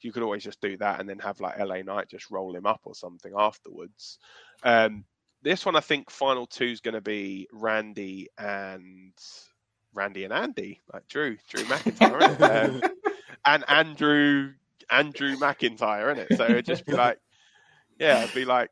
You 0.01 0.11
could 0.11 0.24
always 0.24 0.43
just 0.43 0.61
do 0.61 0.78
that 0.78 0.99
and 0.99 1.09
then 1.09 1.20
have 1.20 1.39
like 1.41 1.59
LA 1.59 1.82
Knight 1.82 2.09
just 2.09 2.30
roll 2.32 2.55
him 2.55 2.66
up 2.66 2.82
or 2.86 2.95
something 2.95 3.34
afterwards. 3.38 4.20
Um, 4.64 5.05
this 5.44 5.66
one, 5.66 5.76
I 5.76 5.82
think, 5.82 6.10
final 6.10 6.48
two 6.48 6.66
is 6.66 6.82
going 6.82 6.96
to 6.96 7.02
be 7.02 7.48
Randy 7.52 8.30
and 8.38 9.14
Randy 9.94 10.24
and 10.24 10.34
Andy, 10.34 10.82
like 10.91 11.08
Drew, 11.08 11.38
Drew 11.50 11.66
McIntyre, 11.66 12.39
um, 12.66 12.82
and 13.46 13.64
Andrew 13.70 14.54
Andrew 14.89 15.36
McIntyre, 15.38 16.12
in 16.12 16.20
it. 16.20 16.34
So 16.38 16.46
it'd 16.46 16.66
just 16.66 16.86
be 16.86 16.94
like, 16.94 17.20
yeah, 18.00 18.24
it'd 18.24 18.36
be 18.36 18.46
like 18.46 18.72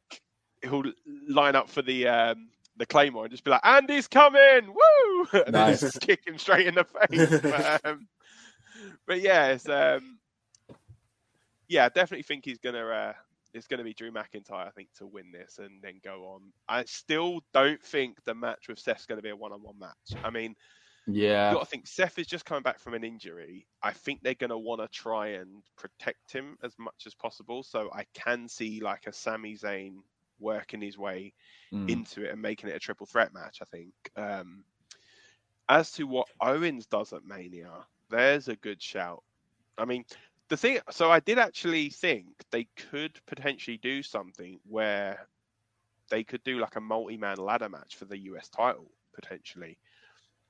he'll 0.63 0.84
line 1.28 1.55
up 1.55 1.69
for 1.69 1.82
the 1.82 2.07
um, 2.07 2.49
the 2.78 2.86
claymore 2.86 3.26
and 3.26 3.32
just 3.32 3.43
be 3.43 3.51
like, 3.51 3.65
Andy's 3.65 4.07
coming, 4.07 4.67
woo! 4.67 5.28
And 5.45 5.53
Nice. 5.53 5.82
just 5.82 6.01
kick 6.01 6.26
him 6.26 6.38
straight 6.38 6.67
in 6.67 6.76
the 6.76 6.86
face. 6.86 7.39
but, 7.43 7.86
um, 7.86 8.07
but 9.05 9.22
yeah, 9.22 9.47
it's 9.47 9.67
um, 9.69 10.17
yeah, 11.67 11.86
I 11.86 11.89
definitely 11.89 12.24
think 12.24 12.45
he's 12.45 12.57
gonna 12.59 12.86
uh, 12.86 13.13
it's 13.53 13.67
gonna 13.67 13.83
be 13.83 13.93
Drew 13.93 14.11
McIntyre, 14.11 14.67
I 14.67 14.71
think, 14.71 14.89
to 14.95 15.05
win 15.05 15.31
this 15.31 15.59
and 15.59 15.81
then 15.81 15.99
go 16.03 16.25
on. 16.33 16.41
I 16.67 16.83
still 16.85 17.41
don't 17.53 17.81
think 17.83 18.23
the 18.23 18.33
match 18.35 18.67
with 18.67 18.79
Seth's 18.79 19.05
gonna 19.05 19.21
be 19.21 19.29
a 19.29 19.35
one-on-one 19.35 19.79
match. 19.79 20.23
I 20.23 20.29
mean, 20.29 20.55
Yeah. 21.07 21.49
you 21.49 21.55
got 21.55 21.63
to 21.63 21.65
think 21.69 21.87
Seth 21.87 22.19
is 22.19 22.27
just 22.27 22.45
coming 22.45 22.61
back 22.61 22.79
from 22.79 22.93
an 22.93 23.03
injury. 23.03 23.67
I 23.81 23.91
think 23.91 24.21
they're 24.21 24.35
going 24.35 24.51
to 24.51 24.57
want 24.57 24.81
to 24.81 24.87
try 24.87 25.29
and 25.29 25.63
protect 25.75 26.31
him 26.31 26.57
as 26.63 26.77
much 26.77 27.07
as 27.07 27.15
possible. 27.15 27.63
So 27.63 27.89
I 27.91 28.05
can 28.13 28.47
see 28.47 28.81
like 28.81 29.07
a 29.07 29.11
Sami 29.11 29.57
Zayn 29.57 30.03
working 30.39 30.79
his 30.79 30.97
way 30.99 31.33
Mm. 31.73 31.89
into 31.89 32.23
it 32.25 32.31
and 32.31 32.41
making 32.41 32.69
it 32.69 32.75
a 32.75 32.79
triple 32.79 33.07
threat 33.07 33.33
match. 33.33 33.61
I 33.61 33.65
think. 33.65 33.93
Um, 34.15 34.63
as 35.67 35.91
to 35.93 36.03
what 36.05 36.27
Owens 36.39 36.85
does 36.85 37.13
at 37.13 37.25
Mania, 37.25 37.87
there's 38.09 38.47
a 38.47 38.55
good 38.57 38.81
shout. 38.81 39.23
I 39.79 39.85
mean, 39.85 40.05
the 40.51 40.57
thing. 40.57 40.79
So 40.91 41.09
I 41.09 41.19
did 41.21 41.39
actually 41.39 41.89
think 41.89 42.27
they 42.51 42.67
could 42.91 43.19
potentially 43.25 43.77
do 43.77 44.03
something 44.03 44.59
where 44.67 45.27
they 46.09 46.23
could 46.23 46.43
do 46.43 46.59
like 46.59 46.75
a 46.75 46.81
multi-man 46.81 47.37
ladder 47.37 47.69
match 47.69 47.95
for 47.95 48.05
the 48.05 48.17
US 48.19 48.49
title 48.49 48.91
potentially. 49.13 49.77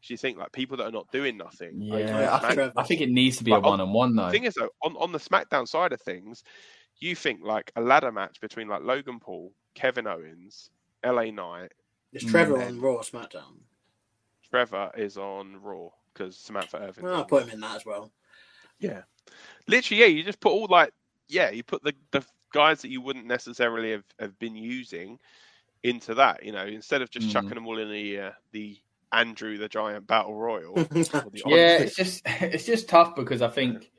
Do 0.02 0.14
you 0.14 0.18
think 0.18 0.40
like 0.40 0.52
people 0.52 0.78
that 0.78 0.86
are 0.88 0.92
not 0.92 1.12
doing 1.12 1.38
nothing? 1.38 1.88
over 1.92 2.00
Yeah, 2.00 2.34
I 2.34 2.40
Smack- 2.40 2.56
think, 2.56 2.74
I 2.76 2.84
think 2.84 3.02
it 3.02 3.10
needs 3.10 3.38
to 3.38 3.44
be 3.44 3.52
a 3.52 3.54
Like, 3.56 3.64
on- 3.64 3.70
one 3.72 3.82
on 3.82 3.94
one 3.94 4.16
though. 4.16 4.26
the 4.26 4.32
thing 4.32 4.44
is 4.46 4.56
though, 4.56 4.70
on, 4.84 4.96
on 4.98 5.12
the 5.12 5.20
SmackDown 5.20 5.68
side 5.68 5.94
of 5.94 6.02
things, 6.02 6.44
you 6.98 7.16
think 7.16 7.42
like 7.44 7.72
a 7.76 7.82
ladder 7.82 8.12
match 8.12 8.42
between 8.42 8.68
like 8.68 8.82
Logan 8.82 9.20
Paul, 9.20 9.54
Kevin 9.76 10.08
Owens, 10.08 10.72
LA 11.06 11.26
Knight, 11.32 11.72
It's 12.12 12.26
Trevor 12.26 12.58
Mm. 12.58 12.68
on 12.68 12.82
Raw 12.82 12.94
or 12.96 13.02
SmackDown. 13.04 13.60
Trevor 14.50 14.92
is 14.98 15.16
on 15.18 15.62
Raw 15.62 15.90
because 16.12 16.36
Samantha 16.38 16.78
Irvin. 16.78 17.04
Well, 17.06 17.16
I'll 17.18 17.26
put 17.26 17.44
him 17.44 17.52
in 17.52 17.60
that 17.62 17.76
as 17.78 17.86
well. 17.86 18.12
Yeah, 18.80 19.04
literally, 19.68 20.02
yeah. 20.02 20.08
You 20.08 20.24
just 20.24 20.40
put 20.40 20.52
all 20.52 20.68
like, 20.70 20.92
yeah, 21.28 21.50
you 21.50 21.64
put 21.64 21.84
the 21.84 21.94
the 22.12 22.26
guys 22.54 22.82
that 22.82 22.90
you 22.90 23.02
wouldn't 23.02 23.26
necessarily 23.26 23.92
have, 23.92 24.04
have 24.20 24.38
been 24.40 24.56
using 24.56 25.20
into 25.84 26.14
that. 26.16 26.44
You 26.44 26.52
know, 26.52 26.66
instead 26.66 27.02
of 27.02 27.10
just 27.10 27.28
Mm. 27.28 27.32
chucking 27.32 27.56
them 27.56 27.68
all 27.68 27.80
in 27.80 27.90
the 27.90 28.20
uh, 28.20 28.32
the 28.52 28.78
Andre 29.12 29.58
the 29.58 29.70
Giant 29.70 30.08
Battle 30.08 30.36
Royal. 30.36 30.88
Yeah, 31.46 31.78
it's 31.78 31.96
just 31.96 32.22
it's 32.26 32.66
just 32.66 32.90
tough 32.90 33.16
because 33.16 33.42
I 33.42 33.50
think 33.50 33.92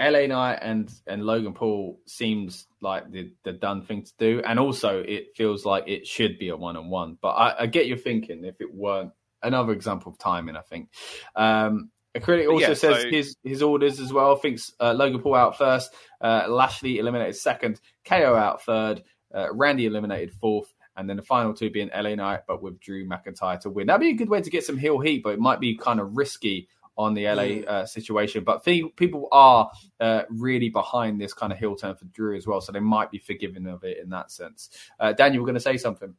LA 0.00 0.26
Knight 0.26 0.58
and 0.62 0.90
and 1.06 1.24
Logan 1.24 1.54
Paul 1.54 2.00
seems 2.06 2.66
like 2.80 3.10
the 3.10 3.32
the 3.44 3.52
done 3.52 3.82
thing 3.82 4.02
to 4.02 4.12
do, 4.18 4.42
and 4.44 4.58
also 4.58 5.00
it 5.00 5.36
feels 5.36 5.64
like 5.64 5.84
it 5.86 6.06
should 6.06 6.38
be 6.38 6.48
a 6.48 6.56
one 6.56 6.76
on 6.76 6.88
one. 6.88 7.18
But 7.20 7.30
I, 7.30 7.62
I 7.62 7.66
get 7.66 7.86
your 7.86 7.98
thinking. 7.98 8.44
If 8.44 8.60
it 8.60 8.72
weren't 8.72 9.12
another 9.42 9.72
example 9.72 10.10
of 10.12 10.18
timing, 10.18 10.56
I 10.56 10.62
think. 10.62 10.88
Um, 11.36 11.90
Acrylic 12.14 12.48
also 12.50 12.68
yeah, 12.68 12.74
says 12.74 13.02
so- 13.02 13.08
his 13.10 13.36
his 13.42 13.62
orders 13.62 14.00
as 14.00 14.12
well. 14.12 14.36
Thinks 14.36 14.72
uh, 14.80 14.92
Logan 14.92 15.20
Paul 15.20 15.34
out 15.34 15.58
first, 15.58 15.92
uh, 16.20 16.46
Lashley 16.48 16.98
eliminated 16.98 17.36
second, 17.36 17.80
KO 18.04 18.34
out 18.34 18.62
third, 18.62 19.02
uh, 19.34 19.52
Randy 19.52 19.86
eliminated 19.86 20.32
fourth, 20.32 20.72
and 20.96 21.08
then 21.10 21.16
the 21.16 21.22
final 21.22 21.52
two 21.54 21.70
being 21.70 21.90
LA 21.94 22.14
Knight, 22.14 22.42
but 22.46 22.62
with 22.62 22.78
Drew 22.80 23.06
McIntyre 23.06 23.58
to 23.60 23.70
win. 23.70 23.88
That'd 23.88 24.00
be 24.00 24.10
a 24.10 24.14
good 24.14 24.28
way 24.28 24.40
to 24.40 24.50
get 24.50 24.64
some 24.64 24.78
heel 24.78 25.00
heat, 25.00 25.22
but 25.24 25.30
it 25.30 25.40
might 25.40 25.58
be 25.60 25.76
kind 25.76 25.98
of 25.98 26.16
risky 26.16 26.68
on 26.96 27.14
the 27.14 27.24
LA 27.26 27.42
Mm. 27.42 27.66
uh, 27.66 27.86
situation. 27.86 28.44
But 28.44 28.62
fe- 28.62 28.88
people 28.94 29.26
are 29.32 29.68
uh, 29.98 30.22
really 30.30 30.68
behind 30.68 31.20
this 31.20 31.34
kind 31.34 31.52
of 31.52 31.58
heel 31.58 31.74
turn 31.74 31.96
for 31.96 32.04
Drew 32.04 32.36
as 32.36 32.46
well, 32.46 32.60
so 32.60 32.70
they 32.70 32.78
might 32.78 33.10
be 33.10 33.18
forgiving 33.18 33.66
of 33.66 33.82
it 33.82 33.98
in 33.98 34.10
that 34.10 34.30
sense. 34.30 34.70
Uh, 35.00 35.12
Dan, 35.12 35.34
you 35.34 35.40
were 35.40 35.46
going 35.46 35.54
to 35.56 35.60
say 35.60 35.76
something. 35.76 36.14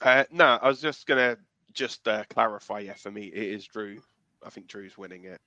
Uh, 0.00 0.24
no, 0.30 0.58
I 0.62 0.68
was 0.68 0.80
just 0.80 1.06
gonna 1.06 1.36
just 1.74 2.08
uh, 2.08 2.24
clarify. 2.30 2.78
Yeah, 2.78 2.94
for 2.94 3.10
me, 3.10 3.24
it 3.26 3.42
is 3.54 3.66
Drew. 3.66 4.00
I 4.46 4.50
think 4.50 4.68
Drew's 4.68 4.96
winning 4.96 5.24
it. 5.24 5.40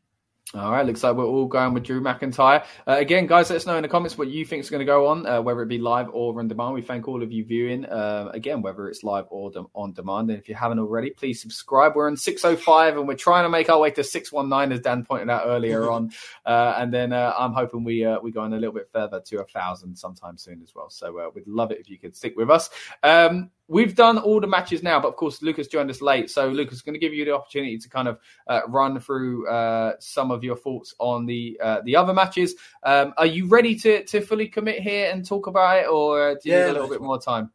All 0.56 0.72
right, 0.72 0.84
looks 0.84 1.04
like 1.04 1.16
we're 1.16 1.28
all 1.28 1.46
going 1.46 1.76
with 1.76 1.84
Drew 1.84 2.02
McIntyre. 2.02 2.66
Uh, 2.88 2.96
again, 2.98 3.28
guys, 3.28 3.52
let 3.52 3.58
us 3.58 3.68
know 3.68 3.76
in 3.76 3.84
the 3.84 3.88
comments 3.88 4.18
what 4.18 4.30
you 4.30 4.44
think 4.44 4.62
is 4.62 4.72
going 4.72 4.80
to 4.80 4.86
go 4.86 5.06
on, 5.06 5.28
uh, 5.28 5.40
whether 5.40 5.62
it 5.62 5.68
be 5.68 5.78
live 5.78 6.10
or 6.12 6.40
on 6.40 6.48
demand. 6.48 6.74
We 6.74 6.82
thank 6.82 7.08
all 7.08 7.22
of 7.22 7.32
you 7.32 7.46
viewing, 7.46 7.86
uh, 7.86 8.32
again, 8.34 8.64
whether 8.64 8.90
it's 8.90 9.04
live 9.04 9.26
or 9.30 9.52
dem- 9.52 9.68
on 9.76 9.94
demand. 9.94 10.32
And 10.32 10.40
if 10.40 10.50
you 10.50 10.56
haven't 10.56 10.80
already, 10.80 11.12
please 11.12 11.40
subscribe. 11.40 11.96
We're 11.96 12.08
on 12.08 12.18
605 12.18 12.98
and 12.98 13.08
we're 13.08 13.14
trying 13.14 13.44
to 13.44 13.50
make 13.50 13.70
our 13.70 13.80
way 13.80 13.92
to 13.92 14.04
619, 14.04 14.76
as 14.76 14.82
Dan 14.82 15.06
pointed 15.06 15.30
out 15.30 15.44
earlier 15.46 15.92
on. 15.92 16.12
Uh, 16.46 16.74
and 16.78 16.92
then 16.92 17.14
uh, 17.14 17.34
I'm 17.38 17.54
hoping 17.54 17.84
we 17.84 18.04
uh, 18.04 18.20
we 18.22 18.32
go 18.32 18.42
on 18.42 18.54
a 18.54 18.56
little 18.56 18.74
bit 18.74 18.90
further 18.92 19.20
to 19.20 19.42
a 19.42 19.46
thousand 19.46 19.96
sometime 19.96 20.38
soon 20.38 20.62
as 20.64 20.74
well. 20.74 20.90
So 20.90 21.20
uh, 21.20 21.30
we'd 21.34 21.48
love 21.48 21.72
it 21.72 21.80
if 21.80 21.90
you 21.90 22.00
could 22.00 22.16
stick 22.16 22.36
with 22.36 22.50
us. 22.50 22.70
Um, 23.04 23.52
we've 23.70 23.96
done 23.96 24.18
all 24.18 24.42
the 24.42 24.48
matches 24.48 24.84
now, 24.84 25.00
but 25.00 25.08
of 25.10 25.16
course, 25.16 25.42
Lucas 25.42 25.68
joined 25.68 25.90
us 25.90 26.02
late. 26.02 26.30
So, 26.30 26.50
Lucas 26.50 26.76
is 26.76 26.82
going 26.82 26.96
to 26.96 27.00
give 27.00 27.14
you 27.14 27.24
the 27.24 27.36
opportunity 27.36 27.78
to 27.78 27.90
kind 27.90 28.08
of 28.08 28.20
uh, 28.48 28.62
run 28.68 29.00
through 29.00 29.48
uh, 29.48 29.94
some 30.00 30.32
of 30.32 30.39
your 30.44 30.56
thoughts 30.56 30.96
on 31.00 31.26
the 31.26 31.60
uh, 31.62 31.82
the 31.84 31.96
other 31.96 32.14
matches. 32.14 32.56
Um, 32.84 33.14
are 33.18 33.26
you 33.26 33.48
ready 33.48 33.76
to, 33.76 34.04
to 34.06 34.22
fully 34.22 34.48
commit 34.48 34.82
here 34.82 35.12
and 35.12 35.26
talk 35.26 35.48
about 35.48 35.78
it, 35.84 35.88
or 35.88 36.36
do 36.36 36.50
you 36.50 36.56
Yeah, 36.56 36.62
need 36.62 36.70
a 36.70 36.74
little 36.74 36.90
bit 36.90 37.02
more 37.02 37.20
time? 37.20 37.52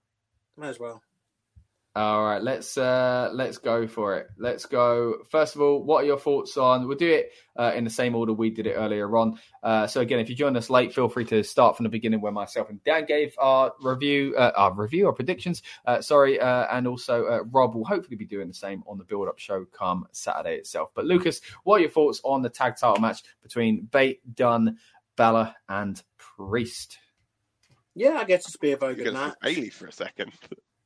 Might 0.56 0.68
as 0.68 0.78
well. 0.80 1.02
All 1.96 2.24
right, 2.24 2.42
let's 2.42 2.76
uh, 2.76 3.30
let's 3.32 3.58
go 3.58 3.86
for 3.86 4.16
it. 4.16 4.26
Let's 4.36 4.66
go. 4.66 5.18
First 5.30 5.54
of 5.54 5.60
all, 5.60 5.84
what 5.84 6.02
are 6.02 6.06
your 6.06 6.18
thoughts 6.18 6.56
on? 6.56 6.88
We'll 6.88 6.96
do 6.96 7.08
it 7.08 7.30
uh, 7.56 7.70
in 7.76 7.84
the 7.84 7.90
same 7.90 8.16
order 8.16 8.32
we 8.32 8.50
did 8.50 8.66
it 8.66 8.72
earlier 8.72 9.16
on. 9.16 9.38
Uh, 9.62 9.86
so 9.86 10.00
again, 10.00 10.18
if 10.18 10.28
you 10.28 10.34
joined 10.34 10.56
us 10.56 10.68
late, 10.68 10.92
feel 10.92 11.08
free 11.08 11.24
to 11.26 11.44
start 11.44 11.76
from 11.76 11.84
the 11.84 11.90
beginning 11.90 12.20
where 12.20 12.32
myself 12.32 12.68
and 12.68 12.82
Dan 12.82 13.04
gave 13.06 13.36
our 13.38 13.72
review, 13.80 14.34
uh, 14.36 14.50
our 14.56 14.74
review, 14.74 15.06
our 15.06 15.12
predictions. 15.12 15.62
Uh, 15.86 16.00
sorry, 16.00 16.40
uh, 16.40 16.66
and 16.72 16.88
also 16.88 17.26
uh, 17.26 17.44
Rob 17.52 17.76
will 17.76 17.84
hopefully 17.84 18.16
be 18.16 18.26
doing 18.26 18.48
the 18.48 18.54
same 18.54 18.82
on 18.88 18.98
the 18.98 19.04
build-up 19.04 19.38
show 19.38 19.64
come 19.66 20.08
Saturday 20.10 20.56
itself. 20.56 20.90
But 20.96 21.04
Lucas, 21.04 21.42
what 21.62 21.76
are 21.76 21.82
your 21.82 21.90
thoughts 21.90 22.20
on 22.24 22.42
the 22.42 22.50
tag 22.50 22.76
title 22.76 23.00
match 23.00 23.22
between 23.40 23.84
Bate, 23.84 24.20
Dunne, 24.34 24.78
Balor, 25.14 25.54
and 25.68 26.02
Priest? 26.18 26.98
Yeah, 27.94 28.14
I 28.14 28.24
guess 28.24 28.46
it's 28.46 28.54
would 28.54 28.60
be 28.62 28.72
a 28.72 28.76
very 28.76 28.96
You're 28.96 29.04
good 29.04 29.14
match. 29.14 29.34
Bailey 29.40 29.70
for 29.70 29.86
a 29.86 29.92
second. 29.92 30.32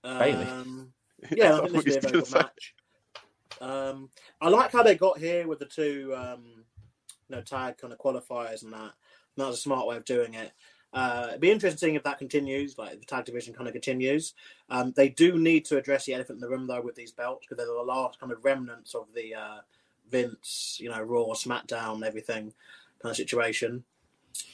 Bailey. 0.03 0.47
Yeah, 1.31 1.57
I 1.57 1.67
think 1.67 1.73
this 1.73 1.73
would 1.73 1.85
be 1.85 1.97
a 1.97 2.01
very 2.01 2.23
good 2.23 2.33
match. 2.33 2.75
Um, 3.61 4.11
I 4.41 4.49
like 4.49 4.73
how 4.73 4.83
they 4.83 4.95
got 4.95 5.19
here 5.19 5.47
with 5.49 5.59
the 5.59 5.67
two, 5.67 6.15
um, 6.17 6.45
you 7.29 7.37
know, 7.37 7.43
tag 7.43 7.79
kind 7.79 7.93
of 7.93 7.99
qualifiers 7.99 8.63
and 8.63 8.73
that. 8.73 8.81
And 8.81 8.93
that 9.37 9.47
was 9.47 9.59
a 9.59 9.61
smart 9.61 9.87
way 9.87 9.97
of 9.97 10.05
doing 10.05 10.35
it. 10.35 10.53
Uh, 10.93 11.27
it'd 11.29 11.41
be 11.41 11.51
interesting 11.51 11.95
if 11.95 12.03
that 12.05 12.19
continues, 12.19 12.79
like 12.79 12.99
the 12.99 13.07
tag 13.07 13.25
division 13.25 13.53
kind 13.53 13.67
of 13.67 13.75
continues. 13.75 14.35
Um, 14.71 14.93
they 14.97 15.11
do 15.11 15.39
need 15.39 15.65
to 15.67 15.77
address 15.77 16.07
the 16.07 16.15
elephant 16.15 16.37
in 16.37 16.41
the 16.41 16.49
room 16.49 16.67
though 16.67 16.81
with 16.81 16.95
these 16.95 17.13
belts 17.13 17.47
because 17.47 17.59
they're 17.59 17.75
the 17.75 17.83
last 17.83 18.19
kind 18.19 18.33
of 18.33 18.45
remnants 18.45 18.95
of 18.95 19.07
the 19.15 19.35
uh, 19.35 19.59
Vince, 20.11 20.79
you 20.81 20.89
know, 20.89 21.03
Raw, 21.03 21.27
SmackDown, 21.35 22.07
everything 22.07 22.55
kind 23.03 23.11
of 23.11 23.17
situation. 23.17 23.85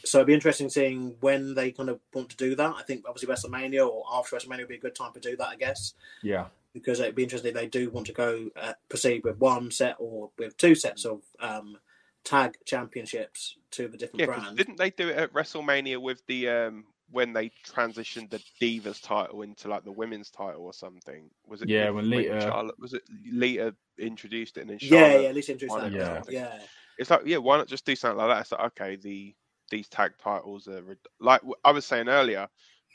So 0.05 0.19
it'd 0.19 0.27
be 0.27 0.35
interesting 0.35 0.69
seeing 0.69 1.17
when 1.21 1.55
they 1.55 1.73
kind 1.73 1.89
of 1.89 2.01
want 2.13 2.31
to 2.31 2.37
do 2.37 2.55
that. 2.57 2.75
I 2.77 2.83
think 2.83 3.05
obviously 3.09 3.33
WrestleMania 3.35 3.87
or 3.89 4.05
after 4.13 4.37
WrestleMania 4.37 4.61
would 4.61 4.69
be 4.69 4.77
a 4.77 4.81
good 4.81 4.95
time 4.95 5.13
to 5.13 5.21
do 5.21 5.37
that, 5.37 5.49
I 5.49 5.57
guess 5.57 5.95
Yeah, 6.23 6.47
because 6.73 7.01
it'd 7.01 7.15
be 7.15 7.23
interesting 7.23 7.49
if 7.51 7.55
they 7.55 7.67
do 7.67 7.91
want 7.91 8.07
to 8.07 8.13
go 8.13 8.51
uh, 8.57 8.75
proceed 8.89 9.25
with 9.25 9.39
one 9.39 9.71
set 9.71 9.97
or 9.99 10.31
with 10.39 10.57
two 10.57 10.75
sets 10.75 11.05
of 11.05 11.23
um, 11.41 11.79
tag 12.25 12.57
championships 12.65 13.57
to 13.73 13.89
the 13.89 13.97
different 13.99 14.21
Yeah, 14.21 14.27
'cause 14.27 14.43
brands. 14.43 14.57
didn't 14.57 14.77
they 14.79 14.91
do 14.91 15.09
it 15.09 15.17
at 15.17 15.33
WrestleMania 15.33 16.01
with 16.01 16.25
the 16.27 16.49
um 16.49 16.87
when 17.11 17.33
they 17.35 17.51
transitioned 17.67 18.31
the 18.31 18.43
Divas 18.61 19.01
title 19.03 19.43
into 19.43 19.69
like 19.69 19.85
the 19.85 19.93
women's 19.93 20.31
title 20.31 20.65
or 20.65 20.73
something? 20.73 21.31
Was 21.47 21.63
it? 21.63 21.69
Yeah, 21.69 21.91
when 21.91 22.09
Lita- 22.09 22.41
Charlotte 22.41 22.79
was 22.79 22.95
it 22.95 23.03
Lita 23.31 23.75
introduced 23.99 24.57
it 24.57 24.63
and 24.63 24.71
then 24.71 24.79
yeah, 24.81 24.89
Charlotte? 24.89 25.23
yeah, 25.23 25.29
at 25.29 25.35
least 25.35 25.49
introduce 25.51 25.71
won 25.71 25.93
that. 25.93 26.01
Yeah, 26.01 26.23
yeah, 26.31 26.59
It's 26.99 27.11
like 27.11 27.27
yeah, 27.27 27.37
why 27.37 27.59
not 27.59 27.69
just 27.69 27.85
do 27.85 27.95
something 27.95 28.17
like 28.19 28.29
that? 28.29 28.41
It's 28.41 28.53
like 28.53 28.61
okay, 28.79 28.97
the 28.97 29.35
these 29.71 29.89
tag 29.89 30.13
titles 30.23 30.69
are 30.69 30.83
like 31.21 31.41
I 31.65 31.71
was 31.73 31.85
saying 31.85 32.09
earlier. 32.09 32.49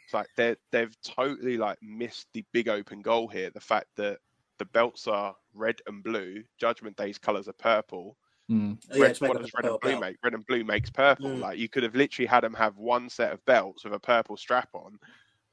It's 0.05 0.13
like 0.13 0.27
they 0.35 0.55
they've 0.71 0.95
totally 1.03 1.57
like 1.57 1.77
missed 1.81 2.27
the 2.33 2.43
big 2.51 2.67
open 2.69 3.01
goal 3.01 3.27
here. 3.27 3.49
The 3.51 3.59
fact 3.59 3.87
that 3.97 4.19
the 4.57 4.65
belts 4.65 5.07
are 5.07 5.35
red 5.53 5.75
and 5.87 6.03
blue, 6.03 6.43
Judgment 6.59 6.97
Day's 6.97 7.17
colours 7.17 7.47
are 7.47 7.53
purple. 7.53 8.17
Mm. 8.51 8.77
Oh, 8.91 8.95
yeah, 8.95 9.01
Red, 9.03 9.17
what 9.19 9.39
does 9.41 9.53
red 9.53 9.65
and 9.65 9.79
blue 9.79 9.91
belt. 9.91 10.01
make? 10.01 10.17
Red 10.23 10.33
and 10.33 10.45
blue 10.47 10.63
makes 10.63 10.89
purple. 10.89 11.29
Mm. 11.29 11.41
Like 11.41 11.59
you 11.59 11.69
could 11.69 11.83
have 11.83 11.95
literally 11.95 12.25
had 12.25 12.43
them 12.43 12.55
have 12.55 12.77
one 12.77 13.09
set 13.09 13.31
of 13.31 13.45
belts 13.45 13.83
with 13.83 13.93
a 13.93 13.99
purple 13.99 14.37
strap 14.37 14.69
on. 14.73 14.97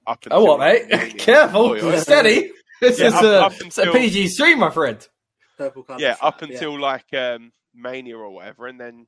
Up 0.07 0.25
until 0.25 0.39
Oh, 0.41 0.45
what, 0.45 0.61
mate? 0.61 0.89
Mania. 0.89 1.15
Careful, 1.19 1.67
Oi, 1.71 1.81
oi. 1.85 1.97
steady. 1.97 2.53
This 2.81 2.99
Yeah, 2.99 3.07
is 3.07 3.15
up- 3.15 3.25
a, 3.25 3.41
up 3.47 3.53
it's 3.61 3.79
a 3.79 3.91
PG 3.91 4.29
stream, 4.29 4.59
my 4.59 4.71
friend. 4.71 5.07
Purple 5.57 5.83
colour 5.83 5.99
yeah, 6.01 6.15
strap, 6.15 6.35
up 6.35 6.43
until 6.43 6.79
like 6.79 7.07
um, 7.15 7.53
Mania 7.75 8.19
or 8.19 8.29
whatever, 8.31 8.67
and 8.67 8.79
then 8.79 9.07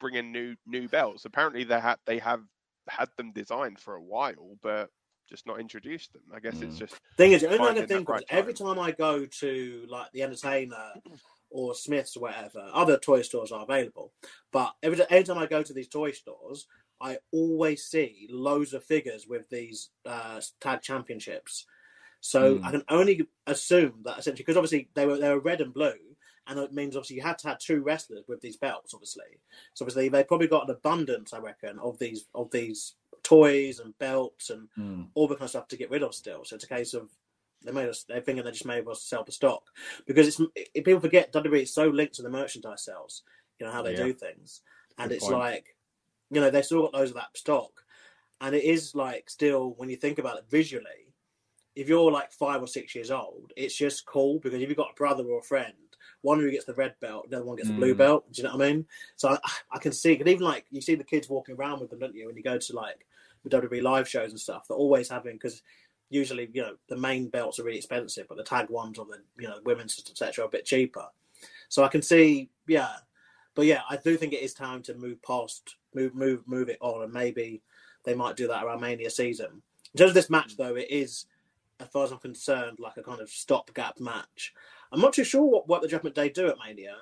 bring 0.00 0.14
in 0.14 0.32
new 0.32 0.56
new 0.66 0.88
belts. 0.88 1.24
Apparently, 1.24 1.64
they 1.64 1.80
had 1.80 1.96
they 2.06 2.18
have 2.18 2.42
had 2.88 3.08
them 3.16 3.32
designed 3.32 3.78
for 3.78 3.94
a 3.94 4.02
while, 4.02 4.56
but 4.62 4.90
just 5.28 5.46
not 5.46 5.60
introduced 5.60 6.12
them. 6.12 6.22
I 6.34 6.40
guess 6.40 6.62
it's 6.62 6.76
Mm. 6.76 6.78
just 6.78 6.98
Thing 7.16 7.32
is, 7.32 7.42
the 7.42 7.48
only 7.48 7.68
other 7.68 7.86
thing 7.86 8.04
right 8.06 8.20
is 8.20 8.26
every 8.30 8.54
time 8.54 8.78
I 8.78 8.92
go 8.92 9.26
to 9.26 9.86
like 9.88 10.12
the 10.12 10.22
Entertainer 10.22 10.94
or 11.50 11.74
Smiths 11.74 12.16
or 12.16 12.20
whatever, 12.20 12.70
other 12.72 12.96
toy 12.98 13.22
stores 13.22 13.52
are 13.52 13.64
available. 13.64 14.12
But 14.52 14.74
every 14.82 15.02
every 15.10 15.24
time 15.24 15.38
I 15.38 15.46
go 15.46 15.62
to 15.62 15.72
these 15.72 15.88
toy 15.88 16.12
stores, 16.12 16.66
I 17.00 17.18
always 17.32 17.84
see 17.84 18.28
loads 18.30 18.72
of 18.72 18.84
figures 18.84 19.26
with 19.28 19.48
these 19.50 19.90
uh, 20.06 20.40
tag 20.60 20.82
championships. 20.82 21.66
So 22.20 22.58
Hmm. 22.58 22.64
I 22.64 22.70
can 22.72 22.84
only 22.88 23.26
assume 23.46 24.02
that 24.04 24.18
essentially 24.18 24.42
because 24.42 24.56
obviously 24.56 24.88
they 24.94 25.06
were 25.06 25.18
they 25.18 25.28
were 25.28 25.40
red 25.40 25.60
and 25.60 25.72
blue, 25.74 26.07
and 26.48 26.58
it 26.58 26.72
means 26.72 26.96
obviously 26.96 27.16
you 27.16 27.22
had 27.22 27.38
to 27.38 27.48
have 27.48 27.58
two 27.58 27.82
wrestlers 27.82 28.24
with 28.26 28.40
these 28.40 28.56
belts. 28.56 28.94
Obviously, 28.94 29.40
so 29.74 29.84
obviously 29.84 30.08
they 30.08 30.24
probably 30.24 30.48
got 30.48 30.68
an 30.68 30.74
abundance, 30.74 31.32
I 31.32 31.38
reckon, 31.38 31.78
of 31.78 31.98
these 31.98 32.26
of 32.34 32.50
these 32.50 32.94
toys 33.22 33.80
and 33.80 33.96
belts 33.98 34.50
and 34.50 34.68
Mm. 34.78 35.08
all 35.14 35.26
the 35.28 35.34
kind 35.34 35.44
of 35.44 35.50
stuff 35.50 35.68
to 35.68 35.76
get 35.76 35.90
rid 35.90 36.02
of 36.02 36.14
still. 36.14 36.44
So 36.44 36.54
it's 36.56 36.64
a 36.64 36.68
case 36.68 36.94
of 36.94 37.10
they 37.64 37.72
made 37.72 37.88
us. 37.88 38.04
They're 38.04 38.20
thinking 38.20 38.44
they 38.44 38.52
just 38.52 38.66
made 38.66 38.86
us 38.86 39.02
sell 39.02 39.24
the 39.24 39.32
stock 39.32 39.62
because 40.06 40.28
it's 40.28 40.40
people 40.74 41.00
forget 41.00 41.32
WWE 41.32 41.62
is 41.62 41.74
so 41.74 41.88
linked 41.88 42.14
to 42.14 42.22
the 42.22 42.30
merchandise 42.30 42.84
sales. 42.84 43.22
You 43.58 43.66
know 43.66 43.72
how 43.72 43.82
they 43.82 43.92
Yeah. 43.92 44.06
do 44.06 44.12
things, 44.12 44.62
and 44.98 45.10
Good 45.10 45.16
it's 45.16 45.24
point. 45.24 45.34
like 45.34 45.76
you 46.30 46.40
know 46.40 46.50
they 46.50 46.62
still 46.62 46.82
got 46.82 46.92
those 46.92 47.10
of 47.10 47.16
that 47.16 47.36
stock, 47.36 47.84
and 48.40 48.54
it 48.54 48.64
is 48.64 48.94
like 48.94 49.28
still 49.28 49.74
when 49.76 49.90
you 49.90 49.96
think 49.96 50.18
about 50.18 50.38
it 50.38 50.44
visually. 50.48 51.12
If 51.74 51.88
you're 51.88 52.10
like 52.10 52.32
five 52.32 52.60
or 52.62 52.66
six 52.66 52.94
years 52.94 53.10
old, 53.10 53.52
it's 53.56 53.74
just 53.76 54.04
cool 54.06 54.40
because 54.40 54.60
if 54.60 54.68
you've 54.68 54.76
got 54.76 54.90
a 54.92 54.94
brother 54.94 55.24
or 55.24 55.38
a 55.38 55.42
friend, 55.44 55.87
one 56.22 56.40
who 56.40 56.50
gets 56.50 56.64
the 56.64 56.74
red 56.74 56.94
belt, 57.00 57.30
the 57.30 57.36
other 57.36 57.44
one 57.44 57.56
gets 57.56 57.68
the 57.68 57.74
blue 57.74 57.94
Mm. 57.94 57.98
belt. 57.98 58.32
Do 58.32 58.42
you 58.42 58.48
know 58.48 58.56
what 58.56 58.66
I 58.66 58.72
mean? 58.72 58.86
So 59.16 59.28
I, 59.30 59.38
I 59.72 59.78
can 59.78 59.92
see, 59.92 60.18
and 60.18 60.28
even 60.28 60.44
like 60.44 60.66
you 60.70 60.80
see 60.80 60.94
the 60.94 61.04
kids 61.04 61.28
walking 61.28 61.54
around 61.56 61.80
with 61.80 61.90
them, 61.90 62.00
don't 62.00 62.14
you? 62.14 62.26
When 62.26 62.36
you 62.36 62.42
go 62.42 62.58
to 62.58 62.72
like 62.76 63.06
the 63.44 63.50
WWE 63.50 63.82
live 63.82 64.08
shows 64.08 64.30
and 64.30 64.40
stuff, 64.40 64.66
they're 64.68 64.76
always 64.76 65.08
having 65.08 65.34
because 65.34 65.62
usually 66.10 66.48
you 66.52 66.62
know 66.62 66.74
the 66.88 66.96
main 66.96 67.28
belts 67.28 67.58
are 67.58 67.64
really 67.64 67.78
expensive, 67.78 68.26
but 68.28 68.36
the 68.36 68.44
tag 68.44 68.68
ones 68.70 68.98
or 68.98 69.06
the 69.06 69.18
you 69.38 69.48
know 69.48 69.58
women's 69.64 69.98
etc. 70.10 70.44
are 70.44 70.48
a 70.48 70.50
bit 70.50 70.64
cheaper. 70.64 71.06
So 71.68 71.84
I 71.84 71.88
can 71.88 72.02
see, 72.02 72.48
yeah, 72.66 72.94
but 73.54 73.66
yeah, 73.66 73.82
I 73.88 73.96
do 73.96 74.16
think 74.16 74.32
it 74.32 74.42
is 74.42 74.54
time 74.54 74.82
to 74.84 74.94
move 74.94 75.22
past, 75.22 75.76
move, 75.94 76.14
move, 76.14 76.42
move 76.46 76.68
it 76.68 76.78
on, 76.80 77.02
and 77.02 77.12
maybe 77.12 77.62
they 78.04 78.14
might 78.14 78.36
do 78.36 78.48
that 78.48 78.64
around 78.64 78.80
Mania 78.80 79.10
season. 79.10 79.62
In 79.94 79.98
terms 79.98 80.10
of 80.10 80.14
this 80.14 80.30
match, 80.30 80.56
though, 80.56 80.76
it 80.76 80.86
is, 80.90 81.26
as 81.78 81.88
far 81.88 82.04
as 82.04 82.10
I'm 82.10 82.18
concerned, 82.18 82.78
like 82.80 82.96
a 82.96 83.02
kind 83.02 83.20
of 83.20 83.28
stopgap 83.28 84.00
match. 84.00 84.54
I'm 84.92 85.00
not 85.00 85.12
too 85.12 85.24
sure 85.24 85.42
what, 85.44 85.68
what 85.68 85.82
the 85.82 85.88
Judgment 85.88 86.14
Day 86.16 86.28
do 86.28 86.48
at 86.48 86.56
Mania. 86.64 86.96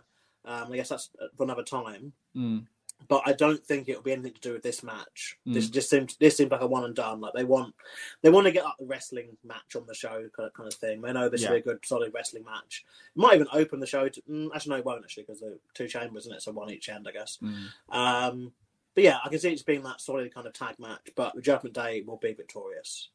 Um, 0.44 0.72
I 0.72 0.76
guess 0.76 0.88
that's 0.90 1.10
for 1.36 1.44
another 1.44 1.64
time 1.64 2.12
Mm. 2.36 2.66
but 3.08 3.22
I 3.26 3.32
don't 3.32 3.62
think 3.64 3.88
it'll 3.88 4.02
be 4.02 4.12
anything 4.12 4.34
to 4.34 4.40
do 4.40 4.52
with 4.52 4.62
this 4.62 4.82
match. 4.82 5.38
Mm. 5.46 5.54
This 5.54 5.68
just 5.68 5.90
seems 5.90 6.16
this 6.16 6.36
seems 6.36 6.50
like 6.50 6.60
a 6.60 6.66
one 6.66 6.84
and 6.84 6.94
done. 6.94 7.20
Like 7.20 7.32
they 7.34 7.44
want 7.44 7.74
they 8.22 8.30
want 8.30 8.46
to 8.46 8.52
get 8.52 8.64
like 8.64 8.76
the 8.78 8.86
wrestling 8.86 9.36
match 9.44 9.74
on 9.74 9.86
the 9.86 9.94
show 9.94 10.28
kind 10.36 10.46
of, 10.46 10.52
kind 10.54 10.66
of 10.72 10.74
thing. 10.74 11.00
They 11.00 11.12
know 11.12 11.28
this 11.28 11.42
Yeah. 11.42 11.48
will 11.50 11.56
be 11.56 11.60
a 11.60 11.64
good 11.64 11.78
solid 11.84 12.12
wrestling 12.14 12.44
match. 12.44 12.84
It 13.14 13.18
might 13.18 13.34
even 13.34 13.48
open 13.52 13.80
the 13.80 13.86
show 13.86 14.08
to 14.08 14.22
mm, 14.22 14.48
actually 14.54 14.70
no 14.70 14.76
it 14.76 14.84
won't 14.84 15.04
actually 15.04 15.24
because 15.24 15.40
the 15.40 15.58
two 15.74 15.88
chambers 15.88 16.24
isn't 16.24 16.36
it 16.36 16.42
so 16.42 16.52
one 16.52 16.70
each 16.70 16.88
end 16.88 17.06
I 17.08 17.12
guess. 17.12 17.38
Mm. 17.42 17.66
Um, 17.94 18.52
but 18.94 19.04
yeah, 19.04 19.18
I 19.24 19.28
can 19.28 19.38
see 19.40 19.52
it's 19.52 19.62
being 19.62 19.82
that 19.82 20.00
solid 20.00 20.32
kind 20.32 20.46
of 20.46 20.52
tag 20.52 20.78
match. 20.78 21.10
But 21.16 21.34
the 21.34 21.42
Judgment 21.42 21.74
Day 21.74 22.02
will 22.06 22.16
be 22.18 22.32
victorious. 22.34 23.10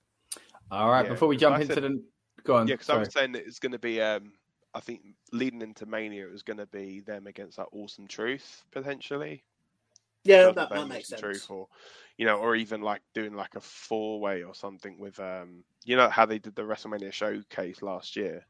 All 0.70 0.90
right, 0.92 1.06
Yeah, 1.06 1.12
before 1.12 1.28
we 1.28 1.38
jump 1.38 1.58
I 1.58 1.62
into 1.62 1.80
the. 1.80 2.04
Go 2.44 2.56
on. 2.56 2.68
yeah. 2.68 2.76
Because 2.76 2.90
I 2.90 2.98
was 2.98 3.12
saying 3.12 3.32
that 3.32 3.46
it's 3.48 3.60
going 3.60 3.72
to 3.72 3.80
be. 3.80 4.00
Um, 4.02 4.34
I 4.74 4.80
think 4.80 5.02
leading 5.32 5.62
into 5.62 5.86
Mania, 5.86 6.26
it 6.26 6.32
was 6.32 6.44
going 6.44 6.58
to 6.58 6.66
be 6.66 7.02
them 7.02 7.28
against 7.28 7.58
that 7.58 7.68
Awesome 7.72 8.08
Truth 8.08 8.64
potentially. 8.72 9.44
Yeah, 10.24 10.52
that, 10.52 10.70
that 10.70 10.88
makes 10.88 11.10
sense. 11.10 11.22
Truth, 11.22 11.48
or 11.50 11.68
you 12.18 12.26
know, 12.26 12.38
or 12.38 12.56
even 12.56 12.82
like 12.82 13.02
doing 13.14 13.34
like 13.34 13.56
a 13.56 13.62
four 13.62 14.20
way 14.20 14.44
or 14.44 14.54
something 14.54 15.00
with 15.00 15.20
um, 15.20 15.64
you 15.84 15.96
know 15.96 16.10
how 16.10 16.26
they 16.26 16.38
did 16.38 16.56
the 16.56 16.62
WrestleMania 16.62 17.12
showcase 17.12 17.82
last 17.82 18.16
year. 18.16 18.46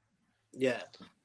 Yeah, 0.53 0.81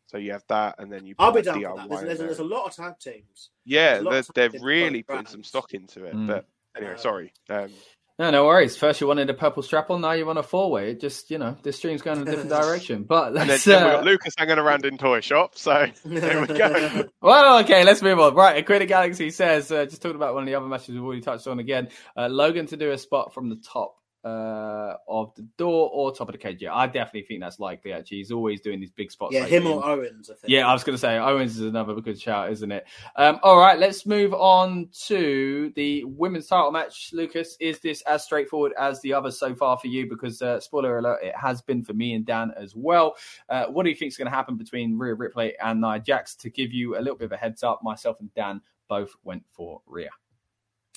So 0.06 0.18
you 0.18 0.30
have 0.32 0.44
that, 0.48 0.76
and 0.78 0.90
then 0.92 1.04
you. 1.04 1.16
I'll 1.18 1.32
be 1.32 1.42
like, 1.42 1.60
down 1.60 1.62
for 1.62 1.76
that. 1.76 1.88
There's, 1.88 2.00
there's, 2.02 2.18
there. 2.18 2.26
there's 2.28 2.38
a 2.38 2.44
lot 2.44 2.66
of 2.66 2.76
tag 2.76 2.98
teams. 3.00 3.50
Yeah, 3.64 3.94
There's 3.94 4.00
a 4.00 4.04
lot 4.04 4.34
they're, 4.34 4.48
they're 4.50 4.60
really 4.60 5.02
putting 5.02 5.26
some 5.26 5.42
stock 5.42 5.74
into 5.74 6.04
it. 6.04 6.14
Mm. 6.14 6.28
But 6.28 6.46
anyway, 6.76 6.92
Um, 6.92 6.98
sorry. 6.98 7.32
Um, 7.50 7.70
No, 8.18 8.30
no 8.30 8.46
worries. 8.46 8.78
First 8.78 9.02
you 9.02 9.06
wanted 9.06 9.28
a 9.28 9.34
purple 9.34 9.62
strap 9.62 9.90
on, 9.90 10.00
now 10.00 10.12
you 10.12 10.24
want 10.24 10.38
a 10.38 10.42
four 10.42 10.70
way. 10.70 10.92
It 10.92 11.00
just, 11.00 11.30
you 11.30 11.36
know, 11.36 11.54
this 11.62 11.76
stream's 11.76 12.00
going 12.00 12.22
in 12.22 12.26
a 12.26 12.30
different 12.30 12.48
direction. 12.48 13.04
But 13.04 13.28
and 13.28 13.36
then, 13.36 13.48
let's, 13.48 13.64
then 13.64 13.84
we've 13.84 13.92
uh, 13.92 13.96
got 13.96 14.04
Lucas 14.04 14.34
hanging 14.38 14.58
around 14.58 14.86
in 14.86 14.96
toy 14.96 15.20
shop. 15.20 15.56
So 15.56 15.86
there 16.04 16.40
we 16.40 16.46
go. 16.46 17.08
Well, 17.20 17.58
okay, 17.60 17.84
let's 17.84 18.00
move 18.00 18.18
on. 18.18 18.34
Right, 18.34 18.64
Acrylic 18.64 18.88
Galaxy 18.88 19.30
says, 19.30 19.70
uh, 19.70 19.84
just 19.84 20.00
talking 20.00 20.16
about 20.16 20.32
one 20.32 20.44
of 20.44 20.46
the 20.46 20.54
other 20.54 20.66
matches 20.66 20.94
we've 20.94 21.04
already 21.04 21.20
touched 21.20 21.46
on 21.46 21.58
again, 21.58 21.88
uh, 22.16 22.28
Logan 22.28 22.66
to 22.68 22.76
do 22.78 22.90
a 22.90 22.98
spot 22.98 23.34
from 23.34 23.50
the 23.50 23.56
top 23.56 23.96
uh, 24.26 24.96
of 25.06 25.32
the 25.36 25.42
door 25.56 25.88
or 25.92 26.12
top 26.12 26.28
of 26.28 26.32
the 26.32 26.38
cage. 26.38 26.60
Yeah, 26.60 26.74
I 26.74 26.88
definitely 26.88 27.22
think 27.22 27.40
that's 27.40 27.60
likely, 27.60 27.92
actually. 27.92 28.16
He's 28.16 28.32
always 28.32 28.60
doing 28.60 28.80
these 28.80 28.90
big 28.90 29.12
spots. 29.12 29.32
yeah, 29.32 29.42
like 29.42 29.50
him 29.50 29.68
or 29.68 29.84
Owens. 29.86 30.28
I 30.28 30.34
think. 30.34 30.50
Yeah, 30.50 30.66
I 30.66 30.72
was 30.72 30.82
going 30.82 30.94
to 30.94 31.00
say 31.00 31.16
Owens 31.16 31.56
is 31.56 31.60
another 31.60 31.94
good 32.00 32.20
shout, 32.20 32.50
isn't 32.50 32.72
it? 32.72 32.86
Um, 33.14 33.38
all 33.44 33.56
right, 33.56 33.78
let's 33.78 34.04
move 34.04 34.34
on 34.34 34.88
to 35.06 35.72
the 35.76 36.02
women's 36.06 36.48
title 36.48 36.72
match. 36.72 37.10
Lucas, 37.12 37.56
is 37.60 37.78
this 37.78 38.02
as 38.02 38.24
straightforward 38.24 38.72
as 38.76 39.00
the 39.02 39.14
others 39.14 39.38
so 39.38 39.54
far 39.54 39.78
for 39.78 39.86
you? 39.86 40.08
Because 40.08 40.42
uh, 40.42 40.58
spoiler 40.58 40.98
alert, 40.98 41.20
it 41.22 41.34
has 41.36 41.62
been 41.62 41.84
for 41.84 41.92
me 41.92 42.14
and 42.14 42.26
Dan 42.26 42.52
as 42.56 42.74
well. 42.74 43.14
Uh, 43.48 43.66
what 43.66 43.84
do 43.84 43.90
you 43.90 43.96
think 43.96 44.10
is 44.10 44.16
going 44.16 44.30
to 44.30 44.36
happen 44.36 44.56
between 44.56 44.98
Rhea 44.98 45.14
Ripley 45.14 45.54
and 45.62 45.80
Nia 45.80 46.00
Jax? 46.00 46.34
To 46.36 46.50
give 46.50 46.72
you 46.72 46.98
a 46.98 47.00
little 47.00 47.16
bit 47.16 47.26
of 47.26 47.32
a 47.32 47.36
heads 47.36 47.62
up, 47.62 47.80
myself 47.84 48.18
and 48.18 48.34
Dan 48.34 48.60
both 48.88 49.14
went 49.22 49.44
for 49.52 49.82
Rhea. 49.86 50.10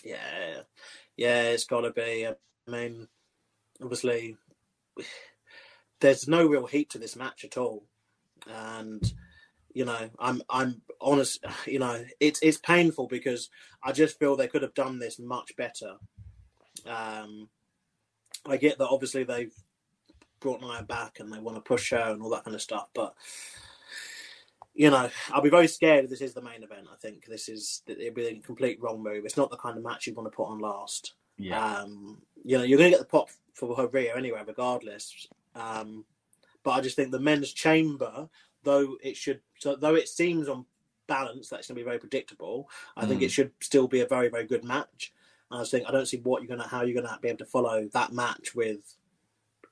Yeah, 0.03 0.61
yeah, 1.15 1.43
it's 1.43 1.65
got 1.65 1.81
to 1.81 1.91
be. 1.91 2.25
I 2.27 2.33
mean, 2.71 3.07
obviously, 3.81 4.37
there's 5.99 6.27
no 6.27 6.45
real 6.45 6.67
heat 6.67 6.89
to 6.91 6.99
this 6.99 7.15
match 7.15 7.43
at 7.43 7.57
all, 7.57 7.85
and 8.47 9.13
you 9.73 9.85
know, 9.85 10.09
I'm 10.19 10.41
I'm 10.49 10.81
honest. 11.01 11.43
You 11.65 11.79
know, 11.79 12.03
it's 12.19 12.39
it's 12.41 12.57
painful 12.57 13.07
because 13.07 13.49
I 13.83 13.91
just 13.91 14.19
feel 14.19 14.35
they 14.35 14.47
could 14.47 14.63
have 14.63 14.73
done 14.73 14.99
this 14.99 15.19
much 15.19 15.55
better. 15.55 15.95
Um, 16.85 17.49
I 18.45 18.57
get 18.57 18.77
that 18.77 18.87
obviously 18.87 19.23
they've 19.23 19.53
brought 20.39 20.61
Nia 20.61 20.83
back 20.83 21.19
and 21.19 21.31
they 21.31 21.39
want 21.39 21.57
to 21.57 21.61
push 21.61 21.91
her 21.91 22.11
and 22.11 22.21
all 22.21 22.29
that 22.29 22.45
kind 22.45 22.55
of 22.55 22.61
stuff, 22.61 22.87
but 22.93 23.13
you 24.73 24.89
know, 24.89 25.09
I'll 25.31 25.41
be 25.41 25.49
very 25.49 25.67
scared 25.67 26.05
if 26.05 26.09
this 26.09 26.21
is 26.21 26.33
the 26.33 26.41
main 26.41 26.63
event. 26.63 26.87
I 26.91 26.95
think 26.95 27.25
this 27.25 27.49
is 27.49 27.81
it'd 27.85 28.15
be 28.15 28.27
a 28.27 28.39
complete 28.39 28.81
wrong 28.81 29.03
move. 29.03 29.25
It's 29.25 29.35
not 29.35 29.51
the 29.51 29.57
kind 29.57 29.77
of 29.77 29.83
match 29.83 30.07
you 30.07 30.13
want 30.13 30.31
to 30.31 30.35
put 30.35 30.47
on 30.47 30.59
last. 30.59 31.15
Um, 31.81 32.21
you 32.43 32.57
know, 32.57 32.63
you're 32.63 32.77
going 32.77 32.91
to 32.91 32.97
get 32.97 33.01
the 33.01 33.11
pop 33.11 33.29
for 33.53 33.75
her 33.75 33.87
Rhea 33.87 34.15
anyway, 34.15 34.41
regardless. 34.45 35.27
Um, 35.55 36.05
but 36.63 36.71
I 36.71 36.81
just 36.81 36.95
think 36.95 37.11
the 37.11 37.19
men's 37.19 37.51
chamber, 37.53 38.29
though 38.63 38.97
it 39.01 39.15
should, 39.17 39.41
so 39.57 39.75
though 39.75 39.95
it 39.95 40.07
seems 40.07 40.47
on 40.47 40.65
balance 41.07 41.49
that's 41.49 41.67
going 41.67 41.75
to 41.75 41.81
be 41.81 41.85
very 41.85 41.99
predictable, 41.99 42.69
I 42.95 43.05
think 43.05 43.21
Mm. 43.21 43.25
it 43.25 43.31
should 43.31 43.51
still 43.61 43.87
be 43.87 44.01
a 44.01 44.05
very 44.05 44.29
very 44.29 44.45
good 44.45 44.63
match. 44.63 45.13
And 45.51 45.61
I 45.61 45.65
think 45.65 45.87
I 45.87 45.91
don't 45.91 46.05
see 46.05 46.17
what 46.17 46.41
you're 46.41 46.47
going 46.55 46.61
to 46.61 46.67
how 46.67 46.83
you're 46.83 47.01
going 47.01 47.11
to 47.11 47.19
be 47.21 47.29
able 47.29 47.39
to 47.39 47.45
follow 47.45 47.87
that 47.93 48.13
match 48.13 48.53
with 48.53 48.95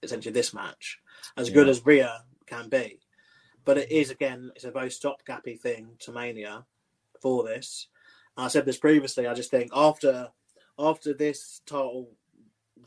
essentially 0.03 0.34
this 0.34 0.53
match 0.53 0.99
as 1.35 1.49
good 1.49 1.69
as 1.69 1.85
Rhea 1.85 2.23
can 2.45 2.69
be. 2.69 2.99
But 3.65 3.77
it 3.77 3.91
is 3.91 4.10
again, 4.10 4.52
it's 4.56 4.64
a 4.65 4.72
very 4.72 4.89
stopgappy 4.89 5.60
thing 5.60 5.89
to 5.99 6.11
Mania 6.11 6.65
for 7.22 7.44
this. 7.44 7.88
And 8.35 8.45
I 8.45 8.48
said 8.49 8.65
this 8.65 8.77
previously. 8.77 9.27
I 9.27 9.34
just 9.34 9.52
think 9.52 9.72
after 9.76 10.30
after 10.80 11.14
this 11.14 11.61
title 11.65 12.11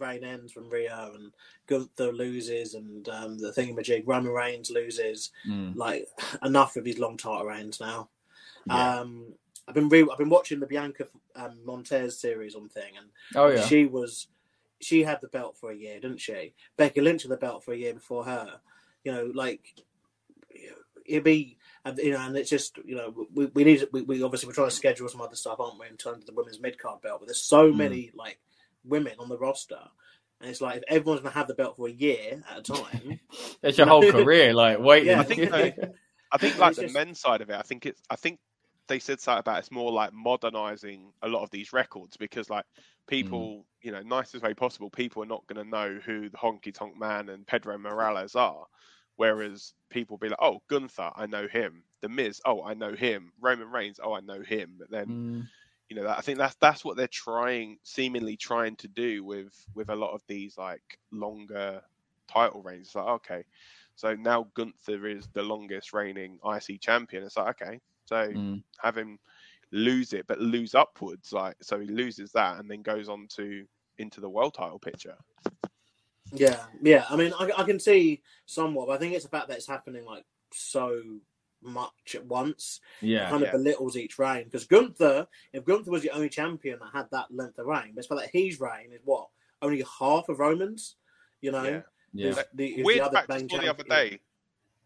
reign 0.00 0.24
ends 0.24 0.52
from 0.52 0.68
Rhea 0.70 1.10
and 1.14 1.32
Gunther 1.66 2.12
loses 2.12 2.74
and 2.74 3.08
um, 3.08 3.38
the 3.38 3.52
thingamajig 3.52 4.04
Roman 4.06 4.32
Reigns 4.32 4.70
loses, 4.70 5.30
Mm. 5.48 5.76
like 5.76 6.06
enough 6.44 6.76
of 6.76 6.84
these 6.84 6.98
long 6.98 7.16
title 7.16 7.46
reigns 7.46 7.80
now. 7.80 8.08
Yeah. 8.66 9.00
Um, 9.00 9.34
I've 9.68 9.74
been 9.74 9.88
re- 9.88 10.06
I've 10.10 10.18
been 10.18 10.28
watching 10.30 10.58
the 10.60 10.66
Bianca 10.66 11.06
um, 11.36 11.58
Montez 11.64 12.18
series 12.18 12.54
on 12.56 12.68
thing, 12.68 12.92
and 12.98 13.06
oh, 13.36 13.48
yeah. 13.48 13.64
she 13.66 13.86
was 13.86 14.26
she 14.80 15.02
had 15.02 15.20
the 15.20 15.28
belt 15.28 15.56
for 15.56 15.70
a 15.70 15.76
year, 15.76 16.00
didn't 16.00 16.18
she? 16.20 16.54
Becky 16.76 17.00
Lynch 17.00 17.22
had 17.22 17.30
the 17.30 17.36
belt 17.36 17.62
for 17.64 17.72
a 17.72 17.76
year 17.76 17.94
before 17.94 18.24
her. 18.24 18.60
You 19.04 19.12
know, 19.12 19.30
like 19.34 19.74
it'd 21.06 21.24
be 21.24 21.56
and 21.84 21.96
you 21.98 22.12
know, 22.12 22.20
and 22.20 22.36
it's 22.36 22.50
just 22.50 22.78
you 22.84 22.96
know 22.96 23.26
we, 23.32 23.46
we 23.46 23.64
need 23.64 23.86
we, 23.92 24.02
we 24.02 24.22
obviously 24.22 24.46
we're 24.48 24.52
trying 24.54 24.68
to 24.68 24.74
schedule 24.74 25.08
some 25.08 25.20
other 25.20 25.36
stuff, 25.36 25.60
aren't 25.60 25.78
we, 25.78 25.86
in 25.86 25.96
terms 25.96 26.18
of 26.22 26.26
the 26.26 26.34
women's 26.34 26.60
mid 26.60 26.78
card 26.78 27.00
belt? 27.00 27.20
But 27.20 27.26
there's 27.28 27.42
so 27.42 27.70
Mm. 27.72 27.76
many 27.76 28.10
like 28.14 28.38
women 28.84 29.12
on 29.18 29.28
the 29.28 29.38
roster. 29.38 29.80
And 30.40 30.48
it's 30.50 30.60
like 30.60 30.78
if 30.78 30.82
everyone's 30.88 31.20
gonna 31.20 31.34
have 31.34 31.48
the 31.48 31.54
belt 31.54 31.76
for 31.76 31.88
a 31.88 31.92
year 31.92 32.42
at 32.50 32.58
a 32.58 32.62
time, 32.62 33.20
it's 33.62 33.76
your 33.78 33.86
whole 33.86 34.02
career, 34.12 34.54
like 34.54 34.78
waiting. 34.78 35.08
Yeah. 35.08 35.20
I 35.20 35.24
think 35.24 35.52
I 36.32 36.38
think 36.38 36.58
like 36.58 36.76
the 36.76 36.82
just- 36.82 36.94
men's 36.94 37.20
side 37.20 37.40
of 37.40 37.50
it. 37.50 37.56
I 37.56 37.62
think 37.62 37.86
it's 37.86 38.00
I 38.08 38.16
think 38.16 38.38
they 38.88 38.98
said 38.98 39.20
something 39.20 39.40
about 39.40 39.58
it's 39.58 39.70
more 39.70 39.92
like 39.92 40.12
modernizing 40.12 41.12
a 41.22 41.28
lot 41.28 41.42
of 41.42 41.50
these 41.50 41.72
records 41.72 42.16
because 42.16 42.50
like 42.50 42.64
people, 43.06 43.64
you 43.82 43.92
know, 43.92 44.02
nicest 44.02 44.42
way 44.42 44.52
possible, 44.54 44.90
people 44.90 45.22
are 45.22 45.26
not 45.26 45.46
going 45.46 45.64
to 45.64 45.70
know 45.70 46.00
who 46.04 46.28
the 46.28 46.36
Honky 46.36 46.74
Tonk 46.74 46.96
Man 46.98 47.28
and 47.28 47.46
Pedro 47.46 47.78
Morales 47.78 48.34
are. 48.34 48.64
Whereas 49.16 49.74
people 49.90 50.16
be 50.16 50.28
like, 50.28 50.38
oh, 50.40 50.62
Gunther, 50.68 51.10
I 51.14 51.26
know 51.26 51.46
him. 51.46 51.84
The 52.00 52.08
Miz, 52.08 52.40
oh, 52.46 52.64
I 52.64 52.74
know 52.74 52.94
him. 52.94 53.32
Roman 53.40 53.70
Reigns, 53.70 54.00
oh, 54.02 54.14
I 54.14 54.20
know 54.20 54.40
him. 54.42 54.76
But 54.78 54.90
then 54.90 55.06
Mm, 55.06 55.48
you 55.90 55.96
know, 55.96 56.04
that, 56.04 56.18
I 56.18 56.20
think 56.20 56.38
that's 56.38 56.54
that's 56.56 56.84
what 56.84 56.96
they're 56.96 57.08
trying, 57.08 57.78
seemingly 57.82 58.36
trying 58.36 58.76
to 58.76 58.88
do 58.88 59.24
with 59.24 59.52
with 59.74 59.90
a 59.90 59.96
lot 59.96 60.12
of 60.12 60.22
these 60.28 60.56
like 60.56 60.98
longer 61.10 61.82
title 62.28 62.62
reigns. 62.62 62.86
It's 62.86 62.94
like, 62.94 63.06
okay, 63.06 63.44
so 63.96 64.14
now 64.14 64.46
Gunther 64.54 65.06
is 65.08 65.28
the 65.32 65.42
longest 65.42 65.92
reigning 65.92 66.38
IC 66.44 66.80
champion. 66.80 67.24
It's 67.24 67.36
like, 67.36 67.60
okay, 67.60 67.80
so 68.04 68.28
mm. 68.28 68.62
have 68.80 68.96
him 68.96 69.18
lose 69.72 70.12
it, 70.12 70.26
but 70.28 70.40
lose 70.40 70.76
upwards, 70.76 71.32
like 71.32 71.56
so 71.60 71.80
he 71.80 71.88
loses 71.88 72.30
that 72.32 72.60
and 72.60 72.70
then 72.70 72.82
goes 72.82 73.08
on 73.08 73.26
to 73.36 73.64
into 73.98 74.20
the 74.20 74.30
world 74.30 74.54
title 74.54 74.78
picture. 74.78 75.16
yeah, 76.32 76.60
yeah. 76.80 77.04
I 77.10 77.16
mean, 77.16 77.32
I, 77.38 77.50
I 77.58 77.64
can 77.64 77.80
see 77.80 78.22
somewhat, 78.46 78.86
but 78.86 78.92
I 78.94 78.98
think 78.98 79.14
it's 79.14 79.24
the 79.24 79.30
fact 79.30 79.48
that 79.48 79.56
it's 79.56 79.66
happening 79.66 80.04
like 80.04 80.24
so 80.52 81.02
much 81.62 82.14
at 82.14 82.24
once. 82.26 82.80
yeah, 83.00 83.28
kind 83.30 83.42
of 83.42 83.48
yeah. 83.48 83.52
belittles 83.52 83.96
each 83.96 84.18
reign 84.18 84.44
because 84.44 84.66
Gunther, 84.66 85.26
if 85.52 85.64
Gunther 85.64 85.90
was 85.90 86.02
the 86.02 86.10
only 86.10 86.28
champion 86.28 86.78
that 86.80 86.90
had 86.92 87.06
that 87.12 87.26
length 87.30 87.58
of 87.58 87.66
reign, 87.66 87.92
but 87.94 87.98
it's 87.98 88.06
fact 88.06 88.20
that 88.20 88.30
his 88.32 88.60
reign 88.60 88.92
is 88.92 89.00
what 89.04 89.28
only 89.62 89.84
half 89.98 90.28
of 90.28 90.38
Roman's. 90.38 90.96
You 91.40 91.52
know, 91.52 91.62
Yeah. 91.64 91.80
yeah. 92.12 92.28
Is 92.28 92.38
the, 92.54 92.66
is 92.66 92.84
Weird 92.84 93.00
the 93.00 93.04
other 93.06 93.16
fact 93.16 93.30
I 93.30 93.58
the 93.58 93.70
other 93.70 93.84
day, 93.84 94.20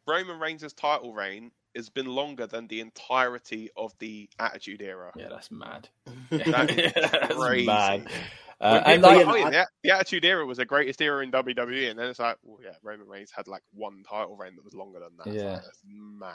Roman 0.06 0.38
Reigns' 0.38 0.72
title 0.72 1.12
reign 1.12 1.50
has 1.74 1.88
been 1.88 2.06
longer 2.06 2.46
than 2.46 2.68
the 2.68 2.80
entirety 2.80 3.70
of 3.76 3.92
the 3.98 4.28
Attitude 4.38 4.80
Era. 4.82 5.12
Yeah, 5.16 5.28
that's 5.30 5.50
mad. 5.50 5.88
That 6.30 6.70
is 6.70 6.92
That's 6.94 7.34
crazy. 7.34 7.66
mad. 7.66 8.08
When 8.58 8.70
Uh, 8.70 8.82
and 8.86 9.02
like, 9.02 9.26
like, 9.26 9.26
Yeah, 9.26 9.32
oh, 9.32 9.36
yeah, 9.36 9.46
I- 9.46 9.50
the, 9.50 9.66
the 9.82 9.90
Attitude 9.90 10.24
Era 10.24 10.46
was 10.46 10.58
the 10.58 10.64
greatest 10.64 11.00
era 11.00 11.22
in 11.22 11.30
WWE, 11.30 11.90
and 11.90 11.98
then 11.98 12.06
it's 12.08 12.18
like, 12.18 12.36
well, 12.42 12.58
yeah, 12.62 12.74
Roman 12.82 13.08
Reigns 13.08 13.30
had 13.34 13.48
like 13.48 13.62
one 13.72 14.02
title 14.08 14.36
reign 14.36 14.56
that 14.56 14.64
was 14.64 14.74
longer 14.74 15.00
than 15.00 15.10
that. 15.18 15.34
Yeah. 15.34 15.52
like, 15.54 15.62
that's 15.62 15.80
mad. 15.84 16.34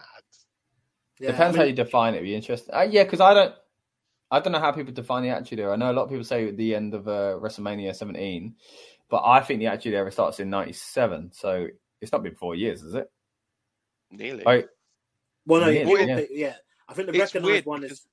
Yeah, 1.20 1.32
depends 1.32 1.58
I 1.58 1.62
how 1.62 1.66
you 1.66 1.74
define 1.74 2.16
it. 2.16 2.22
Be 2.22 2.36
interesting. 2.36 2.74
Uh, 2.74 2.88
yeah, 2.90 3.04
because 3.04 3.20
I 3.20 3.34
don't, 3.34 3.54
I 4.32 4.40
don't 4.40 4.54
know 4.54 4.60
how 4.60 4.72
people 4.72 4.94
define 4.94 5.24
the 5.24 5.30
Attitude 5.30 5.60
Era. 5.60 5.74
I 5.74 5.76
know 5.76 5.92
a 5.92 5.94
lot 5.94 6.04
of 6.04 6.10
people 6.10 6.24
say 6.24 6.48
at 6.48 6.58
the 6.58 6.76
end 6.76 6.94
of 6.94 7.08
uh, 7.08 7.38
WrestleMania 7.42 7.96
17, 7.96 8.56
but 9.10 9.24
I 9.26 9.42
think 9.42 9.60
the 9.60 9.68
Attitude 9.68 9.96
Era 9.96 10.12
starts 10.12 10.40
in 10.40 10.50
'97, 10.50 11.32
so 11.34 11.68
it's 12.02 12.12
not 12.12 12.24
been 12.24 12.36
four 12.36 12.56
years, 12.56 12.84
is 12.84 12.94
it? 12.94 13.12
Nearly. 14.12 14.44
Oh, 14.46 14.64
well, 15.46 15.62
no, 15.62 15.68
Yeah, 15.68 15.88
yeah. 15.88 16.26
yeah. 16.30 16.54
I 16.88 16.94
think 16.94 17.08
the 17.08 17.22
It's 17.22 17.34
recognised 17.34 17.66
one 17.66 17.84
is 17.84 18.08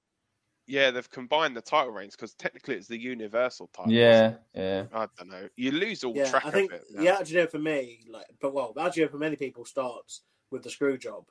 Yeah, 0.67 0.91
they've 0.91 1.09
combined 1.11 1.57
the 1.57 1.61
title 1.61 1.93
reigns 1.93 2.17
because 2.17 2.35
technically 2.35 2.75
it's 2.75 2.89
the 2.89 2.99
Universal 2.99 3.69
title. 3.73 3.93
yeah, 3.93 4.35
yeah. 4.55 4.85
I 4.93 5.07
don't 5.17 5.29
know. 5.31 5.49
You 5.57 5.71
lose 5.71 6.03
all 6.05 6.15
yeah. 6.17 6.29
track 6.29 6.45
I 6.47 6.51
think 6.51 6.73
of 6.73 6.81
it. 6.81 6.87
the 6.97 7.03
now. 7.05 7.15
Attitude 7.17 7.37
Era 7.37 7.47
for 7.49 7.59
me, 7.59 8.01
like, 8.11 8.27
but 8.41 8.53
well, 8.53 8.73
the 8.75 8.83
Attitude 8.83 9.03
Era 9.03 9.11
for 9.11 9.19
many 9.19 9.37
people 9.37 9.65
starts 9.65 10.23
with 10.51 10.63
the 10.65 10.71
screw 10.71 10.99
job. 10.99 11.25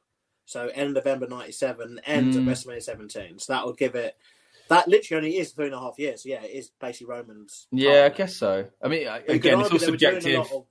So 0.45 0.69
end 0.73 0.93
November 0.93 1.27
'97, 1.27 1.99
ends 2.05 2.37
Mm. 2.37 2.47
at 2.47 2.57
WrestleMania 2.57 2.83
17. 2.83 3.39
So 3.39 3.51
that 3.53 3.65
will 3.65 3.73
give 3.73 3.95
it. 3.95 4.15
That 4.69 4.87
literally 4.87 5.17
only 5.27 5.37
is 5.37 5.51
three 5.51 5.65
and 5.65 5.75
a 5.75 5.79
half 5.79 5.99
years. 5.99 6.23
So 6.23 6.29
yeah, 6.29 6.41
it 6.43 6.51
is 6.51 6.71
basically 6.79 7.07
Roman's. 7.13 7.67
Yeah, 7.71 8.09
I 8.11 8.15
guess 8.15 8.35
so. 8.35 8.67
I 8.81 8.87
mean, 8.87 9.05
But 9.05 9.29
again, 9.29 9.59
it's 9.59 9.69
all 9.69 9.75
argue 9.75 9.79
they 9.79 9.91
were 9.91 9.97
doing 9.97 10.17
a 10.17 10.21
subjective. 10.21 10.51
lot 10.51 10.51
of- 10.61 10.65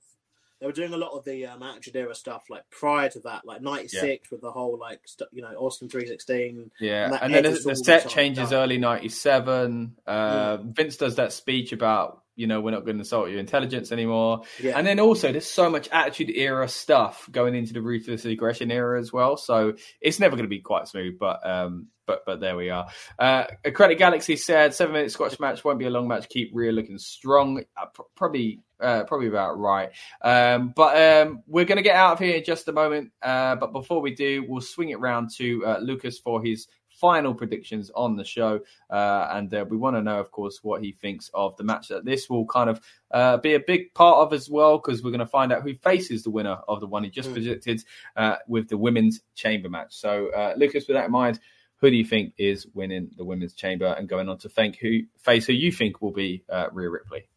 They 0.59 0.67
were 0.67 0.71
doing 0.71 0.93
a 0.93 0.97
lot 0.97 1.11
of 1.11 1.25
the 1.25 1.45
um, 1.47 1.61
Attitude 1.63 1.95
Era 1.95 2.15
stuff 2.15 2.43
like 2.49 2.63
prior 2.69 3.09
to 3.09 3.19
that, 3.21 3.45
like 3.45 3.61
'96 3.61 4.31
with 4.31 4.41
the 4.41 4.51
whole 4.51 4.77
like 4.79 5.01
st- 5.05 5.29
you 5.33 5.41
know 5.41 5.49
Austin 5.49 5.89
316. 5.89 6.71
Yeah, 6.79 7.05
and 7.05 7.15
and 7.15 7.33
then 7.33 7.43
the, 7.53 7.59
the 7.59 7.75
set 7.75 8.07
changes 8.09 8.49
down. 8.51 8.63
early 8.63 8.77
'97. 8.77 9.95
Uh, 10.07 10.57
Vince 10.57 10.97
does 10.97 11.15
that 11.15 11.33
speech 11.33 11.73
about 11.73 12.21
you 12.35 12.47
know 12.47 12.61
we're 12.61 12.71
not 12.71 12.85
going 12.85 12.97
to 12.97 13.01
insult 13.01 13.29
your 13.29 13.39
intelligence 13.39 13.91
anymore, 13.91 14.41
Yeah, 14.61 14.77
and 14.77 14.87
then 14.87 14.99
also 14.99 15.31
there's 15.31 15.45
so 15.45 15.69
much 15.69 15.89
Attitude 15.91 16.29
Era 16.35 16.67
stuff 16.67 17.27
going 17.31 17.55
into 17.55 17.73
the 17.73 17.81
Ruthless 17.81 18.25
Aggression 18.25 18.71
era 18.71 18.99
as 18.99 19.11
well. 19.11 19.37
So 19.37 19.73
it's 20.01 20.19
never 20.19 20.35
going 20.35 20.45
to 20.45 20.49
be 20.49 20.61
quite 20.61 20.87
smooth, 20.87 21.17
but 21.19 21.45
um, 21.47 21.87
but 22.05 22.23
but 22.25 22.39
there 22.39 22.55
we 22.55 22.69
are. 22.69 22.87
Uh, 23.17 23.45
a 23.63 23.71
Acrylic 23.71 23.97
Galaxy 23.97 24.35
said 24.35 24.73
seven 24.73 24.93
minute 24.93 25.11
squash 25.11 25.39
match 25.39 25.63
won't 25.63 25.79
be 25.79 25.85
a 25.85 25.89
long 25.89 26.07
match. 26.07 26.29
Keep 26.29 26.51
Rhea 26.53 26.71
looking 26.71 26.97
strong. 26.97 27.63
Uh, 27.77 27.85
pr- 27.87 28.01
probably 28.15 28.61
uh, 28.79 29.03
probably 29.05 29.27
about 29.27 29.57
right. 29.57 29.89
Um, 30.21 30.73
but 30.75 30.97
um, 31.27 31.43
we're 31.47 31.65
going 31.65 31.77
to 31.77 31.81
get 31.83 31.95
out 31.95 32.13
of 32.13 32.19
here 32.19 32.35
in 32.37 32.43
just 32.43 32.67
a 32.67 32.73
moment. 32.73 33.11
Uh, 33.21 33.55
but 33.55 33.71
before 33.71 34.01
we 34.01 34.13
do, 34.13 34.45
we'll 34.47 34.61
swing 34.61 34.89
it 34.89 34.99
round 34.99 35.29
to 35.37 35.65
uh, 35.65 35.79
Lucas 35.79 36.19
for 36.19 36.43
his 36.43 36.67
final 36.89 37.33
predictions 37.33 37.91
on 37.93 38.15
the 38.15 38.23
show. 38.23 38.59
Uh, 38.89 39.27
and 39.33 39.53
uh, 39.53 39.65
we 39.69 39.75
want 39.75 39.97
to 39.97 40.01
know, 40.01 40.17
of 40.17 40.31
course, 40.31 40.59
what 40.63 40.81
he 40.81 40.93
thinks 40.93 41.29
of 41.33 41.55
the 41.57 41.63
match 41.63 41.89
that 41.89 42.05
this 42.05 42.29
will 42.29 42.45
kind 42.45 42.69
of 42.69 42.79
uh, 43.11 43.35
be 43.37 43.53
a 43.53 43.59
big 43.59 43.93
part 43.93 44.17
of 44.19 44.31
as 44.33 44.49
well, 44.49 44.77
because 44.77 45.03
we're 45.03 45.11
going 45.11 45.19
to 45.19 45.25
find 45.25 45.51
out 45.51 45.61
who 45.61 45.73
faces 45.73 46.23
the 46.23 46.29
winner 46.29 46.57
of 46.67 46.79
the 46.79 46.87
one 46.87 47.03
he 47.03 47.09
just 47.09 47.29
Mm. 47.29 47.33
predicted 47.33 47.83
uh, 48.15 48.35
with 48.47 48.69
the 48.69 48.77
women's 48.77 49.21
chamber 49.35 49.69
match. 49.69 49.93
So, 49.95 50.29
uh, 50.31 50.53
Lucas, 50.57 50.87
with 50.87 50.95
that 50.95 51.05
in 51.05 51.11
mind, 51.11 51.39
who 51.81 51.89
do 51.89 51.95
you 51.95 52.05
think 52.05 52.33
is 52.37 52.65
winning 52.73 53.11
the 53.17 53.25
women's 53.25 53.53
chamber 53.53 53.87
and 53.97 54.07
going 54.07 54.29
on 54.29 54.37
to 54.39 54.49
think 54.49 54.77
who 54.77 55.01
face 55.19 55.45
who 55.45 55.53
you 55.53 55.71
think 55.71 56.01
will 56.01 56.11
be 56.11 56.43
uh, 56.49 56.67
Rhea 56.71 56.89
Ripley? 56.89 57.27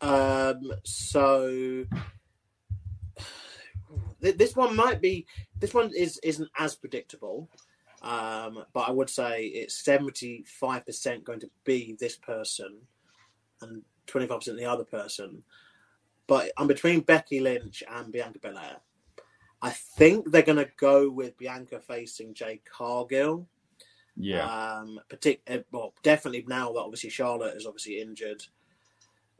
Um, 0.00 0.72
so 0.84 1.86
this 4.20 4.56
one 4.56 4.76
might 4.76 5.00
be. 5.00 5.26
This 5.58 5.74
one 5.74 5.92
is 5.94 6.18
isn't 6.22 6.50
as 6.58 6.74
predictable, 6.74 7.48
um, 8.02 8.64
but 8.72 8.88
I 8.88 8.90
would 8.90 9.10
say 9.10 9.44
it's 9.44 9.82
seventy 9.82 10.44
five 10.46 10.84
percent 10.84 11.24
going 11.24 11.40
to 11.40 11.50
be 11.64 11.96
this 11.98 12.16
person, 12.16 12.78
and 13.62 13.82
twenty 14.06 14.26
five 14.26 14.40
percent 14.40 14.58
the 14.58 14.66
other 14.66 14.84
person. 14.84 15.42
But 16.26 16.50
I'm 16.56 16.66
between 16.66 17.00
Becky 17.00 17.40
Lynch 17.40 17.82
and 17.88 18.12
Bianca 18.12 18.40
Belair. 18.40 18.76
I 19.62 19.70
think 19.70 20.30
they're 20.30 20.42
going 20.42 20.58
to 20.64 20.70
go 20.76 21.08
with 21.10 21.36
Bianca 21.38 21.80
facing 21.80 22.34
Jade 22.34 22.60
Cargill. 22.64 23.46
Yeah. 24.16 24.44
Um, 24.46 25.00
partic- 25.10 25.40
uh, 25.48 25.58
well, 25.72 25.92
definitely 26.02 26.44
now 26.46 26.72
that 26.72 26.80
obviously 26.80 27.10
Charlotte 27.10 27.56
is 27.56 27.66
obviously 27.66 28.00
injured, 28.00 28.42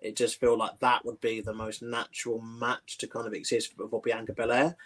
it 0.01 0.17
just 0.17 0.39
feel 0.41 0.57
like 0.57 0.79
that 0.81 1.05
would 1.05 1.21
be 1.21 1.41
the 1.41 1.55
most 1.55 1.83
natural 1.83 2.41
match 2.41 2.99
to 2.99 3.07
kind 3.07 3.27
of 3.27 3.33
exist 3.33 3.75
for, 3.77 3.89
for 3.89 4.01
Bianca 4.01 4.33
Belair. 4.33 4.77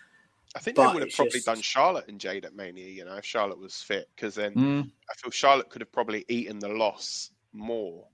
I 0.55 0.59
think 0.59 0.77
but 0.77 0.89
they 0.89 0.95
would 0.95 1.03
have 1.05 1.13
probably 1.15 1.33
just- 1.33 1.47
done 1.47 1.61
Charlotte 1.61 2.09
and 2.09 2.21
Jade 2.21 2.45
at 2.45 2.55
Mania, 2.55 2.89
you 2.89 3.05
know, 3.05 3.15
if 3.17 3.25
Charlotte 3.25 3.59
was 3.59 3.81
fit, 3.83 4.09
because 4.15 4.35
then 4.35 4.55
Mm, 4.55 4.91
I 5.11 5.15
feel 5.15 5.31
Charlotte 5.31 5.71
could 5.71 5.81
have 5.81 5.93
probably 5.93 6.25
eaten 6.29 6.59
the 6.59 6.69
loss 6.69 7.31
more 7.53 8.07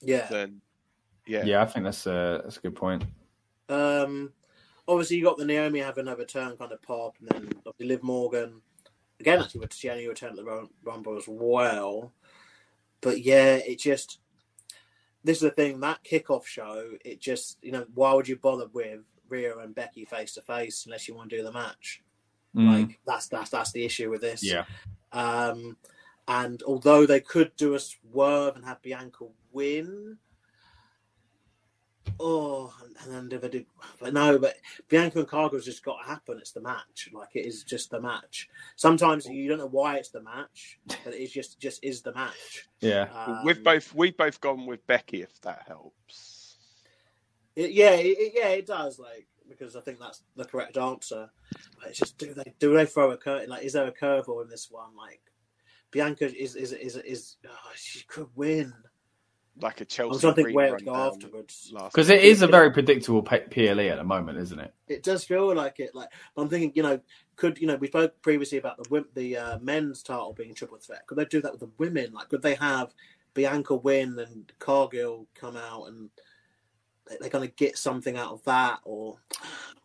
Yeah. 0.00 0.26
than, 0.28 0.60
yeah. 1.26 1.44
yeah, 1.44 1.62
I 1.62 1.66
think 1.66 1.84
that's 1.84 2.06
a, 2.06 2.40
that's 2.44 2.56
a 2.58 2.60
good 2.60 2.76
point. 2.76 3.04
Um, 3.68 4.32
obviously 4.88 5.18
you 5.18 5.24
got 5.24 5.36
the 5.36 5.44
Naomi 5.44 5.78
having 5.80 6.06
her 6.06 6.16
return 6.16 6.56
kind 6.56 6.72
of 6.72 6.82
pop, 6.82 7.16
and 7.20 7.28
then 7.28 7.52
obviously 7.66 7.86
Liv 7.86 8.02
Morgan 8.02 8.60
again. 9.20 9.40
Actually, 9.42 9.60
with 9.60 9.84
only 9.90 10.08
returned 10.08 10.38
at 10.38 10.44
the 10.44 10.50
Rum- 10.50 10.70
Rumble 10.82 11.16
as 11.16 11.28
well. 11.28 12.12
But 13.00 13.22
yeah, 13.22 13.56
it 13.56 13.78
just 13.78 14.18
this 15.22 15.36
is 15.36 15.42
the 15.42 15.50
thing 15.50 15.78
that 15.80 16.02
kickoff 16.02 16.46
show. 16.46 16.90
It 17.04 17.20
just 17.20 17.58
you 17.62 17.70
know 17.70 17.86
why 17.94 18.12
would 18.14 18.26
you 18.26 18.36
bother 18.36 18.66
with 18.72 19.00
Rhea 19.28 19.56
and 19.58 19.74
Becky 19.74 20.04
face 20.04 20.34
to 20.34 20.42
face 20.42 20.86
unless 20.86 21.06
you 21.06 21.14
want 21.14 21.30
to 21.30 21.36
do 21.36 21.42
the 21.44 21.52
match? 21.52 22.02
Mm, 22.56 22.88
Like 22.88 22.98
that's 23.06 23.28
that's 23.28 23.50
that's 23.50 23.72
the 23.72 23.84
issue 23.84 24.10
with 24.10 24.22
this. 24.22 24.42
yeah. 24.42 24.64
Um, 25.12 25.76
and 26.26 26.62
although 26.64 27.06
they 27.06 27.20
could 27.20 27.56
do 27.56 27.74
a 27.74 27.80
swerve 27.80 28.56
and 28.56 28.64
have 28.64 28.82
Bianca 28.82 29.24
win, 29.52 30.18
oh, 32.20 32.72
and 33.02 33.12
then 33.12 33.28
if 33.30 33.40
they 33.42 33.48
do, 33.48 33.64
but 34.00 34.12
no, 34.12 34.38
but 34.38 34.56
Bianca 34.88 35.20
and 35.20 35.28
Cargill's 35.28 35.64
just 35.64 35.84
got 35.84 35.98
to 36.02 36.08
happen. 36.08 36.38
It's 36.38 36.52
the 36.52 36.60
match. 36.60 37.10
Like 37.12 37.30
it 37.34 37.46
is 37.46 37.64
just 37.64 37.90
the 37.90 38.00
match. 38.00 38.48
Sometimes 38.76 39.26
you 39.26 39.48
don't 39.48 39.58
know 39.58 39.68
why 39.68 39.96
it's 39.96 40.10
the 40.10 40.22
match, 40.22 40.78
but 40.86 41.14
it 41.14 41.20
is 41.20 41.32
just 41.32 41.60
just 41.60 41.82
is 41.84 42.02
the 42.02 42.14
match. 42.14 42.68
Yeah. 42.80 43.08
Um, 43.14 43.44
we've 43.44 43.62
both 43.62 43.94
we've 43.94 44.16
both 44.16 44.40
gone 44.40 44.66
with 44.66 44.86
Becky, 44.86 45.22
if 45.22 45.40
that 45.42 45.62
helps. 45.66 46.56
It, 47.56 47.72
yeah, 47.72 47.92
it, 47.92 48.16
it- 48.18 48.32
yeah, 48.36 48.48
it 48.48 48.66
does. 48.66 48.98
Like 48.98 49.26
because 49.48 49.76
I 49.76 49.80
think 49.80 49.98
that's 49.98 50.22
the 50.36 50.44
correct 50.44 50.76
answer. 50.76 51.30
But 51.78 51.90
it's 51.90 51.98
just 51.98 52.18
do 52.18 52.34
they 52.34 52.54
do 52.58 52.74
they 52.74 52.86
throw 52.86 53.10
a 53.12 53.16
curve? 53.16 53.48
Like 53.48 53.64
is 53.64 53.72
there 53.72 53.86
a 53.86 53.92
curveball 53.92 54.42
in 54.42 54.48
this 54.48 54.68
one? 54.70 54.96
Like 54.96 55.20
Bianca 55.90 56.26
is 56.26 56.54
is 56.54 56.72
is 56.72 56.96
is 56.96 57.36
oh, 57.46 57.70
she 57.74 58.02
could 58.04 58.28
win. 58.34 58.72
Like 59.60 59.80
a 59.80 59.84
Chelsea. 59.84 60.14
I'm 60.14 60.20
trying 60.20 60.32
to 60.32 60.42
think 60.42 60.56
where 60.56 60.72
rerun 60.72 60.78
to 60.78 60.84
go 60.84 60.94
afterwards. 60.94 61.72
Because 61.72 62.10
it 62.10 62.22
is 62.22 62.42
a 62.42 62.46
very 62.46 62.70
predictable 62.70 63.22
P- 63.22 63.38
PLE 63.38 63.88
at 63.88 63.96
the 63.96 64.04
moment, 64.04 64.38
isn't 64.38 64.58
it? 64.58 64.72
It 64.86 65.02
does 65.02 65.24
feel 65.24 65.54
like 65.54 65.80
it. 65.80 65.94
Like 65.94 66.10
but 66.34 66.42
I'm 66.42 66.48
thinking, 66.48 66.72
you 66.74 66.82
know, 66.82 67.00
could 67.36 67.58
you 67.58 67.66
know 67.66 67.76
we 67.76 67.88
spoke 67.88 68.20
previously 68.22 68.58
about 68.58 68.76
the 68.76 68.88
wim- 68.88 69.12
the 69.14 69.36
uh, 69.36 69.58
men's 69.60 70.02
title 70.02 70.32
being 70.32 70.54
triple 70.54 70.78
threat. 70.78 71.06
Could 71.06 71.18
they 71.18 71.24
do 71.24 71.40
that 71.42 71.52
with 71.52 71.60
the 71.60 71.70
women? 71.78 72.12
Like 72.12 72.28
could 72.28 72.42
they 72.42 72.54
have 72.54 72.94
Bianca 73.34 73.74
win 73.74 74.18
and 74.18 74.52
Cargill 74.58 75.26
come 75.34 75.56
out 75.56 75.86
and 75.86 76.10
they're 77.20 77.30
going 77.30 77.48
to 77.48 77.54
get 77.54 77.78
something 77.78 78.16
out 78.16 78.32
of 78.32 78.44
that, 78.44 78.80
or 78.84 79.18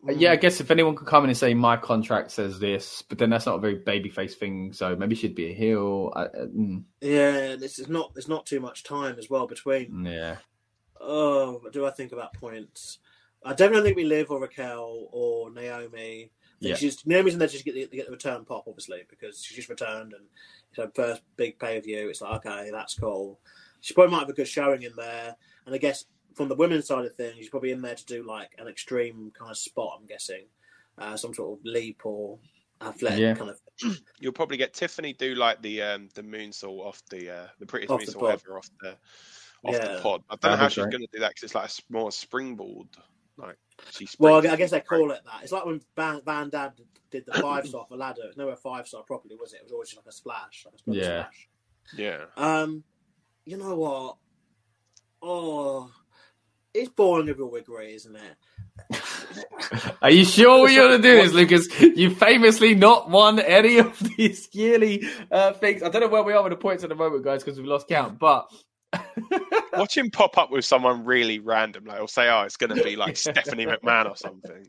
yeah, 0.09 0.33
I 0.33 0.35
guess 0.35 0.59
if 0.59 0.69
anyone 0.69 0.95
could 0.95 1.07
come 1.07 1.23
in 1.23 1.29
and 1.29 1.37
say 1.37 1.53
my 1.53 1.77
contract 1.77 2.31
says 2.31 2.59
this, 2.59 3.01
but 3.03 3.17
then 3.17 3.29
that's 3.29 3.45
not 3.45 3.55
a 3.55 3.59
very 3.59 3.79
babyface 3.79 4.33
thing, 4.33 4.73
so 4.73 4.95
maybe 4.95 5.15
she'd 5.15 5.35
be 5.35 5.51
a 5.51 5.53
heel. 5.53 6.11
I, 6.13 6.23
uh, 6.23 6.45
mm. 6.47 6.83
Yeah, 6.99 7.55
this 7.55 7.79
is 7.79 7.87
not. 7.87 8.13
There's 8.13 8.27
not 8.27 8.45
too 8.45 8.59
much 8.59 8.83
time 8.83 9.15
as 9.17 9.29
well 9.29 9.47
between. 9.47 10.05
Yeah. 10.05 10.37
Oh, 10.99 11.59
what 11.61 11.71
do 11.71 11.85
I 11.85 11.91
think 11.91 12.11
about 12.11 12.33
points? 12.33 12.99
I 13.45 13.53
definitely 13.53 13.83
think 13.83 13.97
we 13.97 14.05
live 14.05 14.29
or 14.29 14.41
Raquel 14.41 15.07
or 15.11 15.51
Naomi. 15.51 16.31
Yeah. 16.59 16.75
She's 16.75 17.05
Naomi's 17.05 17.33
in 17.33 17.39
there 17.39 17.47
just 17.47 17.63
to 17.63 17.71
get 17.71 17.91
the, 17.91 17.97
get 17.97 18.05
the 18.05 18.11
return 18.11 18.45
pop, 18.45 18.65
obviously, 18.67 19.03
because 19.09 19.41
she's 19.41 19.55
just 19.55 19.69
returned 19.69 20.13
and 20.13 20.25
it's 20.69 20.77
her 20.77 20.91
first 20.93 21.21
big 21.37 21.59
pay 21.59 21.79
per 21.79 21.83
view. 21.83 22.09
It's 22.09 22.21
like 22.21 22.45
okay, 22.45 22.69
that's 22.71 22.95
cool. 22.95 23.39
She 23.79 23.93
probably 23.93 24.11
might 24.11 24.21
have 24.21 24.29
a 24.29 24.33
good 24.33 24.47
showing 24.47 24.83
in 24.83 24.95
there, 24.97 25.35
and 25.65 25.75
I 25.75 25.77
guess 25.77 26.05
from 26.35 26.47
the 26.49 26.55
women's 26.55 26.87
side 26.87 27.05
of 27.05 27.15
things, 27.15 27.35
she's 27.37 27.49
probably 27.49 27.71
in 27.71 27.81
there 27.81 27.95
to 27.95 28.05
do 28.05 28.23
like 28.23 28.51
an 28.57 28.67
extreme 28.67 29.31
kind 29.37 29.51
of 29.51 29.57
spot. 29.57 29.97
I'm 29.99 30.07
guessing, 30.07 30.45
uh, 30.97 31.15
some 31.17 31.33
sort 31.33 31.59
of 31.59 31.65
leap 31.65 32.01
or 32.05 32.39
athletic 32.81 33.19
Yeah. 33.19 33.33
kind 33.35 33.49
of. 33.51 33.59
You'll 34.19 34.33
probably 34.33 34.57
get 34.57 34.73
Tiffany 34.73 35.13
do 35.13 35.35
like 35.35 35.61
the 35.61 35.81
um 35.81 36.09
the 36.15 36.21
moonsault 36.23 36.79
off 36.79 37.01
the 37.09 37.29
uh 37.29 37.47
the 37.59 37.65
prettiest 37.65 37.91
Off 37.91 38.05
the 38.05 38.11
moonsault 38.11 38.19
pod. 38.19 38.29
ever 38.45 38.57
off 38.57 38.69
the 38.81 38.89
off 38.89 39.73
Yeah. 39.73 39.95
the 39.95 40.01
pod. 40.01 40.23
I 40.29 40.33
don't 40.35 40.41
That'd 40.41 40.57
know 40.57 40.63
how 40.63 40.67
she's 40.69 40.83
great. 40.83 40.91
going 40.91 41.01
to 41.01 41.09
do 41.13 41.19
that 41.19 41.29
because 41.29 41.43
it's 41.43 41.55
like 41.55 41.69
a 41.69 41.73
more 41.93 42.11
springboard. 42.11 42.87
Like 43.37 43.57
she. 43.91 44.07
Well, 44.19 44.45
I 44.47 44.55
guess 44.55 44.71
they 44.71 44.81
call 44.81 45.11
it 45.11 45.21
that. 45.25 45.43
It's 45.43 45.51
like 45.51 45.65
when 45.65 45.81
Van, 45.95 46.21
Van 46.25 46.49
Dam 46.49 46.71
did 47.09 47.25
the 47.25 47.33
five 47.41 47.65
star 47.67 47.85
for 47.89 47.97
ladder. 47.97 48.21
It 48.23 48.27
was 48.27 48.37
never 48.37 48.51
a 48.51 48.55
five 48.57 48.87
star 48.87 49.03
properly, 49.03 49.35
was 49.39 49.53
it? 49.53 49.57
It 49.57 49.63
was 49.63 49.71
always 49.71 49.89
just 49.89 49.97
like 49.97 50.07
a 50.07 50.11
splash. 50.11 50.65
Like 50.65 50.95
a 50.95 50.99
Yeah. 50.99 51.03
splash. 51.03 51.47
Yeah. 51.97 52.25
Um, 52.37 52.83
you 53.45 53.57
know 53.57 53.75
what? 53.75 54.17
Oh, 55.21 55.89
it's 56.73 56.89
boring 56.89 57.27
if 57.27 57.37
we 57.37 57.59
agree, 57.59 57.93
isn't 57.95 58.15
it? 58.15 58.35
Are 60.01 60.09
you 60.09 60.25
sure 60.25 60.59
what 60.59 60.71
you're 60.71 60.87
going 60.87 61.01
to 61.01 61.07
do 61.07 61.21
this, 61.21 61.33
Lucas? 61.33 61.79
You 61.79 62.13
famously 62.15 62.75
not 62.75 63.09
won 63.09 63.39
any 63.39 63.77
of 63.77 63.97
these 64.17 64.49
yearly 64.51 65.03
uh, 65.31 65.53
things. 65.53 65.83
I 65.83 65.89
don't 65.89 66.01
know 66.01 66.07
where 66.07 66.23
we 66.23 66.33
are 66.33 66.43
with 66.43 66.51
the 66.51 66.57
points 66.57 66.83
at 66.83 66.89
the 66.89 66.95
moment, 66.95 67.23
guys, 67.23 67.43
because 67.43 67.57
we've 67.57 67.67
lost 67.67 67.87
count. 67.87 68.19
But 68.19 68.49
Watch 69.73 69.97
him 69.97 70.09
pop 70.11 70.37
up 70.37 70.51
with 70.51 70.65
someone 70.65 71.05
really 71.05 71.39
random, 71.39 71.85
like, 71.85 72.01
or 72.01 72.07
say, 72.07 72.29
"Oh, 72.29 72.41
it's 72.41 72.57
going 72.57 72.75
to 72.75 72.83
be 72.83 72.95
like 72.95 73.17
Stephanie 73.17 73.65
McMahon 73.65 74.09
or 74.09 74.15
something." 74.15 74.67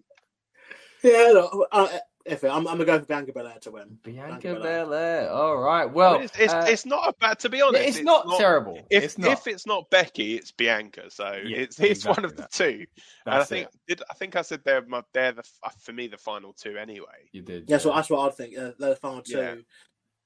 Yeah, 1.02 1.32
no, 1.32 1.66
uh, 1.70 1.89
if 2.24 2.42
it, 2.42 2.48
I'm, 2.48 2.66
I'm 2.66 2.78
gonna 2.78 2.84
go 2.84 2.98
for 2.98 3.05
Bianca 3.05 3.32
Belair 3.32 3.59
to 3.60 3.70
win. 3.70 3.98
Bianca 4.02 4.55
Belair. 4.55 5.30
All 5.30 5.59
right. 5.59 5.84
Well, 5.84 6.20
it's 6.20 6.36
it's, 6.38 6.52
uh, 6.52 6.64
it's 6.66 6.86
not 6.86 7.09
a 7.09 7.12
bad. 7.20 7.38
To 7.40 7.48
be 7.48 7.60
honest, 7.60 7.84
it's, 7.84 8.01
not, 8.01 8.38
terrible. 8.38 8.80
If 8.90 9.05
it's 9.05 9.18
not. 9.18 9.32
if 9.32 9.46
it's 9.46 9.66
not 9.66 9.90
Becky, 9.90 10.36
it's 10.36 10.51
Bianca. 10.52 11.10
So 11.10 11.32
Yeah, 11.44 11.59
it's 11.59 11.78
it's 11.78 12.05
one 12.05 12.12
exactly 12.12 12.24
of 12.24 12.36
the 12.36 12.42
that. 12.42 12.52
two. 12.52 12.86
and 13.26 13.34
I 13.34 13.44
think 13.44 13.68
it. 13.68 13.98
did 13.98 14.02
I 14.10 14.14
think 14.14 14.36
I 14.36 14.42
said 14.42 14.60
they're 14.64 14.84
my, 14.86 15.02
they're 15.12 15.32
the 15.32 15.44
uh, 15.62 15.70
for 15.80 15.92
me 15.92 16.06
the 16.06 16.16
final 16.16 16.55
two 16.55 16.76
anyway. 16.78 17.28
you 17.32 17.42
did. 17.42 17.64
Yeah, 17.68 17.76
that's 17.76 17.84
yeah. 17.84 17.90
what 17.90 17.96
that's 17.96 18.10
what 18.10 18.26
I'd 18.26 18.36
think. 18.36 18.56
Uh, 18.56 18.70
they're 18.78 18.90
the 18.90 18.96
final 18.96 19.22
two. 19.22 19.36
Yeah. 19.36 19.55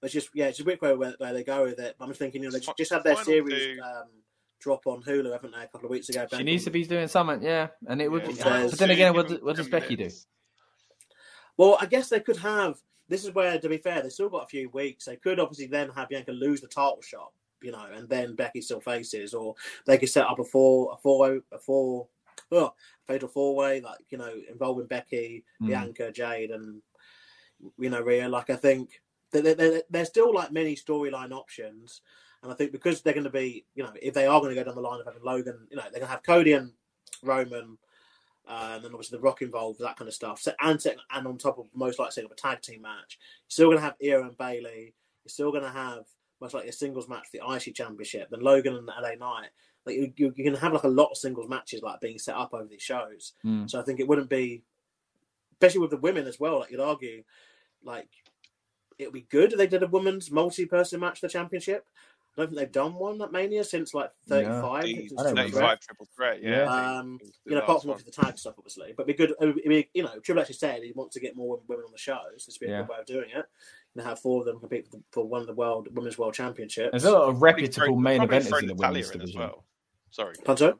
It's 0.02 0.12
just 0.12 0.28
yeah, 0.34 0.46
it's 0.46 0.60
a 0.60 0.64
weird 0.64 0.80
way 0.80 0.94
where, 0.94 1.14
where 1.18 1.32
they 1.32 1.42
go 1.42 1.64
with 1.64 1.80
it. 1.80 1.96
But 1.98 2.04
I'm 2.04 2.10
just 2.10 2.20
thinking, 2.20 2.42
you 2.42 2.48
know, 2.48 2.56
they 2.56 2.64
just 2.78 2.92
have 2.92 3.02
their 3.02 3.16
final 3.16 3.24
series 3.24 3.80
um, 3.84 4.06
drop 4.60 4.86
on 4.86 5.02
Hulu, 5.02 5.32
haven't 5.32 5.52
they, 5.52 5.62
a 5.64 5.66
couple 5.66 5.86
of 5.86 5.90
weeks 5.90 6.08
ago? 6.08 6.26
She 6.32 6.42
needs 6.44 6.64
to 6.64 6.70
be 6.70 6.84
doing 6.84 7.08
something, 7.08 7.42
yeah. 7.42 7.68
And 7.88 8.00
it 8.00 8.08
would. 8.08 8.22
Yeah, 8.22 8.28
be, 8.28 8.34
final 8.34 8.70
but 8.70 8.78
then 8.78 8.90
again, 8.90 9.14
what, 9.14 9.42
what 9.42 9.56
does 9.56 9.68
10 9.68 9.80
Becky 9.80 9.96
do? 9.96 10.10
Well, 11.59 11.76
I 11.80 11.86
guess 11.86 12.09
they 12.09 12.20
could 12.20 12.39
have. 12.39 12.78
This 13.09 13.24
is 13.24 13.35
where, 13.35 13.59
to 13.59 13.68
be 13.68 13.78
fair, 13.78 14.02
they 14.02 14.09
still 14.09 14.28
got 14.28 14.44
a 14.44 14.48
few 14.48 14.70
weeks. 14.70 15.05
They 15.05 15.16
could 15.16 15.40
obviously 15.40 15.66
then 15.66 15.90
have 15.90 16.09
Bianca 16.09 16.32
lose 16.32 16.60
the 16.60 16.68
title 16.68 17.02
shot, 17.02 17.32
you 17.60 17.72
know, 17.72 17.86
and 17.93 18.09
then 18.09 18.36
Becky 18.36 18.60
still 18.60 18.80
faces, 18.80 19.35
or 19.35 19.55
they 19.86 19.98
could 19.98 20.09
set 20.09 20.26
up 20.26 20.39
a 20.39 20.44
four, 20.44 20.93
a 20.93 20.97
four, 20.97 21.40
a 21.52 21.59
four, 21.59 22.06
oh, 22.52 22.72
fatal 23.06 23.28
four 23.28 23.56
way, 23.56 23.80
like 23.80 23.98
you 24.10 24.18
know, 24.18 24.32
involving 24.51 24.86
Becky, 24.86 25.44
Mm. 25.60 25.66
Bianca, 25.66 26.12
Jade, 26.12 26.51
and 26.51 26.80
you 27.78 27.90
know, 27.90 28.02
Rhea. 28.02 28.28
Like 28.28 28.51
I 28.51 28.56
think 28.56 29.02
there's 29.32 30.09
still 30.09 30.32
like 30.32 30.52
many 30.52 30.76
storyline 30.76 31.32
options, 31.32 32.02
and 32.43 32.52
I 32.52 32.55
think 32.55 32.72
because 32.72 33.02
they're 33.02 33.14
going 33.14 33.24
to 33.24 33.30
be, 33.30 33.64
you 33.74 33.82
know, 33.82 33.93
if 34.01 34.14
they 34.14 34.26
are 34.26 34.40
going 34.40 34.55
to 34.55 34.60
go 34.60 34.64
down 34.64 34.74
the 34.74 34.80
line 34.80 35.01
of 35.01 35.06
having 35.06 35.24
Logan, 35.24 35.66
you 35.70 35.76
know, 35.76 35.82
they're 35.82 36.01
going 36.01 36.02
to 36.02 36.09
have 36.09 36.22
Cody 36.22 36.52
and 36.52 36.72
Roman. 37.22 37.78
Uh, 38.48 38.72
and 38.76 38.84
then 38.84 38.92
obviously 38.92 39.18
the 39.18 39.22
Rock 39.22 39.42
involved, 39.42 39.78
that 39.80 39.98
kind 39.98 40.08
of 40.08 40.14
stuff. 40.14 40.40
So, 40.40 40.52
and 40.60 40.82
and 41.12 41.26
on 41.26 41.36
top 41.36 41.58
of 41.58 41.66
most 41.74 41.98
likely 41.98 42.12
setting 42.12 42.30
up 42.30 42.32
a 42.32 42.40
tag 42.40 42.62
team 42.62 42.82
match, 42.82 43.18
you're 43.18 43.50
still 43.50 43.66
going 43.66 43.76
to 43.76 43.82
have 43.82 43.96
IYO 44.02 44.22
and 44.22 44.38
Bayley. 44.38 44.94
You're 45.24 45.30
still 45.30 45.50
going 45.50 45.64
to 45.64 45.70
have 45.70 46.04
most 46.40 46.54
likely 46.54 46.70
a 46.70 46.72
singles 46.72 47.08
match 47.08 47.26
for 47.30 47.38
the 47.38 47.54
IC 47.54 47.74
Championship. 47.74 48.28
Then 48.30 48.40
Logan 48.40 48.74
and 48.74 48.86
LA 48.86 49.14
Knight. 49.18 49.50
Like 49.84 49.96
you, 49.96 50.12
you, 50.16 50.32
you're 50.36 50.44
going 50.44 50.54
to 50.54 50.60
have 50.60 50.72
like 50.72 50.84
a 50.84 50.88
lot 50.88 51.10
of 51.10 51.18
singles 51.18 51.48
matches 51.48 51.82
like 51.82 52.00
being 52.00 52.18
set 52.18 52.36
up 52.36 52.54
over 52.54 52.66
these 52.66 52.82
shows. 52.82 53.34
Mm. 53.44 53.68
So 53.68 53.78
I 53.78 53.82
think 53.82 54.00
it 54.00 54.08
wouldn't 54.08 54.30
be, 54.30 54.62
especially 55.52 55.80
with 55.80 55.90
the 55.90 55.98
women 55.98 56.26
as 56.26 56.40
well. 56.40 56.60
Like 56.60 56.70
you'd 56.70 56.80
argue, 56.80 57.24
like 57.82 58.08
it 58.98 59.06
would 59.06 59.14
be 59.14 59.26
good 59.30 59.52
if 59.52 59.58
they 59.58 59.66
did 59.66 59.82
a 59.82 59.88
women's 59.88 60.30
multi-person 60.30 61.00
match 61.00 61.20
for 61.20 61.26
the 61.26 61.32
championship. 61.32 61.86
I 62.39 62.43
don't 62.43 62.51
think 62.51 62.60
they've 62.60 62.73
done 62.73 62.94
one 62.94 63.20
at 63.20 63.32
Mania 63.32 63.65
since 63.65 63.93
like 63.94 64.10
35. 64.28 64.82
The 64.85 65.09
since 65.09 65.12
I 65.20 65.24
don't 65.24 65.35
Triple 65.35 65.35
remember. 65.35 65.51
Threat. 65.51 65.62
35 65.69 65.81
triple 65.81 66.09
threat, 66.15 66.43
yeah. 66.43 66.51
Yeah. 66.51 66.98
Um, 66.98 67.19
you 67.44 67.52
know, 67.52 67.59
apart 67.59 67.69
last 67.77 67.82
from 67.82 67.90
one. 67.90 68.01
the 68.06 68.10
tag 68.12 68.39
stuff, 68.39 68.55
obviously. 68.59 68.94
But 68.97 69.09
it'd 69.09 69.16
be 69.19 69.27
good. 69.27 69.35
It'd 69.40 69.56
be, 69.65 69.89
you 69.93 70.05
know, 70.05 70.19
Triple 70.23 70.43
H 70.43 70.48
has 70.48 70.60
said 70.60 70.82
he 70.82 70.93
wants 70.94 71.15
to 71.15 71.20
get 71.20 71.36
more 71.36 71.59
women 71.66 71.85
on 71.86 71.93
the 71.93 71.98
shows. 71.98 72.47
This 72.47 72.59
would 72.60 72.66
be 72.66 72.73
a 72.73 72.77
Yeah. 72.77 72.82
good 72.82 72.90
way 72.90 72.97
of 73.01 73.06
doing 73.06 73.31
it. 73.35 73.44
And 73.97 74.06
have 74.06 74.20
four 74.20 74.40
of 74.40 74.47
them 74.47 74.60
compete 74.60 74.85
for, 74.86 74.98
the, 74.98 75.02
for 75.10 75.24
one 75.27 75.40
of 75.40 75.48
the 75.48 75.55
world 75.55 75.89
women's 75.93 76.16
world 76.16 76.35
championships. 76.35 76.90
There's 76.93 77.05
a 77.05 77.10
lot 77.10 77.28
of 77.28 77.43
reputable 77.43 77.86
throw- 77.86 77.97
main 77.97 78.19
probably 78.19 78.39
eventers 78.39 78.60
in 78.62 78.69
the 78.69 78.74
Natalya 78.74 78.90
women's 78.93 79.10
in 79.10 79.20
as 79.23 79.31
division. 79.31 79.40
well. 79.40 79.65
Sorry. 80.10 80.35
Panto? 80.44 80.78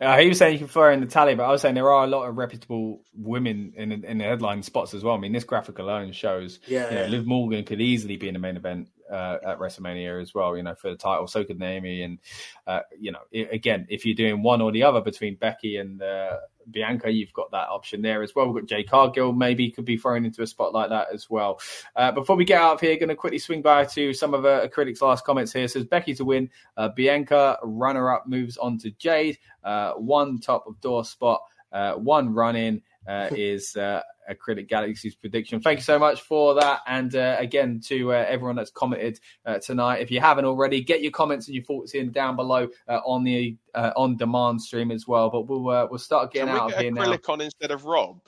Uh, 0.00 0.18
he 0.18 0.26
was 0.28 0.38
saying 0.38 0.54
you 0.54 0.58
can 0.58 0.66
throw 0.66 0.92
in 0.92 0.98
the 0.98 1.06
tally, 1.06 1.36
but 1.36 1.44
I 1.44 1.52
was 1.52 1.60
saying 1.62 1.76
there 1.76 1.88
are 1.92 2.02
a 2.02 2.08
lot 2.08 2.28
of 2.28 2.36
reputable 2.36 3.04
women 3.14 3.72
in 3.76 3.92
in 3.92 4.18
the 4.18 4.24
headline 4.24 4.64
spots 4.64 4.94
as 4.94 5.04
well. 5.04 5.14
I 5.14 5.18
mean, 5.18 5.30
this 5.30 5.44
graphic 5.44 5.78
alone 5.78 6.10
shows 6.10 6.58
Yeah. 6.66 6.88
you 6.90 6.96
know, 6.96 7.06
Liv 7.06 7.26
Morgan 7.26 7.62
could 7.64 7.80
easily 7.80 8.16
be 8.16 8.26
in 8.26 8.34
the 8.34 8.40
main 8.40 8.56
event 8.56 8.88
uh, 9.12 9.38
at 9.46 9.58
WrestleMania 9.58 10.20
as 10.20 10.34
well, 10.34 10.56
you 10.56 10.62
know, 10.62 10.74
for 10.74 10.90
the 10.90 10.96
title. 10.96 11.26
So 11.26 11.44
could 11.44 11.58
Naomi. 11.58 12.02
And, 12.02 12.18
uh, 12.66 12.80
you 12.98 13.12
know, 13.12 13.20
again, 13.52 13.86
if 13.90 14.06
you're 14.06 14.16
doing 14.16 14.42
one 14.42 14.60
or 14.60 14.72
the 14.72 14.82
other 14.82 15.00
between 15.00 15.36
Becky 15.36 15.76
and 15.76 16.02
uh, 16.02 16.38
Bianca, 16.70 17.10
you've 17.10 17.32
got 17.32 17.50
that 17.50 17.68
option 17.68 18.02
there 18.02 18.22
as 18.22 18.34
well. 18.34 18.46
We've 18.46 18.62
got 18.62 18.68
Jade 18.68 18.88
Cargill 18.88 19.32
maybe 19.32 19.70
could 19.70 19.84
be 19.84 19.96
thrown 19.96 20.24
into 20.24 20.42
a 20.42 20.46
spot 20.46 20.72
like 20.72 20.88
that 20.88 21.08
as 21.12 21.28
well. 21.28 21.60
Uh, 21.94 22.10
before 22.10 22.36
we 22.36 22.44
get 22.44 22.60
out 22.60 22.74
of 22.74 22.80
here, 22.80 22.96
going 22.96 23.10
to 23.10 23.14
quickly 23.14 23.38
swing 23.38 23.62
by 23.62 23.84
to 23.84 24.14
some 24.14 24.32
of 24.32 24.44
uh, 24.44 24.66
Acrylic's 24.66 25.02
last 25.02 25.24
comments 25.24 25.52
here. 25.52 25.64
It 25.64 25.70
says 25.70 25.84
Becky 25.84 26.14
to 26.14 26.24
win, 26.24 26.48
uh, 26.76 26.88
Bianca 26.88 27.58
runner 27.62 28.10
up 28.10 28.26
moves 28.26 28.56
on 28.56 28.78
to 28.78 28.90
Jade, 28.92 29.38
uh, 29.62 29.92
one 29.92 30.40
top 30.40 30.66
of 30.66 30.80
door 30.80 31.04
spot, 31.04 31.42
uh, 31.72 31.94
one 31.94 32.32
run 32.32 32.56
in 32.56 32.82
uh, 33.06 33.28
is 33.32 33.76
uh, 33.76 34.00
a 34.28 34.34
Acrylic 34.34 34.68
Galaxy's 34.68 35.14
prediction. 35.14 35.60
Thank 35.60 35.80
you 35.80 35.84
so 35.84 35.98
much 35.98 36.22
for 36.22 36.54
that. 36.54 36.80
And 36.86 37.14
uh, 37.14 37.36
again, 37.38 37.80
to 37.86 38.12
uh, 38.12 38.24
everyone 38.28 38.56
that's 38.56 38.70
commented 38.70 39.18
uh, 39.44 39.58
tonight, 39.58 40.00
if 40.00 40.10
you 40.10 40.20
haven't 40.20 40.44
already, 40.44 40.82
get 40.82 41.02
your 41.02 41.12
comments 41.12 41.48
and 41.48 41.54
your 41.54 41.64
thoughts 41.64 41.94
in 41.94 42.12
down 42.12 42.36
below 42.36 42.68
uh, 42.88 43.00
on 43.04 43.24
the 43.24 43.56
uh, 43.74 43.90
on 43.96 44.16
demand 44.16 44.62
stream 44.62 44.90
as 44.90 45.06
well. 45.06 45.30
But 45.30 45.42
we'll 45.42 45.68
uh, 45.68 45.86
we'll 45.90 45.98
start 45.98 46.32
getting 46.32 46.48
Can 46.48 46.56
out 46.56 46.68
get 46.70 46.76
of 46.76 46.82
here 46.82 46.92
now. 46.92 47.04
acrylic 47.04 47.28
on 47.28 47.40
instead 47.40 47.70
of 47.70 47.84
Rob? 47.84 48.20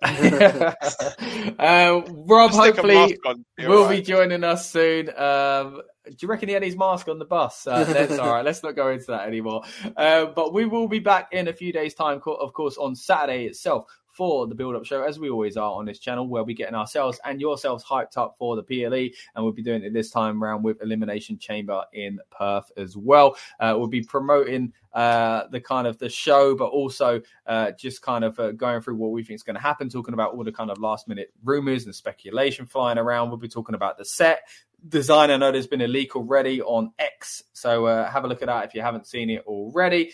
uh, 0.02 2.02
Rob, 2.08 2.52
hopefully, 2.52 2.94
mask 2.94 3.26
on, 3.26 3.44
you're 3.58 3.68
will 3.68 3.86
right. 3.86 3.98
be 3.98 4.02
joining 4.02 4.44
us 4.44 4.70
soon. 4.70 5.08
Um, 5.16 5.82
do 6.06 6.16
you 6.22 6.28
reckon 6.28 6.48
he 6.48 6.54
had 6.54 6.62
his 6.62 6.76
mask 6.76 7.08
on 7.08 7.18
the 7.18 7.24
bus? 7.24 7.66
Uh, 7.66 7.84
that's 7.84 8.18
all 8.18 8.32
right. 8.32 8.44
Let's 8.44 8.62
not 8.62 8.76
go 8.76 8.90
into 8.90 9.06
that 9.08 9.26
anymore. 9.26 9.62
Uh, 9.96 10.26
but 10.26 10.54
we 10.54 10.64
will 10.64 10.88
be 10.88 11.00
back 11.00 11.28
in 11.32 11.48
a 11.48 11.52
few 11.52 11.72
days' 11.72 11.94
time, 11.94 12.20
of 12.24 12.52
course, 12.52 12.78
on 12.78 12.94
Saturday 12.94 13.46
itself 13.46 13.86
for 14.18 14.48
the 14.48 14.54
build-up 14.56 14.84
show, 14.84 15.04
as 15.04 15.16
we 15.16 15.30
always 15.30 15.56
are 15.56 15.70
on 15.74 15.84
this 15.84 16.00
channel, 16.00 16.26
where 16.26 16.42
we're 16.42 16.56
getting 16.56 16.74
ourselves 16.74 17.20
and 17.24 17.40
yourselves 17.40 17.84
hyped 17.84 18.16
up 18.16 18.34
for 18.36 18.56
the 18.56 18.64
PLE, 18.64 19.14
and 19.36 19.44
we'll 19.44 19.52
be 19.52 19.62
doing 19.62 19.84
it 19.84 19.92
this 19.92 20.10
time 20.10 20.42
around 20.42 20.64
with 20.64 20.82
Elimination 20.82 21.38
Chamber 21.38 21.84
in 21.92 22.18
Perth 22.36 22.72
as 22.76 22.96
well. 22.96 23.36
Uh, 23.60 23.76
we'll 23.78 23.86
be 23.86 24.02
promoting 24.02 24.72
uh, 24.92 25.46
the 25.52 25.60
kind 25.60 25.86
of 25.86 25.98
the 25.98 26.08
show, 26.08 26.56
but 26.56 26.66
also 26.66 27.20
uh, 27.46 27.70
just 27.78 28.02
kind 28.02 28.24
of 28.24 28.36
uh, 28.40 28.50
going 28.50 28.80
through 28.80 28.96
what 28.96 29.12
we 29.12 29.22
think 29.22 29.36
is 29.36 29.44
going 29.44 29.54
to 29.54 29.62
happen, 29.62 29.88
talking 29.88 30.14
about 30.14 30.34
all 30.34 30.42
the 30.42 30.50
kind 30.50 30.72
of 30.72 30.78
last 30.78 31.06
minute 31.06 31.32
rumors 31.44 31.84
and 31.84 31.94
speculation 31.94 32.66
flying 32.66 32.98
around. 32.98 33.28
We'll 33.28 33.38
be 33.38 33.46
talking 33.46 33.76
about 33.76 33.98
the 33.98 34.04
set 34.04 34.40
design. 34.88 35.30
I 35.30 35.36
know 35.36 35.52
there's 35.52 35.68
been 35.68 35.82
a 35.82 35.86
leak 35.86 36.16
already 36.16 36.60
on 36.60 36.92
X, 36.98 37.44
so 37.52 37.86
uh, 37.86 38.10
have 38.10 38.24
a 38.24 38.26
look 38.26 38.42
at 38.42 38.46
that 38.46 38.64
if 38.64 38.74
you 38.74 38.82
haven't 38.82 39.06
seen 39.06 39.30
it 39.30 39.44
already. 39.46 40.10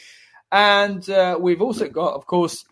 And 0.54 1.10
uh, 1.10 1.36
we've 1.40 1.60
also 1.60 1.88
got, 1.88 2.14
of 2.14 2.26
course, 2.26 2.64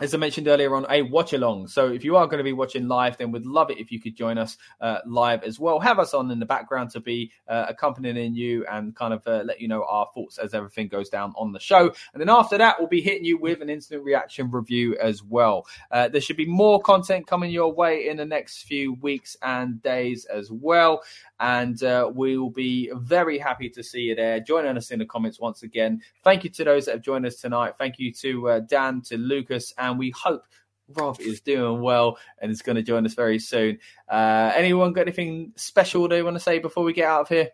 as 0.00 0.12
I 0.12 0.18
mentioned 0.18 0.48
earlier 0.48 0.74
on, 0.74 0.86
a 0.90 1.02
watch 1.02 1.32
along. 1.32 1.68
So 1.68 1.88
if 1.88 2.04
you 2.04 2.16
are 2.16 2.26
going 2.26 2.38
to 2.38 2.44
be 2.44 2.52
watching 2.52 2.88
live, 2.88 3.16
then 3.16 3.30
we'd 3.30 3.46
love 3.46 3.70
it 3.70 3.78
if 3.78 3.92
you 3.92 4.00
could 4.00 4.16
join 4.16 4.38
us 4.38 4.56
uh, 4.80 4.98
live 5.06 5.44
as 5.44 5.60
well. 5.60 5.78
Have 5.78 5.98
us 5.98 6.14
on 6.14 6.30
in 6.30 6.40
the 6.40 6.46
background 6.46 6.90
to 6.90 7.00
be 7.00 7.30
uh, 7.48 7.66
accompanying 7.68 8.34
you 8.34 8.66
and 8.66 8.94
kind 8.94 9.14
of 9.14 9.26
uh, 9.26 9.42
let 9.44 9.60
you 9.60 9.68
know 9.68 9.84
our 9.84 10.08
thoughts 10.12 10.38
as 10.38 10.52
everything 10.52 10.88
goes 10.88 11.08
down 11.08 11.32
on 11.36 11.52
the 11.52 11.60
show. 11.60 11.92
And 12.12 12.20
then 12.20 12.28
after 12.28 12.58
that, 12.58 12.76
we'll 12.78 12.88
be 12.88 13.00
hitting 13.00 13.24
you 13.24 13.38
with 13.38 13.62
an 13.62 13.70
instant 13.70 14.02
reaction 14.02 14.50
review 14.50 14.96
as 15.00 15.22
well. 15.22 15.66
Uh, 15.90 16.08
there 16.08 16.20
should 16.20 16.36
be 16.36 16.46
more 16.46 16.80
content 16.80 17.26
coming 17.26 17.50
your 17.50 17.72
way 17.72 18.08
in 18.08 18.16
the 18.16 18.24
next 18.24 18.64
few 18.64 18.94
weeks 18.94 19.36
and 19.42 19.80
days 19.80 20.24
as 20.24 20.50
well. 20.50 21.02
And 21.38 21.80
uh, 21.82 22.10
we 22.12 22.36
will 22.36 22.50
be 22.50 22.90
very 22.94 23.38
happy 23.38 23.68
to 23.70 23.82
see 23.82 24.00
you 24.00 24.14
there. 24.16 24.40
Joining 24.40 24.76
us 24.76 24.90
in 24.90 24.98
the 24.98 25.06
comments 25.06 25.38
once 25.38 25.62
again. 25.62 26.00
Thank 26.24 26.42
you 26.42 26.50
to 26.50 26.64
those 26.64 26.86
that 26.86 26.92
have 26.92 27.02
joined 27.02 27.13
us 27.22 27.36
tonight. 27.36 27.74
Thank 27.78 27.98
you 27.98 28.12
to 28.14 28.48
uh, 28.48 28.60
Dan, 28.60 29.02
to 29.02 29.16
Lucas, 29.16 29.72
and 29.78 29.98
we 29.98 30.10
hope 30.10 30.42
Rob 30.88 31.20
is 31.20 31.40
doing 31.40 31.80
well 31.80 32.18
and 32.40 32.50
is 32.50 32.62
going 32.62 32.76
to 32.76 32.82
join 32.82 33.06
us 33.06 33.14
very 33.14 33.38
soon. 33.38 33.78
Uh, 34.08 34.52
anyone 34.54 34.92
got 34.92 35.02
anything 35.02 35.52
special 35.56 36.08
they 36.08 36.22
want 36.22 36.36
to 36.36 36.40
say 36.40 36.58
before 36.58 36.84
we 36.84 36.92
get 36.92 37.08
out 37.08 37.22
of 37.22 37.28
here? 37.28 37.50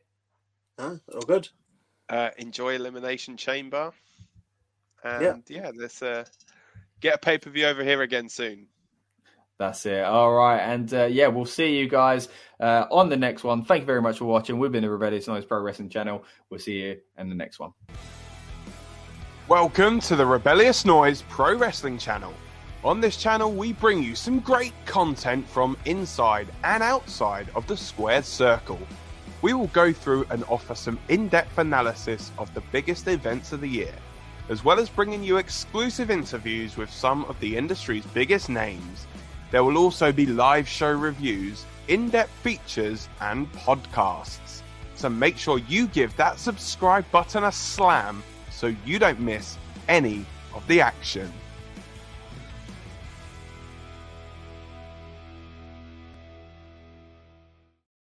Huh? 0.78 0.96
All 1.14 1.20
good. 1.22 1.48
Uh, 2.08 2.30
enjoy 2.38 2.74
Elimination 2.74 3.36
Chamber. 3.36 3.92
And 5.04 5.44
yeah, 5.48 5.62
yeah 5.62 5.70
let's 5.74 6.02
uh, 6.02 6.24
get 7.00 7.14
a 7.14 7.18
pay 7.18 7.38
per 7.38 7.50
view 7.50 7.66
over 7.66 7.84
here 7.84 8.02
again 8.02 8.28
soon. 8.28 8.66
That's 9.58 9.84
it. 9.84 10.02
All 10.04 10.32
right. 10.32 10.58
And 10.58 10.92
uh, 10.92 11.04
yeah, 11.04 11.26
we'll 11.26 11.44
see 11.44 11.78
you 11.78 11.86
guys 11.86 12.30
uh, 12.60 12.86
on 12.90 13.10
the 13.10 13.16
next 13.16 13.44
one. 13.44 13.62
Thank 13.62 13.82
you 13.82 13.86
very 13.86 14.00
much 14.00 14.18
for 14.18 14.24
watching. 14.24 14.58
We've 14.58 14.72
been 14.72 14.82
the 14.82 14.90
Rebellious 14.90 15.28
Noise 15.28 15.44
Pro 15.44 15.60
Wrestling 15.60 15.90
channel. 15.90 16.24
We'll 16.48 16.60
see 16.60 16.80
you 16.80 16.98
in 17.18 17.28
the 17.28 17.34
next 17.34 17.58
one. 17.58 17.72
Welcome 19.50 19.98
to 20.02 20.14
the 20.14 20.24
Rebellious 20.24 20.84
Noise 20.84 21.24
Pro 21.28 21.56
Wrestling 21.56 21.98
channel. 21.98 22.32
On 22.84 23.00
this 23.00 23.16
channel, 23.16 23.50
we 23.50 23.72
bring 23.72 24.00
you 24.00 24.14
some 24.14 24.38
great 24.38 24.72
content 24.86 25.44
from 25.48 25.76
inside 25.86 26.46
and 26.62 26.84
outside 26.84 27.48
of 27.56 27.66
the 27.66 27.76
squared 27.76 28.24
circle. 28.24 28.78
We 29.42 29.52
will 29.54 29.66
go 29.66 29.92
through 29.92 30.26
and 30.30 30.44
offer 30.44 30.76
some 30.76 31.00
in 31.08 31.26
depth 31.26 31.58
analysis 31.58 32.30
of 32.38 32.54
the 32.54 32.60
biggest 32.70 33.08
events 33.08 33.50
of 33.50 33.60
the 33.60 33.66
year, 33.66 33.92
as 34.50 34.62
well 34.62 34.78
as 34.78 34.88
bringing 34.88 35.24
you 35.24 35.38
exclusive 35.38 36.12
interviews 36.12 36.76
with 36.76 36.88
some 36.88 37.24
of 37.24 37.40
the 37.40 37.56
industry's 37.56 38.06
biggest 38.06 38.50
names. 38.50 39.08
There 39.50 39.64
will 39.64 39.78
also 39.78 40.12
be 40.12 40.26
live 40.26 40.68
show 40.68 40.92
reviews, 40.92 41.66
in 41.88 42.08
depth 42.08 42.30
features, 42.44 43.08
and 43.20 43.52
podcasts. 43.52 44.62
So 44.94 45.08
make 45.08 45.36
sure 45.36 45.58
you 45.58 45.88
give 45.88 46.16
that 46.18 46.38
subscribe 46.38 47.10
button 47.10 47.42
a 47.42 47.50
slam 47.50 48.22
so 48.60 48.74
you 48.84 48.98
don't 48.98 49.18
miss 49.18 49.56
any 49.88 50.26
of 50.54 50.66
the 50.68 50.82
action. 50.82 51.32